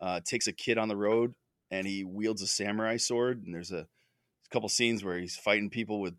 uh, 0.00 0.20
takes 0.24 0.46
a 0.46 0.52
kid 0.52 0.78
on 0.78 0.88
the 0.88 0.96
road 0.96 1.34
and 1.70 1.86
he 1.86 2.04
wields 2.04 2.42
a 2.42 2.46
samurai 2.46 2.96
sword. 2.98 3.42
And 3.44 3.52
there's 3.54 3.72
a, 3.72 3.78
a 3.80 4.48
couple 4.52 4.68
scenes 4.68 5.02
where 5.02 5.18
he's 5.18 5.36
fighting 5.36 5.70
people 5.70 6.00
with 6.00 6.14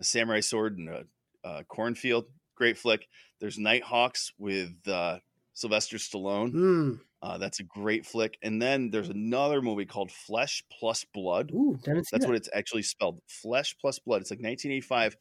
a 0.00 0.04
samurai 0.04 0.40
sword 0.40 0.76
in 0.78 0.88
a, 0.88 1.48
a 1.48 1.64
cornfield. 1.64 2.26
Great 2.56 2.76
flick. 2.76 3.06
There's 3.40 3.58
Nighthawks 3.58 4.32
with 4.38 4.72
uh, 4.86 5.18
Sylvester 5.54 5.96
Stallone. 5.96 6.52
Mm. 6.52 7.00
Uh, 7.22 7.38
that's 7.38 7.58
a 7.60 7.64
great 7.64 8.04
flick. 8.04 8.36
And 8.42 8.60
then 8.60 8.90
there's 8.90 9.08
another 9.08 9.62
movie 9.62 9.86
called 9.86 10.10
Flesh 10.12 10.62
Plus 10.78 11.04
Blood. 11.14 11.50
Ooh, 11.52 11.78
That's 11.84 12.10
that. 12.10 12.26
what 12.26 12.34
it's 12.36 12.50
actually 12.52 12.82
spelled. 12.82 13.20
Flesh 13.26 13.74
plus 13.80 13.98
blood. 13.98 14.20
It's 14.20 14.30
like 14.30 14.40
1985, 14.40 15.16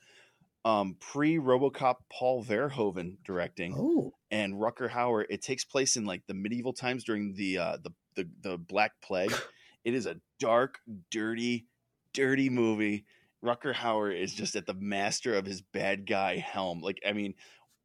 um, 0.66 0.95
pre 0.99 1.38
RoboCop 1.38 1.95
Paul 2.11 2.43
Verhoeven 2.43 3.18
directing, 3.26 3.76
Oh, 3.78 4.14
and 4.32 4.53
Rutger 4.55 4.89
Hauer. 4.89 5.26
It 5.30 5.41
takes 5.41 5.64
place 5.66 5.97
in 5.97 6.05
like 6.05 6.24
the 6.28 6.34
medieval 6.34 6.74
times 6.74 7.03
during 7.03 7.34
the 7.34 7.57
uh, 7.57 7.78
the, 7.84 7.91
the 8.16 8.30
the 8.41 8.57
Black 8.57 8.91
Plague. 9.01 9.34
It 9.86 9.95
is 9.95 10.05
a 10.05 10.16
dark, 10.39 10.80
dirty, 11.11 11.66
dirty 12.14 12.49
movie. 12.49 13.03
Rutger 13.43 13.74
Hauer 13.74 14.18
is 14.18 14.34
just 14.34 14.55
at 14.55 14.66
the 14.66 14.74
master 14.74 15.34
of 15.36 15.45
his 15.45 15.61
bad 15.61 16.07
guy 16.07 16.38
helm. 16.38 16.80
Like, 16.80 17.01
I 17.05 17.11
mean, 17.11 17.34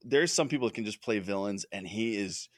there's 0.04 0.32
some 0.32 0.48
people 0.48 0.68
that 0.68 0.74
can 0.74 0.84
just 0.84 1.02
play 1.02 1.18
villains, 1.18 1.66
and 1.72 1.84
he 1.84 2.16
is 2.16 2.48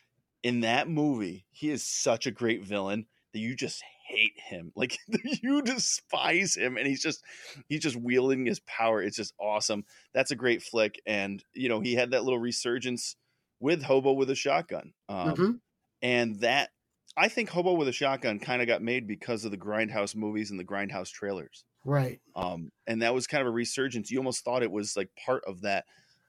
in 0.43 0.61
that 0.61 0.91
movie. 0.91 1.47
He 1.51 1.71
is 1.71 1.87
such 1.87 2.27
a 2.27 2.31
great 2.31 2.63
villain 2.65 3.07
that 3.33 3.39
you 3.39 3.57
just 3.57 3.83
hate 4.11 4.35
him. 4.37 4.73
Like 4.81 4.99
you 5.43 5.63
despise 5.63 6.57
him, 6.57 6.77
and 6.77 6.87
he's 6.87 7.03
just 7.03 7.23
he's 7.69 7.81
just 7.81 7.97
wielding 7.97 8.47
his 8.47 8.61
power. 8.61 9.03
It's 9.03 9.17
just 9.17 9.35
awesome. 9.39 9.85
That's 10.15 10.31
a 10.31 10.37
great 10.37 10.63
flick, 10.63 11.01
and 11.07 11.43
you 11.53 11.69
know 11.69 11.81
he 11.81 11.95
had 11.95 12.13
that 12.13 12.25
little 12.25 12.39
resurgence 12.39 13.17
with 13.61 13.83
Hobo 13.83 14.13
with 14.13 14.31
a 14.31 14.35
Shotgun, 14.35 14.93
um, 15.09 15.35
mhm. 15.35 15.61
and 16.01 16.41
that 16.41 16.71
I 17.17 17.29
think 17.29 17.51
Hobo 17.51 17.75
with 17.75 17.89
a 17.89 17.93
Shotgun 17.93 18.39
kind 18.39 18.63
of 18.63 18.69
got 18.69 18.83
made 18.83 19.07
because 19.07 19.45
of 19.45 19.51
the 19.51 19.59
Grindhouse 19.59 20.17
movies 20.17 20.51
and 20.51 20.59
the 20.59 20.65
Grindhouse 20.65 21.11
trailers 21.11 21.65
right. 21.85 22.21
um, 22.37 22.71
and 22.87 23.03
that 23.03 23.15
was 23.15 23.27
kind 23.27 23.41
of 23.41 23.49
a 23.49 23.53
resurgence. 23.53 24.11
You 24.11 24.19
almost 24.19 24.45
thought 24.45 24.63
it 24.63 24.71
was 24.71 24.97
like 24.97 25.11
part 25.25 25.45
of 25.47 25.63
that. 25.63 25.85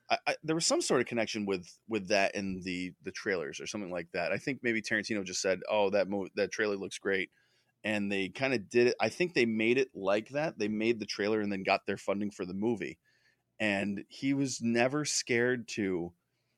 I, 0.10 0.18
I, 0.28 0.36
there 0.44 0.56
was 0.56 0.66
some 0.66 0.82
sort 0.82 1.02
of 1.02 1.08
connection 1.08 1.46
with 1.46 1.68
with 1.88 2.08
that 2.10 2.36
in 2.36 2.62
the 2.64 2.94
the 3.04 3.12
trailers 3.12 3.60
or 3.60 3.68
something 3.68 3.92
like 3.92 4.08
that. 4.14 4.32
I 4.32 4.38
think 4.38 4.60
maybe 4.64 4.82
Tarantino 4.82 5.24
just 5.24 5.42
said, 5.42 5.60
"Oh, 5.70 5.90
that 5.92 6.10
mo- 6.10 6.30
that 6.36 6.52
trailer 6.52 6.76
looks 6.76 6.98
great," 6.98 7.30
and 7.84 8.12
they 8.12 8.30
kind 8.30 8.54
of 8.54 8.70
did 8.70 8.88
it. 8.88 8.96
I 9.00 9.10
think 9.10 9.34
they 9.34 9.46
made 9.46 9.78
it 9.78 9.90
like 9.96 10.30
that. 10.30 10.58
They 10.58 10.68
made 10.68 11.00
the 11.00 11.06
trailer 11.06 11.42
and 11.42 11.52
then 11.52 11.64
got 11.64 11.86
their 11.86 11.98
funding 11.98 12.32
for 12.32 12.46
the 12.46 12.54
movie. 12.54 12.98
And 13.60 14.04
he 14.08 14.34
was 14.34 14.62
never 14.62 15.06
scared 15.06 15.68
to. 15.70 16.14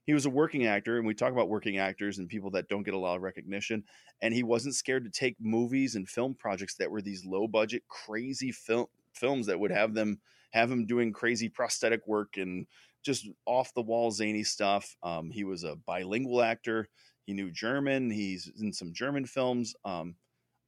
He 0.06 0.14
was 0.14 0.26
a 0.26 0.30
working 0.30 0.66
actor, 0.66 0.98
and 0.98 1.08
we 1.08 1.14
talk 1.14 1.32
about 1.32 1.48
working 1.48 1.78
actors 1.78 2.18
and 2.18 2.28
people 2.28 2.52
that 2.52 2.68
don't 2.68 2.84
get 2.84 2.94
a 2.94 3.00
lot 3.00 3.16
of 3.16 3.22
recognition. 3.22 3.84
And 4.22 4.34
he 4.34 4.44
wasn't 4.44 4.76
scared 4.76 5.06
to 5.06 5.10
take 5.10 5.38
movies 5.40 5.96
and 5.96 6.08
film 6.08 6.36
projects 6.36 6.76
that 6.76 6.92
were 6.92 7.02
these 7.02 7.26
low 7.26 7.48
budget, 7.48 7.84
crazy 7.88 8.52
film 8.52 8.88
films 9.14 9.46
that 9.46 9.60
would 9.60 9.72
have 9.72 9.94
them 9.94 10.20
have 10.52 10.72
him 10.72 10.86
doing 10.86 11.12
crazy 11.12 11.50
prosthetic 11.50 12.06
work 12.08 12.38
and 12.38 12.68
just 13.04 13.28
off 13.46 13.74
the 13.74 13.82
wall 13.82 14.12
zany 14.12 14.44
stuff. 14.44 14.96
Um, 15.04 15.30
he 15.30 15.44
was 15.44 15.64
a 15.64 15.76
bilingual 15.76 16.42
actor. 16.42 16.88
He 17.26 17.34
knew 17.34 17.52
German. 17.52 18.10
He's 18.10 18.52
in 18.60 18.72
some 18.72 18.94
German 18.94 19.26
films. 19.26 19.74
Um, 19.84 20.16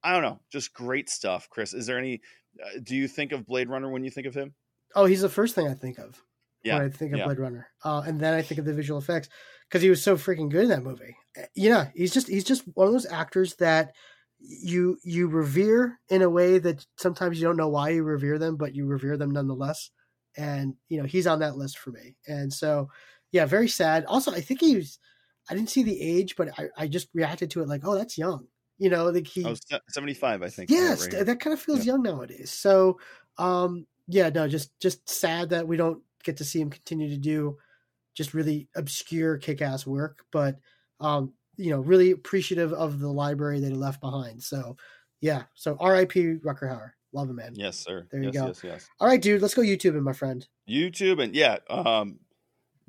I 0.06 0.12
don't 0.12 0.22
know, 0.22 0.38
just 0.52 0.72
great 0.72 1.10
stuff. 1.10 1.48
Chris, 1.50 1.74
is 1.74 1.86
there 1.86 1.98
any? 1.98 2.20
Uh, 2.64 2.78
do 2.80 2.94
you 2.94 3.08
think 3.08 3.32
of 3.32 3.44
Blade 3.44 3.68
Runner 3.68 3.90
when 3.90 4.04
you 4.04 4.10
think 4.10 4.28
of 4.28 4.34
him? 4.34 4.54
Oh, 4.94 5.04
he's 5.04 5.20
the 5.20 5.28
first 5.28 5.56
thing 5.56 5.66
I 5.66 5.74
think 5.74 5.98
of 5.98 6.22
Yeah, 6.62 6.76
when 6.76 6.86
I 6.86 6.88
think 6.90 7.12
of 7.12 7.18
yeah. 7.18 7.24
Blade 7.24 7.40
Runner, 7.40 7.66
uh, 7.84 8.04
and 8.06 8.20
then 8.20 8.32
I 8.32 8.40
think 8.40 8.60
of 8.60 8.66
the 8.66 8.72
visual 8.72 9.00
effects 9.00 9.28
because 9.68 9.82
he 9.82 9.90
was 9.90 10.00
so 10.00 10.16
freaking 10.16 10.48
good 10.48 10.62
in 10.62 10.68
that 10.68 10.84
movie. 10.84 11.16
Uh, 11.36 11.46
Yeah, 11.56 11.88
he's 11.92 12.14
just 12.14 12.28
he's 12.28 12.44
just 12.44 12.62
one 12.74 12.86
of 12.86 12.92
those 12.92 13.10
actors 13.10 13.56
that 13.56 13.94
you 14.38 14.96
you 15.02 15.26
revere 15.26 15.98
in 16.08 16.22
a 16.22 16.30
way 16.30 16.58
that 16.58 16.86
sometimes 16.98 17.40
you 17.40 17.44
don't 17.48 17.56
know 17.56 17.68
why 17.68 17.88
you 17.88 18.04
revere 18.04 18.38
them, 18.38 18.56
but 18.56 18.76
you 18.76 18.86
revere 18.86 19.16
them 19.16 19.32
nonetheless. 19.32 19.90
And 20.36 20.74
you 20.88 21.00
know 21.00 21.06
he's 21.06 21.26
on 21.26 21.40
that 21.40 21.56
list 21.56 21.78
for 21.78 21.90
me, 21.90 22.14
and 22.28 22.52
so 22.52 22.90
yeah, 23.32 23.44
very 23.46 23.68
sad. 23.68 24.04
Also, 24.04 24.30
I 24.30 24.40
think 24.40 24.60
he 24.60 24.76
was. 24.76 25.00
I 25.50 25.54
didn't 25.54 25.70
see 25.70 25.82
the 25.82 26.00
age, 26.00 26.36
but 26.36 26.48
I, 26.58 26.68
I 26.76 26.86
just 26.86 27.08
reacted 27.12 27.50
to 27.52 27.62
it 27.62 27.68
like, 27.68 27.82
oh, 27.84 27.96
that's 27.96 28.18
young. 28.18 28.46
You 28.78 28.90
know, 28.90 29.06
like 29.10 29.26
he 29.26 29.44
Oh, 29.44 29.54
se- 29.54 29.80
75, 29.88 30.42
I 30.42 30.48
think. 30.48 30.70
Yes 30.70 31.02
right 31.02 31.24
that 31.26 31.40
kind 31.40 31.54
of 31.54 31.60
feels 31.60 31.80
Yeah. 31.80 31.92
young 31.92 32.02
nowadays 32.02 32.50
so 32.50 32.98
um 33.38 33.86
yeah 34.08 34.28
no 34.30 34.48
just 34.48 34.78
just 34.80 35.08
sad 35.08 35.50
that 35.50 35.66
we 35.66 35.76
don't 35.76 36.02
get 36.24 36.36
to 36.38 36.44
see 36.44 36.60
him 36.60 36.70
continue 36.70 37.08
to 37.10 37.16
do 37.16 37.56
just 38.14 38.34
really 38.34 38.68
obscure 38.74 39.36
kick-ass 39.36 39.86
work 39.86 40.24
but 40.32 40.58
um 41.00 41.32
you 41.56 41.70
know 41.70 41.80
really 41.80 42.10
appreciative 42.12 42.72
of 42.72 42.98
the 43.00 43.08
library 43.10 43.60
that 43.60 43.68
he 43.68 43.74
left 43.74 44.00
behind 44.00 44.42
so 44.42 44.76
yeah 45.20 45.42
so 45.54 45.72
rip 45.82 46.12
rutger 46.12 46.68
hauer 46.70 46.90
love 47.12 47.28
him 47.28 47.36
man 47.36 47.52
Yes, 47.54 47.76
sir. 47.78 48.06
There 48.10 48.22
you 48.22 48.32
go. 48.32 48.46
Yes, 48.46 48.62
yes. 48.64 48.88
all 49.00 49.08
right 49.08 49.20
dude 49.20 49.42
let's 49.42 49.54
go 49.54 49.62
youtube 49.62 50.00
my 50.02 50.12
friend 50.12 50.46
YouTube 50.68 51.22
and 51.22 51.34
yeah, 51.34 51.58
um, 51.70 52.18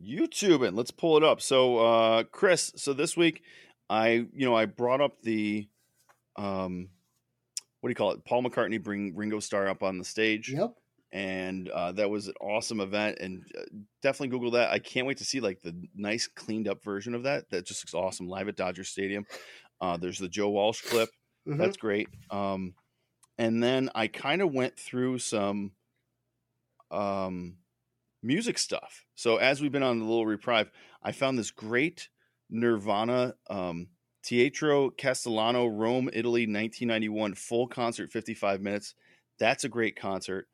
YouTube 0.04 0.66
and 0.68 0.76
let's 0.76 0.92
pull 0.92 1.18
it 1.18 1.24
up. 1.24 1.42
So, 1.42 1.78
uh, 1.78 2.24
Chris, 2.24 2.72
so 2.76 2.94
this 2.94 3.16
week 3.16 3.44
I, 3.90 4.26
you 4.34 4.46
know, 4.46 4.56
I 4.56 4.66
brought 4.66 5.02
up 5.02 5.22
the, 5.22 5.68
um, 6.38 6.90
what 7.82 7.90
do 7.90 7.92
you 7.92 7.96
call 7.96 8.12
it? 8.12 8.26
Paul 8.26 8.44
McCartney 8.44 8.82
bring 8.82 9.16
Ringo 9.16 9.40
Starr 9.40 9.68
up 9.68 9.84
on 9.84 9.98
the 9.98 10.06
stage. 10.06 10.50
Yep. 10.50 10.74
And 11.14 11.70
uh, 11.70 11.94
that 11.94 12.10
was 12.10 12.28
an 12.28 12.34
awesome 12.42 12.82
event, 12.82 13.20
and 13.22 13.42
uh, 13.58 13.62
definitely 14.02 14.28
Google 14.28 14.52
that. 14.52 14.72
I 14.72 14.80
can't 14.80 15.08
wait 15.08 15.18
to 15.20 15.24
see 15.24 15.40
like 15.40 15.62
the 15.62 15.74
nice 15.96 16.28
cleaned 16.28 16.68
up 16.68 16.84
version 16.84 17.16
of 17.16 17.24
that. 17.24 17.50
That 17.50 17.66
just 17.66 17.82
looks 17.84 17.94
awesome 17.94 18.28
live 18.28 18.50
at 18.50 18.58
Dodger 18.58 18.84
Stadium. 18.84 19.26
Uh, 19.80 19.96
there's 19.96 20.20
the 20.20 20.28
Joe 20.28 20.50
Walsh 20.50 20.82
clip. 20.82 21.10
Mhm. 21.48 21.58
That's 21.60 21.78
great. 21.78 22.10
Um, 22.30 22.74
and 23.38 23.64
then 23.64 23.90
I 23.96 24.08
kind 24.08 24.42
of 24.42 24.54
went 24.54 24.78
through 24.78 25.20
some 25.20 25.72
um, 26.92 27.56
music 28.22 28.58
stuff. 28.58 29.06
So 29.16 29.38
as 29.38 29.62
we've 29.62 29.72
been 29.72 29.84
on 29.84 30.00
the 30.00 30.06
little 30.06 30.26
reprieve, 30.26 30.70
I 31.02 31.14
found 31.14 31.38
this 31.38 31.52
great 31.52 32.10
Nirvana 32.50 33.36
um, 33.50 33.88
Teatro 34.28 34.90
Castellano, 34.90 35.68
Rome, 35.68 36.10
Italy, 36.12 36.42
1991 36.42 37.34
full 37.36 37.66
concert, 37.66 38.12
55 38.12 38.62
minutes. 38.62 38.94
That's 39.40 39.64
a 39.64 39.70
great 39.70 39.96
concert. 39.96 40.50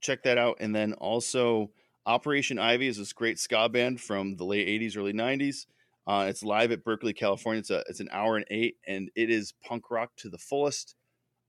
Check 0.00 0.22
that 0.22 0.38
out. 0.38 0.56
And 0.60 0.74
then 0.74 0.94
also 0.94 1.70
Operation 2.06 2.58
Ivy 2.58 2.88
is 2.88 2.96
this 2.96 3.12
great 3.12 3.38
ska 3.38 3.68
band 3.68 4.00
from 4.00 4.36
the 4.36 4.44
late 4.44 4.66
80s, 4.66 4.96
early 4.96 5.12
90s. 5.12 5.66
Uh, 6.06 6.24
it's 6.30 6.42
live 6.42 6.72
at 6.72 6.82
Berkeley, 6.82 7.12
California. 7.12 7.58
It's 7.60 7.68
a 7.68 7.84
it's 7.86 8.00
an 8.00 8.08
hour 8.10 8.36
and 8.36 8.46
eight, 8.50 8.76
and 8.86 9.10
it 9.14 9.28
is 9.28 9.52
punk 9.62 9.90
rock 9.90 10.12
to 10.16 10.30
the 10.30 10.38
fullest. 10.38 10.94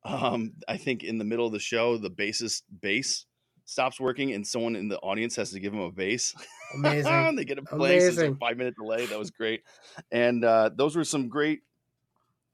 Um, 0.04 0.52
I 0.68 0.76
think 0.76 1.06
in 1.06 1.18
the 1.18 1.24
middle 1.24 1.46
of 1.46 1.54
the 1.54 1.60
show, 1.60 1.98
the 1.98 2.12
bassist 2.12 2.64
bass 2.82 3.26
stops 3.64 4.02
working, 4.02 4.34
and 4.34 4.46
someone 4.46 4.76
in 4.76 4.90
the 4.90 5.00
audience 5.00 5.38
has 5.38 5.52
to 5.52 5.62
give 5.62 5.74
him 5.74 5.80
a 5.80 5.92
bass. 5.94 6.36
Amazing. 6.76 7.38
they 7.38 7.46
get 7.46 7.58
a 7.58 7.62
play. 7.62 8.02
So 8.02 8.08
it's 8.08 8.18
a 8.18 8.20
Amazing. 8.20 8.36
five 8.36 8.58
minute 8.58 8.76
delay. 8.76 9.06
That 9.06 9.18
was 9.18 9.32
great, 9.32 9.64
and 10.12 10.44
uh, 10.44 10.72
those 10.76 10.98
were 10.98 11.06
some 11.06 11.30
great 11.30 11.62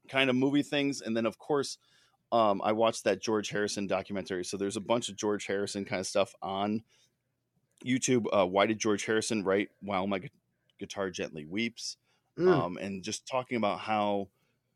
kind 0.09 0.29
of 0.29 0.35
movie 0.35 0.63
things. 0.63 1.01
And 1.01 1.15
then 1.15 1.25
of 1.25 1.37
course, 1.37 1.77
um, 2.31 2.61
I 2.63 2.71
watched 2.71 3.03
that 3.03 3.21
George 3.21 3.49
Harrison 3.49 3.87
documentary. 3.87 4.43
So 4.43 4.57
there's 4.57 4.77
a 4.77 4.81
bunch 4.81 5.09
of 5.09 5.15
George 5.15 5.45
Harrison 5.45 5.85
kind 5.85 5.99
of 5.99 6.07
stuff 6.07 6.33
on 6.41 6.83
YouTube. 7.85 8.25
Uh, 8.31 8.45
Why 8.45 8.65
did 8.65 8.79
George 8.79 9.05
Harrison 9.05 9.43
write 9.43 9.69
"While 9.81 10.07
My 10.07 10.19
Gu- 10.19 10.29
Guitar 10.79 11.09
Gently 11.09 11.45
Weeps"? 11.45 11.97
Mm. 12.37 12.51
um, 12.51 12.77
and 12.77 13.01
just 13.01 13.25
talking 13.25 13.55
about 13.55 13.79
how 13.79 14.27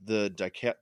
the 0.05 0.29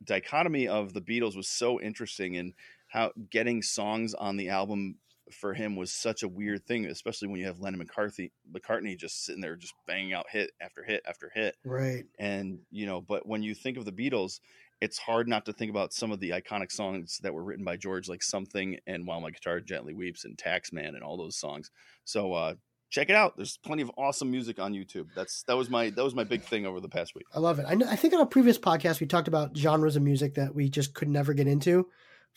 dichotomy 0.04 0.68
of 0.68 0.94
the 0.94 1.02
Beatles 1.02 1.36
was 1.36 1.48
so 1.48 1.82
interesting 1.82 2.38
and 2.38 2.54
how 2.88 3.12
getting 3.32 3.64
songs 3.64 4.14
on 4.14 4.38
the 4.38 4.50
album 4.50 4.98
for 5.32 5.54
him 5.54 5.76
was 5.76 5.92
such 5.92 6.24
a 6.24 6.28
weird 6.28 6.66
thing, 6.66 6.86
especially 6.86 7.28
when 7.28 7.40
you 7.40 7.46
have 7.46 7.60
Lennon 7.60 7.80
McCarthy 7.80 8.32
McCartney 8.52 8.98
just 8.98 9.26
sitting 9.26 9.42
there 9.42 9.56
just 9.56 9.74
banging 9.86 10.14
out 10.14 10.26
hit 10.30 10.52
after 10.62 10.84
hit 10.84 11.02
after 11.08 11.32
hit. 11.34 11.56
right. 11.66 12.06
And 12.20 12.60
you 12.72 12.86
know, 12.86 13.02
but 13.02 13.28
when 13.28 13.44
you 13.44 13.54
think 13.54 13.78
of 13.78 13.86
the 13.86 13.92
Beatles, 13.92 14.40
it's 14.80 14.98
hard 14.98 15.28
not 15.28 15.46
to 15.46 15.54
think 15.54 15.72
about 15.72 15.94
some 15.94 16.12
of 16.12 16.20
the 16.20 16.32
iconic 16.32 16.72
songs 16.72 17.20
that 17.24 17.34
were 17.34 17.44
written 17.44 17.66
by 17.66 17.78
George, 17.78 18.08
like 18.08 18.24
"Something" 18.24 18.78
and 18.86 19.08
"While 19.08 19.22
My 19.22 19.32
Guitar 19.32 19.60
Gently 19.60 19.94
Weeps" 19.94 20.26
and 20.26 20.38
"Taxman" 20.38 20.90
and 20.90 21.04
all 21.04 21.18
those 21.18 21.36
songs. 21.36 21.72
So 22.04 22.34
uh, 22.34 22.54
check 22.90 23.10
it 23.10 23.16
out. 23.16 23.36
There's 23.36 23.58
plenty 23.58 23.82
of 23.82 23.92
awesome 23.98 24.32
music 24.32 24.60
on 24.60 24.74
YouTube. 24.74 25.08
That's 25.16 25.44
that 25.44 25.58
was 25.58 25.70
my 25.70 25.90
that 25.90 26.04
was 26.04 26.16
my 26.16 26.24
big 26.24 26.44
thing 26.44 26.66
over 26.66 26.80
the 26.80 26.90
past 26.90 27.16
week. 27.16 27.26
I 27.34 27.40
love 27.40 27.60
it. 27.60 27.66
I, 27.68 27.76
know, 27.76 27.88
I 27.90 27.96
think 27.96 28.14
on 28.14 28.22
a 28.22 28.26
previous 28.26 28.58
podcast 28.58 29.00
we 29.00 29.08
talked 29.08 29.28
about 29.28 29.58
genres 29.58 29.96
of 29.96 30.04
music 30.04 30.36
that 30.36 30.54
we 30.54 30.70
just 30.70 30.94
could 30.94 31.10
never 31.10 31.34
get 31.34 31.48
into. 31.48 31.88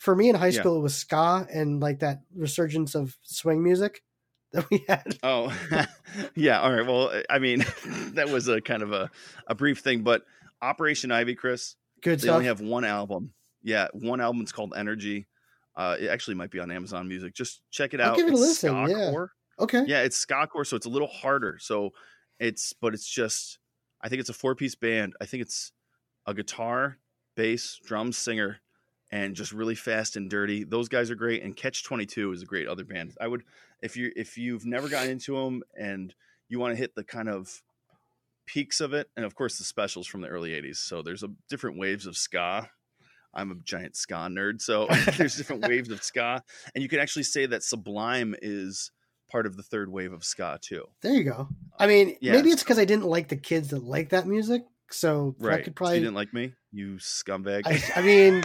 For 0.01 0.15
me 0.15 0.29
in 0.29 0.35
high 0.35 0.47
Yeah. 0.47 0.59
school, 0.61 0.77
it 0.77 0.81
was 0.81 0.95
ska 0.95 1.45
and 1.53 1.79
like 1.79 1.99
that 1.99 2.21
resurgence 2.35 2.95
of 2.95 3.15
swing 3.21 3.63
music 3.63 4.01
that 4.51 4.67
we 4.71 4.83
had. 4.87 5.17
Oh, 5.21 5.55
yeah. 6.35 6.59
All 6.59 6.73
right. 6.73 6.85
Well, 6.85 7.11
I 7.29 7.37
mean, 7.39 7.63
that 8.13 8.29
was 8.29 8.47
a 8.47 8.61
kind 8.61 8.81
of 8.81 8.91
a, 8.93 9.11
a 9.47 9.53
brief 9.53 9.79
thing, 9.79 10.01
but 10.01 10.23
Operation 10.61 11.11
Ivy, 11.11 11.35
Chris, 11.35 11.75
Good 12.01 12.17
they 12.19 12.23
stuff. 12.23 12.33
only 12.35 12.45
have 12.47 12.61
one 12.61 12.83
album. 12.83 13.33
Yeah, 13.63 13.89
one 13.93 14.19
album. 14.21 14.41
It's 14.41 14.51
called 14.51 14.73
Energy. 14.75 15.27
Uh, 15.75 15.95
it 15.99 16.07
actually 16.07 16.33
might 16.35 16.49
be 16.49 16.59
on 16.59 16.71
Amazon 16.71 17.07
Music. 17.07 17.33
Just 17.35 17.61
check 17.69 17.93
it 17.93 18.01
I'll 18.01 18.11
out. 18.11 18.17
give 18.17 18.25
it 18.27 18.31
a 18.31 18.33
It's 18.33 18.41
listen, 18.41 18.75
yeah. 18.75 18.87
ska-core. 18.87 19.31
okay. 19.59 19.83
Yeah, 19.85 20.01
it's 20.01 20.17
ska 20.17 20.47
core, 20.47 20.65
so 20.65 20.75
it's 20.75 20.87
a 20.87 20.89
little 20.89 21.07
harder. 21.07 21.57
So 21.61 21.91
it's, 22.39 22.73
but 22.73 22.93
it's 22.95 23.07
just, 23.07 23.59
I 24.01 24.09
think 24.09 24.19
it's 24.19 24.29
a 24.29 24.33
four 24.33 24.55
piece 24.55 24.73
band. 24.75 25.13
I 25.21 25.25
think 25.25 25.41
it's 25.43 25.71
a 26.25 26.33
guitar, 26.33 26.97
bass, 27.37 27.79
drums, 27.85 28.17
singer, 28.17 28.57
and 29.11 29.35
just 29.35 29.51
really 29.51 29.75
fast 29.75 30.15
and 30.15 30.29
dirty. 30.29 30.63
Those 30.63 30.87
guys 30.89 31.11
are 31.11 31.15
great. 31.15 31.43
And 31.43 31.55
Catch 31.55 31.83
Twenty 31.83 32.05
Two 32.05 32.31
is 32.31 32.41
a 32.41 32.45
great 32.45 32.67
other 32.67 32.83
band. 32.83 33.15
I 33.19 33.27
would, 33.27 33.43
if 33.81 33.97
you 33.97 34.11
if 34.15 34.37
you've 34.37 34.65
never 34.65 34.89
gotten 34.89 35.09
into 35.11 35.35
them 35.35 35.63
and 35.77 36.13
you 36.47 36.59
want 36.59 36.73
to 36.73 36.77
hit 36.77 36.95
the 36.95 37.03
kind 37.03 37.29
of 37.29 37.61
peaks 38.45 38.81
of 38.81 38.93
it, 38.93 39.09
and 39.15 39.25
of 39.25 39.35
course 39.35 39.57
the 39.57 39.63
specials 39.63 40.07
from 40.07 40.21
the 40.21 40.27
early 40.27 40.51
'80s. 40.51 40.77
So 40.77 41.01
there's 41.01 41.23
a 41.23 41.29
different 41.49 41.77
waves 41.77 42.05
of 42.07 42.17
ska. 42.17 42.69
I'm 43.33 43.51
a 43.51 43.55
giant 43.63 43.95
ska 43.95 44.27
nerd, 44.29 44.61
so 44.61 44.87
there's 45.17 45.35
different 45.35 45.65
waves 45.67 45.89
of 45.89 46.03
ska, 46.03 46.43
and 46.75 46.81
you 46.81 46.89
can 46.89 46.99
actually 46.99 47.23
say 47.23 47.45
that 47.45 47.63
Sublime 47.63 48.35
is 48.41 48.91
part 49.31 49.45
of 49.45 49.55
the 49.55 49.63
third 49.63 49.89
wave 49.89 50.11
of 50.11 50.23
ska 50.25 50.59
too. 50.61 50.83
There 51.01 51.13
you 51.13 51.23
go. 51.23 51.47
I 51.79 51.85
uh, 51.85 51.87
mean, 51.87 52.17
Yeah, 52.19 52.33
maybe 52.33 52.49
it's 52.49 52.63
because 52.63 52.77
I 52.77 52.85
didn't 52.85 53.05
like 53.05 53.29
the 53.29 53.37
kids 53.37 53.69
that 53.69 53.83
like 53.83 54.09
that 54.09 54.27
music. 54.27 54.63
So 54.89 55.35
I 55.41 55.45
Right? 55.45 55.63
could 55.63 55.71
So 55.71 55.75
probably. 55.75 55.95
you 55.95 56.01
didn't 56.01 56.15
like 56.15 56.33
me, 56.33 56.53
you 56.73 56.95
scumbag. 56.95 57.61
I, 57.65 57.81
I 57.95 58.01
mean, 58.01 58.43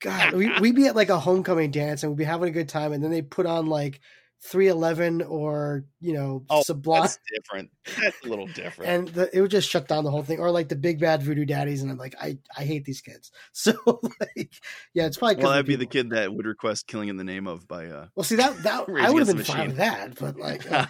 God, 0.00 0.34
we, 0.34 0.50
we'd 0.60 0.74
be 0.76 0.86
at 0.86 0.96
like 0.96 1.08
a 1.08 1.18
homecoming 1.18 1.70
dance 1.70 2.02
and 2.02 2.12
we'd 2.12 2.18
be 2.18 2.24
having 2.24 2.48
a 2.48 2.52
good 2.52 2.68
time, 2.68 2.92
and 2.92 3.02
then 3.02 3.10
they 3.10 3.22
put 3.22 3.46
on 3.46 3.66
like 3.66 4.00
311 4.42 5.22
or, 5.22 5.84
you 6.00 6.12
know, 6.12 6.44
Oh, 6.50 6.62
Sublime. 6.62 7.02
That's 7.02 7.18
different. 7.34 7.70
That's 8.00 8.24
a 8.24 8.28
little 8.28 8.46
different. 8.48 8.90
And 8.90 9.08
the, 9.08 9.34
it 9.36 9.40
would 9.40 9.50
just 9.50 9.68
shut 9.68 9.88
down 9.88 10.04
the 10.04 10.10
whole 10.10 10.22
thing, 10.22 10.38
or 10.38 10.50
like 10.50 10.68
the 10.68 10.76
big 10.76 11.00
bad 11.00 11.22
voodoo 11.22 11.46
daddies, 11.46 11.82
and 11.82 11.90
I'm 11.90 11.96
like, 11.96 12.14
I, 12.20 12.38
I 12.56 12.64
hate 12.64 12.84
these 12.84 13.00
kids. 13.00 13.32
So 13.52 13.72
like, 14.20 14.52
yeah, 14.92 15.06
it's 15.06 15.16
probably 15.16 15.36
'cause 15.36 15.42
well, 15.44 15.52
of 15.52 15.56
that'd 15.56 15.66
be 15.66 15.76
the 15.76 15.86
kid 15.86 16.10
that 16.10 16.32
would 16.32 16.46
request 16.46 16.86
"Killing 16.86 17.08
in 17.08 17.16
the 17.16 17.24
Name 17.24 17.46
of" 17.46 17.66
by. 17.66 17.86
uh 17.86 18.08
Well, 18.14 18.24
see 18.24 18.36
that 18.36 18.62
that 18.62 18.86
I 18.96 19.10
would 19.10 19.20
have 19.20 19.28
been 19.28 19.38
the 19.38 19.44
fine 19.44 19.68
with 19.68 19.76
that, 19.78 20.14
but 20.20 20.36
like, 20.36 20.62
oh. 20.70 20.86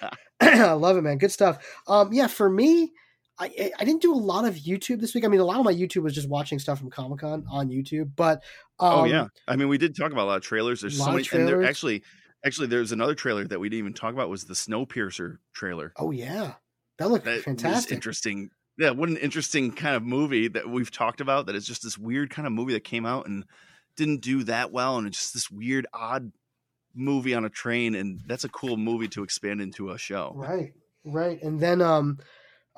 I 0.40 0.72
love 0.72 0.96
it, 0.96 1.02
man. 1.02 1.18
Good 1.18 1.32
stuff. 1.32 1.58
Um, 1.86 2.12
yeah, 2.12 2.26
for 2.28 2.48
me, 2.48 2.92
I 3.38 3.72
I- 3.78 3.84
didn't 3.84 4.02
do 4.02 4.12
a 4.12 4.16
lot 4.16 4.44
of 4.44 4.54
YouTube 4.56 5.00
this 5.00 5.14
week. 5.14 5.24
I 5.24 5.28
mean, 5.28 5.40
a 5.40 5.44
lot 5.44 5.58
of 5.58 5.64
my 5.64 5.72
YouTube 5.72 6.02
was 6.02 6.14
just 6.14 6.28
watching 6.28 6.58
stuff 6.58 6.78
from 6.78 6.90
Comic 6.90 7.20
Con 7.20 7.44
on 7.50 7.68
YouTube. 7.68 8.10
But 8.16 8.42
um, 8.80 8.92
oh 9.00 9.04
yeah, 9.04 9.26
I 9.46 9.56
mean, 9.56 9.68
we 9.68 9.78
did 9.78 9.96
talk 9.96 10.12
about 10.12 10.24
a 10.24 10.30
lot 10.30 10.36
of 10.36 10.42
trailers. 10.42 10.80
There's 10.80 10.98
so 10.98 11.12
many, 11.12 11.26
and 11.32 11.46
there 11.46 11.56
trailers. 11.56 11.68
actually, 11.68 12.02
actually, 12.44 12.66
there's 12.68 12.92
another 12.92 13.14
trailer 13.14 13.44
that 13.46 13.60
we 13.60 13.68
didn't 13.68 13.78
even 13.80 13.94
talk 13.94 14.12
about 14.12 14.28
was 14.28 14.44
the 14.44 14.54
Snowpiercer 14.54 15.38
trailer. 15.52 15.92
oh 15.96 16.10
yeah, 16.10 16.54
that 16.98 17.10
looked 17.10 17.24
That 17.26 17.42
fantastic. 17.42 17.92
interesting. 17.92 18.50
Yeah, 18.76 18.90
what 18.90 19.08
an 19.08 19.16
interesting 19.16 19.72
kind 19.72 19.96
of 19.96 20.04
movie 20.04 20.46
that 20.48 20.68
we've 20.68 20.90
talked 20.90 21.20
about. 21.20 21.46
That 21.46 21.56
is 21.56 21.66
just 21.66 21.82
this 21.82 21.98
weird 21.98 22.30
kind 22.30 22.46
of 22.46 22.52
movie 22.52 22.74
that 22.74 22.84
came 22.84 23.04
out 23.06 23.26
and 23.26 23.44
didn't 23.96 24.20
do 24.20 24.44
that 24.44 24.70
well, 24.72 24.98
and 24.98 25.06
it's 25.08 25.18
just 25.18 25.34
this 25.34 25.50
weird, 25.50 25.86
odd 25.92 26.30
movie 26.94 27.34
on 27.34 27.44
a 27.44 27.48
train, 27.50 27.94
and 27.96 28.20
that's 28.26 28.44
a 28.44 28.48
cool 28.48 28.76
movie 28.76 29.08
to 29.08 29.22
expand 29.24 29.60
into 29.60 29.90
a 29.90 29.98
show. 29.98 30.32
Right, 30.36 30.72
right. 31.04 31.42
And 31.42 31.58
then 31.60 31.82
um, 31.82 32.18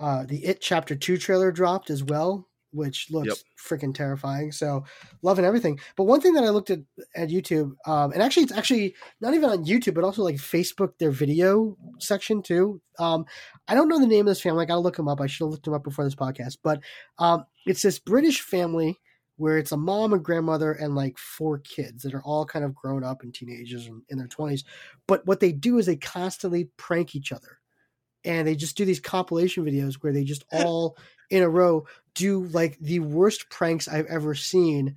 uh, 0.01 0.25
the 0.27 0.45
It 0.45 0.61
Chapter 0.61 0.97
Two 0.97 1.17
trailer 1.19 1.53
dropped 1.53 1.91
as 1.91 2.03
well, 2.03 2.49
which 2.73 3.09
looks 3.11 3.27
Yep. 3.29 3.81
freaking 3.81 3.95
terrifying. 3.95 4.51
So 4.53 4.85
loving 5.23 5.45
everything. 5.45 5.79
But 5.97 6.05
one 6.05 6.21
thing 6.21 6.33
that 6.35 6.45
I 6.45 6.49
looked 6.51 6.71
at 6.71 6.81
at 7.15 7.29
YouTube, 7.29 7.73
um, 7.87 8.13
and 8.13 8.23
actually 8.23 8.45
it's 8.45 8.53
actually 8.53 8.95
not 9.21 9.35
even 9.35 9.51
on 9.51 9.65
YouTube, 9.65 9.95
but 9.95 10.05
also 10.05 10.23
like 10.23 10.37
Facebook, 10.37 10.95
their 10.99 11.11
video 11.11 11.77
section 11.99 12.43
too. 12.43 12.81
Um, 12.99 13.27
I 13.69 13.75
don't 13.75 13.89
know 13.89 14.01
the 14.01 14.07
name 14.07 14.21
of 14.21 14.31
this 14.31 14.41
family. 14.41 14.63
I 14.63 14.67
gotta 14.67 14.81
look 14.81 14.97
them 14.97 15.09
up. 15.09 15.21
I 15.21 15.27
should 15.27 15.45
have 15.45 15.51
looked 15.53 15.65
them 15.65 15.75
up 15.75 15.85
before 15.85 16.05
this 16.05 16.15
podcast. 16.15 16.59
But 16.63 16.81
um, 17.19 17.45
it's 17.67 17.83
this 17.83 17.99
British 17.99 18.41
family 18.41 18.99
where 19.37 19.57
it's 19.57 19.73
a 19.73 19.77
mom, 19.77 20.13
a 20.13 20.19
grandmother, 20.19 20.73
and 20.73 20.95
like 20.95 21.17
four 21.17 21.59
kids 21.61 22.03
that 22.03 22.15
are 22.15 22.23
all 22.25 22.45
kind 22.45 22.65
of 22.65 22.75
grown 22.75 23.03
up 23.03 23.23
and 23.23 23.33
teenagers 23.33 23.87
and 23.87 24.03
in 24.11 24.19
their 24.19 24.27
twenties. 24.29 24.65
But 25.07 25.27
what 25.27 25.41
they 25.41 25.53
do 25.53 25.79
is 25.79 25.87
they 25.87 25.97
constantly 25.97 26.71
prank 26.77 27.15
each 27.15 27.33
other 27.33 27.60
and 28.25 28.47
they 28.47 28.55
just 28.55 28.77
do 28.77 28.85
these 28.85 29.01
compilation 29.01 29.65
videos 29.65 29.95
where 29.95 30.13
they 30.13 30.25
just 30.25 30.45
all 30.53 30.97
in 31.31 31.43
a 31.43 31.49
row 31.49 31.87
do 32.15 32.45
like 32.47 32.79
the 32.81 33.01
worst 33.01 33.49
pranks 33.51 33.89
I've 33.89 34.07
ever 34.07 34.35
seen 34.35 34.97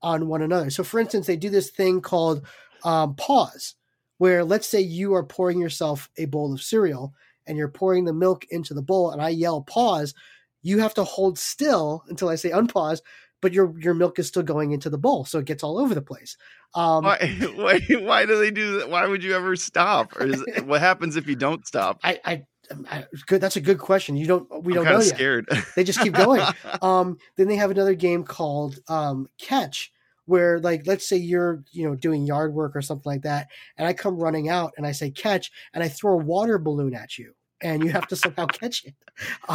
on 0.00 0.28
one 0.28 0.42
another. 0.42 0.70
So, 0.70 0.84
for 0.84 1.00
instance, 1.00 1.26
they 1.26 1.36
do 1.36 1.50
this 1.50 1.70
thing 1.70 2.00
called 2.00 2.46
um, 2.84 3.14
pause, 3.14 3.74
where 4.18 4.44
let's 4.44 4.68
say 4.68 4.80
you 4.80 5.14
are 5.14 5.24
pouring 5.24 5.60
yourself 5.60 6.08
a 6.16 6.26
bowl 6.26 6.52
of 6.52 6.62
cereal 6.62 7.14
and 7.46 7.58
you're 7.58 7.68
pouring 7.68 8.04
the 8.04 8.12
milk 8.12 8.46
into 8.50 8.74
the 8.74 8.82
bowl, 8.82 9.10
and 9.10 9.20
I 9.20 9.30
yell 9.30 9.62
pause. 9.62 10.14
You 10.62 10.78
have 10.78 10.94
to 10.94 11.04
hold 11.04 11.38
still 11.38 12.04
until 12.08 12.28
I 12.28 12.36
say 12.36 12.50
unpause, 12.50 13.00
but 13.40 13.52
your 13.52 13.78
your 13.80 13.94
milk 13.94 14.18
is 14.18 14.28
still 14.28 14.44
going 14.44 14.70
into 14.70 14.88
the 14.88 14.98
bowl, 14.98 15.24
so 15.24 15.40
it 15.40 15.44
gets 15.44 15.64
all 15.64 15.78
over 15.78 15.94
the 15.94 16.02
place. 16.02 16.36
Um, 16.74 17.04
Why, 17.04 17.18
why, 17.54 17.80
why 17.98 18.26
do 18.26 18.38
they 18.38 18.50
do 18.50 18.78
that? 18.78 18.90
Why 18.90 19.06
would 19.06 19.22
you 19.22 19.34
ever 19.34 19.56
stop? 19.56 20.16
Or 20.16 20.26
is 20.26 20.44
what 20.64 20.80
happens 20.80 21.16
if 21.16 21.26
you 21.26 21.36
don't 21.36 21.66
stop? 21.66 22.00
I, 22.04 22.20
I, 22.24 22.42
I, 22.90 23.04
good. 23.26 23.40
That's 23.40 23.56
a 23.56 23.60
good 23.60 23.78
question. 23.78 24.16
You 24.16 24.26
don't. 24.26 24.64
We 24.64 24.72
I'm 24.72 24.84
don't 24.84 24.92
know 24.92 24.98
of 24.98 25.06
yet. 25.06 25.14
scared. 25.14 25.46
They 25.76 25.84
just 25.84 26.00
keep 26.00 26.14
going. 26.14 26.42
um, 26.82 27.18
then 27.36 27.48
they 27.48 27.56
have 27.56 27.70
another 27.70 27.94
game 27.94 28.24
called 28.24 28.78
um, 28.88 29.28
Catch, 29.38 29.92
where 30.26 30.60
like 30.60 30.86
let's 30.86 31.08
say 31.08 31.16
you're 31.16 31.64
you 31.72 31.88
know 31.88 31.94
doing 31.94 32.26
yard 32.26 32.54
work 32.54 32.76
or 32.76 32.82
something 32.82 33.10
like 33.10 33.22
that, 33.22 33.48
and 33.76 33.86
I 33.86 33.92
come 33.92 34.16
running 34.16 34.48
out 34.48 34.72
and 34.76 34.86
I 34.86 34.92
say 34.92 35.10
catch, 35.10 35.50
and 35.74 35.82
I 35.82 35.88
throw 35.88 36.14
a 36.14 36.24
water 36.24 36.58
balloon 36.58 36.94
at 36.94 37.18
you, 37.18 37.34
and 37.60 37.82
you 37.82 37.90
have 37.90 38.06
to 38.08 38.16
somehow 38.16 38.46
catch 38.52 38.84
it 38.84 38.94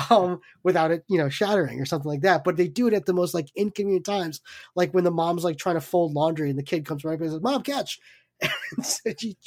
um, 0.10 0.40
without 0.64 0.92
it, 0.92 1.04
you 1.08 1.18
know, 1.18 1.30
shattering 1.30 1.80
or 1.80 1.86
something 1.86 2.10
like 2.10 2.22
that. 2.22 2.44
But 2.44 2.58
they 2.58 2.68
do 2.68 2.88
it 2.88 2.94
at 2.94 3.06
the 3.06 3.14
most 3.14 3.34
like 3.34 3.48
inconvenient 3.56 4.06
times, 4.06 4.42
like 4.76 4.94
when 4.94 5.04
the 5.04 5.12
mom's 5.12 5.44
like 5.44 5.58
trying 5.58 5.76
to 5.76 5.82
fold 5.82 6.14
laundry 6.14 6.50
and 6.50 6.60
the 6.60 6.64
kid 6.64 6.86
comes 6.86 7.04
right 7.04 7.18
by 7.18 7.26
and 7.26 7.34
says, 7.34 7.42
"Mom, 7.42 7.64
catch!" 7.64 8.00
so 8.84 9.12
she 9.18 9.38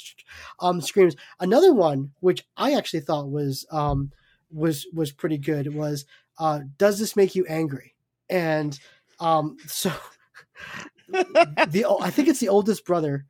um, 0.59 0.81
screams. 0.81 1.15
Another 1.39 1.73
one, 1.73 2.11
which 2.19 2.45
I 2.57 2.73
actually 2.73 3.01
thought 3.01 3.29
was 3.29 3.65
um, 3.71 4.11
was 4.51 4.87
was 4.93 5.11
pretty 5.11 5.37
good, 5.37 5.73
was 5.73 6.05
uh, 6.39 6.61
"Does 6.77 6.99
this 6.99 7.15
make 7.15 7.35
you 7.35 7.45
angry?" 7.47 7.95
And 8.29 8.77
um, 9.19 9.57
so 9.67 9.91
the 11.09 11.85
I 12.01 12.09
think 12.09 12.27
it's 12.27 12.39
the 12.39 12.49
oldest 12.49 12.85
brother, 12.85 13.25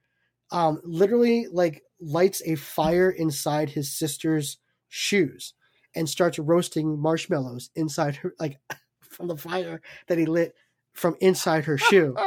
um, 0.51 0.81
literally 0.83 1.47
like 1.51 1.83
lights 1.99 2.41
a 2.45 2.55
fire 2.55 3.09
inside 3.09 3.69
his 3.69 3.95
sister's 3.97 4.57
shoes 4.89 5.53
and 5.95 6.09
starts 6.09 6.39
roasting 6.39 6.99
marshmallows 6.99 7.69
inside 7.75 8.15
her, 8.17 8.33
like 8.39 8.57
from 9.01 9.27
the 9.27 9.37
fire 9.37 9.81
that 10.07 10.17
he 10.17 10.25
lit 10.25 10.53
from 10.93 11.15
inside 11.21 11.65
her 11.65 11.77
shoe. 11.77 12.15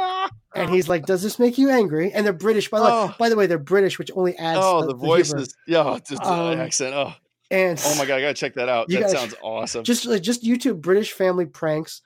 And 0.57 0.69
he's 0.69 0.87
like, 0.87 1.05
"Does 1.05 1.21
this 1.21 1.37
make 1.37 1.57
you 1.57 1.69
angry?" 1.69 2.13
And 2.13 2.25
they're 2.25 2.31
British, 2.31 2.69
by 2.69 2.79
the 2.79 2.85
Oh. 2.89 3.05
way. 3.07 3.13
By 3.19 3.27
the 3.29 3.35
way, 3.35 3.45
they're 3.45 3.57
British, 3.59 3.99
which 3.99 4.09
only 4.15 4.37
adds. 4.37 4.59
Oh, 4.61 4.79
the, 4.83 4.87
the, 4.87 4.93
voices. 4.93 5.53
Yeah, 5.67 5.99
just 6.07 6.23
the 6.23 6.31
Um, 6.31 6.57
accent. 6.61 6.93
Oh, 6.95 7.11
And 7.51 7.77
oh 7.85 7.95
my 7.97 8.05
god, 8.05 8.19
I 8.19 8.21
gotta 8.21 8.33
check 8.35 8.53
that 8.53 8.69
out. 8.69 8.87
That 8.87 9.01
gotta- 9.01 9.17
sounds 9.17 9.35
awesome. 9.43 9.83
just 9.83 10.05
like 10.05 10.21
just 10.21 10.45
YouTube 10.45 10.79
British 10.79 11.11
family 11.11 11.45
pranks. 11.45 12.01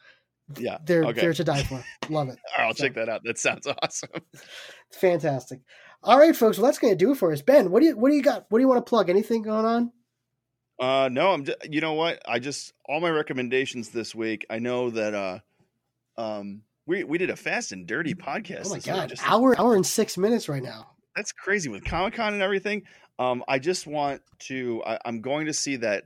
yeah, 0.58 0.80
They're 0.84 1.04
okay. 1.06 1.22
they're 1.22 1.34
to 1.36 1.44
die 1.44 1.62
for. 1.62 1.86
Love 2.10 2.30
it. 2.30 2.40
I'll 2.58 2.74
so- 2.74 2.86
check 2.86 2.96
that 2.96 3.08
out. 3.08 3.22
That 3.24 3.38
sounds 3.38 3.68
awesome. 3.68 4.10
Fantastic. 4.94 5.60
All 6.02 6.18
right, 6.18 6.36
folks. 6.36 6.58
Well, 6.58 6.66
that's 6.66 6.80
going 6.80 6.94
to 6.94 6.98
do 6.98 7.12
it 7.12 7.18
for 7.18 7.32
us. 7.32 7.44
Ben, 7.44 7.70
what 7.70 7.82
do 7.82 7.86
you 7.88 7.98
what 7.98 8.10
do 8.10 8.16
you 8.16 8.24
got? 8.24 8.46
What 8.50 8.58
do 8.58 8.64
you 8.64 8.68
want 8.68 8.84
to 8.84 8.90
plug? 8.90 9.12
Anything 9.12 9.44
going 9.44 9.66
on? 9.66 9.92
Uh, 10.80 11.10
no, 11.12 11.34
I'm. 11.34 11.46
Just, 11.46 11.72
you 11.72 11.82
know 11.82 11.94
what? 11.94 12.20
I 12.28 12.40
just 12.40 12.74
all 12.88 13.00
my 13.00 13.10
recommendations 13.12 13.90
this 13.90 14.16
week. 14.16 14.46
I 14.50 14.58
know 14.60 14.90
that 14.90 15.14
uh, 15.14 15.40
um, 16.20 16.62
we 16.86 17.04
we 17.04 17.18
did 17.18 17.30
a 17.30 17.36
fast 17.36 17.72
and 17.72 17.88
dirty 17.88 18.14
podcast. 18.14 18.68
Oh 18.68 18.70
my 18.70 18.80
god, 18.80 19.10
just- 19.10 19.28
hour 19.30 19.60
hour 19.60 19.76
and 19.76 19.86
six 19.86 20.18
minutes 20.18 20.50
right 20.50 20.64
now. 20.64 20.88
that's 21.16 21.32
crazy 21.32 21.70
with 21.70 21.86
Comic 21.86 22.14
Con 22.16 22.34
and 22.34 22.42
everything. 22.42 22.84
Um, 23.18 23.44
I 23.48 23.60
just 23.60 23.88
want 23.88 24.22
to. 24.48 24.84
I, 24.86 25.00
I'm 25.06 25.22
going 25.22 25.48
to 25.48 25.54
see 25.54 25.78
that 25.78 26.06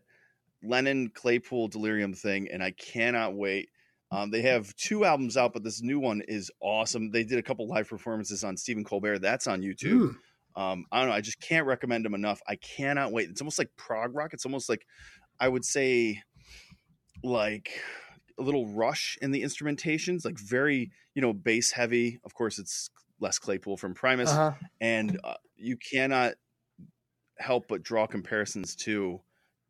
Lennon 0.64 1.10
Claypool 1.14 1.68
Delirium 1.68 2.14
thing, 2.14 2.48
and 2.52 2.64
I 2.64 2.72
cannot 2.72 3.36
wait. 3.36 3.70
Um, 4.12 4.30
they 4.30 4.42
have 4.44 4.76
two 4.76 5.06
albums 5.06 5.38
out, 5.38 5.54
but 5.54 5.64
this 5.64 5.82
new 5.82 6.00
one 6.00 6.22
is 6.28 6.52
awesome. 6.62 7.10
They 7.12 7.24
did 7.24 7.40
a 7.40 7.44
couple 7.44 7.68
live 7.68 7.90
performances 7.90 8.44
on 8.44 8.56
Stephen 8.58 8.84
Colbert. 8.84 9.20
That's 9.20 9.48
on 9.48 9.62
YouTube. 9.62 10.16
Mm. 10.56 10.62
Um, 10.62 10.86
I 10.92 11.00
don't 11.00 11.10
know. 11.10 11.16
I 11.16 11.22
just 11.22 11.40
can't 11.40 11.66
recommend 11.66 12.06
them 12.06 12.14
enough. 12.14 12.40
I 12.48 12.56
cannot 12.58 13.12
wait. 13.12 13.30
It's 13.30 13.42
almost 13.42 13.58
like 13.58 13.70
prog 13.76 14.14
rock. 14.16 14.34
It's 14.34 14.46
almost 14.46 14.70
like 14.70 14.86
I 15.40 15.48
would 15.48 15.66
say 15.66 16.22
like 17.24 17.72
a 18.40 18.44
little 18.44 18.68
rush 18.68 19.18
in 19.22 19.32
the 19.32 19.44
instrumentations, 19.44 20.26
like 20.26 20.40
very 20.40 20.92
you 21.16 21.22
know 21.22 21.34
bass 21.34 21.72
heavy. 21.72 22.20
Of 22.24 22.34
course, 22.34 22.60
it's 22.60 22.90
Les 23.20 23.38
Claypool 23.40 23.78
from 23.78 23.94
Primus, 23.94 24.30
Uh-huh. 24.32 24.52
and 24.82 25.20
uh, 25.24 25.36
you 25.56 25.78
cannot 25.78 26.34
help 27.40 27.68
but 27.68 27.84
draw 27.84 28.06
comparisons 28.08 28.76
to 28.76 29.22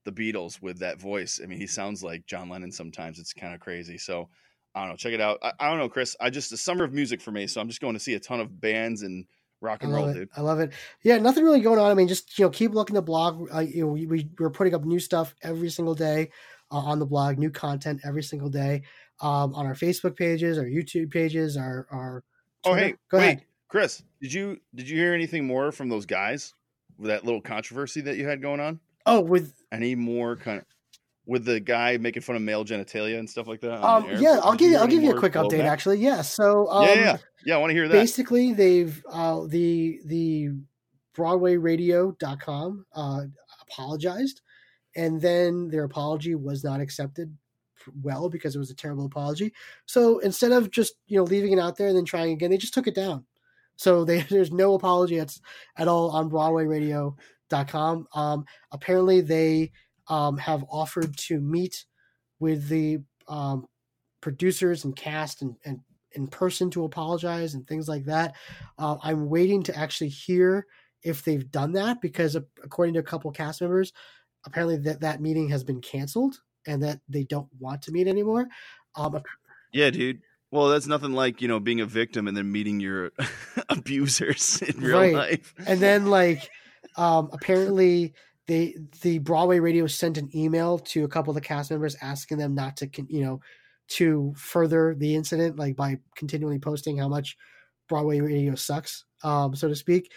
the 0.06 0.12
Beatles 0.12 0.62
with 0.62 0.80
that 0.80 1.00
voice. 1.00 1.40
I 1.42 1.48
mean, 1.48 1.60
he 1.60 1.68
sounds 1.68 2.04
like 2.04 2.26
John 2.26 2.50
Lennon 2.50 2.72
sometimes. 2.72 3.20
It's 3.20 3.34
kind 3.34 3.54
of 3.54 3.62
crazy. 3.62 3.98
So 3.98 4.30
I 4.76 4.82
don't 4.82 4.90
know. 4.90 4.96
Check 4.98 5.14
it 5.14 5.22
out. 5.22 5.40
I, 5.42 5.54
I 5.60 5.70
don't 5.70 5.78
know, 5.80 5.88
Chris. 5.90 6.16
I 6.20 6.30
just 6.30 6.50
the 6.50 6.58
summer 6.58 6.84
of 6.84 6.94
music 6.94 7.22
for 7.22 7.32
me. 7.32 7.48
So 7.48 7.62
I'm 7.62 7.68
just 7.70 7.80
going 7.82 7.94
to 7.94 8.00
see 8.00 8.16
a 8.16 8.20
ton 8.20 8.40
of 8.42 8.60
bands 8.60 9.02
and 9.02 9.26
rock 9.62 9.84
and 9.84 9.94
roll, 9.94 10.10
it. 10.10 10.14
dude. 10.16 10.30
I 10.36 10.42
love 10.42 10.60
it. 10.60 10.74
Yeah, 11.04 11.20
nothing 11.20 11.44
really 11.44 11.62
going 11.62 11.80
on. 11.80 11.90
I 11.90 11.94
mean, 11.94 12.08
just 12.10 12.38
you 12.38 12.44
know, 12.46 12.50
keep 12.50 12.74
looking 12.74 12.96
the 12.96 13.02
blog. 13.02 13.48
Uh, 13.54 13.60
you 13.60 13.86
know, 13.86 13.92
we, 13.92 14.06
we 14.08 14.30
we're 14.38 14.50
putting 14.50 14.74
up 14.76 14.84
new 14.84 15.00
stuff 15.00 15.34
every 15.42 15.70
single 15.70 15.96
day 15.96 16.32
on 16.78 17.00
the 17.00 17.06
blog, 17.06 17.38
new 17.38 17.50
content 17.52 18.02
every 18.04 18.24
single 18.24 18.50
day 18.50 18.84
um, 19.22 19.54
on 19.54 19.66
our 19.66 19.76
Facebook 19.76 20.16
pages, 20.16 20.58
our 20.58 20.66
YouTube 20.66 21.12
pages, 21.12 21.56
our 21.58 21.88
our. 21.92 22.24
Oh, 22.66 22.74
hey, 22.74 22.96
go 23.10 23.18
wait, 23.18 23.24
ahead. 23.24 23.46
Chris. 23.68 24.04
Did 24.22 24.34
you 24.34 24.58
did 24.74 24.90
you 24.90 24.98
hear 24.98 25.14
anything 25.14 25.46
more 25.46 25.72
from 25.72 25.90
those 25.90 26.06
guys 26.06 26.54
with 26.98 27.10
that 27.10 27.26
little 27.26 27.42
controversy 27.42 28.02
that 28.02 28.18
you 28.18 28.28
had 28.28 28.42
going 28.42 28.60
on? 28.60 28.80
Oh, 29.06 29.20
with 29.20 29.54
Any 29.72 29.96
more 29.96 30.36
kind 30.38 30.60
of 30.60 30.66
with 31.26 31.46
the 31.46 31.60
guy 31.60 31.98
making 31.98 32.22
fun 32.22 32.36
of 32.36 32.42
male 32.42 32.64
genitalia 32.66 33.18
and 33.20 33.30
stuff 33.30 33.48
like 33.48 33.60
that? 33.62 33.84
um, 33.84 34.08
yeah, 34.18 34.40
I'll 34.44 34.56
give 34.56 34.72
you 34.72 34.78
I'll 34.78 34.88
give 34.88 35.04
you 35.04 35.12
a 35.12 35.20
quick 35.20 35.34
update. 35.34 35.52
blowback? 35.60 35.66
Actually, 35.66 36.00
yeah. 36.00 36.22
So 36.22 36.70
um, 36.70 36.88
yeah, 36.88 36.94
yeah, 36.94 37.02
yeah, 37.02 37.18
yeah. 37.46 37.56
I 37.56 37.58
want 37.58 37.72
to 37.72 37.76
hear 37.76 37.88
that. 37.88 37.94
basically 37.94 38.54
they've 38.54 39.04
uh 39.12 39.42
the 39.48 40.00
the 40.06 40.50
broadwayradio.com 41.16 42.86
uh 42.94 43.22
apologized 43.62 44.42
and 44.96 45.22
then 45.22 45.70
their 45.70 45.84
apology 45.84 46.36
was 46.36 46.64
not 46.64 46.82
accepted 46.82 47.36
well 48.02 48.30
because 48.30 48.56
it 48.56 48.60
was 48.60 48.72
a 48.72 48.76
terrible 48.76 49.06
apology. 49.06 49.54
So 49.86 50.20
instead 50.20 50.52
of 50.52 50.72
just 50.72 50.94
you 51.08 51.18
know 51.18 51.24
leaving 51.24 51.54
it 51.54 51.60
out 51.60 51.78
there 51.78 51.88
and 51.88 51.98
then 51.98 52.06
trying 52.06 52.34
again 52.34 52.52
they 52.52 52.58
just 52.58 52.74
took 52.74 52.88
it 52.88 52.96
down. 52.96 53.26
So 53.76 54.06
they, 54.06 54.22
there's 54.30 54.52
no 54.52 54.74
apology 54.74 55.20
at, 55.20 55.38
at 55.78 55.88
all 55.88 56.12
on 56.12 56.30
broadwayradio.com 56.30 58.08
um 58.16 58.46
apparently 58.72 59.22
they 59.22 59.72
um 60.08 60.38
have 60.38 60.66
offered 60.70 61.16
to 61.18 61.40
meet 61.40 61.86
with 62.40 62.68
the 62.68 63.00
um 63.28 63.68
producers 64.22 64.86
and 64.86 64.96
cast 64.96 65.42
and, 65.42 65.56
and 65.66 65.82
in 66.14 66.28
person 66.28 66.70
to 66.72 66.86
apologize 66.86 67.54
and 67.54 67.68
things 67.68 67.88
like 67.88 68.06
that. 68.06 68.36
Uh, 68.78 68.98
I'm 69.04 69.30
waiting 69.30 69.64
to 69.64 69.78
actually 69.78 70.10
hear 70.10 70.66
if 71.04 71.24
they've 71.24 71.50
done 71.52 71.74
that 71.74 72.02
because 72.02 72.36
according 72.36 72.94
to 72.94 73.02
a 73.02 73.04
couple 73.04 73.30
cast 73.32 73.62
members, 73.62 73.92
apparently 74.46 74.78
that 74.78 75.02
that 75.02 75.22
meeting 75.22 75.50
has 75.50 75.64
been 75.64 75.82
canceled 75.82 76.36
and 76.68 76.82
that 76.84 77.00
they 77.10 77.24
don't 77.24 77.48
want 77.60 77.82
to 77.84 77.92
meet 77.92 78.08
anymore. 78.08 78.48
Um, 78.96 79.22
Yeah, 79.72 79.90
dude. 79.90 80.22
Well, 80.52 80.68
that's 80.70 80.86
nothing 80.88 81.14
like 81.14 81.42
you 81.42 81.48
know 81.48 81.60
being 81.60 81.82
a 81.82 81.86
victim 81.86 82.28
and 82.28 82.38
then 82.38 82.52
meeting 82.52 82.80
your 82.80 83.12
abusers 83.70 84.62
in 84.62 84.80
real 84.82 85.00
Right. 85.00 85.14
life. 85.14 85.54
and 85.66 85.80
then 85.80 86.06
like 86.08 86.50
um, 86.98 87.30
apparently 87.34 88.14
they 88.48 88.76
the 89.02 89.20
Broadway 89.20 89.60
Radio 89.60 89.88
sent 89.88 90.18
an 90.18 90.30
email 90.36 90.78
to 90.80 91.06
a 91.06 91.08
couple 91.08 91.32
of 91.32 91.36
the 91.36 91.42
cast 91.42 91.72
members 91.72 91.96
asking 92.02 92.38
them 92.38 92.54
not 92.54 92.78
to 92.78 92.88
con- 92.88 93.08
you 93.10 93.22
know 93.24 93.40
to 93.90 94.34
further 94.38 94.96
the 94.96 95.16
incident 95.16 95.58
like 95.58 95.76
by 95.76 95.98
continually 96.16 96.60
posting 96.60 96.98
how 96.98 97.08
much 97.08 97.36
Broadway 97.90 98.20
Radio 98.20 98.56
sucks, 98.56 99.06
um, 99.24 99.56
so 99.56 99.68
to 99.68 99.76
speak. 99.76 100.12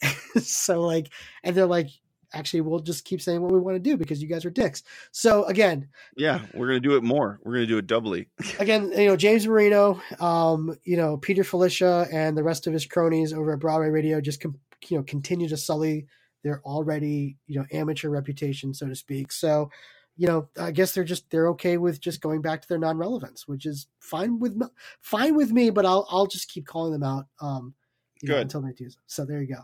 so 0.40 0.80
like, 0.80 1.12
and 1.44 1.54
they're 1.54 1.66
like, 1.66 1.88
actually, 2.32 2.60
we'll 2.62 2.80
just 2.80 3.04
keep 3.04 3.20
saying 3.20 3.40
what 3.42 3.52
we 3.52 3.58
want 3.58 3.76
to 3.76 3.80
do 3.80 3.96
because 3.96 4.22
you 4.22 4.28
guys 4.28 4.44
are 4.44 4.50
dicks. 4.50 4.82
So 5.10 5.44
again, 5.44 5.88
Yeah, 6.16 6.40
we're 6.54 6.66
gonna 6.66 6.80
do 6.80 6.96
it 6.96 7.02
more. 7.02 7.40
We're 7.44 7.54
gonna 7.54 7.66
do 7.66 7.78
it 7.78 7.86
doubly. 7.86 8.28
again, 8.58 8.92
you 8.96 9.06
know, 9.06 9.16
James 9.16 9.46
Marino, 9.46 10.00
um, 10.20 10.76
you 10.84 10.96
know, 10.96 11.16
Peter 11.16 11.42
Filichia 11.42 12.12
and 12.12 12.36
the 12.36 12.42
rest 12.42 12.66
of 12.66 12.72
his 12.72 12.86
cronies 12.86 13.32
over 13.32 13.52
at 13.52 13.60
Broadway 13.60 13.88
Radio 13.88 14.20
just, 14.20 14.40
com- 14.40 14.58
you 14.88 14.96
know, 14.96 15.02
continue 15.04 15.48
to 15.48 15.56
sully 15.56 16.06
their 16.42 16.60
already, 16.64 17.36
you 17.46 17.58
know, 17.58 17.66
amateur 17.72 18.08
reputation, 18.08 18.74
so 18.74 18.88
to 18.88 18.96
speak. 18.96 19.30
So, 19.32 19.70
you 20.16 20.26
know, 20.26 20.48
I 20.58 20.72
guess 20.72 20.92
they're 20.92 21.04
just 21.04 21.30
they're 21.30 21.48
okay 21.50 21.78
with 21.78 22.00
just 22.00 22.20
going 22.20 22.42
back 22.42 22.62
to 22.62 22.68
their 22.68 22.78
non-relevance, 22.78 23.48
which 23.48 23.64
is 23.64 23.86
fine 24.00 24.38
with 24.38 24.60
fine 25.00 25.34
with 25.36 25.52
me. 25.52 25.70
But 25.70 25.86
I'll 25.86 26.06
I'll 26.10 26.26
just 26.26 26.48
keep 26.48 26.66
calling 26.66 26.92
them 26.92 27.02
out, 27.02 27.26
um, 27.40 27.74
you 28.20 28.28
know, 28.28 28.38
until 28.38 28.60
they 28.60 28.72
do. 28.72 28.90
so. 28.90 28.98
So 29.06 29.24
there 29.24 29.40
you 29.40 29.54
go. 29.54 29.62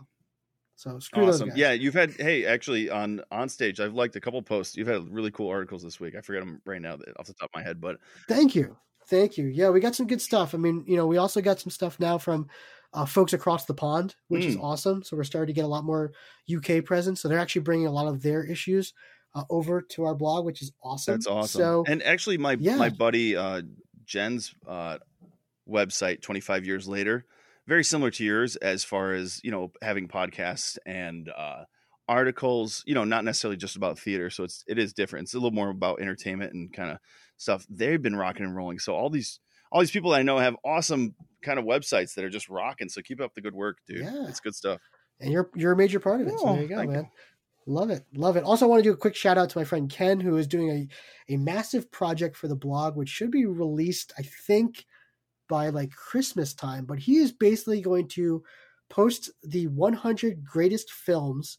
So 0.79 0.97
screw 0.99 1.27
Awesome. 1.27 1.51
Yeah, 1.55 1.73
you've 1.73 1.93
had 1.93 2.13
hey, 2.13 2.45
actually 2.45 2.89
on 2.89 3.21
on 3.31 3.49
stage, 3.49 3.81
I've 3.81 3.95
liked 3.95 4.15
a 4.15 4.21
couple 4.21 4.41
posts. 4.41 4.77
You've 4.77 4.87
had 4.87 5.13
really 5.13 5.29
cool 5.29 5.49
articles 5.49 5.83
this 5.83 5.99
week. 5.99 6.15
I 6.15 6.21
forget 6.21 6.41
them 6.41 6.61
right 6.63 6.81
now 6.81 6.93
off 7.19 7.25
the 7.25 7.33
top 7.33 7.49
of 7.53 7.55
my 7.55 7.61
head, 7.63 7.81
but 7.81 7.97
Thank 8.29 8.55
you. 8.55 8.77
Thank 9.07 9.37
you. 9.37 9.47
Yeah, 9.47 9.71
we 9.71 9.81
got 9.81 9.93
some 9.93 10.07
good 10.07 10.21
stuff. 10.21 10.55
I 10.55 10.57
mean, 10.57 10.85
you 10.87 10.95
know, 10.95 11.05
we 11.05 11.17
also 11.17 11.41
got 11.41 11.59
some 11.59 11.69
stuff 11.69 11.99
now 11.99 12.17
from 12.17 12.47
uh, 12.93 13.05
folks 13.05 13.33
across 13.33 13.65
the 13.65 13.73
pond, 13.73 14.15
which 14.29 14.45
is 14.45 14.55
Mm. 14.55 14.63
awesome. 14.63 15.03
So 15.03 15.17
we're 15.17 15.25
starting 15.25 15.53
to 15.53 15.57
get 15.59 15.65
a 15.65 15.67
lot 15.67 15.83
more 15.83 16.13
UK 16.47 16.85
presence. 16.85 17.19
So 17.19 17.27
they're 17.27 17.39
actually 17.39 17.63
bringing 17.63 17.87
a 17.87 17.91
lot 17.91 18.07
of 18.07 18.21
their 18.21 18.45
issues 18.45 18.93
uh, 19.35 19.43
over 19.49 19.81
to 19.81 20.05
our 20.05 20.15
blog, 20.15 20.45
which 20.45 20.61
is 20.61 20.71
awesome. 20.81 21.15
that's 21.15 21.27
awesome. 21.27 21.59
So 21.59 21.83
and 21.87 22.01
actually, 22.03 22.37
my 22.37 22.55
yeah. 22.57 22.77
my 22.77 22.89
buddy 22.89 23.35
uh, 23.35 23.63
Jen's 24.05 24.55
uh, 24.65 24.99
website, 25.69 26.21
twenty 26.21 26.39
five 26.39 26.65
years 26.65 26.87
later, 26.87 27.25
very 27.69 27.83
similar 27.85 28.11
to 28.11 28.23
yours 28.25 28.55
as 28.57 28.83
far 28.83 29.13
as 29.13 29.39
you 29.43 29.51
know 29.51 29.71
having 29.81 30.07
podcasts 30.09 30.77
and 30.85 31.29
uh, 31.29 31.63
articles. 32.07 32.83
You 32.85 32.95
know, 32.95 33.03
not 33.05 33.23
necessarily 33.23 33.57
just 33.57 33.75
about 33.75 33.97
theater. 33.99 34.29
So 34.29 34.43
it's 34.43 34.63
it 34.67 34.77
is 34.77 34.93
different. 34.93 35.25
It's 35.25 35.33
a 35.33 35.37
little 35.37 35.51
more 35.51 35.69
about 35.69 36.01
entertainment 36.01 36.53
and 36.53 36.73
kind 36.73 36.91
of 36.91 36.97
stuff. 37.37 37.65
They've 37.69 38.01
been 38.01 38.15
rocking 38.15 38.45
and 38.45 38.55
rolling. 38.55 38.79
So 38.79 38.93
all 38.95 39.09
these 39.09 39.39
all 39.71 39.79
these 39.79 39.91
people 39.91 40.13
I 40.13 40.23
know 40.23 40.39
have 40.39 40.55
awesome 40.65 41.15
kind 41.43 41.59
of 41.59 41.65
websites 41.65 42.15
that 42.15 42.25
are 42.25 42.29
just 42.29 42.49
rocking. 42.49 42.89
So 42.89 43.01
keep 43.01 43.21
up 43.21 43.33
the 43.35 43.41
good 43.41 43.53
work, 43.55 43.77
dude. 43.87 43.99
Yeah. 43.99 44.27
It's 44.27 44.39
good 44.39 44.55
stuff. 44.55 44.81
and 45.21 45.31
you're 45.31 45.49
you're 45.55 45.73
a 45.73 45.77
major 45.77 45.99
part 45.99 46.21
of 46.21 46.27
it. 46.27 46.39
so 46.39 46.47
Oh, 46.47 46.53
there 46.53 46.63
you 46.63 46.67
go, 46.69 46.81
you. 46.81 46.89
man. 46.89 47.09
Love 47.67 47.91
it, 47.91 48.03
love 48.15 48.35
it. 48.35 48.43
Also, 48.43 48.65
I 48.65 48.67
want 48.67 48.79
to 48.83 48.89
do 48.89 48.93
a 48.93 48.97
quick 48.97 49.15
shout 49.15 49.37
out 49.37 49.51
to 49.51 49.57
my 49.59 49.63
friend 49.63 49.91
Ken, 49.91 50.19
who 50.19 50.37
is 50.37 50.47
doing 50.47 50.69
a 50.71 51.33
a 51.33 51.37
massive 51.37 51.91
project 51.91 52.35
for 52.35 52.47
the 52.47 52.55
blog, 52.55 52.95
which 52.95 53.09
should 53.09 53.29
be 53.29 53.45
released, 53.45 54.11
I 54.17 54.23
think, 54.23 54.85
by 55.49 55.69
like 55.69 55.91
Christmas 55.91 56.53
time. 56.53 56.85
But 56.85 56.99
he 56.99 57.17
is 57.17 57.33
basically 57.33 57.81
going 57.81 58.07
to 58.09 58.41
post 58.89 59.31
the 59.43 59.67
100 59.67 60.45
greatest 60.45 60.91
films 60.91 61.57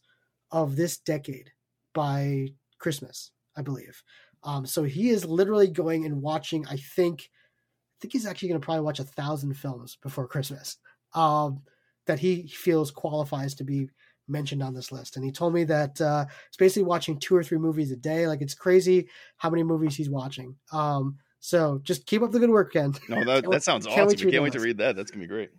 of 0.51 0.75
this 0.75 0.97
decade 0.97 1.51
by 1.93 2.47
Christmas, 2.79 3.31
I 3.55 3.61
believe. 3.61 4.01
Um, 4.43 4.65
so 4.65 4.83
he 4.83 5.09
is 5.09 5.25
literally 5.25 5.67
going 5.67 6.05
and 6.05 6.21
watching. 6.21 6.65
I 6.67 6.77
think, 6.77 7.21
I 7.21 7.95
think 8.01 8.13
he's 8.13 8.25
actually 8.25 8.49
going 8.49 8.61
to 8.61 8.65
probably 8.65 8.81
watch 8.81 8.99
a 8.99 9.03
thousand 9.03 9.53
films 9.53 9.97
before 10.01 10.27
Christmas 10.27 10.77
um, 11.13 11.61
that 12.07 12.19
he 12.19 12.47
feels 12.47 12.89
qualifies 12.89 13.53
to 13.55 13.63
be 13.63 13.89
mentioned 14.27 14.63
on 14.63 14.73
this 14.73 14.91
list. 14.91 15.15
And 15.15 15.25
he 15.25 15.31
told 15.31 15.53
me 15.53 15.63
that 15.65 15.99
uh, 16.01 16.25
it's 16.47 16.57
basically 16.57 16.83
watching 16.83 17.19
two 17.19 17.35
or 17.35 17.43
three 17.43 17.57
movies 17.57 17.91
a 17.91 17.95
day. 17.95 18.27
Like 18.27 18.41
it's 18.41 18.55
crazy 18.55 19.07
how 19.37 19.49
many 19.49 19.63
movies 19.63 19.95
he's 19.95 20.09
watching. 20.09 20.55
Um, 20.71 21.17
so 21.41 21.81
just 21.83 22.05
keep 22.05 22.21
up 22.21 22.31
the 22.31 22.39
good 22.39 22.49
work, 22.49 22.71
Ken. 22.71 22.93
No, 23.09 23.25
that, 23.25 23.49
that 23.49 23.63
sounds 23.63 23.85
awesome. 23.87 23.95
Can't 23.97 24.07
wait, 24.07 24.31
can't 24.31 24.43
wait 24.43 24.53
to 24.53 24.59
read 24.59 24.77
that. 24.77 24.95
That's 24.95 25.11
gonna 25.11 25.23
be 25.23 25.27
great. 25.27 25.49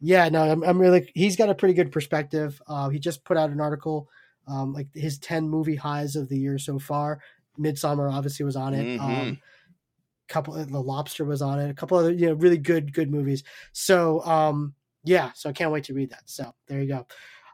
Yeah, 0.00 0.28
no, 0.28 0.42
I'm, 0.42 0.62
I'm 0.62 0.78
really. 0.78 1.10
He's 1.14 1.36
got 1.36 1.50
a 1.50 1.54
pretty 1.54 1.74
good 1.74 1.92
perspective. 1.92 2.60
Uh, 2.66 2.88
he 2.88 2.98
just 2.98 3.24
put 3.24 3.36
out 3.36 3.50
an 3.50 3.60
article, 3.60 4.08
um, 4.46 4.72
like 4.72 4.88
his 4.94 5.18
ten 5.18 5.48
movie 5.48 5.76
highs 5.76 6.16
of 6.16 6.28
the 6.28 6.38
year 6.38 6.58
so 6.58 6.78
far. 6.78 7.20
Midsommar 7.58 8.12
obviously 8.12 8.44
was 8.44 8.56
on 8.56 8.74
it. 8.74 8.84
Mm-hmm. 8.84 9.04
Um, 9.04 9.38
couple, 10.28 10.54
The 10.54 10.80
Lobster 10.80 11.24
was 11.24 11.42
on 11.42 11.58
it. 11.58 11.70
A 11.70 11.74
couple 11.74 11.98
other, 11.98 12.12
you 12.12 12.26
know, 12.26 12.34
really 12.34 12.58
good, 12.58 12.92
good 12.92 13.10
movies. 13.10 13.44
So, 13.72 14.22
um, 14.24 14.74
yeah, 15.04 15.30
so 15.34 15.48
I 15.48 15.52
can't 15.52 15.72
wait 15.72 15.84
to 15.84 15.94
read 15.94 16.10
that. 16.10 16.22
So 16.26 16.54
there 16.66 16.80
you 16.80 16.88
go. 16.88 17.06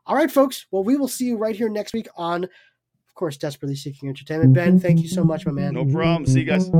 All 0.07 0.16
right, 0.16 0.31
folks. 0.31 0.66
Well, 0.70 0.85
we 0.85 0.97
will 0.97 1.09
see 1.09 1.27
you 1.27 1.36
right 1.36 1.55
here 1.55 1.69
next 1.69 1.93
week 1.93 2.09
on, 2.16 2.49
of 3.12 3.16
course, 3.16 3.36
Desperately 3.36 3.76
Seeking 3.76 4.09
Entertainment. 4.09 4.55
Ben, 4.55 4.80
thank 4.80 5.01
you 5.01 5.09
so 5.09 5.22
much, 5.22 5.44
my 5.44 5.52
man. 5.52 5.74
No 5.74 5.84
problem. 5.84 6.24
See 6.24 6.40
you 6.40 6.47
guys. 6.47 6.70